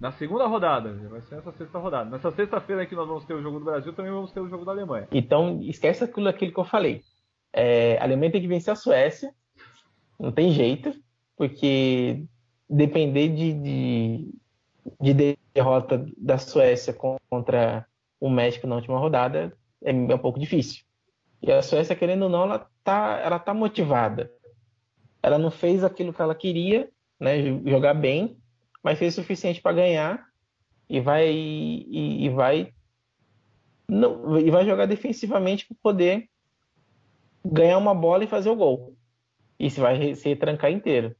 Na 0.00 0.10
segunda 0.10 0.48
rodada, 0.48 0.92
vai 1.08 1.20
ser 1.20 1.36
nessa 1.36 1.52
sexta 1.52 1.78
rodada. 1.78 2.10
Nessa 2.10 2.32
sexta-feira 2.32 2.84
que 2.86 2.96
nós 2.96 3.06
vamos 3.06 3.24
ter 3.24 3.34
o 3.34 3.40
jogo 3.40 3.60
do 3.60 3.64
Brasil, 3.64 3.92
também 3.92 4.10
vamos 4.10 4.32
ter 4.32 4.40
o 4.40 4.48
jogo 4.48 4.64
da 4.64 4.72
Alemanha. 4.72 5.06
Então, 5.12 5.60
esquece 5.62 6.02
aquilo, 6.02 6.28
aquilo 6.28 6.52
que 6.52 6.58
eu 6.58 6.64
falei. 6.64 7.00
É, 7.52 7.98
a 7.98 8.02
Alemanha 8.02 8.32
tem 8.32 8.40
que 8.40 8.48
vencer 8.48 8.72
a 8.72 8.74
Suécia, 8.74 9.32
não 10.22 10.30
tem 10.30 10.52
jeito, 10.52 10.94
porque 11.36 12.24
depender 12.70 13.28
de, 13.30 13.52
de, 13.52 14.34
de 15.00 15.38
derrota 15.52 16.06
da 16.16 16.38
Suécia 16.38 16.96
contra 17.28 17.84
o 18.20 18.30
México 18.30 18.68
na 18.68 18.76
última 18.76 19.00
rodada 19.00 19.52
é, 19.84 19.90
é 19.90 20.14
um 20.14 20.18
pouco 20.18 20.38
difícil. 20.38 20.84
E 21.42 21.50
a 21.50 21.60
Suécia, 21.60 21.96
querendo 21.96 22.22
ou 22.22 22.28
não, 22.28 22.44
ela 22.44 22.68
tá, 22.84 23.20
ela 23.20 23.38
tá 23.40 23.52
motivada. 23.52 24.32
Ela 25.20 25.38
não 25.38 25.50
fez 25.50 25.82
aquilo 25.82 26.12
que 26.12 26.22
ela 26.22 26.36
queria, 26.36 26.88
né, 27.18 27.42
jogar 27.66 27.94
bem, 27.94 28.36
mas 28.80 29.00
fez 29.00 29.14
o 29.14 29.22
suficiente 29.22 29.60
para 29.60 29.74
ganhar 29.74 30.24
e 30.88 31.00
vai 31.00 31.28
e, 31.28 32.26
e, 32.26 32.28
vai 32.28 32.72
não, 33.88 34.38
e 34.38 34.50
vai 34.52 34.64
jogar 34.64 34.86
defensivamente 34.86 35.66
para 35.66 35.76
poder 35.82 36.28
ganhar 37.44 37.78
uma 37.78 37.94
bola 37.94 38.22
e 38.22 38.28
fazer 38.28 38.50
o 38.50 38.56
gol. 38.56 38.96
E 39.62 39.70
se 39.70 39.80
vai 39.80 40.16
se 40.16 40.34
trancar 40.34 40.72
inteiro. 40.72 41.14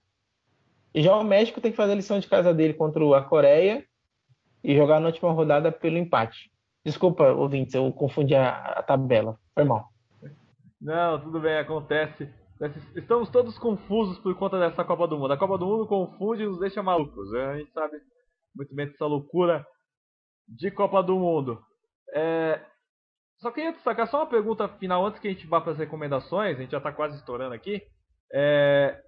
E 0.93 1.01
já 1.01 1.17
o 1.17 1.23
México 1.23 1.61
tem 1.61 1.71
que 1.71 1.77
fazer 1.77 1.93
a 1.93 1.95
lição 1.95 2.19
de 2.19 2.27
casa 2.27 2.53
dele 2.53 2.75
contra 2.75 3.01
a 3.17 3.23
Coreia 3.23 3.87
e 4.65 4.77
jogar 4.77 4.99
na 4.99 5.07
última 5.07 5.31
rodada 5.31 5.71
pelo 5.71 5.97
empate. 5.97 6.51
Desculpa, 6.85 7.31
ouvintes, 7.31 7.73
eu 7.73 7.93
confundi 7.93 8.35
a, 8.35 8.51
a 8.51 8.83
tabela. 8.83 9.39
Foi 9.55 9.63
mal. 9.63 9.89
Não, 10.81 11.21
tudo 11.21 11.39
bem, 11.39 11.57
acontece. 11.57 12.29
Estamos 12.97 13.31
todos 13.31 13.57
confusos 13.57 14.19
por 14.19 14.35
conta 14.35 14.59
dessa 14.59 14.85
Copa 14.85 15.07
do 15.07 15.17
Mundo. 15.17 15.33
A 15.33 15.39
Copa 15.39 15.57
do 15.57 15.67
Mundo 15.67 15.87
confunde 15.87 16.43
e 16.43 16.47
nos 16.47 16.59
deixa 16.59 16.83
malucos. 16.83 17.33
A 17.33 17.59
gente 17.59 17.71
sabe 17.71 17.97
muito 18.57 18.75
bem 18.75 18.89
dessa 18.89 19.07
loucura 19.07 19.65
de 20.49 20.69
Copa 20.73 21.01
do 21.01 21.17
Mundo. 21.17 21.63
É... 22.13 22.61
Só 23.39 23.53
queria 23.53 23.73
destacar 23.73 24.09
só 24.09 24.19
uma 24.19 24.27
pergunta 24.27 24.69
final 24.69 25.07
antes 25.07 25.21
que 25.21 25.29
a 25.29 25.31
gente 25.31 25.47
vá 25.47 25.61
para 25.61 25.73
as 25.73 25.79
recomendações. 25.79 26.57
A 26.57 26.61
gente 26.61 26.73
já 26.73 26.79
está 26.79 26.91
quase 26.91 27.17
estourando 27.17 27.55
aqui. 27.55 27.81
É... 28.33 29.01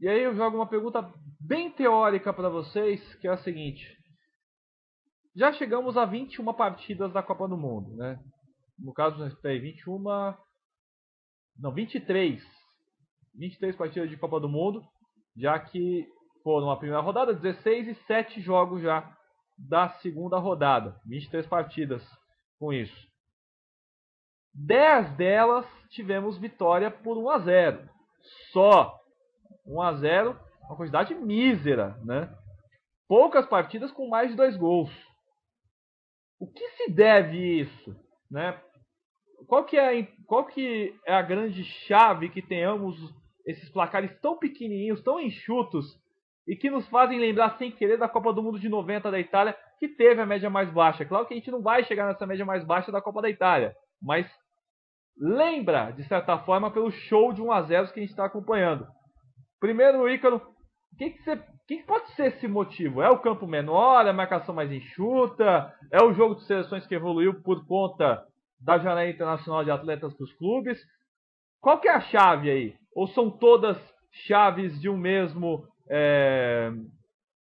E 0.00 0.08
aí 0.08 0.22
eu 0.22 0.34
jogo 0.34 0.56
uma 0.56 0.68
pergunta 0.68 1.12
bem 1.38 1.70
teórica 1.70 2.32
para 2.32 2.48
vocês, 2.48 3.14
que 3.16 3.28
é 3.28 3.30
a 3.30 3.38
seguinte. 3.38 3.86
Já 5.36 5.52
chegamos 5.52 5.96
a 5.96 6.04
21 6.04 6.52
partidas 6.54 7.12
da 7.12 7.22
Copa 7.22 7.46
do 7.46 7.56
Mundo, 7.56 7.94
né? 7.96 8.18
No 8.78 8.92
caso, 8.92 9.36
tem 9.42 9.60
21 9.60 10.02
não, 11.58 11.72
23. 11.72 12.42
23 13.34 13.76
partidas 13.76 14.10
de 14.10 14.16
Copa 14.16 14.40
do 14.40 14.48
Mundo, 14.48 14.82
já 15.36 15.58
que 15.58 16.06
foram 16.42 16.70
a 16.70 16.76
primeira 16.76 17.02
rodada, 17.02 17.34
16 17.34 17.88
e 17.88 17.94
7 18.06 18.40
jogos 18.40 18.82
já 18.82 19.16
da 19.58 19.90
segunda 20.00 20.38
rodada. 20.38 20.98
23 21.06 21.46
partidas 21.46 22.02
com 22.58 22.72
isso. 22.72 23.09
10 24.54 25.12
delas 25.16 25.66
tivemos 25.90 26.38
vitória 26.38 26.90
por 26.90 27.16
1 27.18 27.30
a 27.30 27.38
0. 27.38 27.88
Só 28.52 28.98
1 29.66 29.82
a 29.82 29.94
0, 29.94 30.40
uma 30.64 30.76
quantidade 30.76 31.14
mísera, 31.14 31.98
né? 32.04 32.32
Poucas 33.08 33.46
partidas 33.46 33.90
com 33.90 34.08
mais 34.08 34.30
de 34.30 34.36
dois 34.36 34.56
gols. 34.56 34.90
O 36.38 36.46
que 36.46 36.66
se 36.70 36.90
deve 36.90 37.60
isso, 37.60 37.94
né? 38.30 38.58
qual 39.46 39.64
que 39.64 39.76
é, 39.76 40.06
qual 40.26 40.46
que 40.46 40.94
é 41.06 41.12
a 41.12 41.22
grande 41.22 41.64
chave 41.64 42.28
que 42.28 42.40
tenhamos 42.42 42.96
esses 43.46 43.68
placares 43.70 44.16
tão 44.20 44.38
pequenininhos, 44.38 45.02
tão 45.02 45.20
enxutos 45.20 45.86
e 46.46 46.54
que 46.56 46.70
nos 46.70 46.86
fazem 46.88 47.18
lembrar 47.18 47.56
sem 47.58 47.70
querer 47.70 47.98
da 47.98 48.08
Copa 48.08 48.32
do 48.32 48.42
Mundo 48.42 48.58
de 48.58 48.68
90 48.68 49.10
da 49.10 49.18
Itália, 49.18 49.56
que 49.78 49.88
teve 49.88 50.20
a 50.20 50.26
média 50.26 50.50
mais 50.50 50.70
baixa. 50.70 51.04
Claro 51.04 51.26
que 51.26 51.34
a 51.34 51.36
gente 51.36 51.50
não 51.50 51.62
vai 51.62 51.84
chegar 51.84 52.06
nessa 52.06 52.26
média 52.26 52.44
mais 52.44 52.64
baixa 52.64 52.92
da 52.92 53.00
Copa 53.00 53.22
da 53.22 53.30
Itália, 53.30 53.74
mas 54.00 54.26
lembra, 55.20 55.90
de 55.90 56.02
certa 56.04 56.38
forma, 56.38 56.70
pelo 56.70 56.90
show 56.90 57.32
de 57.32 57.42
1 57.42 57.52
a 57.52 57.62
0 57.62 57.92
que 57.92 58.00
a 58.00 58.02
gente 58.02 58.10
está 58.10 58.24
acompanhando. 58.24 58.86
Primeiro, 59.60 60.08
Ícaro, 60.08 60.36
o 60.36 60.96
que, 60.96 61.10
que, 61.10 61.36
que, 61.68 61.82
pode 61.84 62.10
ser 62.12 62.28
esse 62.28 62.48
motivo? 62.48 63.02
É 63.02 63.10
o 63.10 63.18
campo 63.18 63.46
menor, 63.46 64.06
é 64.06 64.10
a 64.10 64.14
marcação 64.14 64.54
mais 64.54 64.72
enxuta, 64.72 65.72
é 65.92 66.02
o 66.02 66.14
jogo 66.14 66.36
de 66.36 66.46
seleções 66.46 66.86
que 66.86 66.94
evoluiu 66.94 67.42
por 67.42 67.66
conta 67.66 68.24
da 68.60 68.78
janela 68.78 69.08
internacional 69.08 69.62
de 69.62 69.70
atletas 69.70 70.14
para 70.14 70.24
os 70.24 70.32
clubes. 70.34 70.78
Qual 71.60 71.78
que 71.78 71.88
é 71.88 71.92
a 71.92 72.00
chave 72.00 72.50
aí? 72.50 72.74
Ou 72.94 73.06
são 73.08 73.30
todas 73.30 73.78
chaves 74.26 74.80
de 74.80 74.88
um 74.88 74.96
mesmo. 74.96 75.66
É... 75.88 76.72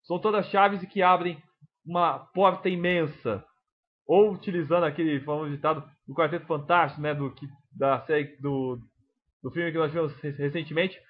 São 0.04 0.18
todas 0.18 0.46
chaves 0.48 0.84
que 0.88 1.02
abrem 1.02 1.40
uma 1.86 2.18
porta 2.34 2.68
imensa? 2.68 3.44
Ou 4.06 4.32
utilizando 4.32 4.84
aquele 4.84 5.20
famoso 5.20 5.50
ditado 5.50 5.84
do 6.06 6.14
Quarteto 6.14 6.46
Fantástico, 6.46 7.02
né? 7.02 7.14
Do, 7.14 7.32
da 7.78 8.00
série 8.06 8.36
do, 8.40 8.78
do 9.42 9.50
filme 9.50 9.70
que 9.70 9.78
nós 9.78 9.92
vimos 9.92 10.12
recentemente. 10.20 11.00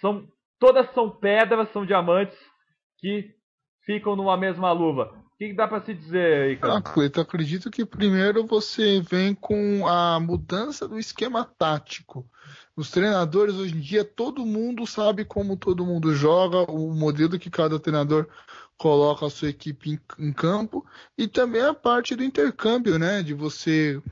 São, 0.00 0.26
todas 0.58 0.92
são 0.92 1.08
pedras, 1.10 1.70
são 1.72 1.86
diamantes 1.86 2.36
que 2.98 3.34
ficam 3.84 4.16
numa 4.16 4.36
mesma 4.36 4.72
luva. 4.72 5.14
O 5.34 5.38
que, 5.38 5.48
que 5.48 5.54
dá 5.54 5.68
para 5.68 5.84
se 5.84 5.94
dizer 5.94 6.42
aí, 6.42 6.56
cara? 6.56 6.78
Ah, 6.78 6.82
Cleiton, 6.82 7.20
acredito 7.20 7.70
que 7.70 7.84
primeiro 7.84 8.46
você 8.46 9.00
vem 9.00 9.34
com 9.34 9.86
a 9.86 10.18
mudança 10.18 10.88
do 10.88 10.98
esquema 10.98 11.44
tático. 11.44 12.28
Os 12.74 12.90
treinadores 12.90 13.54
hoje 13.54 13.74
em 13.74 13.80
dia, 13.80 14.04
todo 14.04 14.46
mundo 14.46 14.86
sabe 14.86 15.24
como 15.24 15.56
todo 15.56 15.84
mundo 15.84 16.14
joga, 16.14 16.70
o 16.70 16.94
modelo 16.94 17.38
que 17.38 17.50
cada 17.50 17.78
treinador 17.78 18.26
coloca 18.78 19.26
a 19.26 19.30
sua 19.30 19.48
equipe 19.48 19.90
em, 19.90 20.26
em 20.26 20.32
campo 20.32 20.84
e 21.16 21.28
também 21.28 21.62
a 21.62 21.74
parte 21.74 22.14
do 22.16 22.24
intercâmbio, 22.24 22.98
né? 22.98 23.22
De 23.22 23.34
você 23.34 24.02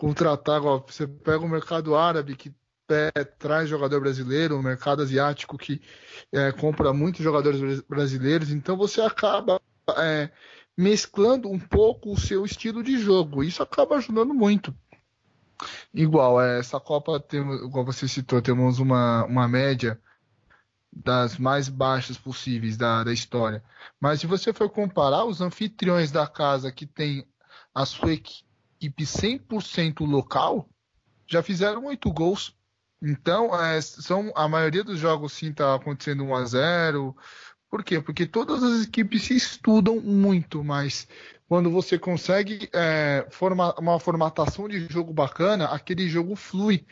contratar, 0.00 0.62
você 0.62 1.06
pega 1.06 1.44
o 1.44 1.48
mercado 1.48 1.94
árabe 1.94 2.34
que 2.34 2.50
é, 2.88 3.22
traz 3.22 3.68
jogador 3.68 4.00
brasileiro, 4.00 4.58
o 4.58 4.62
mercado 4.62 5.02
asiático 5.02 5.58
que 5.58 5.82
é, 6.32 6.50
compra 6.52 6.90
muitos 6.94 7.22
jogadores 7.22 7.82
brasileiros, 7.82 8.50
então 8.50 8.78
você 8.78 9.02
acaba 9.02 9.60
é, 9.98 10.30
mesclando 10.74 11.50
um 11.50 11.58
pouco 11.58 12.10
o 12.10 12.18
seu 12.18 12.46
estilo 12.46 12.82
de 12.82 12.98
jogo. 12.98 13.44
Isso 13.44 13.62
acaba 13.62 13.96
ajudando 13.96 14.32
muito. 14.32 14.74
Igual, 15.92 16.40
é, 16.40 16.58
essa 16.58 16.80
Copa, 16.80 17.20
temos, 17.20 17.60
igual 17.60 17.84
você 17.84 18.08
citou, 18.08 18.40
temos 18.40 18.78
uma, 18.78 19.26
uma 19.26 19.46
média 19.46 20.00
das 20.90 21.36
mais 21.36 21.68
baixas 21.68 22.16
possíveis 22.16 22.78
da, 22.78 23.04
da 23.04 23.12
história. 23.12 23.62
Mas 24.00 24.20
se 24.20 24.26
você 24.26 24.50
for 24.50 24.70
comparar 24.70 25.26
os 25.26 25.42
anfitriões 25.42 26.10
da 26.10 26.26
casa 26.26 26.72
que 26.72 26.86
tem 26.86 27.28
a 27.74 27.84
sua 27.84 28.14
equipe 28.14 28.49
100% 28.88 30.06
local, 30.06 30.68
já 31.26 31.42
fizeram 31.42 31.86
oito 31.86 32.12
gols. 32.12 32.56
Então, 33.02 33.54
é, 33.58 33.80
são 33.80 34.30
a 34.36 34.46
maioria 34.46 34.84
dos 34.84 34.98
jogos 34.98 35.32
sim 35.32 35.50
está 35.50 35.74
acontecendo 35.74 36.24
1 36.24 36.34
a 36.34 36.44
0 36.44 37.16
por 37.70 37.84
quê? 37.84 38.00
Porque 38.00 38.26
todas 38.26 38.62
as 38.64 38.82
equipes 38.84 39.22
se 39.22 39.36
estudam 39.36 40.00
muito, 40.00 40.64
mas 40.64 41.06
quando 41.48 41.70
você 41.70 41.96
consegue 41.98 42.68
é, 42.74 43.26
forma, 43.30 43.72
uma 43.78 44.00
formatação 44.00 44.68
de 44.68 44.86
jogo 44.90 45.12
bacana, 45.12 45.66
aquele 45.66 46.08
jogo 46.08 46.34
flui. 46.34 46.84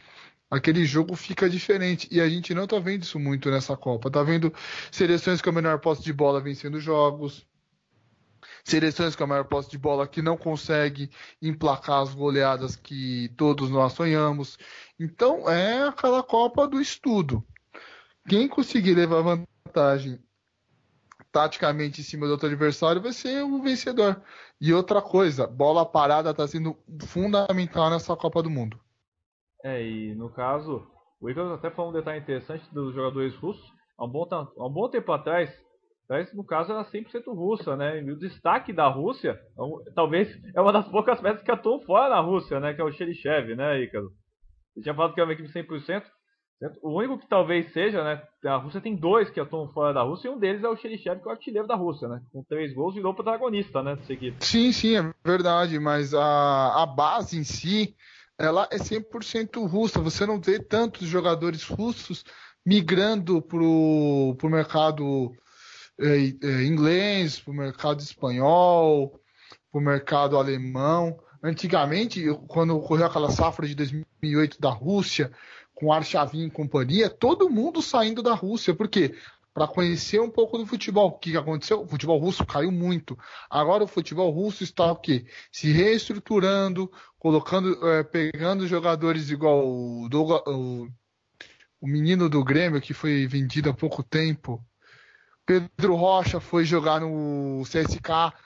Aquele 0.51 0.87
jogo 0.87 1.15
fica 1.15 1.51
diferente. 1.51 2.09
E 2.11 2.21
a 2.21 2.29
gente 2.29 2.55
não 2.55 2.67
tá 2.67 2.79
vendo 2.79 3.03
isso 3.03 3.19
muito 3.19 3.51
nessa 3.51 3.77
Copa. 3.77 4.11
Tá 4.11 4.23
vendo 4.23 4.53
seleções 4.91 5.43
com 5.43 5.51
a 5.51 5.53
menor 5.53 5.79
posse 5.79 6.03
de 6.03 6.13
bola 6.13 6.41
vencendo 6.41 6.81
jogos. 6.81 7.47
Seleções 8.69 9.17
com 9.17 9.25
a 9.25 9.27
maior 9.27 9.45
posse 9.45 9.71
de 9.71 9.79
bola 9.79 10.07
que 10.07 10.21
não 10.21 10.37
consegue 10.37 11.11
emplacar 11.41 12.03
as 12.03 12.15
goleadas 12.15 12.77
que 12.77 13.33
todos 13.35 13.71
nós 13.71 13.95
sonhamos. 13.95 14.59
Então 15.01 15.49
é 15.49 15.89
aquela 15.89 16.23
Copa 16.23 16.69
do 16.69 16.79
estudo. 16.79 17.43
Quem 18.29 18.47
conseguir 18.47 18.95
levar 18.95 19.23
vantagem 19.23 20.21
taticamente 21.33 22.03
em 22.03 22.05
cima 22.05 22.27
do 22.27 22.33
outro 22.33 22.47
adversário, 22.47 23.01
vai 23.01 23.13
ser 23.13 23.43
o 23.43 23.63
vencedor. 23.63 24.21
E 24.61 24.75
outra 24.75 25.01
coisa, 25.01 25.47
bola 25.47 25.87
parada 25.87 26.31
está 26.31 26.47
sendo 26.47 26.77
fundamental 27.07 27.89
nessa 27.89 28.15
Copa 28.17 28.43
do 28.43 28.51
Mundo. 28.51 28.79
É, 29.65 29.83
e 29.83 30.15
no 30.15 30.29
caso, 30.29 30.87
o 31.19 31.31
Igor 31.31 31.51
até 31.55 31.71
falou 31.71 31.91
um 31.91 31.95
detalhe 31.95 32.21
interessante 32.21 32.65
dos 32.71 32.95
jogadores 32.95 33.35
russos. 33.35 33.73
Há 33.97 34.05
um 34.05 34.09
bom, 34.11 34.29
há 34.31 34.67
um 34.67 34.71
bom 34.71 34.91
tempo 34.91 35.11
atrás, 35.11 35.51
atrás, 36.09 36.33
no 36.35 36.43
caso, 36.43 36.73
era 36.73 36.85
100% 36.85 37.27
russa, 37.35 37.77
né? 37.77 38.03
E 38.03 38.11
o 38.11 38.19
destaque 38.19 38.73
da 38.73 38.89
Rússia, 38.89 39.33
é 39.33 39.93
talvez, 39.95 40.29
é 40.55 40.61
uma 40.61 40.73
das 40.73 40.89
poucas 40.89 41.21
peças 41.21 41.43
que 41.43 41.51
atuam 41.51 41.81
fora 41.83 42.09
na 42.09 42.21
Rússia, 42.21 42.59
né? 42.59 42.73
Que 42.73 42.81
é 42.81 42.85
o 42.85 42.91
Xerichev, 42.91 43.55
né, 43.55 43.83
Ícaro? 43.83 44.11
Você 44.75 44.83
tinha 44.83 44.95
falado 44.95 45.13
que 45.13 45.21
era 45.21 45.29
uma 45.29 45.35
equipe 45.35 45.53
100%. 45.53 46.03
O 46.83 46.99
único 46.99 47.19
que 47.19 47.29
talvez 47.29 47.73
seja, 47.73 48.03
né? 48.03 48.21
A 48.47 48.57
Rússia 48.57 48.81
tem 48.81 48.97
dois 48.97 49.31
que 49.31 49.39
atuam 49.39 49.69
fora 49.69 49.95
da 49.95 50.03
Rússia 50.03 50.29
e 50.29 50.31
um 50.31 50.39
deles 50.39 50.65
é 50.65 50.69
o 50.69 50.77
Xerichev, 50.77 51.21
que 51.21 51.29
é 51.29 51.31
o 51.31 51.33
artilheiro 51.33 51.69
da 51.69 51.77
Rússia, 51.77 52.09
né? 52.09 52.21
Com 52.33 52.43
três 52.43 52.75
gols 52.75 52.95
virou 52.95 53.15
protagonista, 53.15 53.83
né? 53.83 53.97
Seguido. 54.07 54.39
Sim, 54.41 54.73
sim, 54.73 54.97
é 54.97 55.13
verdade, 55.25 55.79
mas 55.79 56.15
a, 56.15 56.83
a 56.83 56.87
base 56.87 57.39
em 57.39 57.45
si, 57.45 57.95
ela 58.37 58.67
é 58.73 58.77
100% 58.77 59.65
russa. 59.69 60.01
Você 60.01 60.27
não 60.27 60.41
vê 60.41 60.59
tantos 60.59 61.07
jogadores 61.07 61.63
russos 61.63 62.25
migrando 62.67 63.41
pro, 63.41 64.35
pro 64.37 64.51
mercado 64.51 65.33
é, 66.01 66.17
é, 66.47 66.65
inglês, 66.65 67.41
para 67.41 67.51
o 67.51 67.57
mercado 67.57 68.01
espanhol, 68.01 69.21
para 69.71 69.81
o 69.81 69.83
mercado 69.83 70.37
alemão. 70.37 71.19
Antigamente, 71.43 72.25
quando 72.49 72.77
ocorreu 72.77 73.07
aquela 73.07 73.31
safra 73.31 73.67
de 73.67 73.75
2008 73.75 74.61
da 74.61 74.71
Rússia, 74.71 75.33
com 75.75 75.93
Arshavin 75.93 76.47
e 76.47 76.51
companhia, 76.51 77.09
todo 77.09 77.49
mundo 77.49 77.81
saindo 77.81 78.23
da 78.23 78.35
Rússia. 78.35 78.75
Por 78.75 78.89
quê? 78.89 79.15
Para 79.55 79.69
conhecer 79.69 80.21
um 80.21 80.31
pouco 80.31 80.59
do 80.59 80.67
futebol. 80.67 81.09
O 81.09 81.19
que 81.19 81.37
aconteceu? 81.37 81.83
O 81.83 81.87
futebol 81.87 82.19
russo 82.19 82.45
caiu 82.45 82.73
muito. 82.73 83.17
Agora 83.49 83.85
o 83.85 83.89
futebol 83.89 84.31
russo 84.31 84.65
está 84.65 84.91
o 84.91 84.97
quê? 84.97 85.27
Se 85.53 85.71
reestruturando, 85.71 86.91
colocando, 87.19 87.87
é, 87.89 88.03
pegando 88.03 88.67
jogadores 88.67 89.31
igual 89.31 89.65
o, 89.67 90.09
o, 90.09 90.89
o 91.81 91.87
menino 91.87 92.29
do 92.29 92.43
Grêmio 92.43 92.81
que 92.81 92.93
foi 92.93 93.27
vendido 93.27 93.71
há 93.71 93.75
pouco 93.75 94.03
tempo. 94.03 94.61
Pedro 95.49 95.95
Rocha 95.95 96.41
foi 96.41 96.63
jogar 96.63 97.01
no 97.01 97.63
CSK, 97.63 98.37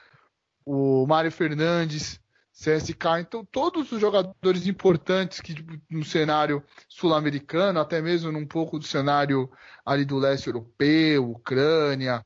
o 0.65 1.05
Mário 1.05 1.33
Fernandes, 1.33 2.21
CSK. 2.53 3.19
Então, 3.19 3.45
todos 3.45 3.91
os 3.91 4.01
jogadores 4.01 4.69
importantes 4.69 5.41
que 5.41 5.53
tipo, 5.53 5.77
no 5.91 6.05
cenário 6.05 6.63
sul-americano, 6.89 7.81
até 7.81 8.01
mesmo 8.01 8.31
num 8.31 8.47
pouco 8.47 8.79
do 8.79 8.85
cenário 8.85 9.51
ali 9.85 10.05
do 10.05 10.17
leste 10.17 10.47
europeu, 10.47 11.29
Ucrânia. 11.29 12.25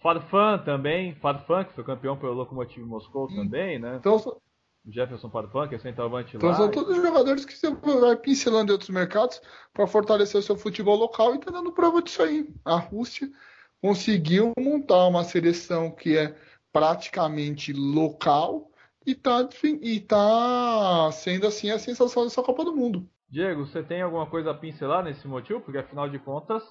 Farfan 0.00 0.62
também, 0.64 1.14
Farfan, 1.16 1.64
que 1.64 1.74
foi 1.74 1.84
campeão 1.84 2.16
pelo 2.16 2.32
Lokomotiv 2.32 2.86
Moscou 2.86 3.28
também, 3.28 3.78
né? 3.78 3.96
Então, 4.00 4.18
Jefferson 4.86 5.28
Farfan, 5.28 5.68
que 5.68 5.74
é 5.74 5.78
centroavante 5.78 6.38
então, 6.38 6.48
lá. 6.48 6.54
são 6.54 6.70
todos 6.70 6.96
jogadores 6.96 7.44
que 7.44 7.52
você 7.52 7.70
vai 7.70 8.16
pincelando 8.16 8.70
em 8.70 8.72
outros 8.72 8.88
mercados 8.88 9.42
para 9.74 9.86
fortalecer 9.86 10.40
o 10.40 10.42
seu 10.42 10.56
futebol 10.56 10.96
local 10.96 11.34
e 11.34 11.38
tá 11.38 11.50
dando 11.50 11.70
prova 11.70 12.00
disso 12.00 12.22
aí. 12.22 12.48
A 12.64 12.76
Rússia 12.76 13.30
conseguiu 13.84 14.54
montar 14.58 15.06
uma 15.08 15.24
seleção 15.24 15.90
que 15.90 16.16
é 16.16 16.34
praticamente 16.72 17.70
local 17.70 18.70
e 19.06 19.14
tá, 19.14 19.46
e 19.82 20.00
tá 20.00 21.10
sendo 21.12 21.46
assim 21.46 21.70
a 21.70 21.78
sensação 21.78 22.24
dessa 22.24 22.42
Copa 22.42 22.64
do 22.64 22.74
Mundo. 22.74 23.06
Diego, 23.28 23.66
você 23.66 23.82
tem 23.82 24.00
alguma 24.00 24.24
coisa 24.24 24.52
a 24.52 24.54
pincelar 24.54 25.04
nesse 25.04 25.28
motivo? 25.28 25.60
Porque 25.60 25.76
afinal 25.76 26.08
de 26.08 26.18
contas, 26.18 26.62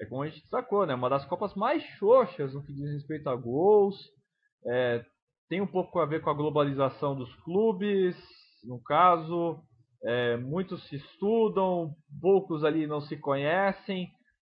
é 0.00 0.06
como 0.06 0.22
a 0.22 0.28
gente 0.28 0.42
destacou, 0.42 0.86
né? 0.86 0.94
Uma 0.94 1.10
das 1.10 1.24
Copas 1.24 1.52
mais 1.56 1.82
xoxas 1.98 2.54
no 2.54 2.62
que 2.62 2.72
diz 2.72 2.92
respeito 2.92 3.28
a 3.28 3.34
gols. 3.34 3.96
É, 4.68 5.04
tem 5.48 5.60
um 5.60 5.66
pouco 5.66 5.98
a 5.98 6.06
ver 6.06 6.22
com 6.22 6.30
a 6.30 6.34
globalização 6.34 7.16
dos 7.16 7.34
clubes, 7.42 8.14
no 8.62 8.80
caso. 8.80 9.60
É, 10.04 10.36
muitos 10.36 10.86
se 10.86 10.94
estudam, 10.94 11.92
poucos 12.22 12.62
ali 12.62 12.86
não 12.86 13.00
se 13.00 13.16
conhecem. 13.16 14.08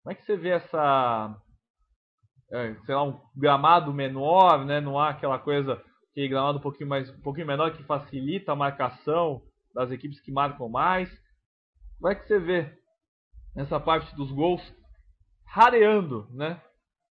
Como 0.02 0.12
é 0.12 0.14
que 0.14 0.26
você 0.26 0.36
vê 0.36 0.50
essa, 0.50 1.34
sei 2.84 2.94
lá, 2.94 3.02
um 3.02 3.18
gramado 3.34 3.92
menor, 3.92 4.64
né? 4.64 4.80
Não 4.80 4.98
há 4.98 5.10
aquela 5.10 5.38
coisa 5.38 5.82
que 6.12 6.28
gramado 6.28 6.58
um 6.58 6.62
pouquinho 6.62 6.88
mais, 6.88 7.08
um 7.10 7.20
pouquinho 7.22 7.46
menor 7.46 7.72
que 7.72 7.82
facilita 7.84 8.52
a 8.52 8.56
marcação 8.56 9.42
das 9.74 9.90
equipes 9.90 10.20
que 10.20 10.30
marcam 10.30 10.68
mais. 10.68 11.10
Como 11.98 12.12
é 12.12 12.14
que 12.14 12.26
você 12.26 12.38
vê 12.38 12.70
essa 13.56 13.80
parte 13.80 14.14
dos 14.14 14.30
gols 14.30 14.60
rareando, 15.46 16.28
né? 16.30 16.60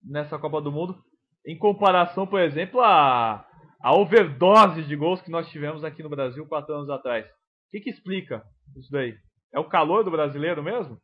Nessa 0.02 0.38
Copa 0.38 0.60
do 0.60 0.72
Mundo, 0.72 0.96
em 1.46 1.56
comparação, 1.58 2.26
por 2.26 2.40
exemplo, 2.40 2.80
a, 2.80 3.44
a 3.80 3.94
overdose 3.94 4.82
de 4.82 4.96
gols 4.96 5.20
que 5.20 5.30
nós 5.30 5.48
tivemos 5.50 5.84
aqui 5.84 6.02
no 6.02 6.08
Brasil 6.08 6.46
quatro 6.46 6.74
anos 6.74 6.90
atrás. 6.90 7.26
O 7.26 7.70
que, 7.70 7.80
que 7.80 7.90
explica 7.90 8.42
isso 8.76 8.90
daí? 8.90 9.14
É 9.52 9.58
o 9.58 9.68
calor 9.68 10.04
do 10.04 10.10
brasileiro 10.10 10.62
mesmo? 10.62 11.00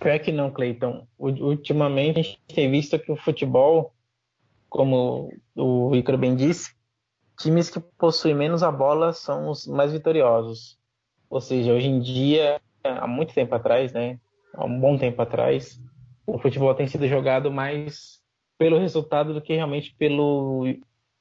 Pior 0.00 0.18
que 0.20 0.32
não, 0.32 0.50
Cleiton. 0.50 1.06
Ultimamente 1.18 2.20
a 2.20 2.22
gente 2.22 2.40
tem 2.54 2.70
visto 2.70 2.98
que 2.98 3.10
o 3.10 3.16
futebol, 3.16 3.92
como 4.68 5.32
o 5.56 5.94
Icaro 5.94 6.18
bem 6.18 6.36
disse, 6.36 6.74
times 7.38 7.70
que 7.70 7.80
possuem 7.80 8.34
menos 8.34 8.62
a 8.62 8.70
bola 8.70 9.12
são 9.12 9.50
os 9.50 9.66
mais 9.66 9.92
vitoriosos. 9.92 10.78
Ou 11.28 11.40
seja, 11.40 11.72
hoje 11.72 11.88
em 11.88 12.00
dia, 12.00 12.60
há 12.82 13.06
muito 13.06 13.34
tempo 13.34 13.54
atrás, 13.54 13.92
né? 13.92 14.18
Há 14.54 14.64
um 14.64 14.80
bom 14.80 14.96
tempo 14.96 15.20
atrás, 15.20 15.80
o 16.26 16.38
futebol 16.38 16.74
tem 16.74 16.86
sido 16.86 17.06
jogado 17.06 17.50
mais 17.50 18.20
pelo 18.56 18.78
resultado 18.78 19.32
do 19.32 19.40
que 19.40 19.54
realmente 19.54 19.94
pelo, 19.94 20.64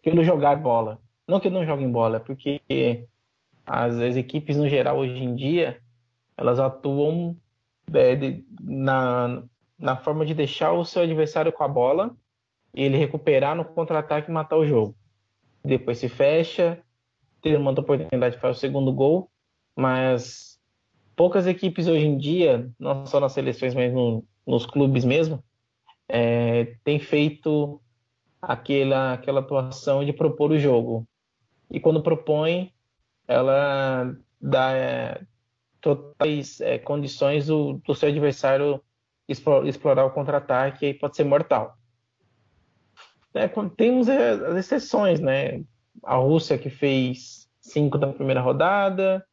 pelo 0.04 0.24
jogar 0.24 0.56
bola. 0.56 1.00
Não 1.28 1.40
que 1.40 1.50
não 1.50 1.66
joguem 1.66 1.92
bola, 1.92 2.20
porque 2.20 2.62
as, 3.66 3.96
as 3.96 4.16
equipes 4.16 4.58
no 4.58 4.70
geral 4.70 4.98
hoje 4.98 5.24
em 5.24 5.36
dia 5.36 5.80
elas 6.36 6.60
atuam 6.60 7.36
é, 7.94 8.16
de, 8.16 8.46
na, 8.62 9.44
na 9.78 9.96
forma 9.96 10.26
de 10.26 10.34
deixar 10.34 10.74
o 10.74 10.86
seu 10.86 11.04
adversário 11.04 11.52
com 11.52 11.64
a 11.64 11.68
bola 11.68 12.16
e 12.74 12.84
ele 12.84 12.98
recuperar 12.98 13.56
no 13.56 13.66
contra-ataque 13.66 14.30
e 14.30 14.34
matar 14.34 14.58
o 14.58 14.66
jogo. 14.66 14.96
Depois 15.64 15.98
se 15.98 16.10
fecha, 16.10 16.82
ter 17.42 17.58
uma 17.58 17.72
oportunidade 17.72 18.36
de 18.36 18.42
fazer 18.42 18.52
o 18.52 18.60
segundo 18.60 18.94
gol, 18.94 19.30
mas 19.76 20.60
poucas 21.16 21.48
equipes 21.48 21.88
hoje 21.88 22.06
em 22.06 22.18
dia, 22.18 22.70
não 22.80 23.06
só 23.06 23.20
nas 23.20 23.34
seleções, 23.34 23.74
mas 23.74 23.94
no, 23.94 24.24
nos 24.46 24.66
clubes 24.66 25.04
mesmo, 25.04 25.44
é, 26.08 26.76
tem 26.84 27.00
feito 27.00 27.82
aquela, 28.42 29.14
aquela 29.14 29.40
atuação 29.40 30.06
de 30.06 30.14
propor 30.14 30.52
o 30.52 30.60
jogo. 30.60 31.08
E 31.70 31.80
quando 31.80 32.04
propõe, 32.04 32.72
ela 33.28 34.16
dá 34.40 35.20
totais 35.82 36.60
é, 36.62 36.78
condições 36.78 37.48
do, 37.48 37.82
do, 37.86 37.96
seu 37.96 38.10
adversário 38.10 38.82
explorar 39.28 40.06
o 40.06 40.12
contra-ataque 40.12 40.88
e 40.88 40.94
pode 40.94 41.16
ser 41.16 41.24
mortal. 41.24 41.78
É, 43.34 43.48
temos 43.76 44.08
é, 44.08 44.32
as 44.32 44.58
exceções, 44.58 45.20
né? 45.20 45.64
A 46.04 46.16
Rússia 46.16 46.58
que 46.58 46.70
fez 46.70 47.48
cinco 47.60 47.98
da 47.98 48.14
primeira 48.14 48.42
rodada, 48.42 49.26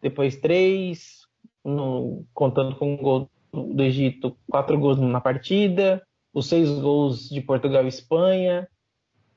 depois 0.00 0.36
três, 0.36 1.26
no, 1.64 2.24
contando 2.32 2.76
com 2.76 2.94
o 2.94 2.96
gol 2.96 3.30
do 3.52 3.82
Egito, 3.82 4.36
quatro 4.48 4.78
gols 4.78 4.98
na 4.98 5.20
partida, 5.20 6.02
os 6.32 6.48
seis 6.48 6.70
gols 6.70 7.28
de 7.28 7.40
Portugal 7.40 7.84
e 7.84 7.88
Espanha, 7.88 8.68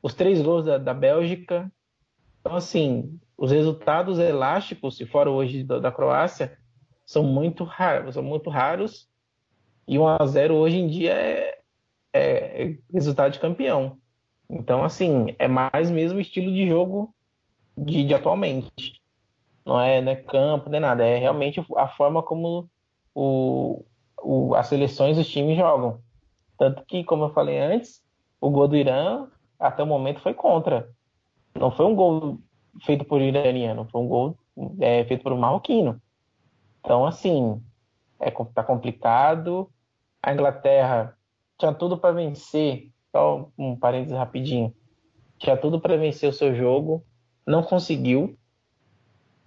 os 0.01 0.13
três 0.13 0.41
gols 0.41 0.65
da, 0.65 0.77
da 0.77 0.93
Bélgica. 0.93 1.71
Então, 2.39 2.55
assim, 2.55 3.19
os 3.37 3.51
resultados 3.51 4.17
elásticos, 4.19 4.97
se 4.97 5.05
for 5.05 5.27
hoje 5.27 5.63
da, 5.63 5.79
da 5.79 5.91
Croácia, 5.91 6.57
são 7.05 7.23
muito 7.23 7.63
raros, 7.63 8.15
são 8.15 8.23
muito 8.23 8.49
raros. 8.49 9.09
E 9.87 9.99
1 9.99 10.07
a 10.07 10.25
0 10.25 10.55
hoje 10.55 10.77
em 10.77 10.87
dia 10.87 11.13
é, 11.13 11.59
é 12.13 12.77
resultado 12.91 13.33
de 13.33 13.39
campeão. 13.39 13.97
Então, 14.49 14.83
assim, 14.83 15.35
é 15.37 15.47
mais 15.47 15.91
mesmo 15.91 16.19
estilo 16.19 16.51
de 16.51 16.67
jogo 16.67 17.13
de, 17.77 18.03
de 18.05 18.13
atualmente. 18.13 19.01
Não 19.65 19.79
é, 19.79 20.01
não 20.01 20.11
é 20.11 20.15
campo, 20.15 20.69
nem 20.69 20.79
nada. 20.79 21.05
É 21.05 21.17
realmente 21.17 21.63
a 21.75 21.87
forma 21.87 22.23
como 22.23 22.69
o, 23.13 23.83
o, 24.21 24.55
as 24.55 24.67
seleções, 24.67 25.17
os 25.17 25.27
times 25.27 25.57
jogam. 25.57 25.99
Tanto 26.57 26.83
que, 26.85 27.03
como 27.03 27.25
eu 27.25 27.33
falei 27.33 27.59
antes, 27.59 28.03
o 28.39 28.49
gol 28.49 28.67
do 28.67 28.77
Irã, 28.77 29.27
até 29.59 29.83
o 29.83 29.87
momento, 29.87 30.21
foi 30.21 30.33
contra. 30.33 30.89
Não 31.53 31.71
foi 31.71 31.85
um 31.85 31.95
gol 31.95 32.39
feito 32.83 33.05
por 33.05 33.21
iraniano, 33.21 33.87
foi 33.91 34.01
um 34.01 34.07
gol 34.07 34.37
é, 34.79 35.03
feito 35.05 35.23
por 35.23 35.33
um 35.33 35.37
marroquino. 35.37 36.01
Então, 36.79 37.05
assim, 37.05 37.61
é, 38.19 38.31
tá 38.31 38.63
complicado. 38.63 39.69
A 40.21 40.33
Inglaterra 40.33 41.17
tinha 41.57 41.73
tudo 41.73 41.97
para 41.97 42.11
vencer 42.13 42.89
só 43.11 43.49
um 43.57 43.75
parênteses 43.75 44.17
rapidinho. 44.17 44.73
Tinha 45.37 45.57
tudo 45.57 45.79
para 45.79 45.97
vencer 45.97 46.29
o 46.29 46.33
seu 46.33 46.55
jogo, 46.55 47.03
não 47.45 47.63
conseguiu. 47.63 48.37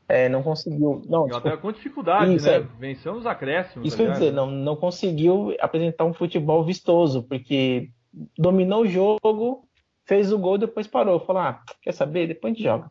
É, 0.08 0.28
não 0.28 0.42
conseguiu. 0.42 1.02
Não, 1.06 1.34
até 1.34 1.56
com 1.56 1.70
dificuldade, 1.70 2.34
isso, 2.34 2.46
né? 2.46 2.56
É. 2.56 2.60
Venceu 2.60 3.14
nos 3.14 3.26
acréscimos. 3.26 3.86
Isso 3.86 3.96
quer 3.96 4.12
dizer, 4.12 4.32
não, 4.32 4.50
não 4.50 4.74
conseguiu 4.74 5.54
apresentar 5.60 6.04
um 6.04 6.14
futebol 6.14 6.64
vistoso, 6.64 7.22
porque 7.22 7.90
dominou 8.38 8.82
o 8.82 8.86
jogo, 8.86 9.68
fez 10.06 10.32
o 10.32 10.38
gol 10.38 10.56
e 10.56 10.60
depois 10.60 10.86
parou. 10.86 11.20
Falou, 11.20 11.42
ah, 11.42 11.62
quer 11.82 11.92
saber? 11.92 12.26
Depois 12.26 12.52
a 12.52 12.54
gente 12.54 12.64
joga. 12.64 12.90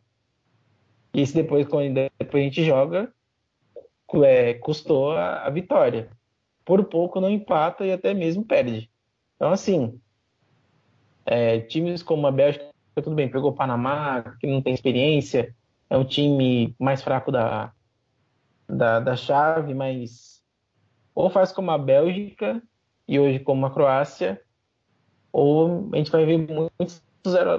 E 1.12 1.26
se 1.26 1.34
depois, 1.34 1.66
quando 1.66 1.94
depois 1.94 2.42
a 2.42 2.44
gente 2.44 2.64
joga, 2.64 3.12
é, 4.24 4.54
custou 4.54 5.12
a, 5.12 5.46
a 5.46 5.50
vitória. 5.50 6.10
Por 6.64 6.84
pouco 6.84 7.20
não 7.20 7.30
empata 7.30 7.84
e 7.86 7.92
até 7.92 8.12
mesmo 8.12 8.44
perde. 8.44 8.90
Então, 9.36 9.50
assim, 9.50 10.00
é, 11.24 11.60
times 11.60 12.02
como 12.02 12.26
a 12.26 12.32
Bélgica, 12.32 12.70
tudo 12.96 13.14
bem, 13.14 13.28
pegou 13.28 13.50
o 13.50 13.54
Panamá, 13.54 14.36
que 14.40 14.46
não 14.46 14.60
tem 14.60 14.74
experiência, 14.74 15.54
é 15.88 15.96
um 15.96 16.04
time 16.04 16.74
mais 16.78 17.02
fraco 17.02 17.30
da, 17.30 17.72
da, 18.68 19.00
da 19.00 19.16
chave, 19.16 19.74
mas 19.74 20.42
ou 21.14 21.30
faz 21.30 21.52
como 21.52 21.70
a 21.70 21.78
Bélgica 21.78 22.62
e 23.06 23.18
hoje 23.18 23.38
como 23.38 23.66
a 23.66 23.70
Croácia, 23.70 24.40
ou 25.32 25.88
a 25.92 25.96
gente 25.96 26.10
vai 26.10 26.24
ver 26.24 26.38
muitos, 26.38 27.02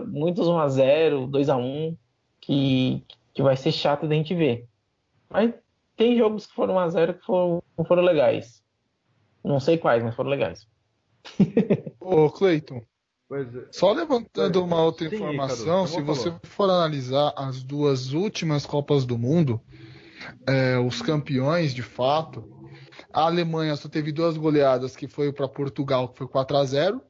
muitos 0.08 0.48
1x0, 0.48 1.30
2x1, 1.30 1.98
que, 2.40 3.04
que 3.08 3.18
vai 3.38 3.56
ser 3.56 3.72
chato 3.72 4.08
da 4.08 4.16
gente 4.16 4.34
ver. 4.36 4.68
Mas 5.30 5.54
tem 5.96 6.18
jogos 6.18 6.48
que 6.48 6.54
foram 6.54 6.76
1x0 6.76 7.20
que 7.20 7.26
foram, 7.26 7.64
foram 7.88 8.04
legais. 8.04 8.64
Não 9.44 9.60
sei 9.60 9.78
quais, 9.78 10.04
mas 10.04 10.16
foram 10.16 10.30
legais. 10.30 10.68
Ô, 12.00 12.30
Cleiton, 12.30 12.82
É. 13.32 13.68
Só 13.72 13.92
levantando 13.92 14.64
uma 14.64 14.82
outra 14.82 15.08
Sim, 15.08 15.16
informação, 15.16 15.86
se 15.86 16.02
você 16.02 16.34
for 16.44 16.70
analisar 16.70 17.34
as 17.36 17.62
duas 17.64 18.14
últimas 18.14 18.66
Copas 18.66 19.06
do 19.06 19.18
Mundo, 19.18 19.62
é, 20.48 20.78
os 20.80 21.02
campeões 21.02 21.74
de 21.74 21.84
fato, 21.84 22.44
a 23.14 23.22
Alemanha 23.22 23.76
só 23.76 23.88
teve 23.88 24.12
duas 24.12 24.36
goleadas, 24.36 24.96
que 24.96 25.08
foi 25.08 25.32
para 25.32 25.48
Portugal, 25.48 26.10
que 26.10 26.18
foi 26.18 26.28
4 26.28 26.58
a 26.58 26.66
0 26.66 27.02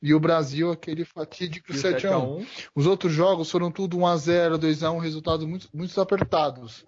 e 0.00 0.14
o 0.14 0.20
Brasil 0.20 0.70
aquele 0.70 1.04
fatídico 1.04 1.74
7 1.74 2.06
a 2.06 2.18
1 2.18 2.46
Os 2.74 2.86
outros 2.86 3.12
jogos 3.12 3.50
foram 3.50 3.70
tudo 3.70 3.98
1 3.98 4.06
a 4.06 4.16
0 4.16 4.58
2 4.58 4.82
a 4.82 4.90
1 4.90 4.98
resultados 4.98 5.46
muito, 5.46 5.68
muito 5.72 6.00
apertados. 6.00 6.84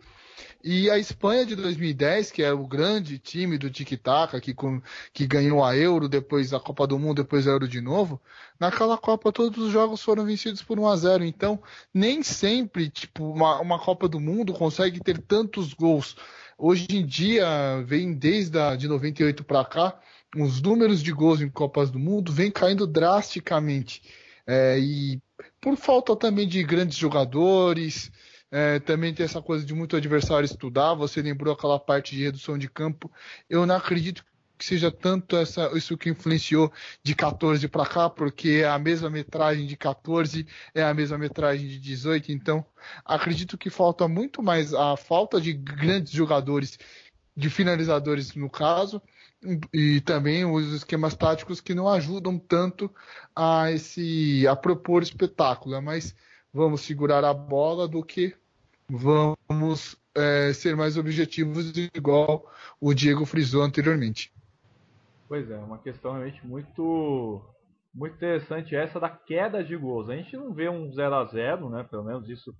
E 0.62 0.90
a 0.90 0.98
Espanha 0.98 1.46
de 1.46 1.56
2010, 1.56 2.30
que 2.30 2.42
é 2.42 2.52
o 2.52 2.66
grande 2.66 3.18
time 3.18 3.56
do 3.56 3.70
tic-tac, 3.70 4.38
que, 4.40 4.54
que 5.12 5.26
ganhou 5.26 5.64
a 5.64 5.74
Euro, 5.74 6.06
depois 6.06 6.52
a 6.52 6.60
Copa 6.60 6.86
do 6.86 6.98
Mundo, 6.98 7.22
depois 7.22 7.48
a 7.48 7.52
Euro 7.52 7.66
de 7.66 7.80
novo, 7.80 8.20
naquela 8.58 8.98
Copa 8.98 9.32
todos 9.32 9.58
os 9.64 9.72
jogos 9.72 10.02
foram 10.02 10.24
vencidos 10.26 10.62
por 10.62 10.78
1 10.78 10.86
a 10.86 10.96
0 10.96 11.24
Então, 11.24 11.62
nem 11.94 12.22
sempre, 12.22 12.90
tipo, 12.90 13.24
uma, 13.24 13.58
uma 13.60 13.78
Copa 13.78 14.06
do 14.06 14.20
Mundo 14.20 14.52
consegue 14.52 15.00
ter 15.00 15.18
tantos 15.18 15.72
gols. 15.72 16.14
Hoje 16.58 16.86
em 16.90 17.06
dia, 17.06 17.82
vem 17.86 18.12
desde 18.12 18.58
a, 18.58 18.76
de 18.76 18.86
98 18.86 19.42
para 19.44 19.64
cá, 19.64 19.98
os 20.36 20.60
números 20.60 21.02
de 21.02 21.12
gols 21.12 21.40
em 21.40 21.48
Copas 21.48 21.90
do 21.90 21.98
Mundo 21.98 22.32
vem 22.32 22.50
caindo 22.50 22.86
drasticamente. 22.86 24.02
É, 24.46 24.78
e 24.78 25.20
por 25.60 25.76
falta 25.76 26.14
também 26.16 26.46
de 26.46 26.62
grandes 26.62 26.96
jogadores, 26.96 28.10
é, 28.50 28.78
também 28.80 29.14
tem 29.14 29.24
essa 29.24 29.40
coisa 29.40 29.64
de 29.64 29.74
muito 29.74 29.96
adversário 29.96 30.44
estudar. 30.44 30.94
Você 30.94 31.22
lembrou 31.22 31.54
aquela 31.54 31.78
parte 31.78 32.14
de 32.14 32.24
redução 32.24 32.58
de 32.58 32.68
campo. 32.68 33.10
Eu 33.48 33.66
não 33.66 33.76
acredito 33.76 34.24
que 34.60 34.64
seja 34.64 34.90
tanto 34.90 35.36
essa, 35.36 35.70
isso 35.74 35.96
que 35.96 36.10
influenciou 36.10 36.70
de 37.02 37.14
14 37.14 37.66
para 37.66 37.86
cá, 37.86 38.10
porque 38.10 38.60
é 38.62 38.68
a 38.68 38.78
mesma 38.78 39.08
metragem 39.08 39.66
de 39.66 39.74
14 39.74 40.46
é 40.74 40.82
a 40.82 40.92
mesma 40.92 41.16
metragem 41.16 41.66
de 41.66 41.78
18. 41.78 42.30
Então, 42.30 42.64
acredito 43.04 43.56
que 43.56 43.70
falta 43.70 44.06
muito 44.06 44.42
mais 44.42 44.74
a 44.74 44.96
falta 44.98 45.40
de 45.40 45.54
grandes 45.54 46.12
jogadores, 46.12 46.78
de 47.34 47.48
finalizadores 47.48 48.34
no 48.34 48.50
caso, 48.50 49.00
e 49.72 50.00
também 50.02 50.44
os 50.44 50.72
esquemas 50.72 51.14
táticos 51.14 51.60
que 51.60 51.74
não 51.74 51.88
ajudam 51.88 52.38
tanto 52.38 52.90
a 53.34 53.70
esse 53.70 54.46
a 54.46 54.54
propor 54.54 55.02
espetáculo. 55.02 55.74
É 55.74 55.80
mais 55.80 56.14
vamos 56.52 56.82
segurar 56.82 57.24
a 57.24 57.32
bola 57.32 57.86
do 57.86 58.02
que 58.02 58.34
vamos 58.88 59.96
é, 60.14 60.52
ser 60.52 60.76
mais 60.76 60.96
objetivos, 60.96 61.72
igual 61.94 62.50
o 62.80 62.92
Diego 62.92 63.24
frisou 63.24 63.62
anteriormente. 63.62 64.32
Pois 65.28 65.48
é, 65.50 65.56
uma 65.58 65.78
questão 65.78 66.12
realmente 66.12 66.44
muito 66.46 67.40
muito 67.94 68.14
interessante 68.14 68.74
essa 68.74 69.00
da 69.00 69.08
queda 69.08 69.64
de 69.64 69.76
gols. 69.76 70.08
A 70.08 70.16
gente 70.16 70.36
não 70.36 70.52
vê 70.52 70.68
um 70.68 70.92
0 70.92 71.14
a 71.14 71.24
0 71.24 71.70
né? 71.70 71.84
Pelo 71.84 72.04
menos 72.04 72.28
isso. 72.28 72.54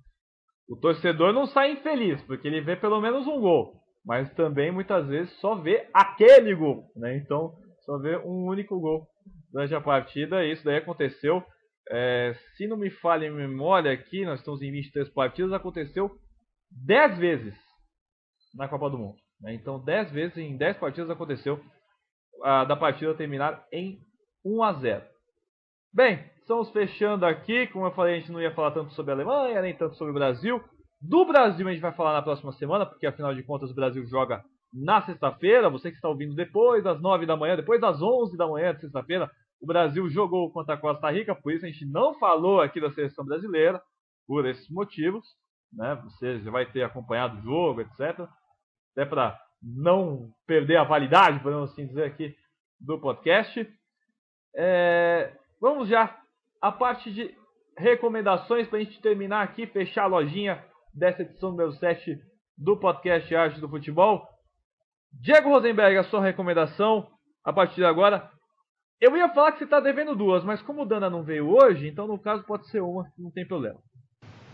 O 0.67 0.75
torcedor 0.75 1.33
não 1.33 1.45
sai 1.45 1.73
infeliz, 1.73 2.21
porque 2.23 2.47
ele 2.47 2.61
vê 2.61 2.75
pelo 2.75 3.01
menos 3.01 3.27
um 3.27 3.39
gol. 3.39 3.80
Mas 4.05 4.33
também 4.33 4.71
muitas 4.71 5.07
vezes 5.07 5.31
só 5.39 5.55
vê 5.55 5.87
aquele 5.93 6.55
gol, 6.55 6.91
né? 6.95 7.17
Então 7.17 7.53
só 7.85 7.97
vê 7.99 8.17
um 8.17 8.45
único 8.45 8.79
gol 8.79 9.07
durante 9.51 9.75
a 9.75 9.81
partida. 9.81 10.45
Isso 10.45 10.63
daí 10.63 10.77
aconteceu 10.77 11.43
é, 11.89 12.33
se 12.55 12.67
não 12.67 12.77
me 12.77 12.89
falha 12.89 13.25
em 13.25 13.31
memória 13.31 13.91
aqui, 13.91 14.23
nós 14.23 14.39
estamos 14.39 14.61
em 14.61 14.71
23 14.71 15.09
partidas, 15.09 15.51
aconteceu 15.51 16.11
10 16.85 17.17
vezes 17.17 17.55
na 18.55 18.67
Copa 18.67 18.89
do 18.89 18.97
Mundo. 18.97 19.17
Né? 19.41 19.53
Então 19.53 19.83
10 19.83 20.11
vezes 20.11 20.37
em 20.37 20.55
10 20.55 20.77
partidas 20.77 21.09
aconteceu 21.09 21.59
a, 22.43 22.65
da 22.65 22.75
partida 22.75 23.13
terminar 23.13 23.65
em 23.71 23.99
1 24.45 24.63
a 24.63 24.73
0. 24.73 25.05
Bem, 25.93 26.23
estamos 26.39 26.71
fechando 26.71 27.25
aqui. 27.25 27.67
Como 27.67 27.85
eu 27.85 27.91
falei, 27.91 28.15
a 28.15 28.19
gente 28.19 28.31
não 28.31 28.41
ia 28.41 28.53
falar 28.53 28.71
tanto 28.71 28.93
sobre 28.93 29.11
a 29.11 29.15
Alemanha, 29.15 29.61
nem 29.61 29.75
tanto 29.75 29.95
sobre 29.95 30.11
o 30.11 30.15
Brasil. 30.15 30.63
Do 31.01 31.25
Brasil 31.25 31.67
a 31.67 31.71
gente 31.71 31.81
vai 31.81 31.93
falar 31.93 32.13
na 32.13 32.21
próxima 32.21 32.51
semana, 32.53 32.85
porque 32.85 33.07
afinal 33.07 33.33
de 33.33 33.41
contas 33.41 33.71
o 33.71 33.75
Brasil 33.75 34.05
joga 34.05 34.43
na 34.71 35.01
sexta-feira. 35.01 35.69
Você 35.69 35.89
que 35.89 35.95
está 35.95 36.07
ouvindo 36.07 36.35
depois 36.35 36.83
das 36.83 37.01
9 37.01 37.25
da 37.25 37.35
manhã, 37.35 37.55
depois 37.55 37.81
das 37.81 37.99
11 37.99 38.37
da 38.37 38.47
manhã 38.47 38.75
de 38.75 38.81
sexta-feira, 38.81 39.29
o 39.59 39.65
Brasil 39.65 40.07
jogou 40.09 40.51
contra 40.51 40.75
a 40.75 40.77
Costa 40.77 41.09
Rica, 41.09 41.33
por 41.33 41.51
isso 41.51 41.65
a 41.65 41.69
gente 41.69 41.85
não 41.87 42.13
falou 42.19 42.61
aqui 42.61 42.79
da 42.79 42.91
seleção 42.91 43.25
brasileira, 43.25 43.81
por 44.27 44.45
esses 44.45 44.69
motivos. 44.69 45.25
Né? 45.73 45.95
Você 46.03 46.39
já 46.39 46.51
vai 46.51 46.71
ter 46.71 46.83
acompanhado 46.83 47.39
o 47.39 47.41
jogo, 47.41 47.81
etc. 47.81 48.27
Até 48.91 49.03
para 49.03 49.39
não 49.61 50.29
perder 50.45 50.77
a 50.77 50.83
validade, 50.83 51.41
podemos 51.41 51.71
assim 51.71 51.87
dizer 51.87 52.03
aqui, 52.03 52.35
do 52.79 52.99
podcast. 52.99 53.67
É... 54.55 55.35
Vamos 55.59 55.89
já 55.89 56.15
a 56.61 56.71
parte 56.71 57.11
de 57.11 57.35
recomendações 57.75 58.67
para 58.67 58.77
a 58.77 58.83
gente 58.83 59.01
terminar 59.01 59.41
aqui, 59.41 59.65
fechar 59.65 60.03
a 60.03 60.07
lojinha 60.07 60.63
dessa 60.93 61.21
edição 61.21 61.51
número 61.51 61.71
7 61.73 62.19
do 62.57 62.77
podcast 62.77 63.33
Arte 63.35 63.59
do 63.59 63.69
Futebol. 63.69 64.27
Diego 65.11 65.49
Rosenberg, 65.49 65.97
a 65.97 66.03
sua 66.03 66.21
recomendação 66.21 67.07
a 67.43 67.51
partir 67.51 67.75
de 67.77 67.85
agora. 67.85 68.29
Eu 68.99 69.17
ia 69.17 69.29
falar 69.29 69.51
que 69.51 69.59
você 69.59 69.63
está 69.63 69.79
devendo 69.79 70.15
duas, 70.15 70.43
mas 70.43 70.61
como 70.61 70.83
o 70.83 70.85
Dana 70.85 71.09
não 71.09 71.23
veio 71.23 71.49
hoje, 71.49 71.87
então 71.87 72.07
no 72.07 72.19
caso 72.19 72.43
pode 72.43 72.67
ser 72.67 72.81
uma, 72.81 73.11
não 73.17 73.31
tem 73.31 73.47
problema. 73.47 73.79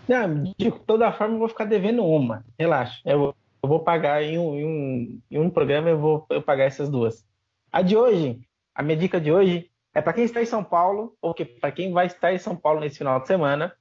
Não, 0.08 0.44
de 0.58 0.72
toda 0.86 1.12
forma 1.12 1.36
eu 1.36 1.40
vou 1.40 1.50
ficar 1.50 1.66
devendo 1.66 2.06
uma, 2.06 2.46
relaxa. 2.58 3.02
Eu, 3.06 3.36
eu 3.62 3.70
vou 3.70 3.82
pagar 3.82 4.24
em 4.24 4.38
um, 4.38 4.56
em, 4.56 4.66
um, 4.66 5.22
em 5.30 5.40
um 5.40 5.50
programa, 5.50 5.90
eu 5.90 6.00
vou 6.00 6.26
eu 6.30 6.42
pagar 6.42 6.64
essas 6.64 6.90
duas. 6.90 7.28
A 7.72 7.82
de 7.82 7.98
hoje, 7.98 8.40
a 8.74 8.82
minha 8.82 8.96
dica 8.96 9.20
de 9.20 9.32
hoje 9.32 9.70
é 9.94 10.02
para 10.02 10.14
quem 10.14 10.24
está 10.24 10.42
em 10.42 10.46
São 10.46 10.64
Paulo, 10.64 11.18
ou 11.22 11.36
para 11.60 11.72
quem 11.72 11.92
vai 11.92 12.06
estar 12.06 12.32
em 12.32 12.38
São 12.38 12.56
Paulo 12.56 12.80
nesse 12.80 13.00
final 13.00 13.20
de 13.20 13.28
semana, 13.28 13.74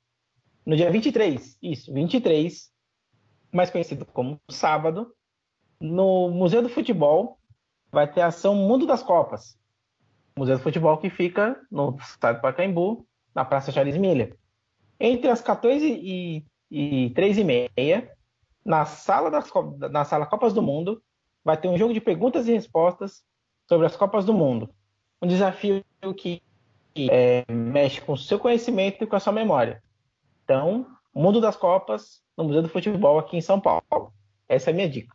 no 0.66 0.76
dia 0.76 0.90
23, 0.90 1.58
isso, 1.62 1.94
23, 1.94 2.70
mais 3.52 3.70
conhecido 3.70 4.04
como 4.04 4.40
sábado, 4.50 5.14
no 5.80 6.28
Museu 6.30 6.60
do 6.60 6.68
Futebol, 6.68 7.38
vai 7.92 8.10
ter 8.10 8.20
a 8.20 8.26
ação 8.26 8.56
Mundo 8.56 8.84
das 8.84 9.02
Copas. 9.02 9.56
Museu 10.36 10.56
do 10.56 10.62
Futebol 10.62 10.98
que 10.98 11.08
fica 11.08 11.58
no 11.70 11.96
estado 12.00 12.36
de 12.36 12.42
Pacaembu, 12.42 13.06
na 13.32 13.44
Praça 13.44 13.70
Charles 13.70 13.96
Miller. 13.96 14.36
Entre 14.98 15.30
as 15.30 15.40
14 15.40 15.86
e, 15.86 16.44
e 16.70 17.10
3 17.10 17.38
e 17.38 17.44
meia, 17.44 18.12
na 18.64 18.84
sala, 18.84 19.30
das, 19.30 19.48
na 19.90 20.04
sala 20.04 20.26
Copas 20.26 20.52
do 20.52 20.60
Mundo, 20.60 21.00
vai 21.44 21.56
ter 21.56 21.68
um 21.68 21.78
jogo 21.78 21.94
de 21.94 22.00
perguntas 22.00 22.48
e 22.48 22.52
respostas 22.52 23.22
sobre 23.68 23.86
as 23.86 23.94
Copas 23.94 24.24
do 24.24 24.34
Mundo. 24.34 24.68
Um 25.22 25.28
desafio 25.28 25.84
que 26.16 26.42
é, 27.08 27.44
mexe 27.50 28.00
com 28.00 28.14
o 28.14 28.18
seu 28.18 28.38
conhecimento 28.38 29.04
e 29.04 29.06
com 29.06 29.14
a 29.14 29.20
sua 29.20 29.32
memória. 29.32 29.82
Então, 30.46 30.86
Mundo 31.12 31.40
das 31.40 31.56
Copas 31.56 32.22
no 32.38 32.44
Museu 32.44 32.62
do 32.62 32.68
Futebol 32.68 33.18
aqui 33.18 33.36
em 33.36 33.40
São 33.40 33.60
Paulo. 33.60 34.12
Essa 34.48 34.70
é 34.70 34.72
a 34.72 34.76
minha 34.76 34.88
dica. 34.88 35.12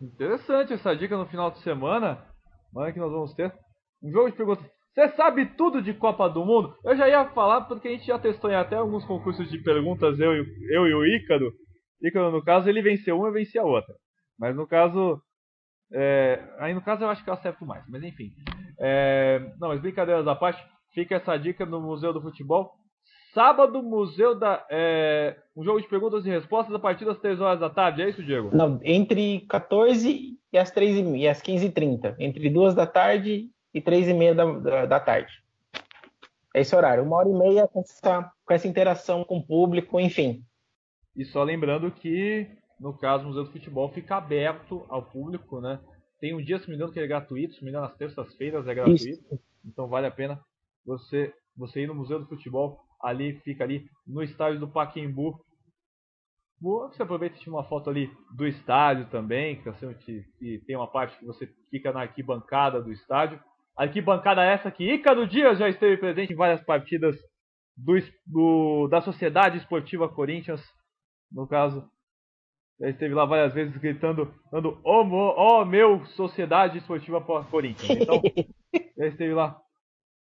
Interessante 0.00 0.72
essa 0.72 0.94
dica 0.94 1.18
no 1.18 1.26
final 1.26 1.50
de 1.50 1.58
semana. 1.58 2.24
Amanhã 2.72 2.92
que 2.92 3.00
nós 3.00 3.10
vamos 3.10 3.34
ter 3.34 3.52
um 4.00 4.12
jogo 4.12 4.30
de 4.30 4.36
perguntas. 4.36 4.64
Você 4.94 5.08
sabe 5.16 5.46
tudo 5.56 5.82
de 5.82 5.92
Copa 5.92 6.28
do 6.28 6.44
Mundo? 6.44 6.76
Eu 6.84 6.96
já 6.96 7.08
ia 7.08 7.28
falar 7.30 7.62
porque 7.62 7.88
a 7.88 7.90
gente 7.90 8.06
já 8.06 8.16
testou 8.16 8.48
em 8.48 8.54
até 8.54 8.76
alguns 8.76 9.04
concursos 9.06 9.50
de 9.50 9.58
perguntas, 9.58 10.20
eu, 10.20 10.32
eu 10.34 10.86
e 10.86 10.94
o 10.94 11.04
Ícaro. 11.04 11.52
Ícaro, 12.00 12.30
no 12.30 12.44
caso, 12.44 12.68
ele 12.68 12.80
venceu 12.80 13.16
uma 13.16 13.26
e 13.26 13.30
eu 13.30 13.34
venci 13.34 13.58
a 13.58 13.64
outra. 13.64 13.92
Mas 14.38 14.54
no 14.54 14.68
caso. 14.68 15.20
É, 15.92 16.48
aí 16.60 16.72
no 16.72 16.80
caso 16.80 17.02
eu 17.02 17.08
acho 17.08 17.24
que 17.24 17.28
eu 17.28 17.34
acerto 17.34 17.66
mais, 17.66 17.84
mas 17.88 18.04
enfim. 18.04 18.30
É, 18.78 19.40
não, 19.58 19.68
mas 19.68 19.80
brincadeiras 19.80 20.28
à 20.28 20.36
parte, 20.36 20.64
fica 20.94 21.16
essa 21.16 21.36
dica 21.36 21.66
no 21.66 21.80
Museu 21.80 22.12
do 22.12 22.22
Futebol. 22.22 22.79
Sábado, 23.32 23.82
Museu 23.82 24.34
da. 24.34 24.66
É, 24.68 25.36
um 25.56 25.62
jogo 25.62 25.80
de 25.80 25.88
perguntas 25.88 26.26
e 26.26 26.30
respostas 26.30 26.74
a 26.74 26.78
partir 26.78 27.04
das 27.04 27.18
3 27.18 27.40
horas 27.40 27.60
da 27.60 27.70
tarde, 27.70 28.02
é 28.02 28.08
isso, 28.08 28.22
Diego? 28.22 28.50
Não, 28.54 28.80
entre 28.82 29.40
14 29.48 30.36
e 30.52 30.58
as, 30.58 30.70
3 30.70 30.98
e, 31.16 31.28
as 31.28 31.40
15h30. 31.40 32.16
Entre 32.18 32.50
2 32.50 32.74
da 32.74 32.86
tarde 32.86 33.48
e 33.72 33.80
três 33.80 34.08
e 34.08 34.14
meia 34.14 34.34
da, 34.34 34.44
da, 34.44 34.86
da 34.86 35.00
tarde. 35.00 35.32
É 36.54 36.60
esse 36.60 36.74
horário, 36.74 37.04
uma 37.04 37.16
hora 37.16 37.28
e 37.28 37.32
meia 37.32 37.68
com 37.68 37.80
essa, 37.80 38.32
com 38.44 38.52
essa 38.52 38.66
interação 38.66 39.22
com 39.22 39.38
o 39.38 39.46
público, 39.46 40.00
enfim. 40.00 40.44
E 41.16 41.24
só 41.24 41.44
lembrando 41.44 41.90
que, 41.92 42.48
no 42.78 42.92
caso, 42.92 43.24
o 43.24 43.28
Museu 43.28 43.44
do 43.44 43.52
Futebol 43.52 43.88
fica 43.90 44.16
aberto 44.16 44.84
ao 44.88 45.02
público, 45.02 45.60
né? 45.60 45.78
Tem 46.20 46.34
um 46.34 46.42
dia, 46.42 46.58
se 46.58 46.68
me 46.68 46.74
engano, 46.74 46.92
que 46.92 46.98
é 46.98 47.06
gratuito, 47.06 47.54
se 47.54 47.64
me 47.64 47.70
engano, 47.70 47.86
nas 47.86 47.96
terças-feiras 47.96 48.66
é 48.66 48.74
gratuito. 48.74 49.08
Isso. 49.08 49.40
Então 49.64 49.86
vale 49.86 50.06
a 50.06 50.10
pena 50.10 50.40
você, 50.84 51.32
você 51.56 51.82
ir 51.82 51.86
no 51.86 51.94
Museu 51.94 52.18
do 52.18 52.26
Futebol, 52.26 52.84
ali, 53.02 53.38
fica 53.40 53.64
ali 53.64 53.88
no 54.06 54.22
estádio 54.22 54.60
do 54.60 54.68
Paquembu. 54.68 55.40
Você 56.60 57.02
aproveita 57.02 57.36
e 57.36 57.38
tira 57.38 57.52
uma 57.52 57.64
foto 57.64 57.88
ali 57.88 58.10
do 58.36 58.46
estádio 58.46 59.06
também, 59.06 59.62
que, 59.62 59.68
assim, 59.68 59.94
que 59.94 60.58
tem 60.66 60.76
uma 60.76 60.90
parte 60.90 61.18
que 61.18 61.24
você 61.24 61.46
fica 61.70 61.90
na 61.90 62.02
arquibancada 62.02 62.82
do 62.82 62.92
estádio. 62.92 63.42
Arquibancada 63.76 64.44
essa 64.44 64.70
que 64.70 64.92
Ícaro 64.92 65.26
Dias 65.26 65.58
já 65.58 65.68
esteve 65.68 65.96
presente 65.96 66.34
em 66.34 66.36
várias 66.36 66.62
partidas 66.62 67.16
do, 67.74 67.94
do, 68.26 68.88
da 68.88 69.00
Sociedade 69.00 69.56
Esportiva 69.56 70.06
Corinthians. 70.06 70.62
No 71.32 71.46
caso, 71.46 71.88
já 72.78 72.90
esteve 72.90 73.14
lá 73.14 73.24
várias 73.24 73.54
vezes 73.54 73.74
gritando, 73.78 74.34
dando 74.52 74.78
Ó 74.84 75.02
oh, 75.02 75.60
oh, 75.60 75.64
meu 75.64 76.04
Sociedade 76.08 76.76
Esportiva 76.78 77.22
Corinthians. 77.44 78.00
Então, 78.00 78.20
já 78.98 79.06
esteve 79.06 79.32
lá 79.32 79.58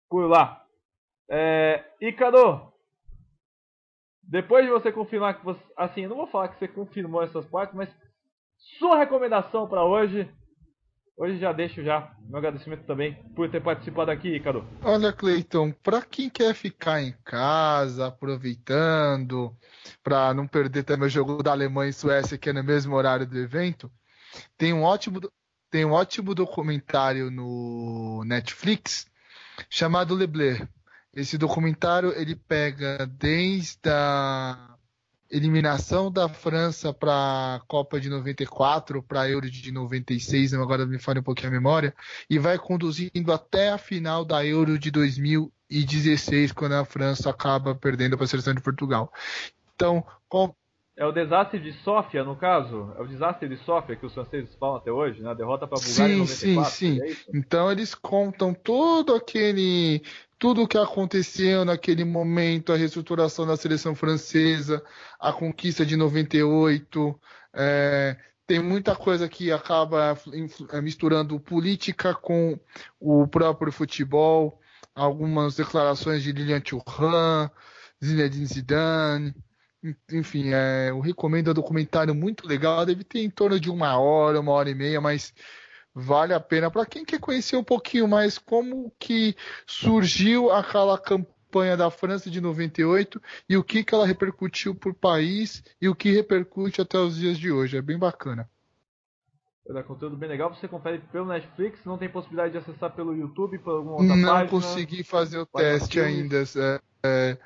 por 0.09 0.27
lá. 0.27 0.64
É, 1.29 1.83
Icaro, 2.01 2.73
depois 4.27 4.65
de 4.65 4.71
você 4.71 4.91
confirmar 4.91 5.37
que 5.37 5.45
você. 5.45 5.61
Assim, 5.77 6.01
eu 6.01 6.09
não 6.09 6.17
vou 6.17 6.27
falar 6.27 6.49
que 6.49 6.59
você 6.59 6.67
confirmou 6.67 7.23
essas 7.23 7.45
partes, 7.45 7.75
mas 7.75 7.89
sua 8.79 8.97
recomendação 8.97 9.67
para 9.67 9.83
hoje. 9.83 10.29
Hoje 11.17 11.37
já 11.39 11.53
deixo 11.53 11.81
já 11.81 12.13
meu 12.27 12.39
agradecimento 12.39 12.85
também 12.85 13.13
por 13.33 13.49
ter 13.49 13.61
participado 13.61 14.11
aqui, 14.11 14.37
Cadu. 14.41 14.67
Olha, 14.83 15.13
Cleiton, 15.13 15.71
para 15.71 16.01
quem 16.01 16.29
quer 16.29 16.53
ficar 16.53 17.01
em 17.01 17.15
casa, 17.23 18.07
aproveitando, 18.07 19.55
para 20.03 20.33
não 20.33 20.45
perder 20.45 20.83
também 20.83 21.07
o 21.07 21.09
jogo 21.09 21.41
da 21.41 21.51
Alemanha 21.51 21.89
e 21.89 21.93
Suécia, 21.93 22.37
que 22.37 22.49
é 22.49 22.53
no 22.53 22.61
mesmo 22.61 22.93
horário 22.93 23.25
do 23.25 23.37
evento, 23.37 23.89
tem 24.57 24.73
um 24.73 24.83
ótimo, 24.83 25.21
tem 25.71 25.85
um 25.85 25.93
ótimo 25.93 26.35
documentário 26.35 27.31
no 27.31 28.21
Netflix 28.25 29.09
chamado 29.69 30.13
Lebler. 30.13 30.67
Esse 31.15 31.37
documentário 31.37 32.11
ele 32.19 32.35
pega 32.35 33.07
desde 33.07 33.89
a 33.89 34.75
eliminação 35.29 36.11
da 36.11 36.27
França 36.27 36.93
para 36.93 37.55
a 37.55 37.59
Copa 37.67 37.99
de 37.99 38.09
94, 38.09 39.01
para 39.01 39.21
a 39.21 39.29
Euro 39.29 39.49
de 39.49 39.71
96, 39.71 40.53
agora 40.53 40.85
me 40.85 40.99
falha 40.99 41.21
um 41.21 41.23
pouquinho 41.23 41.49
a 41.49 41.51
memória, 41.51 41.95
e 42.29 42.37
vai 42.37 42.57
conduzindo 42.57 43.31
até 43.31 43.69
a 43.69 43.77
final 43.77 44.25
da 44.25 44.45
Euro 44.45 44.77
de 44.77 44.91
2016, 44.91 46.51
quando 46.51 46.73
a 46.73 46.85
França 46.85 47.29
acaba 47.29 47.73
perdendo 47.73 48.17
para 48.17 48.25
a 48.25 48.27
seleção 48.27 48.53
de 48.53 48.61
Portugal. 48.61 49.11
Então. 49.73 50.05
É 50.97 51.05
o 51.05 51.11
desastre 51.11 51.59
de 51.59 51.73
Sófia, 51.83 52.23
no 52.23 52.37
caso? 52.37 52.93
É 52.97 53.01
o 53.01 53.07
desastre 53.07 53.49
de 53.49 53.57
Sófia 53.57 53.97
que 53.97 54.05
os 54.05 54.13
franceses 54.13 54.55
falam 54.55 54.77
até 54.77 54.89
hoje, 54.91 55.21
né? 55.21 55.31
A 55.31 55.33
derrota 55.33 55.67
para 55.67 55.77
a 55.77 55.81
Bulgária 55.81 56.25
sim, 56.25 56.51
em 56.51 56.55
94. 56.55 56.71
Sim, 56.71 56.99
sim, 56.99 57.01
é 57.01 57.37
Então 57.37 57.69
eles 57.69 57.93
contam 57.93 58.53
todo 58.53 59.13
aquele 59.13 60.01
tudo 60.37 60.63
o 60.63 60.67
que 60.67 60.77
aconteceu 60.77 61.65
naquele 61.65 62.03
momento, 62.03 62.71
a 62.71 62.77
reestruturação 62.77 63.45
da 63.47 63.57
seleção 63.57 63.95
francesa, 63.95 64.83
a 65.19 65.31
conquista 65.33 65.85
de 65.85 65.95
98, 65.95 67.19
é, 67.53 68.17
tem 68.45 68.61
muita 68.61 68.95
coisa 68.95 69.27
que 69.27 69.51
acaba 69.51 70.17
é, 70.71 70.81
misturando 70.81 71.39
política 71.39 72.13
com 72.13 72.59
o 72.99 73.27
próprio 73.27 73.71
futebol, 73.71 74.59
algumas 74.93 75.55
declarações 75.55 76.21
de 76.21 76.31
Lilian 76.31 76.61
Thuram, 76.61 77.49
Zinedine 78.03 78.45
Zidane, 78.45 79.35
enfim, 80.11 80.53
é, 80.53 80.89
eu 80.89 80.99
recomendo, 80.99 81.47
é 81.47 81.51
um 81.51 81.55
documentário 81.55 82.15
muito 82.15 82.47
legal, 82.47 82.85
deve 82.85 83.03
ter 83.03 83.19
em 83.19 83.29
torno 83.29 83.59
de 83.59 83.69
uma 83.69 83.97
hora, 83.97 84.39
uma 84.39 84.51
hora 84.51 84.69
e 84.69 84.75
meia, 84.75 85.01
mas 85.01 85.33
vale 85.93 86.33
a 86.33 86.39
pena 86.39 86.69
para 86.69 86.85
quem 86.85 87.05
quer 87.05 87.19
conhecer 87.19 87.55
um 87.55 87.63
pouquinho 87.63 88.07
mais 88.07 88.37
como 88.37 88.91
que 88.99 89.35
surgiu 89.65 90.51
aquela 90.51 90.97
campanha 90.97 91.77
da 91.77 91.89
França 91.89 92.29
de 92.29 92.41
98 92.41 93.21
e 93.47 93.55
o 93.55 93.63
que, 93.63 93.83
que 93.83 93.93
ela 93.93 94.05
repercutiu 94.05 94.75
por 94.75 94.93
país 94.93 95.63
e 95.81 95.87
o 95.87 95.95
que 95.95 96.11
repercute 96.11 96.81
até 96.81 96.97
os 96.97 97.15
dias 97.15 97.37
de 97.37 97.51
hoje. 97.51 97.77
É 97.77 97.81
bem 97.81 97.97
bacana. 97.97 98.49
É 99.67 99.81
conteúdo 99.81 100.15
bem 100.15 100.29
legal. 100.29 100.53
Você 100.53 100.67
confere 100.67 100.99
pelo 101.11 101.25
Netflix, 101.25 101.83
não 101.85 101.97
tem 101.97 102.07
possibilidade 102.07 102.51
de 102.51 102.59
acessar 102.59 102.91
pelo 102.91 103.15
YouTube, 103.15 103.57
por 103.59 103.77
alguma 103.77 103.95
outra 103.95 104.15
não? 104.15 104.39
Não 104.39 104.47
consegui 104.47 105.01
fazer 105.03 105.39
o 105.39 105.45
teste 105.45 105.99
ainda 105.99 106.43
é, 106.43 106.81
é, 107.03 107.37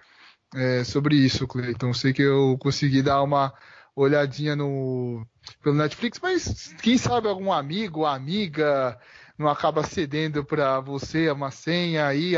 é, 0.56 0.84
sobre 0.84 1.16
isso, 1.16 1.48
Cleiton. 1.48 1.94
Sei 1.94 2.14
que 2.14 2.22
eu 2.22 2.58
consegui 2.60 3.02
dar 3.02 3.22
uma 3.22 3.54
olhadinha 3.96 4.56
no 4.56 5.26
pelo 5.62 5.76
Netflix, 5.76 6.20
mas 6.22 6.74
quem 6.82 6.98
sabe 6.98 7.28
algum 7.28 7.52
amigo 7.52 8.02
ou 8.02 8.06
amiga 8.06 8.98
não 9.38 9.48
acaba 9.48 9.84
cedendo 9.84 10.44
para 10.44 10.80
você 10.80 11.30
uma 11.32 11.50
senha 11.50 12.08
aí, 12.08 12.34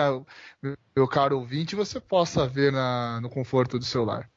meu 0.96 1.08
caro 1.08 1.40
ouvinte, 1.40 1.76
você 1.76 2.00
possa 2.00 2.48
ver 2.48 2.72
na, 2.72 3.20
no 3.22 3.30
conforto 3.30 3.80
do 3.80 3.86
celular. 3.86 4.30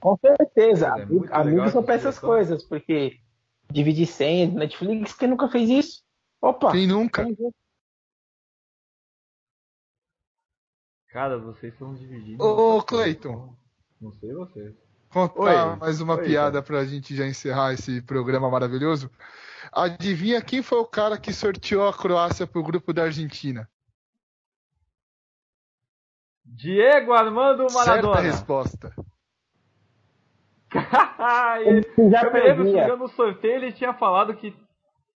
Com 0.00 0.16
certeza. 0.18 0.86
É 0.98 1.36
Amigos 1.36 1.72
são 1.72 1.82
para 1.82 1.94
essas 1.94 2.18
coisas, 2.18 2.62
porque 2.64 3.18
dividir 3.70 4.06
senha 4.06 4.48
do 4.48 4.58
Netflix, 4.58 5.14
quem 5.14 5.28
nunca 5.28 5.48
fez 5.48 5.70
isso? 5.70 6.02
Opa! 6.40 6.72
Quem 6.72 6.86
nunca? 6.86 7.26
Cara, 11.16 11.38
vocês 11.38 11.72
estão 11.72 11.94
dividindo. 11.94 12.44
Ô, 12.44 12.82
Cleiton. 12.82 13.56
Não 13.98 14.12
sei 14.12 14.34
vocês 14.34 14.74
contar 15.08 15.72
Oi. 15.72 15.76
mais 15.76 15.98
uma 16.02 16.16
Oi, 16.16 16.24
piada 16.26 16.62
para 16.62 16.80
a 16.80 16.84
gente 16.84 17.16
já 17.16 17.26
encerrar 17.26 17.72
esse 17.72 18.02
programa 18.02 18.50
maravilhoso. 18.50 19.10
Adivinha 19.72 20.42
quem 20.42 20.62
foi 20.62 20.78
o 20.78 20.84
cara 20.84 21.16
que 21.16 21.32
sorteou 21.32 21.88
a 21.88 21.96
Croácia 21.96 22.46
para 22.46 22.60
o 22.60 22.62
grupo 22.62 22.92
da 22.92 23.04
Argentina? 23.04 23.66
Diego 26.44 27.14
Armando 27.14 27.66
Maradona. 27.72 28.16
Certa 28.16 28.20
resposta. 28.20 28.94
ele, 31.64 32.10
já 32.10 32.24
eu 32.24 32.32
me 32.34 32.40
lembro, 32.40 32.66
se 32.66 32.72
me 32.74 32.78
engano, 32.78 32.96
no 32.98 33.08
sorteio 33.08 33.54
ele 33.54 33.72
tinha 33.72 33.94
falado 33.94 34.36
que. 34.36 34.54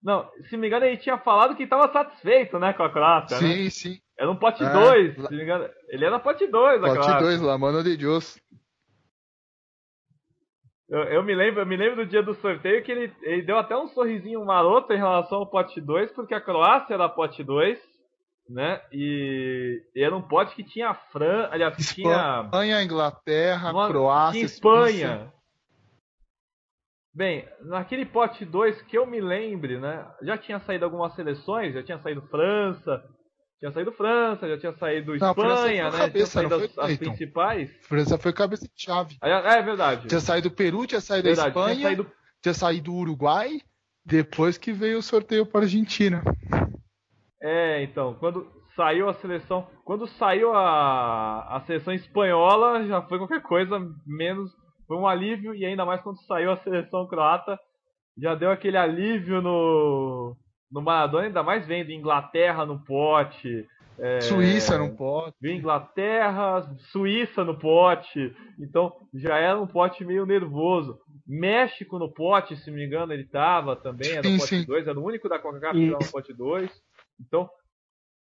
Não, 0.01 0.31
se 0.49 0.57
me 0.57 0.69
engano, 0.69 0.87
ele 0.87 0.99
tinha 0.99 1.19
falado 1.19 1.57
que 1.57 1.65
estava 1.65 1.93
satisfeito, 1.93 2.57
né, 2.61 2.73
com 2.73 2.85
a 2.85 2.93
Croácia. 2.93 3.37
Sim, 3.39 3.65
né? 3.65 3.71
sim. 3.71 4.01
Era 4.19 4.31
um 4.31 4.37
pote 4.37 4.65
2, 4.65 5.17
é, 5.17 5.27
se 5.29 5.35
me 5.35 5.43
engano. 5.45 5.69
Ele 5.89 6.05
era 6.05 6.19
pote 6.19 6.47
2 6.47 6.81
da 6.81 6.89
Pote 6.89 7.19
2 7.21 7.41
lá, 7.41 7.57
mano 7.57 7.85
de 7.85 7.97
Deus. 7.97 8.37
Eu, 10.89 11.03
eu, 11.05 11.23
me 11.23 11.35
lembro, 11.35 11.61
eu 11.61 11.67
me 11.67 11.77
lembro 11.77 12.05
do 12.05 12.07
dia 12.07 12.23
do 12.23 12.35
sorteio 12.35 12.83
que 12.83 12.91
ele, 12.91 13.15
ele 13.23 13.43
deu 13.43 13.59
até 13.59 13.77
um 13.77 13.87
sorrisinho 13.89 14.45
maroto 14.45 14.93
em 14.93 14.97
relação 14.97 15.39
ao 15.39 15.47
pote 15.47 15.81
2, 15.81 16.13
porque 16.13 16.35
a 16.35 16.41
Croácia 16.41 16.95
era 16.95 17.09
pote 17.09 17.45
2, 17.45 17.79
né? 18.49 18.81
E, 18.91 19.83
e 19.95 20.03
era 20.03 20.17
um 20.17 20.23
pote 20.23 20.57
que 20.57 20.65
tinha 20.65 20.89
a 20.89 20.95
Fran, 20.95 21.49
aliás, 21.53 21.77
que 21.77 21.83
Espanha, 21.83 22.49
tinha 22.51 22.83
Inglaterra, 22.83 23.71
uma, 23.71 23.87
Croácia, 23.87 24.33
tinha 24.33 24.47
Espanha. 24.47 25.33
Bem, 27.15 27.47
naquele 27.61 28.07
pote 28.07 28.45
2 28.45 28.83
que 28.83 28.97
eu 28.97 29.07
me 29.07 29.21
lembre, 29.21 29.79
né? 29.79 30.11
Já 30.23 30.39
tinha 30.39 30.59
saído 30.61 30.87
algumas 30.87 31.15
seleções, 31.15 31.75
já 31.75 31.83
tinha 31.83 31.99
saído 31.99 32.23
França, 32.29 33.05
tinha 33.59 33.73
saído 33.73 33.93
França, 33.93 34.49
já 34.49 34.59
tinha 34.59 34.73
saído 34.75 35.17
não, 35.17 35.31
Espanha, 35.31 35.91
né? 35.91 35.99
Cabeça, 35.99 36.11
tinha 36.11 36.27
saído 36.27 36.55
as, 36.55 36.79
as 36.79 36.97
principais. 36.97 37.71
França 37.83 38.17
foi 38.17 38.33
cabeça 38.33 38.69
de 38.69 38.81
chave. 38.81 39.17
É, 39.23 39.31
é 39.31 39.63
verdade. 39.63 40.07
Tinha 40.07 40.21
saído 40.21 40.51
Peru, 40.51 40.87
tinha 40.87 41.01
saído 41.01 41.27
verdade, 41.27 41.49
Espanha, 41.49 41.75
tinha 41.75 41.89
saído... 41.89 42.13
tinha 42.41 42.55
saído 42.55 42.95
Uruguai, 42.95 43.61
depois 44.05 44.57
que 44.57 44.73
veio 44.73 44.99
o 44.99 45.03
sorteio 45.03 45.45
para 45.45 45.61
a 45.61 45.65
Argentina. 45.65 46.23
É, 47.43 47.83
então, 47.83 48.15
quando 48.15 48.49
saiu 48.77 49.09
a 49.09 49.15
seleção, 49.15 49.67
quando 49.85 50.07
saiu 50.07 50.55
a, 50.55 51.57
a 51.57 51.61
seleção 51.67 51.93
espanhola, 51.93 52.87
já 52.87 53.03
foi 53.03 53.19
qualquer 53.19 53.43
coisa 53.43 53.77
menos, 54.07 54.53
foi 54.87 54.97
um 54.97 55.07
alívio 55.07 55.53
e 55.53 55.65
ainda 55.65 55.85
mais 55.85 56.01
quando 56.01 56.25
saiu 56.27 56.53
a 56.53 56.57
seleção 56.59 57.09
croata, 57.09 57.59
já 58.17 58.37
deu 58.37 58.53
aquele 58.53 58.77
alívio 58.77 59.43
no 59.43 60.37
no 60.71 60.83
Maradona, 60.83 61.27
ainda 61.27 61.43
mais 61.43 61.67
vendo 61.67 61.91
Inglaterra 61.91 62.65
no 62.65 62.79
pote. 62.85 63.67
É, 63.99 64.21
Suíça 64.21 64.79
no 64.79 64.95
pote. 64.95 65.37
Inglaterra, 65.43 66.63
Suíça 66.93 67.45
no 67.45 67.59
pote. 67.59 68.35
Então 68.59 68.93
já 69.13 69.39
era 69.39 69.61
um 69.61 69.67
pote 69.67 70.05
meio 70.05 70.25
nervoso. 70.25 70.99
México 71.27 71.99
no 71.99 72.13
pote, 72.13 72.57
se 72.57 72.71
me 72.71 72.87
engano, 72.87 73.13
ele 73.13 73.25
estava 73.25 73.75
também, 73.75 74.13
era 74.13 74.29
no 74.29 74.39
pote 74.39 74.65
2, 74.65 74.87
era 74.87 74.99
o 74.99 75.05
único 75.05 75.29
da 75.29 75.39
Coca-Cola 75.39 75.73
que 75.73 75.85
estava 75.85 76.05
no 76.05 76.11
pote 76.11 76.33
2. 76.33 76.71
Então, 77.21 77.51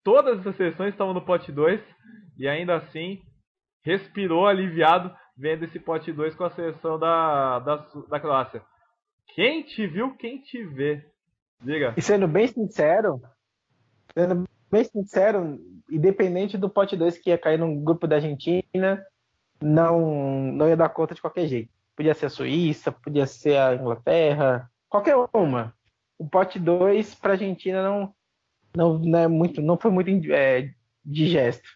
todas 0.03 0.45
as 0.47 0.55
seleções 0.55 0.93
estavam 0.93 1.13
no 1.13 1.21
pote 1.21 1.51
2 1.51 1.81
e 2.37 2.47
ainda 2.47 2.75
assim 2.75 3.21
respirou 3.83 4.47
aliviado 4.47 5.13
vendo 5.37 5.65
esse 5.65 5.79
pote 5.79 6.11
2 6.11 6.35
com 6.35 6.45
a 6.45 6.49
seleção 6.51 6.97
da, 6.97 7.59
da, 7.59 7.75
da 8.09 8.19
Croácia. 8.19 8.61
Quem 9.35 9.63
te 9.63 9.85
viu, 9.85 10.15
quem 10.15 10.41
te 10.41 10.63
vê. 10.63 11.05
Diga. 11.61 11.93
E 11.97 12.01
sendo 12.01 12.27
bem 12.27 12.47
sincero, 12.47 13.21
sendo 14.13 14.47
bem 14.71 14.83
sincero, 14.83 15.59
independente 15.89 16.57
do 16.57 16.69
pote 16.69 16.95
2 16.95 17.17
que 17.17 17.29
ia 17.29 17.37
cair 17.37 17.57
no 17.57 17.75
grupo 17.81 18.07
da 18.07 18.17
Argentina, 18.17 19.03
não, 19.61 20.51
não 20.53 20.67
ia 20.67 20.77
dar 20.77 20.89
conta 20.89 21.15
de 21.15 21.21
qualquer 21.21 21.47
jeito. 21.47 21.71
Podia 21.95 22.13
ser 22.13 22.27
a 22.27 22.29
Suíça, 22.29 22.91
podia 22.91 23.25
ser 23.25 23.57
a 23.57 23.73
Inglaterra, 23.73 24.69
qualquer 24.87 25.15
uma. 25.33 25.73
O 26.17 26.27
pote 26.27 26.59
2 26.59 27.15
para 27.15 27.31
a 27.31 27.33
Argentina 27.33 27.81
não, 27.81 28.13
não, 28.75 28.99
não, 28.99 29.19
é 29.19 29.27
muito, 29.27 29.61
não 29.61 29.77
foi 29.77 29.91
muito 29.91 30.09
é, 30.31 30.71
digesto. 31.03 31.67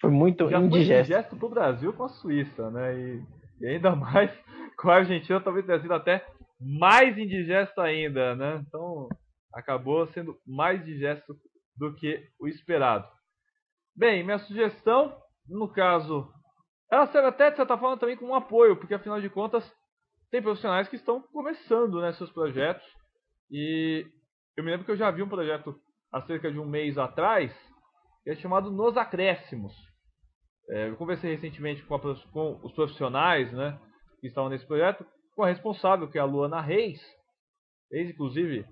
Foi 0.00 0.10
muito 0.10 0.50
Já 0.50 0.58
indigesto. 0.58 0.88
Foi 0.88 0.98
indigesto 0.98 1.36
para 1.36 1.46
o 1.46 1.50
Brasil 1.50 1.92
com 1.92 2.04
a 2.04 2.08
Suíça, 2.08 2.70
né? 2.70 2.98
E, 2.98 3.22
e 3.60 3.66
ainda 3.66 3.94
mais 3.96 4.30
com 4.76 4.90
a 4.90 4.96
Argentina, 4.96 5.40
talvez 5.40 5.64
tenha 5.64 5.80
sido 5.80 5.94
até 5.94 6.26
mais 6.60 7.16
indigesto 7.16 7.80
ainda, 7.80 8.34
né? 8.34 8.62
Então, 8.66 9.08
acabou 9.54 10.06
sendo 10.08 10.36
mais 10.46 10.84
digesto 10.84 11.34
do 11.76 11.94
que 11.94 12.28
o 12.40 12.48
esperado. 12.48 13.08
Bem, 13.94 14.24
minha 14.24 14.38
sugestão, 14.38 15.16
no 15.48 15.68
caso, 15.68 16.28
ela 16.90 17.06
serve 17.06 17.28
até 17.28 17.50
de 17.50 17.56
certa 17.56 17.76
forma 17.76 17.98
também 17.98 18.16
como 18.16 18.32
um 18.32 18.36
apoio, 18.36 18.76
porque 18.76 18.94
afinal 18.94 19.20
de 19.20 19.28
contas 19.28 19.64
tem 20.30 20.42
profissionais 20.42 20.88
que 20.88 20.96
estão 20.96 21.20
começando 21.20 22.00
né, 22.00 22.12
seus 22.14 22.30
projetos. 22.32 22.84
E 23.50 24.06
eu 24.56 24.64
me 24.64 24.70
lembro 24.70 24.86
que 24.86 24.92
eu 24.92 24.96
já 24.96 25.10
vi 25.10 25.22
um 25.22 25.28
projeto 25.28 25.74
há 26.10 26.22
cerca 26.22 26.50
de 26.50 26.58
um 26.58 26.66
mês 26.66 26.96
atrás, 26.96 27.52
que 28.24 28.30
é 28.30 28.36
chamado 28.36 28.70
Nos 28.70 28.96
Acréscimos. 28.96 29.72
É, 30.70 30.88
eu 30.88 30.96
conversei 30.96 31.34
recentemente 31.34 31.82
com, 31.84 31.94
a, 31.94 32.00
com, 32.00 32.60
os 32.62 32.72
profissionais 32.72 33.52
né, 33.52 33.78
que 34.20 34.28
estavam 34.28 34.48
nesse 34.48 34.66
projeto, 34.66 35.04
com 35.34 35.42
a 35.42 35.48
responsável, 35.48 36.08
que 36.08 36.18
é 36.18 36.20
a 36.20 36.24
Luana 36.24 36.60
Reis, 36.60 37.00
ex 37.90 38.10
inclusive, 38.10 38.66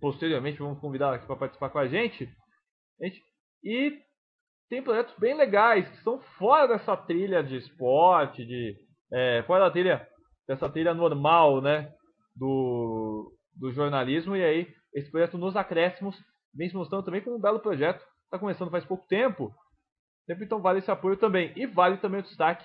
posteriormente 0.00 0.58
vamos 0.58 0.80
convidar 0.80 1.14
aqui 1.14 1.26
para 1.26 1.36
participar 1.36 1.70
com 1.70 1.78
a 1.78 1.88
gente. 1.88 2.28
gente. 3.00 3.22
E 3.64 3.98
tem 4.68 4.82
projetos 4.82 5.14
bem 5.18 5.34
legais 5.34 5.88
que 5.88 6.02
são 6.02 6.20
fora 6.38 6.68
dessa 6.68 6.96
trilha 6.96 7.42
de 7.42 7.56
esporte, 7.56 8.44
de 8.44 8.76
é, 9.12 9.42
fora 9.46 9.64
da 9.64 9.70
trilha 9.70 10.06
dessa 10.46 10.68
trilha 10.68 10.94
normal, 10.94 11.60
né, 11.60 11.92
do, 12.34 13.32
do 13.56 13.72
jornalismo. 13.72 14.36
E 14.36 14.44
aí 14.44 14.68
esse 14.94 15.10
projeto 15.10 15.36
nos 15.36 15.56
acréscimos 15.56 16.16
vem 16.54 16.68
se 16.68 16.76
mostrando 16.76 17.04
também 17.04 17.22
como 17.22 17.36
um 17.36 17.40
belo 17.40 17.60
projeto. 17.60 18.04
Está 18.24 18.38
começando 18.38 18.70
faz 18.70 18.84
pouco 18.84 19.06
tempo, 19.06 19.50
então 20.28 20.60
vale 20.60 20.80
esse 20.80 20.90
apoio 20.90 21.16
também 21.16 21.52
e 21.56 21.66
vale 21.66 21.96
também 21.96 22.20
o 22.20 22.22
destaque 22.22 22.64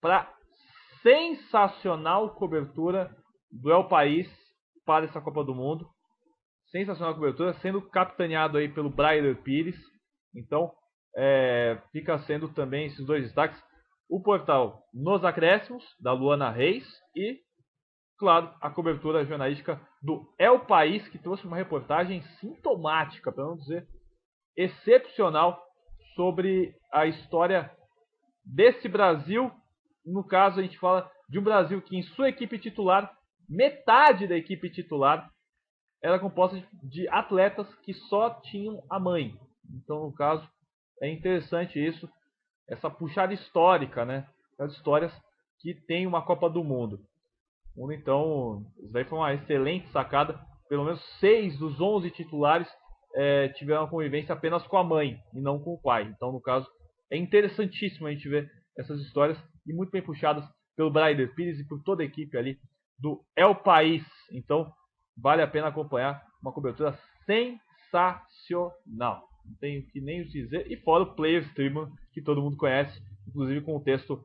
para 0.00 0.30
sensacional 1.02 2.34
cobertura 2.34 3.10
do 3.50 3.72
El 3.72 3.88
País 3.88 4.28
para 4.84 5.06
essa 5.06 5.20
Copa 5.20 5.42
do 5.42 5.54
Mundo. 5.54 5.88
Sensacional 6.70 7.14
cobertura, 7.14 7.52
sendo 7.54 7.82
capitaneado 7.82 8.56
aí 8.56 8.68
pelo 8.68 8.90
Brailer 8.90 9.42
Pires. 9.42 9.76
Então, 10.34 10.70
é, 11.16 11.80
fica 11.90 12.18
sendo 12.20 12.48
também 12.48 12.86
esses 12.86 13.04
dois 13.04 13.24
destaques. 13.24 13.60
O 14.08 14.22
portal 14.22 14.82
Nos 14.94 15.24
Acréscimos, 15.24 15.84
da 16.00 16.12
Luana 16.12 16.50
Reis, 16.50 16.84
e, 17.14 17.38
claro, 18.18 18.52
a 18.60 18.70
cobertura 18.70 19.24
jornalística 19.24 19.80
do 20.02 20.32
El 20.38 20.60
País, 20.60 21.06
que 21.08 21.18
trouxe 21.18 21.44
uma 21.46 21.56
reportagem 21.56 22.22
sintomática, 22.40 23.32
para 23.32 23.44
não 23.44 23.56
dizer 23.56 23.86
excepcional, 24.56 25.60
sobre 26.14 26.74
a 26.92 27.06
história 27.06 27.70
desse 28.44 28.88
Brasil. 28.88 29.50
No 30.04 30.24
caso, 30.26 30.60
a 30.60 30.62
gente 30.62 30.78
fala 30.78 31.10
de 31.28 31.38
um 31.38 31.42
Brasil 31.42 31.80
que, 31.82 31.96
em 31.96 32.02
sua 32.02 32.28
equipe 32.28 32.58
titular, 32.58 33.12
metade 33.48 34.26
da 34.26 34.36
equipe 34.36 34.70
titular 34.70 35.28
era 36.02 36.18
composta 36.18 36.62
de 36.82 37.08
atletas 37.08 37.66
que 37.82 37.92
só 37.94 38.30
tinham 38.40 38.82
a 38.88 38.98
mãe. 38.98 39.34
Então, 39.72 40.04
no 40.04 40.12
caso, 40.12 40.48
é 41.00 41.10
interessante 41.10 41.78
isso, 41.78 42.08
essa 42.68 42.90
puxada 42.90 43.32
histórica, 43.32 44.04
né? 44.04 44.26
Das 44.58 44.72
histórias 44.72 45.12
que 45.60 45.74
tem 45.74 46.06
uma 46.06 46.22
Copa 46.24 46.48
do 46.48 46.64
Mundo. 46.64 47.00
Então, 47.92 48.64
isso 48.78 48.92
daí 48.92 49.04
foi 49.04 49.18
uma 49.18 49.34
excelente 49.34 49.90
sacada. 49.90 50.38
Pelo 50.68 50.84
menos 50.84 51.02
seis 51.18 51.58
dos 51.58 51.80
onze 51.80 52.10
titulares 52.10 52.68
é, 53.14 53.48
tiveram 53.50 53.88
convivência 53.88 54.32
apenas 54.32 54.66
com 54.66 54.76
a 54.76 54.84
mãe 54.84 55.18
e 55.34 55.40
não 55.40 55.58
com 55.58 55.74
o 55.74 55.80
pai. 55.80 56.04
Então, 56.04 56.32
no 56.32 56.40
caso, 56.40 56.66
é 57.10 57.16
interessantíssimo 57.16 58.06
a 58.06 58.12
gente 58.12 58.28
ver 58.28 58.50
essas 58.78 59.00
histórias 59.00 59.38
e 59.66 59.72
muito 59.72 59.90
bem 59.90 60.02
puxadas 60.02 60.44
pelo 60.76 60.90
Braider 60.90 61.34
Pires 61.34 61.58
e 61.58 61.66
por 61.66 61.82
toda 61.82 62.02
a 62.02 62.06
equipe 62.06 62.36
ali 62.36 62.58
do 62.98 63.22
El 63.36 63.54
País. 63.54 64.04
Então, 64.32 64.72
vale 65.20 65.42
a 65.42 65.48
pena 65.48 65.68
acompanhar 65.68 66.24
uma 66.42 66.52
cobertura 66.52 66.98
sensacional. 67.26 69.28
Não 69.44 69.54
tenho 69.60 69.82
que 69.86 70.00
nem 70.00 70.24
dizer. 70.24 70.70
E 70.70 70.76
fora 70.76 71.04
o 71.04 71.14
Players 71.14 71.52
Tribune, 71.54 71.90
que 72.12 72.22
todo 72.22 72.42
mundo 72.42 72.56
conhece, 72.56 73.00
inclusive 73.26 73.60
com 73.62 73.76
o 73.76 73.82
texto 73.82 74.24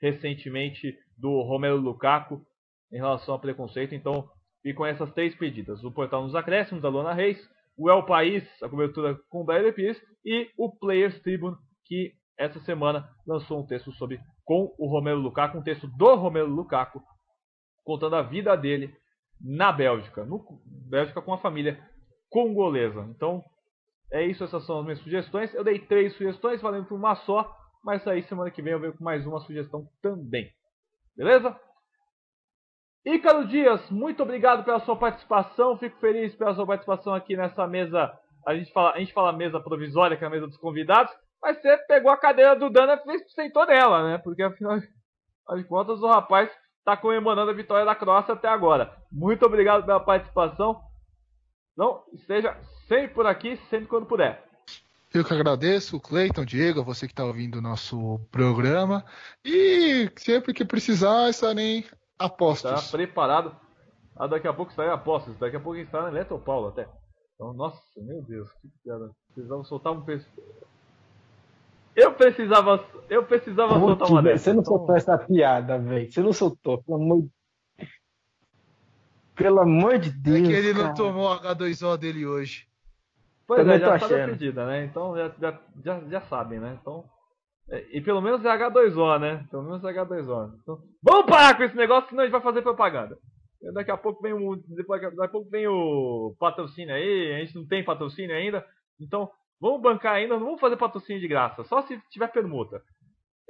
recentemente 0.00 0.96
do 1.16 1.42
Romero 1.42 1.76
Lukaku 1.76 2.44
em 2.92 2.96
relação 2.96 3.34
ao 3.34 3.40
preconceito. 3.40 3.94
Então, 3.94 4.28
ficam 4.62 4.86
essas 4.86 5.12
três 5.12 5.34
pedidas: 5.34 5.82
o 5.84 5.92
portal 5.92 6.22
nos 6.22 6.34
acréscimos 6.34 6.82
da 6.82 6.88
Lona 6.88 7.12
Reis, 7.12 7.38
o 7.76 7.90
El 7.90 8.04
País, 8.04 8.44
a 8.62 8.68
cobertura 8.68 9.18
com 9.28 9.42
o 9.42 9.72
Pires, 9.72 10.00
e 10.24 10.50
o 10.56 10.70
Players 10.70 11.20
Tribune, 11.20 11.56
que 11.84 12.12
essa 12.38 12.58
semana 12.60 13.08
lançou 13.26 13.60
um 13.60 13.66
texto 13.66 13.92
sobre 13.92 14.20
com 14.44 14.74
o 14.78 14.88
Romero 14.88 15.18
Lukaku, 15.18 15.58
um 15.58 15.62
texto 15.62 15.86
do 15.86 16.14
Romero 16.14 16.48
Lukaku, 16.48 17.02
contando 17.84 18.16
a 18.16 18.22
vida 18.22 18.56
dele 18.56 18.94
na 19.40 19.72
Bélgica, 19.72 20.24
no 20.24 20.44
Bélgica 20.88 21.20
com 21.20 21.32
a 21.32 21.38
família 21.38 21.78
congolesa. 22.30 23.06
Então, 23.10 23.42
é 24.12 24.24
isso, 24.24 24.44
essas 24.44 24.64
são 24.66 24.78
as 24.78 24.84
minhas 24.84 25.00
sugestões. 25.00 25.52
Eu 25.54 25.64
dei 25.64 25.78
três 25.78 26.12
sugestões, 26.16 26.60
valendo 26.60 26.86
por 26.86 26.96
uma 26.96 27.14
só, 27.16 27.50
mas 27.82 28.06
aí 28.06 28.22
semana 28.22 28.50
que 28.50 28.62
vem 28.62 28.72
eu 28.72 28.80
venho 28.80 28.96
com 28.96 29.04
mais 29.04 29.26
uma 29.26 29.40
sugestão 29.40 29.86
também. 30.02 30.50
Beleza? 31.16 31.58
Ícaro 33.04 33.46
Dias, 33.46 33.90
muito 33.90 34.22
obrigado 34.22 34.64
pela 34.64 34.80
sua 34.80 34.96
participação. 34.96 35.76
Fico 35.78 35.98
feliz 36.00 36.34
pela 36.34 36.54
sua 36.54 36.66
participação 36.66 37.12
aqui 37.12 37.36
nessa 37.36 37.66
mesa. 37.66 38.10
A 38.46 38.54
gente 38.54 38.72
fala, 38.72 38.92
a 38.92 38.98
gente 38.98 39.12
fala 39.12 39.32
mesa 39.32 39.60
provisória, 39.60 40.16
que 40.16 40.24
é 40.24 40.26
a 40.26 40.30
mesa 40.30 40.46
dos 40.46 40.56
convidados. 40.56 41.12
Mas 41.42 41.60
você 41.60 41.76
pegou 41.86 42.10
a 42.10 42.16
cadeira 42.16 42.56
do 42.56 42.70
Dana 42.70 43.00
e 43.06 43.18
sentou 43.30 43.66
nela, 43.66 44.10
né? 44.10 44.18
Porque 44.18 44.42
afinal 44.42 44.78
de 44.78 45.64
contas 45.64 46.00
o 46.00 46.06
rapaz 46.06 46.50
está 46.84 46.98
comemorando 46.98 47.50
a 47.50 47.54
vitória 47.54 47.86
da 47.86 47.94
Croácia 47.94 48.34
até 48.34 48.46
agora. 48.46 48.94
Muito 49.10 49.44
obrigado 49.46 49.86
pela 49.86 49.98
participação. 49.98 50.82
Não 51.74 52.04
esteja 52.12 52.56
sempre 52.86 53.14
por 53.14 53.26
aqui, 53.26 53.56
sempre 53.70 53.86
quando 53.86 54.06
puder. 54.06 54.44
Eu 55.12 55.24
que 55.24 55.32
agradeço, 55.32 55.98
Cleiton, 55.98 56.44
Diego, 56.44 56.84
você 56.84 57.06
que 57.06 57.12
está 57.12 57.24
ouvindo 57.24 57.56
o 57.56 57.62
nosso 57.62 58.20
programa. 58.30 59.04
E 59.44 60.10
sempre 60.16 60.52
que 60.52 60.64
precisar, 60.64 61.30
estarem 61.30 61.86
apostos. 62.18 62.70
Está 62.70 62.96
preparado. 62.96 63.56
Ah, 64.16 64.26
daqui 64.26 64.46
a 64.46 64.52
pouco 64.52 64.70
estarei 64.70 64.92
apostos. 64.92 65.38
Daqui 65.38 65.56
a 65.56 65.60
pouco 65.60 65.78
está 65.78 66.02
na 66.02 66.08
Eletropaulo 66.08 66.68
até. 66.68 66.86
Então, 67.34 67.54
nossa, 67.54 67.80
meu 67.96 68.22
Deus, 68.22 68.50
que 68.60 68.68
piada. 68.84 69.10
Precisava 69.32 69.64
soltar 69.64 69.92
um. 69.92 70.04
Eu 71.96 72.12
precisava, 72.12 72.84
eu 73.08 73.24
precisava 73.24 73.74
Como 73.74 73.86
soltar 73.88 74.08
uma 74.08 74.22
dessa. 74.22 74.44
Você 74.44 74.52
não 74.52 74.62
então... 74.62 74.76
soltou 74.76 74.96
essa 74.96 75.18
piada, 75.18 75.78
velho. 75.78 76.10
Você 76.10 76.20
não 76.20 76.32
soltou, 76.32 76.82
pelo 76.82 77.02
amor 77.02 77.22
de 77.22 77.30
pelo 79.34 79.60
amor 79.60 79.98
de 79.98 80.10
Deus. 80.10 80.38
É 80.38 80.42
que 80.42 80.52
ele 80.52 80.72
cara. 80.72 80.88
não 80.88 80.94
tomou 80.94 81.26
o 81.26 81.40
H2O 81.40 81.96
dele 81.96 82.26
hoje. 82.26 82.66
Pois 83.46 83.60
Também 83.60 83.76
é, 83.76 83.80
já 83.80 83.96
está 83.96 84.08
decidida, 84.08 84.66
né? 84.66 84.84
Então 84.84 85.16
já, 85.16 85.34
já, 85.40 85.60
já, 85.84 86.00
já 86.08 86.20
sabem, 86.22 86.60
né? 86.60 86.78
Então, 86.80 87.04
é, 87.68 87.84
e 87.90 88.00
pelo 88.00 88.22
menos 88.22 88.44
é 88.44 88.48
H2O, 88.48 89.20
né? 89.20 89.46
Pelo 89.50 89.64
menos 89.64 89.84
é 89.84 89.92
H2O. 89.92 90.54
Então, 90.62 90.82
vamos 91.02 91.26
parar 91.26 91.56
com 91.56 91.64
esse 91.64 91.76
negócio, 91.76 92.08
senão 92.08 92.22
a 92.22 92.26
gente 92.26 92.32
vai 92.32 92.40
fazer 92.40 92.62
propaganda. 92.62 93.18
Daqui 93.72 93.90
a 93.90 93.96
pouco 93.96 94.22
vem 94.22 94.34
o, 94.34 94.56
daqui 94.56 95.22
a 95.22 95.28
pouco 95.28 95.50
vem 95.50 95.66
o 95.66 96.34
patrocínio 96.38 96.94
aí, 96.94 97.34
a 97.34 97.38
gente 97.38 97.54
não 97.54 97.66
tem 97.66 97.84
patrocínio 97.84 98.34
ainda. 98.34 98.64
Então, 99.00 99.30
vamos 99.60 99.80
bancar 99.80 100.14
ainda, 100.14 100.34
não 100.34 100.46
vamos 100.46 100.60
fazer 100.60 100.76
patrocínio 100.76 101.20
de 101.20 101.28
graça, 101.28 101.64
só 101.64 101.82
se 101.82 101.98
tiver 102.10 102.28
permuta. 102.28 102.80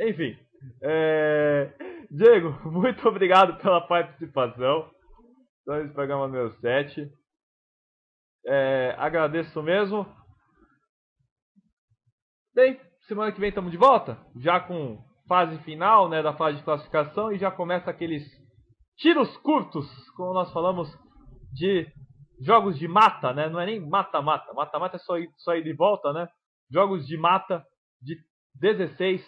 Enfim. 0.01 0.36
É... 0.82 1.72
Diego, 2.10 2.51
muito 2.70 3.06
obrigado 3.09 3.60
pela 3.60 3.86
participação. 3.86 4.90
Então, 5.62 5.81
esse 5.81 5.94
programa 5.94 6.26
número 6.26 6.52
7. 6.60 7.10
É, 8.47 8.94
agradeço 8.98 9.62
mesmo. 9.62 10.06
Bem, 12.55 12.78
semana 13.06 13.32
que 13.32 13.40
vem 13.40 13.48
estamos 13.48 13.72
de 13.72 13.78
volta, 13.78 14.18
já 14.36 14.60
com 14.60 15.02
fase 15.26 15.56
final 15.64 16.09
né, 16.09 16.22
da 16.22 16.36
fase 16.36 16.59
de 16.59 16.64
classificação 16.64 17.32
e 17.32 17.39
já 17.39 17.51
começa 17.51 17.90
aqueles 17.90 18.22
tiros 18.98 19.35
curtos, 19.39 19.86
como 20.10 20.35
nós 20.35 20.52
falamos 20.52 20.89
de 21.52 21.86
jogos 22.40 22.78
de 22.78 22.89
mata, 22.89 23.32
né? 23.32 23.48
Não 23.48 23.61
é 23.61 23.66
nem 23.66 23.81
mata-mata, 23.81 24.52
mata-mata 24.52 24.97
é 24.97 24.98
só 24.98 25.19
ir, 25.19 25.31
só 25.36 25.55
ir 25.55 25.62
de 25.62 25.73
volta, 25.73 26.12
né? 26.12 26.28
Jogos 26.70 27.06
de 27.06 27.16
mata 27.16 27.65
de 28.01 28.19
16 28.55 29.24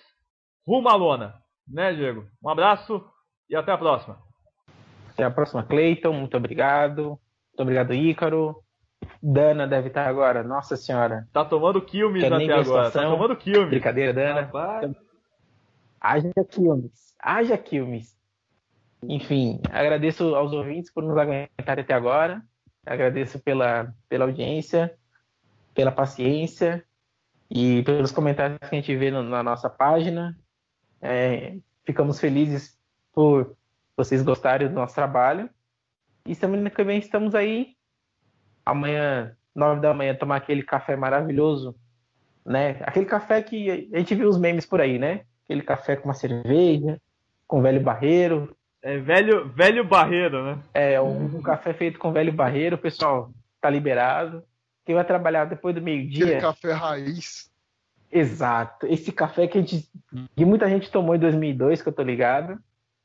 rumo 0.67 0.89
à 0.89 0.95
lona, 0.95 1.35
né, 1.67 1.93
Diego? 1.93 2.27
Um 2.43 2.49
abraço 2.49 3.05
e 3.49 3.55
até 3.55 3.73
a 3.73 3.79
próxima. 3.79 4.19
Até 5.11 5.25
a 5.25 5.31
próxima, 5.31 5.63
Cleiton. 5.63 6.13
Muito 6.13 6.37
obrigado. 6.37 7.03
Muito 7.03 7.61
obrigado, 7.61 7.95
Ícaro. 7.95 8.63
Dana 9.23 9.67
deve 9.67 9.89
estar 9.89 10.07
agora. 10.07 10.43
Nossa 10.43 10.77
senhora. 10.77 11.27
Tá 11.33 11.45
tomando 11.45 11.81
quilmes 11.81 12.25
até 12.25 12.53
agora. 12.53 12.91
Tá 12.91 13.03
tomando 13.03 13.37
quilmes. 13.37 13.71
Brincadeira, 13.71 14.13
Dana. 14.13 14.43
Rapaz. 14.43 14.93
Haja 16.01 16.33
quilmes. 16.49 17.15
Haja 17.21 17.57
quilmes. 17.57 18.17
Enfim, 19.03 19.61
agradeço 19.71 20.35
aos 20.35 20.53
ouvintes 20.53 20.93
por 20.93 21.03
nos 21.03 21.17
aguentarem 21.17 21.85
até 21.85 21.95
agora. 21.95 22.43
Agradeço 22.87 23.41
pela, 23.41 23.93
pela 24.09 24.25
audiência, 24.25 24.97
pela 25.75 25.91
paciência 25.91 26.85
e 27.51 27.83
pelos 27.83 28.13
comentários 28.13 28.59
que 28.59 28.67
a 28.67 28.81
gente 28.81 28.97
vê 28.97 29.11
no, 29.11 29.23
na 29.23 29.43
nossa 29.43 29.69
página. 29.69 30.39
É, 31.03 31.57
ficamos 31.85 32.21
felizes 32.21 32.79
por 33.13 33.57
vocês 33.97 34.23
gostarem 34.23 34.69
do 34.69 34.75
nosso 34.75 34.95
trabalho. 34.95 35.51
E 36.25 36.35
semana 36.35 36.71
que 36.71 36.85
vem 36.85 36.99
estamos 36.99 37.35
aí, 37.35 37.77
amanhã, 38.65 39.37
nove 39.55 39.81
da 39.81 39.95
manhã, 39.95 40.15
tomar 40.15 40.37
aquele 40.37 40.63
café 40.63 40.97
maravilhoso, 40.97 41.75
né? 42.45 42.79
Aquele 42.83 43.07
café 43.07 43.43
que 43.43 43.91
a 43.93 43.99
gente 43.99 44.15
viu 44.15 44.29
os 44.29 44.39
memes 44.39 44.67
por 44.67 44.81
aí, 44.81 44.99
né? 44.99 45.25
Aquele 45.45 45.63
café 45.63 45.97
com 45.97 46.09
uma 46.09 46.15
cerveja, 46.15 47.01
com 47.47 47.63
velho 47.63 47.81
barreiro. 47.81 48.57
É 48.87 48.99
velho, 48.99 49.49
velho 49.49 49.85
barreiro, 49.85 50.45
né? 50.45 50.59
É, 50.73 51.01
um, 51.01 51.25
um 51.25 51.43
café 51.43 51.75
feito 51.75 51.99
com 51.99 52.13
velho 52.13 52.33
barreiro, 52.33 52.77
o 52.77 52.79
pessoal 52.79 53.33
tá 53.61 53.69
liberado. 53.69 54.45
Quem 54.85 54.95
vai 54.95 55.05
trabalhar 55.05 55.45
depois 55.45 55.75
do 55.75 55.83
meio-dia. 55.83 56.25
Aquele 56.25 56.41
café 56.41 56.71
raiz. 56.71 57.51
Exato. 58.13 58.87
Esse 58.87 59.11
café 59.11 59.49
que, 59.49 59.59
a 59.59 59.61
gente, 59.61 59.91
que 60.37 60.45
muita 60.45 60.69
gente 60.69 60.89
tomou 60.89 61.17
em 61.17 61.19
2002, 61.19 61.83
que 61.83 61.89
eu 61.89 61.93
tô 61.93 62.05
ligado, 62.05 62.61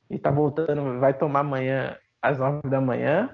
e 0.07 0.19
tá 0.19 0.29
voltando, 0.29 0.99
vai 0.99 1.15
tomar 1.15 1.39
amanhã 1.39 1.97
às 2.21 2.37
nove 2.37 2.69
da 2.69 2.79
manhã. 2.79 3.31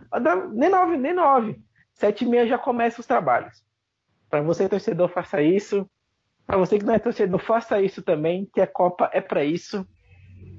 Nem 0.54 0.70
nove, 0.70 0.96
nem 0.96 1.14
nove. 1.14 1.60
Sete 1.96 2.24
e 2.24 2.28
meia 2.30 2.48
já 2.48 2.58
começa 2.58 3.02
os 3.02 3.06
trabalhos. 3.06 3.62
Para 4.30 4.42
você, 4.42 4.70
torcedor, 4.70 5.10
faça 5.10 5.42
isso. 5.42 5.86
Para 6.46 6.58
você 6.58 6.80
que 6.80 6.86
não 6.86 6.94
é 6.94 7.00
torcedor, 7.00 7.42
faça 7.42 7.82
isso 7.82 8.02
também, 8.02 8.50
que 8.54 8.62
a 8.62 8.68
Copa 8.68 9.10
é 9.12 9.20
para 9.20 9.44
isso. 9.44 9.86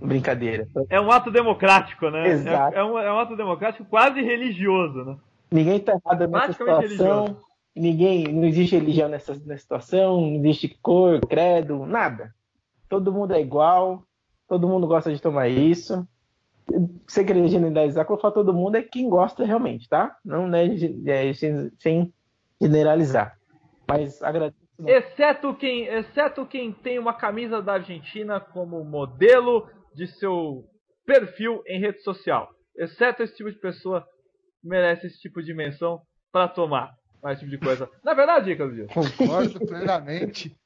Brincadeira. 0.00 0.68
É 0.88 1.00
um 1.00 1.10
ato 1.10 1.30
democrático, 1.30 2.08
né? 2.10 2.28
Exato. 2.28 2.76
É, 2.76 2.80
é, 2.80 2.84
um, 2.84 2.98
é 2.98 3.12
um 3.12 3.18
ato 3.18 3.36
democrático 3.36 3.84
quase 3.84 4.20
religioso, 4.22 5.04
né? 5.04 5.16
Ninguém 5.50 5.80
tá 5.80 5.92
errado 5.92 6.28
nessa 6.28 6.52
situação. 6.52 6.80
Religioso. 6.80 7.48
Ninguém, 7.74 8.24
não 8.32 8.44
existe 8.44 8.76
religião 8.76 9.08
nessa, 9.08 9.34
nessa 9.34 9.62
situação, 9.62 10.20
não 10.20 10.36
existe 10.36 10.76
cor, 10.82 11.20
credo, 11.20 11.86
nada. 11.86 12.34
Todo 12.88 13.12
mundo 13.12 13.32
é 13.34 13.40
igual, 13.40 14.02
todo 14.48 14.68
mundo 14.68 14.86
gosta 14.86 15.12
de 15.12 15.22
tomar 15.22 15.48
isso. 15.48 16.06
Sem 17.06 17.24
querer 17.24 17.46
generalizar, 17.48 18.04
quando 18.04 18.18
eu 18.18 18.22
falo 18.22 18.34
todo 18.34 18.52
mundo 18.52 18.76
é 18.76 18.82
quem 18.82 19.08
gosta 19.08 19.44
realmente, 19.44 19.88
tá? 19.88 20.16
Não 20.24 20.52
é, 20.54 20.66
é 21.06 21.32
sem, 21.32 21.70
sem 21.78 22.12
generalizar. 22.60 23.38
Mas 23.88 24.22
agradeço. 24.22 24.68
Exceto 24.86 25.54
quem, 25.54 25.86
exceto 25.86 26.46
quem 26.46 26.72
tem 26.72 26.98
uma 26.98 27.14
camisa 27.14 27.62
da 27.62 27.74
Argentina 27.74 28.38
como 28.38 28.84
modelo 28.84 29.66
de 29.98 30.06
seu 30.06 30.64
perfil 31.04 31.60
em 31.66 31.80
rede 31.80 32.00
social. 32.02 32.48
Exceto 32.76 33.24
esse 33.24 33.34
tipo 33.34 33.50
de 33.50 33.58
pessoa 33.58 34.06
merece 34.62 35.08
esse 35.08 35.18
tipo 35.18 35.42
de 35.42 35.52
menção 35.52 36.00
para 36.30 36.46
tomar 36.46 36.94
mais 37.20 37.40
tipo 37.40 37.50
de 37.50 37.58
coisa. 37.58 37.90
Na 38.04 38.14
verdade, 38.14 38.54
Claudio. 38.54 38.86
Concordo 38.86 39.58
plenamente. 39.66 40.56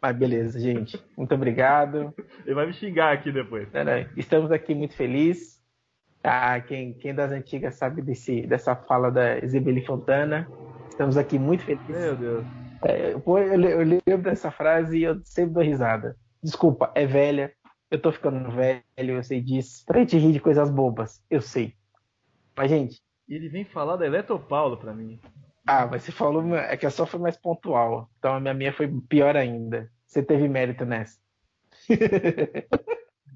Mas 0.00 0.16
beleza, 0.16 0.58
gente. 0.58 1.00
Muito 1.16 1.32
obrigado. 1.32 2.12
Ele 2.44 2.54
vai 2.56 2.66
me 2.66 2.72
xingar 2.72 3.12
aqui 3.12 3.30
depois. 3.30 3.68
Estamos 4.16 4.50
aqui 4.50 4.74
muito 4.74 4.96
felizes. 4.96 5.62
Ah, 6.24 6.60
quem, 6.60 6.94
quem 6.94 7.14
das 7.14 7.30
antigas 7.30 7.76
sabe 7.76 8.02
desse, 8.02 8.44
dessa 8.44 8.74
fala 8.74 9.12
da 9.12 9.38
Isabelle 9.38 9.86
Fontana. 9.86 10.48
Estamos 10.88 11.16
aqui 11.16 11.38
muito 11.38 11.62
felizes. 11.62 11.88
Meu 11.88 12.16
Deus. 12.16 12.44
É, 12.84 13.12
eu, 13.12 13.22
eu, 13.38 13.60
eu 13.60 14.00
lembro 14.04 14.22
dessa 14.22 14.50
frase 14.50 14.98
e 14.98 15.04
eu 15.04 15.20
sempre 15.24 15.54
dou 15.54 15.62
risada. 15.62 16.16
Desculpa, 16.42 16.90
é 16.96 17.06
velha. 17.06 17.52
Eu 17.92 18.00
tô 18.00 18.10
ficando 18.10 18.50
velho, 18.50 18.82
eu 18.96 19.22
sei 19.22 19.42
disso. 19.42 19.84
Pra 19.84 19.98
gente 19.98 20.16
rir 20.16 20.32
de 20.32 20.40
coisas 20.40 20.70
bobas, 20.70 21.22
eu 21.30 21.42
sei. 21.42 21.74
Mas, 22.56 22.70
gente. 22.70 23.02
E 23.28 23.34
ele 23.34 23.50
vem 23.50 23.66
falar 23.66 23.96
da 23.96 24.06
Eletropaulo 24.06 24.78
pra 24.78 24.94
mim. 24.94 25.20
Ah, 25.66 25.86
mas 25.86 26.02
você 26.02 26.10
falou. 26.10 26.56
É 26.56 26.74
que 26.74 26.86
a 26.86 26.90
sua 26.90 27.06
foi 27.06 27.20
mais 27.20 27.36
pontual. 27.36 28.08
Então 28.18 28.34
a 28.34 28.40
minha, 28.40 28.54
minha 28.54 28.72
foi 28.72 28.88
pior 29.10 29.36
ainda. 29.36 29.90
Você 30.06 30.22
teve 30.22 30.48
mérito 30.48 30.86
nessa. 30.86 31.20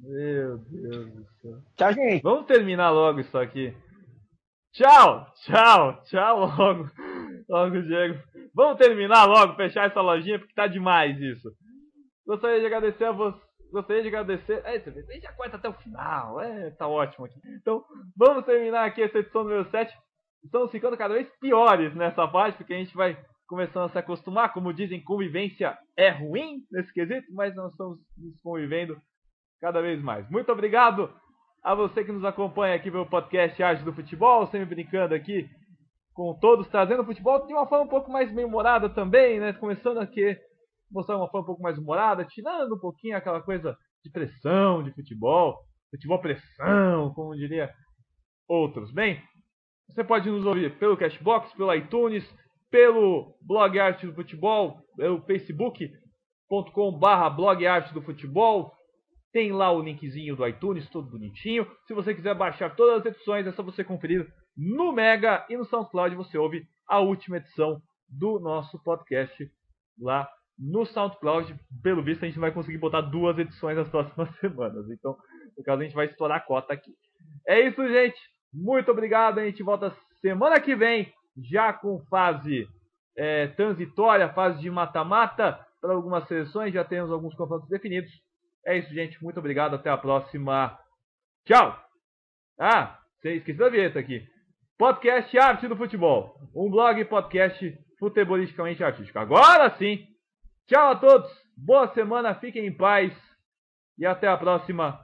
Meu 0.01 0.57
Deus 0.57 1.12
do 1.12 1.27
céu. 1.43 1.59
Tchau, 1.77 1.93
gente. 1.93 2.23
Vamos 2.23 2.47
terminar 2.47 2.89
logo 2.89 3.20
isso 3.20 3.37
aqui. 3.37 3.77
Tchau, 4.73 5.33
tchau, 5.35 6.03
tchau 6.05 6.41
logo. 6.41 6.91
Logo, 7.47 7.83
Diego. 7.83 8.23
Vamos 8.55 8.78
terminar 8.78 9.27
logo, 9.27 9.55
fechar 9.55 9.87
essa 9.87 10.01
lojinha, 10.01 10.39
porque 10.39 10.55
tá 10.55 10.66
demais 10.66 11.20
isso. 11.20 11.53
Gostaria 12.27 12.61
de 12.61 12.66
agradecer 12.66 13.05
a 13.05 13.12
você. 13.12 13.45
Gostaria 13.73 14.03
de 14.03 14.09
agradecer. 14.09 14.63
É, 14.65 14.79
você 14.79 15.21
já 15.21 15.33
corta 15.33 15.57
até 15.57 15.69
o 15.69 15.75
final. 15.75 16.41
É, 16.41 16.71
tá 16.71 16.87
ótimo 16.87 17.27
aqui. 17.27 17.41
Então, 17.61 17.85
vamos 18.17 18.45
terminar 18.45 18.87
aqui 18.87 19.03
essa 19.03 19.19
edição 19.19 19.43
número 19.43 19.69
7 19.71 19.93
estamos 20.47 20.71
ficando 20.71 20.97
cada 20.97 21.15
vez 21.15 21.29
piores 21.41 21.95
nessa 21.95 22.27
parte, 22.27 22.57
porque 22.57 22.73
a 22.73 22.79
gente 22.79 22.97
vai 22.97 23.17
começando 23.47 23.85
a 23.85 23.89
se 23.91 23.99
acostumar. 23.99 24.53
Como 24.53 24.73
dizem, 24.73 25.03
convivência 25.03 25.77
é 25.97 26.11
ruim 26.11 26.61
nesse 26.71 26.93
quesito, 26.93 27.27
mas 27.33 27.55
nós 27.55 27.73
estamos 27.73 27.99
nos 28.17 28.41
convivendo 28.41 28.97
cada 29.61 29.81
vez 29.83 30.01
mais. 30.03 30.29
Muito 30.31 30.51
obrigado 30.51 31.13
a 31.63 31.75
você 31.75 32.05
que 32.05 32.13
nos 32.13 32.25
acompanha 32.25 32.75
aqui 32.75 32.91
pelo 32.91 33.07
podcast 33.07 33.61
Arte 33.63 33.83
do 33.83 33.93
Futebol, 33.93 34.47
sempre 34.47 34.75
brincando 34.75 35.15
aqui 35.15 35.49
com 36.15 36.33
todos, 36.41 36.69
trazendo 36.69 37.03
o 37.03 37.07
futebol 37.07 37.47
de 37.47 37.53
uma 37.53 37.67
forma 37.67 37.85
um 37.85 37.89
pouco 37.89 38.11
mais 38.11 38.33
bem-humorada 38.33 38.89
também, 38.89 39.39
né? 39.39 39.53
Começando 39.53 39.99
aqui 39.99 40.39
mostrar 40.91 41.17
uma 41.17 41.29
forma 41.29 41.45
um 41.45 41.47
pouco 41.47 41.63
mais 41.63 41.79
humorada, 41.79 42.25
tirando 42.25 42.75
um 42.75 42.79
pouquinho 42.79 43.17
aquela 43.17 43.41
coisa 43.41 43.77
de 44.05 44.11
pressão 44.11 44.83
de 44.83 44.93
futebol, 44.93 45.57
futebol 45.91 46.21
pressão, 46.21 47.15
como 47.15 47.37
diria 47.37 47.73
outros. 48.49 48.93
Bem, 48.93 49.23
você 49.89 50.05
pode 50.05 50.31
nos 50.31 50.45
ouvir 50.45 50.79
pelo 50.79 50.97
Cashbox, 50.97 51.53
pelo 51.55 51.75
iTunes, 51.75 52.25
pelo 52.71 53.37
blog 53.43 53.79
Arte 53.79 54.07
do 54.07 54.15
Futebol, 54.15 54.79
pelo 54.97 55.21
facebook.com/barra 55.23 57.31
blog 57.31 57.67
Arte 57.67 57.95
do 57.95 58.03
Futebol. 58.03 58.73
Tem 59.33 59.53
lá 59.53 59.71
o 59.71 59.83
linkzinho 59.83 60.37
do 60.37 60.47
iTunes, 60.47 60.89
todo 60.91 61.11
bonitinho. 61.11 61.67
Se 61.87 61.95
você 61.95 62.15
quiser 62.15 62.35
baixar 62.35 62.75
todas 62.75 63.01
as 63.01 63.07
edições, 63.07 63.47
é 63.47 63.53
só 63.53 63.63
você 63.63 63.85
conferir 63.85 64.27
no 64.57 64.93
Mega 64.93 65.47
e 65.51 65.57
no 65.57 65.65
SoundCloud. 65.65 66.17
Você 66.17 66.39
ouve 66.39 66.67
a 66.89 67.01
última 67.01 67.37
edição 67.37 67.81
do 68.09 68.39
nosso 68.39 68.83
podcast 68.83 69.51
lá 69.99 70.29
no 70.59 70.85
SoundCloud. 70.87 71.55
Pelo 71.83 72.03
visto, 72.03 72.24
a 72.24 72.27
gente 72.27 72.39
vai 72.39 72.53
conseguir 72.53 72.78
botar 72.78 73.01
duas 73.01 73.39
edições 73.39 73.77
nas 73.77 73.89
próximas 73.91 74.35
semanas. 74.39 74.89
Então, 74.91 75.16
no 75.57 75.65
caso, 75.65 75.81
a 75.81 75.85
gente 75.85 75.95
vai 75.95 76.07
estourar 76.07 76.39
a 76.39 76.45
cota 76.45 76.73
aqui. 76.73 76.93
É 77.47 77.61
isso, 77.61 77.87
gente. 77.89 78.19
Muito 78.53 78.91
obrigado. 78.91 79.39
A 79.39 79.45
gente 79.45 79.62
volta 79.62 79.95
semana 80.20 80.61
que 80.61 80.74
vem, 80.74 81.12
já 81.51 81.73
com 81.73 82.05
fase 82.07 82.66
é, 83.16 83.49
transitória, 83.49 84.33
fase 84.33 84.61
de 84.61 84.70
mata-mata. 84.70 85.61
Para 85.81 85.93
algumas 85.93 86.27
seleções, 86.27 86.73
já 86.73 86.85
temos 86.85 87.11
alguns 87.12 87.35
confrontos 87.35 87.69
definidos. 87.69 88.11
É 88.66 88.78
isso, 88.78 88.93
gente. 88.93 89.23
Muito 89.23 89.39
obrigado. 89.39 89.74
Até 89.74 89.91
a 89.91 89.97
próxima. 89.97 90.77
Tchau. 91.47 91.78
Ah, 92.59 92.99
você 93.20 93.35
esqueceu 93.35 93.66
da 93.66 93.70
vinheta 93.70 93.99
aqui. 93.99 94.27
Podcast 94.78 95.39
Arte 95.39 95.69
do 95.69 95.77
Futebol. 95.77 96.35
Um 96.55 96.70
blog 96.70 97.05
podcast 97.05 97.78
futebolisticamente 97.99 98.83
artístico. 98.83 99.19
Agora 99.19 99.70
sim. 99.78 100.16
Tchau 100.67 100.91
a 100.91 100.97
todos. 100.97 101.31
Boa 101.57 101.93
semana. 101.95 102.35
Fiquem 102.35 102.67
em 102.67 102.77
paz. 102.77 103.13
E 103.99 104.05
até 104.05 104.27
a 104.27 104.37
próxima. 104.37 105.01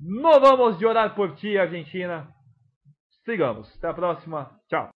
Não 0.00 0.40
vamos 0.40 0.78
de 0.78 0.86
orar 0.86 1.14
por 1.14 1.36
ti, 1.36 1.58
Argentina. 1.58 2.28
Sigamos. 3.24 3.74
Até 3.76 3.88
a 3.88 3.94
próxima. 3.94 4.58
Tchau. 4.68 4.93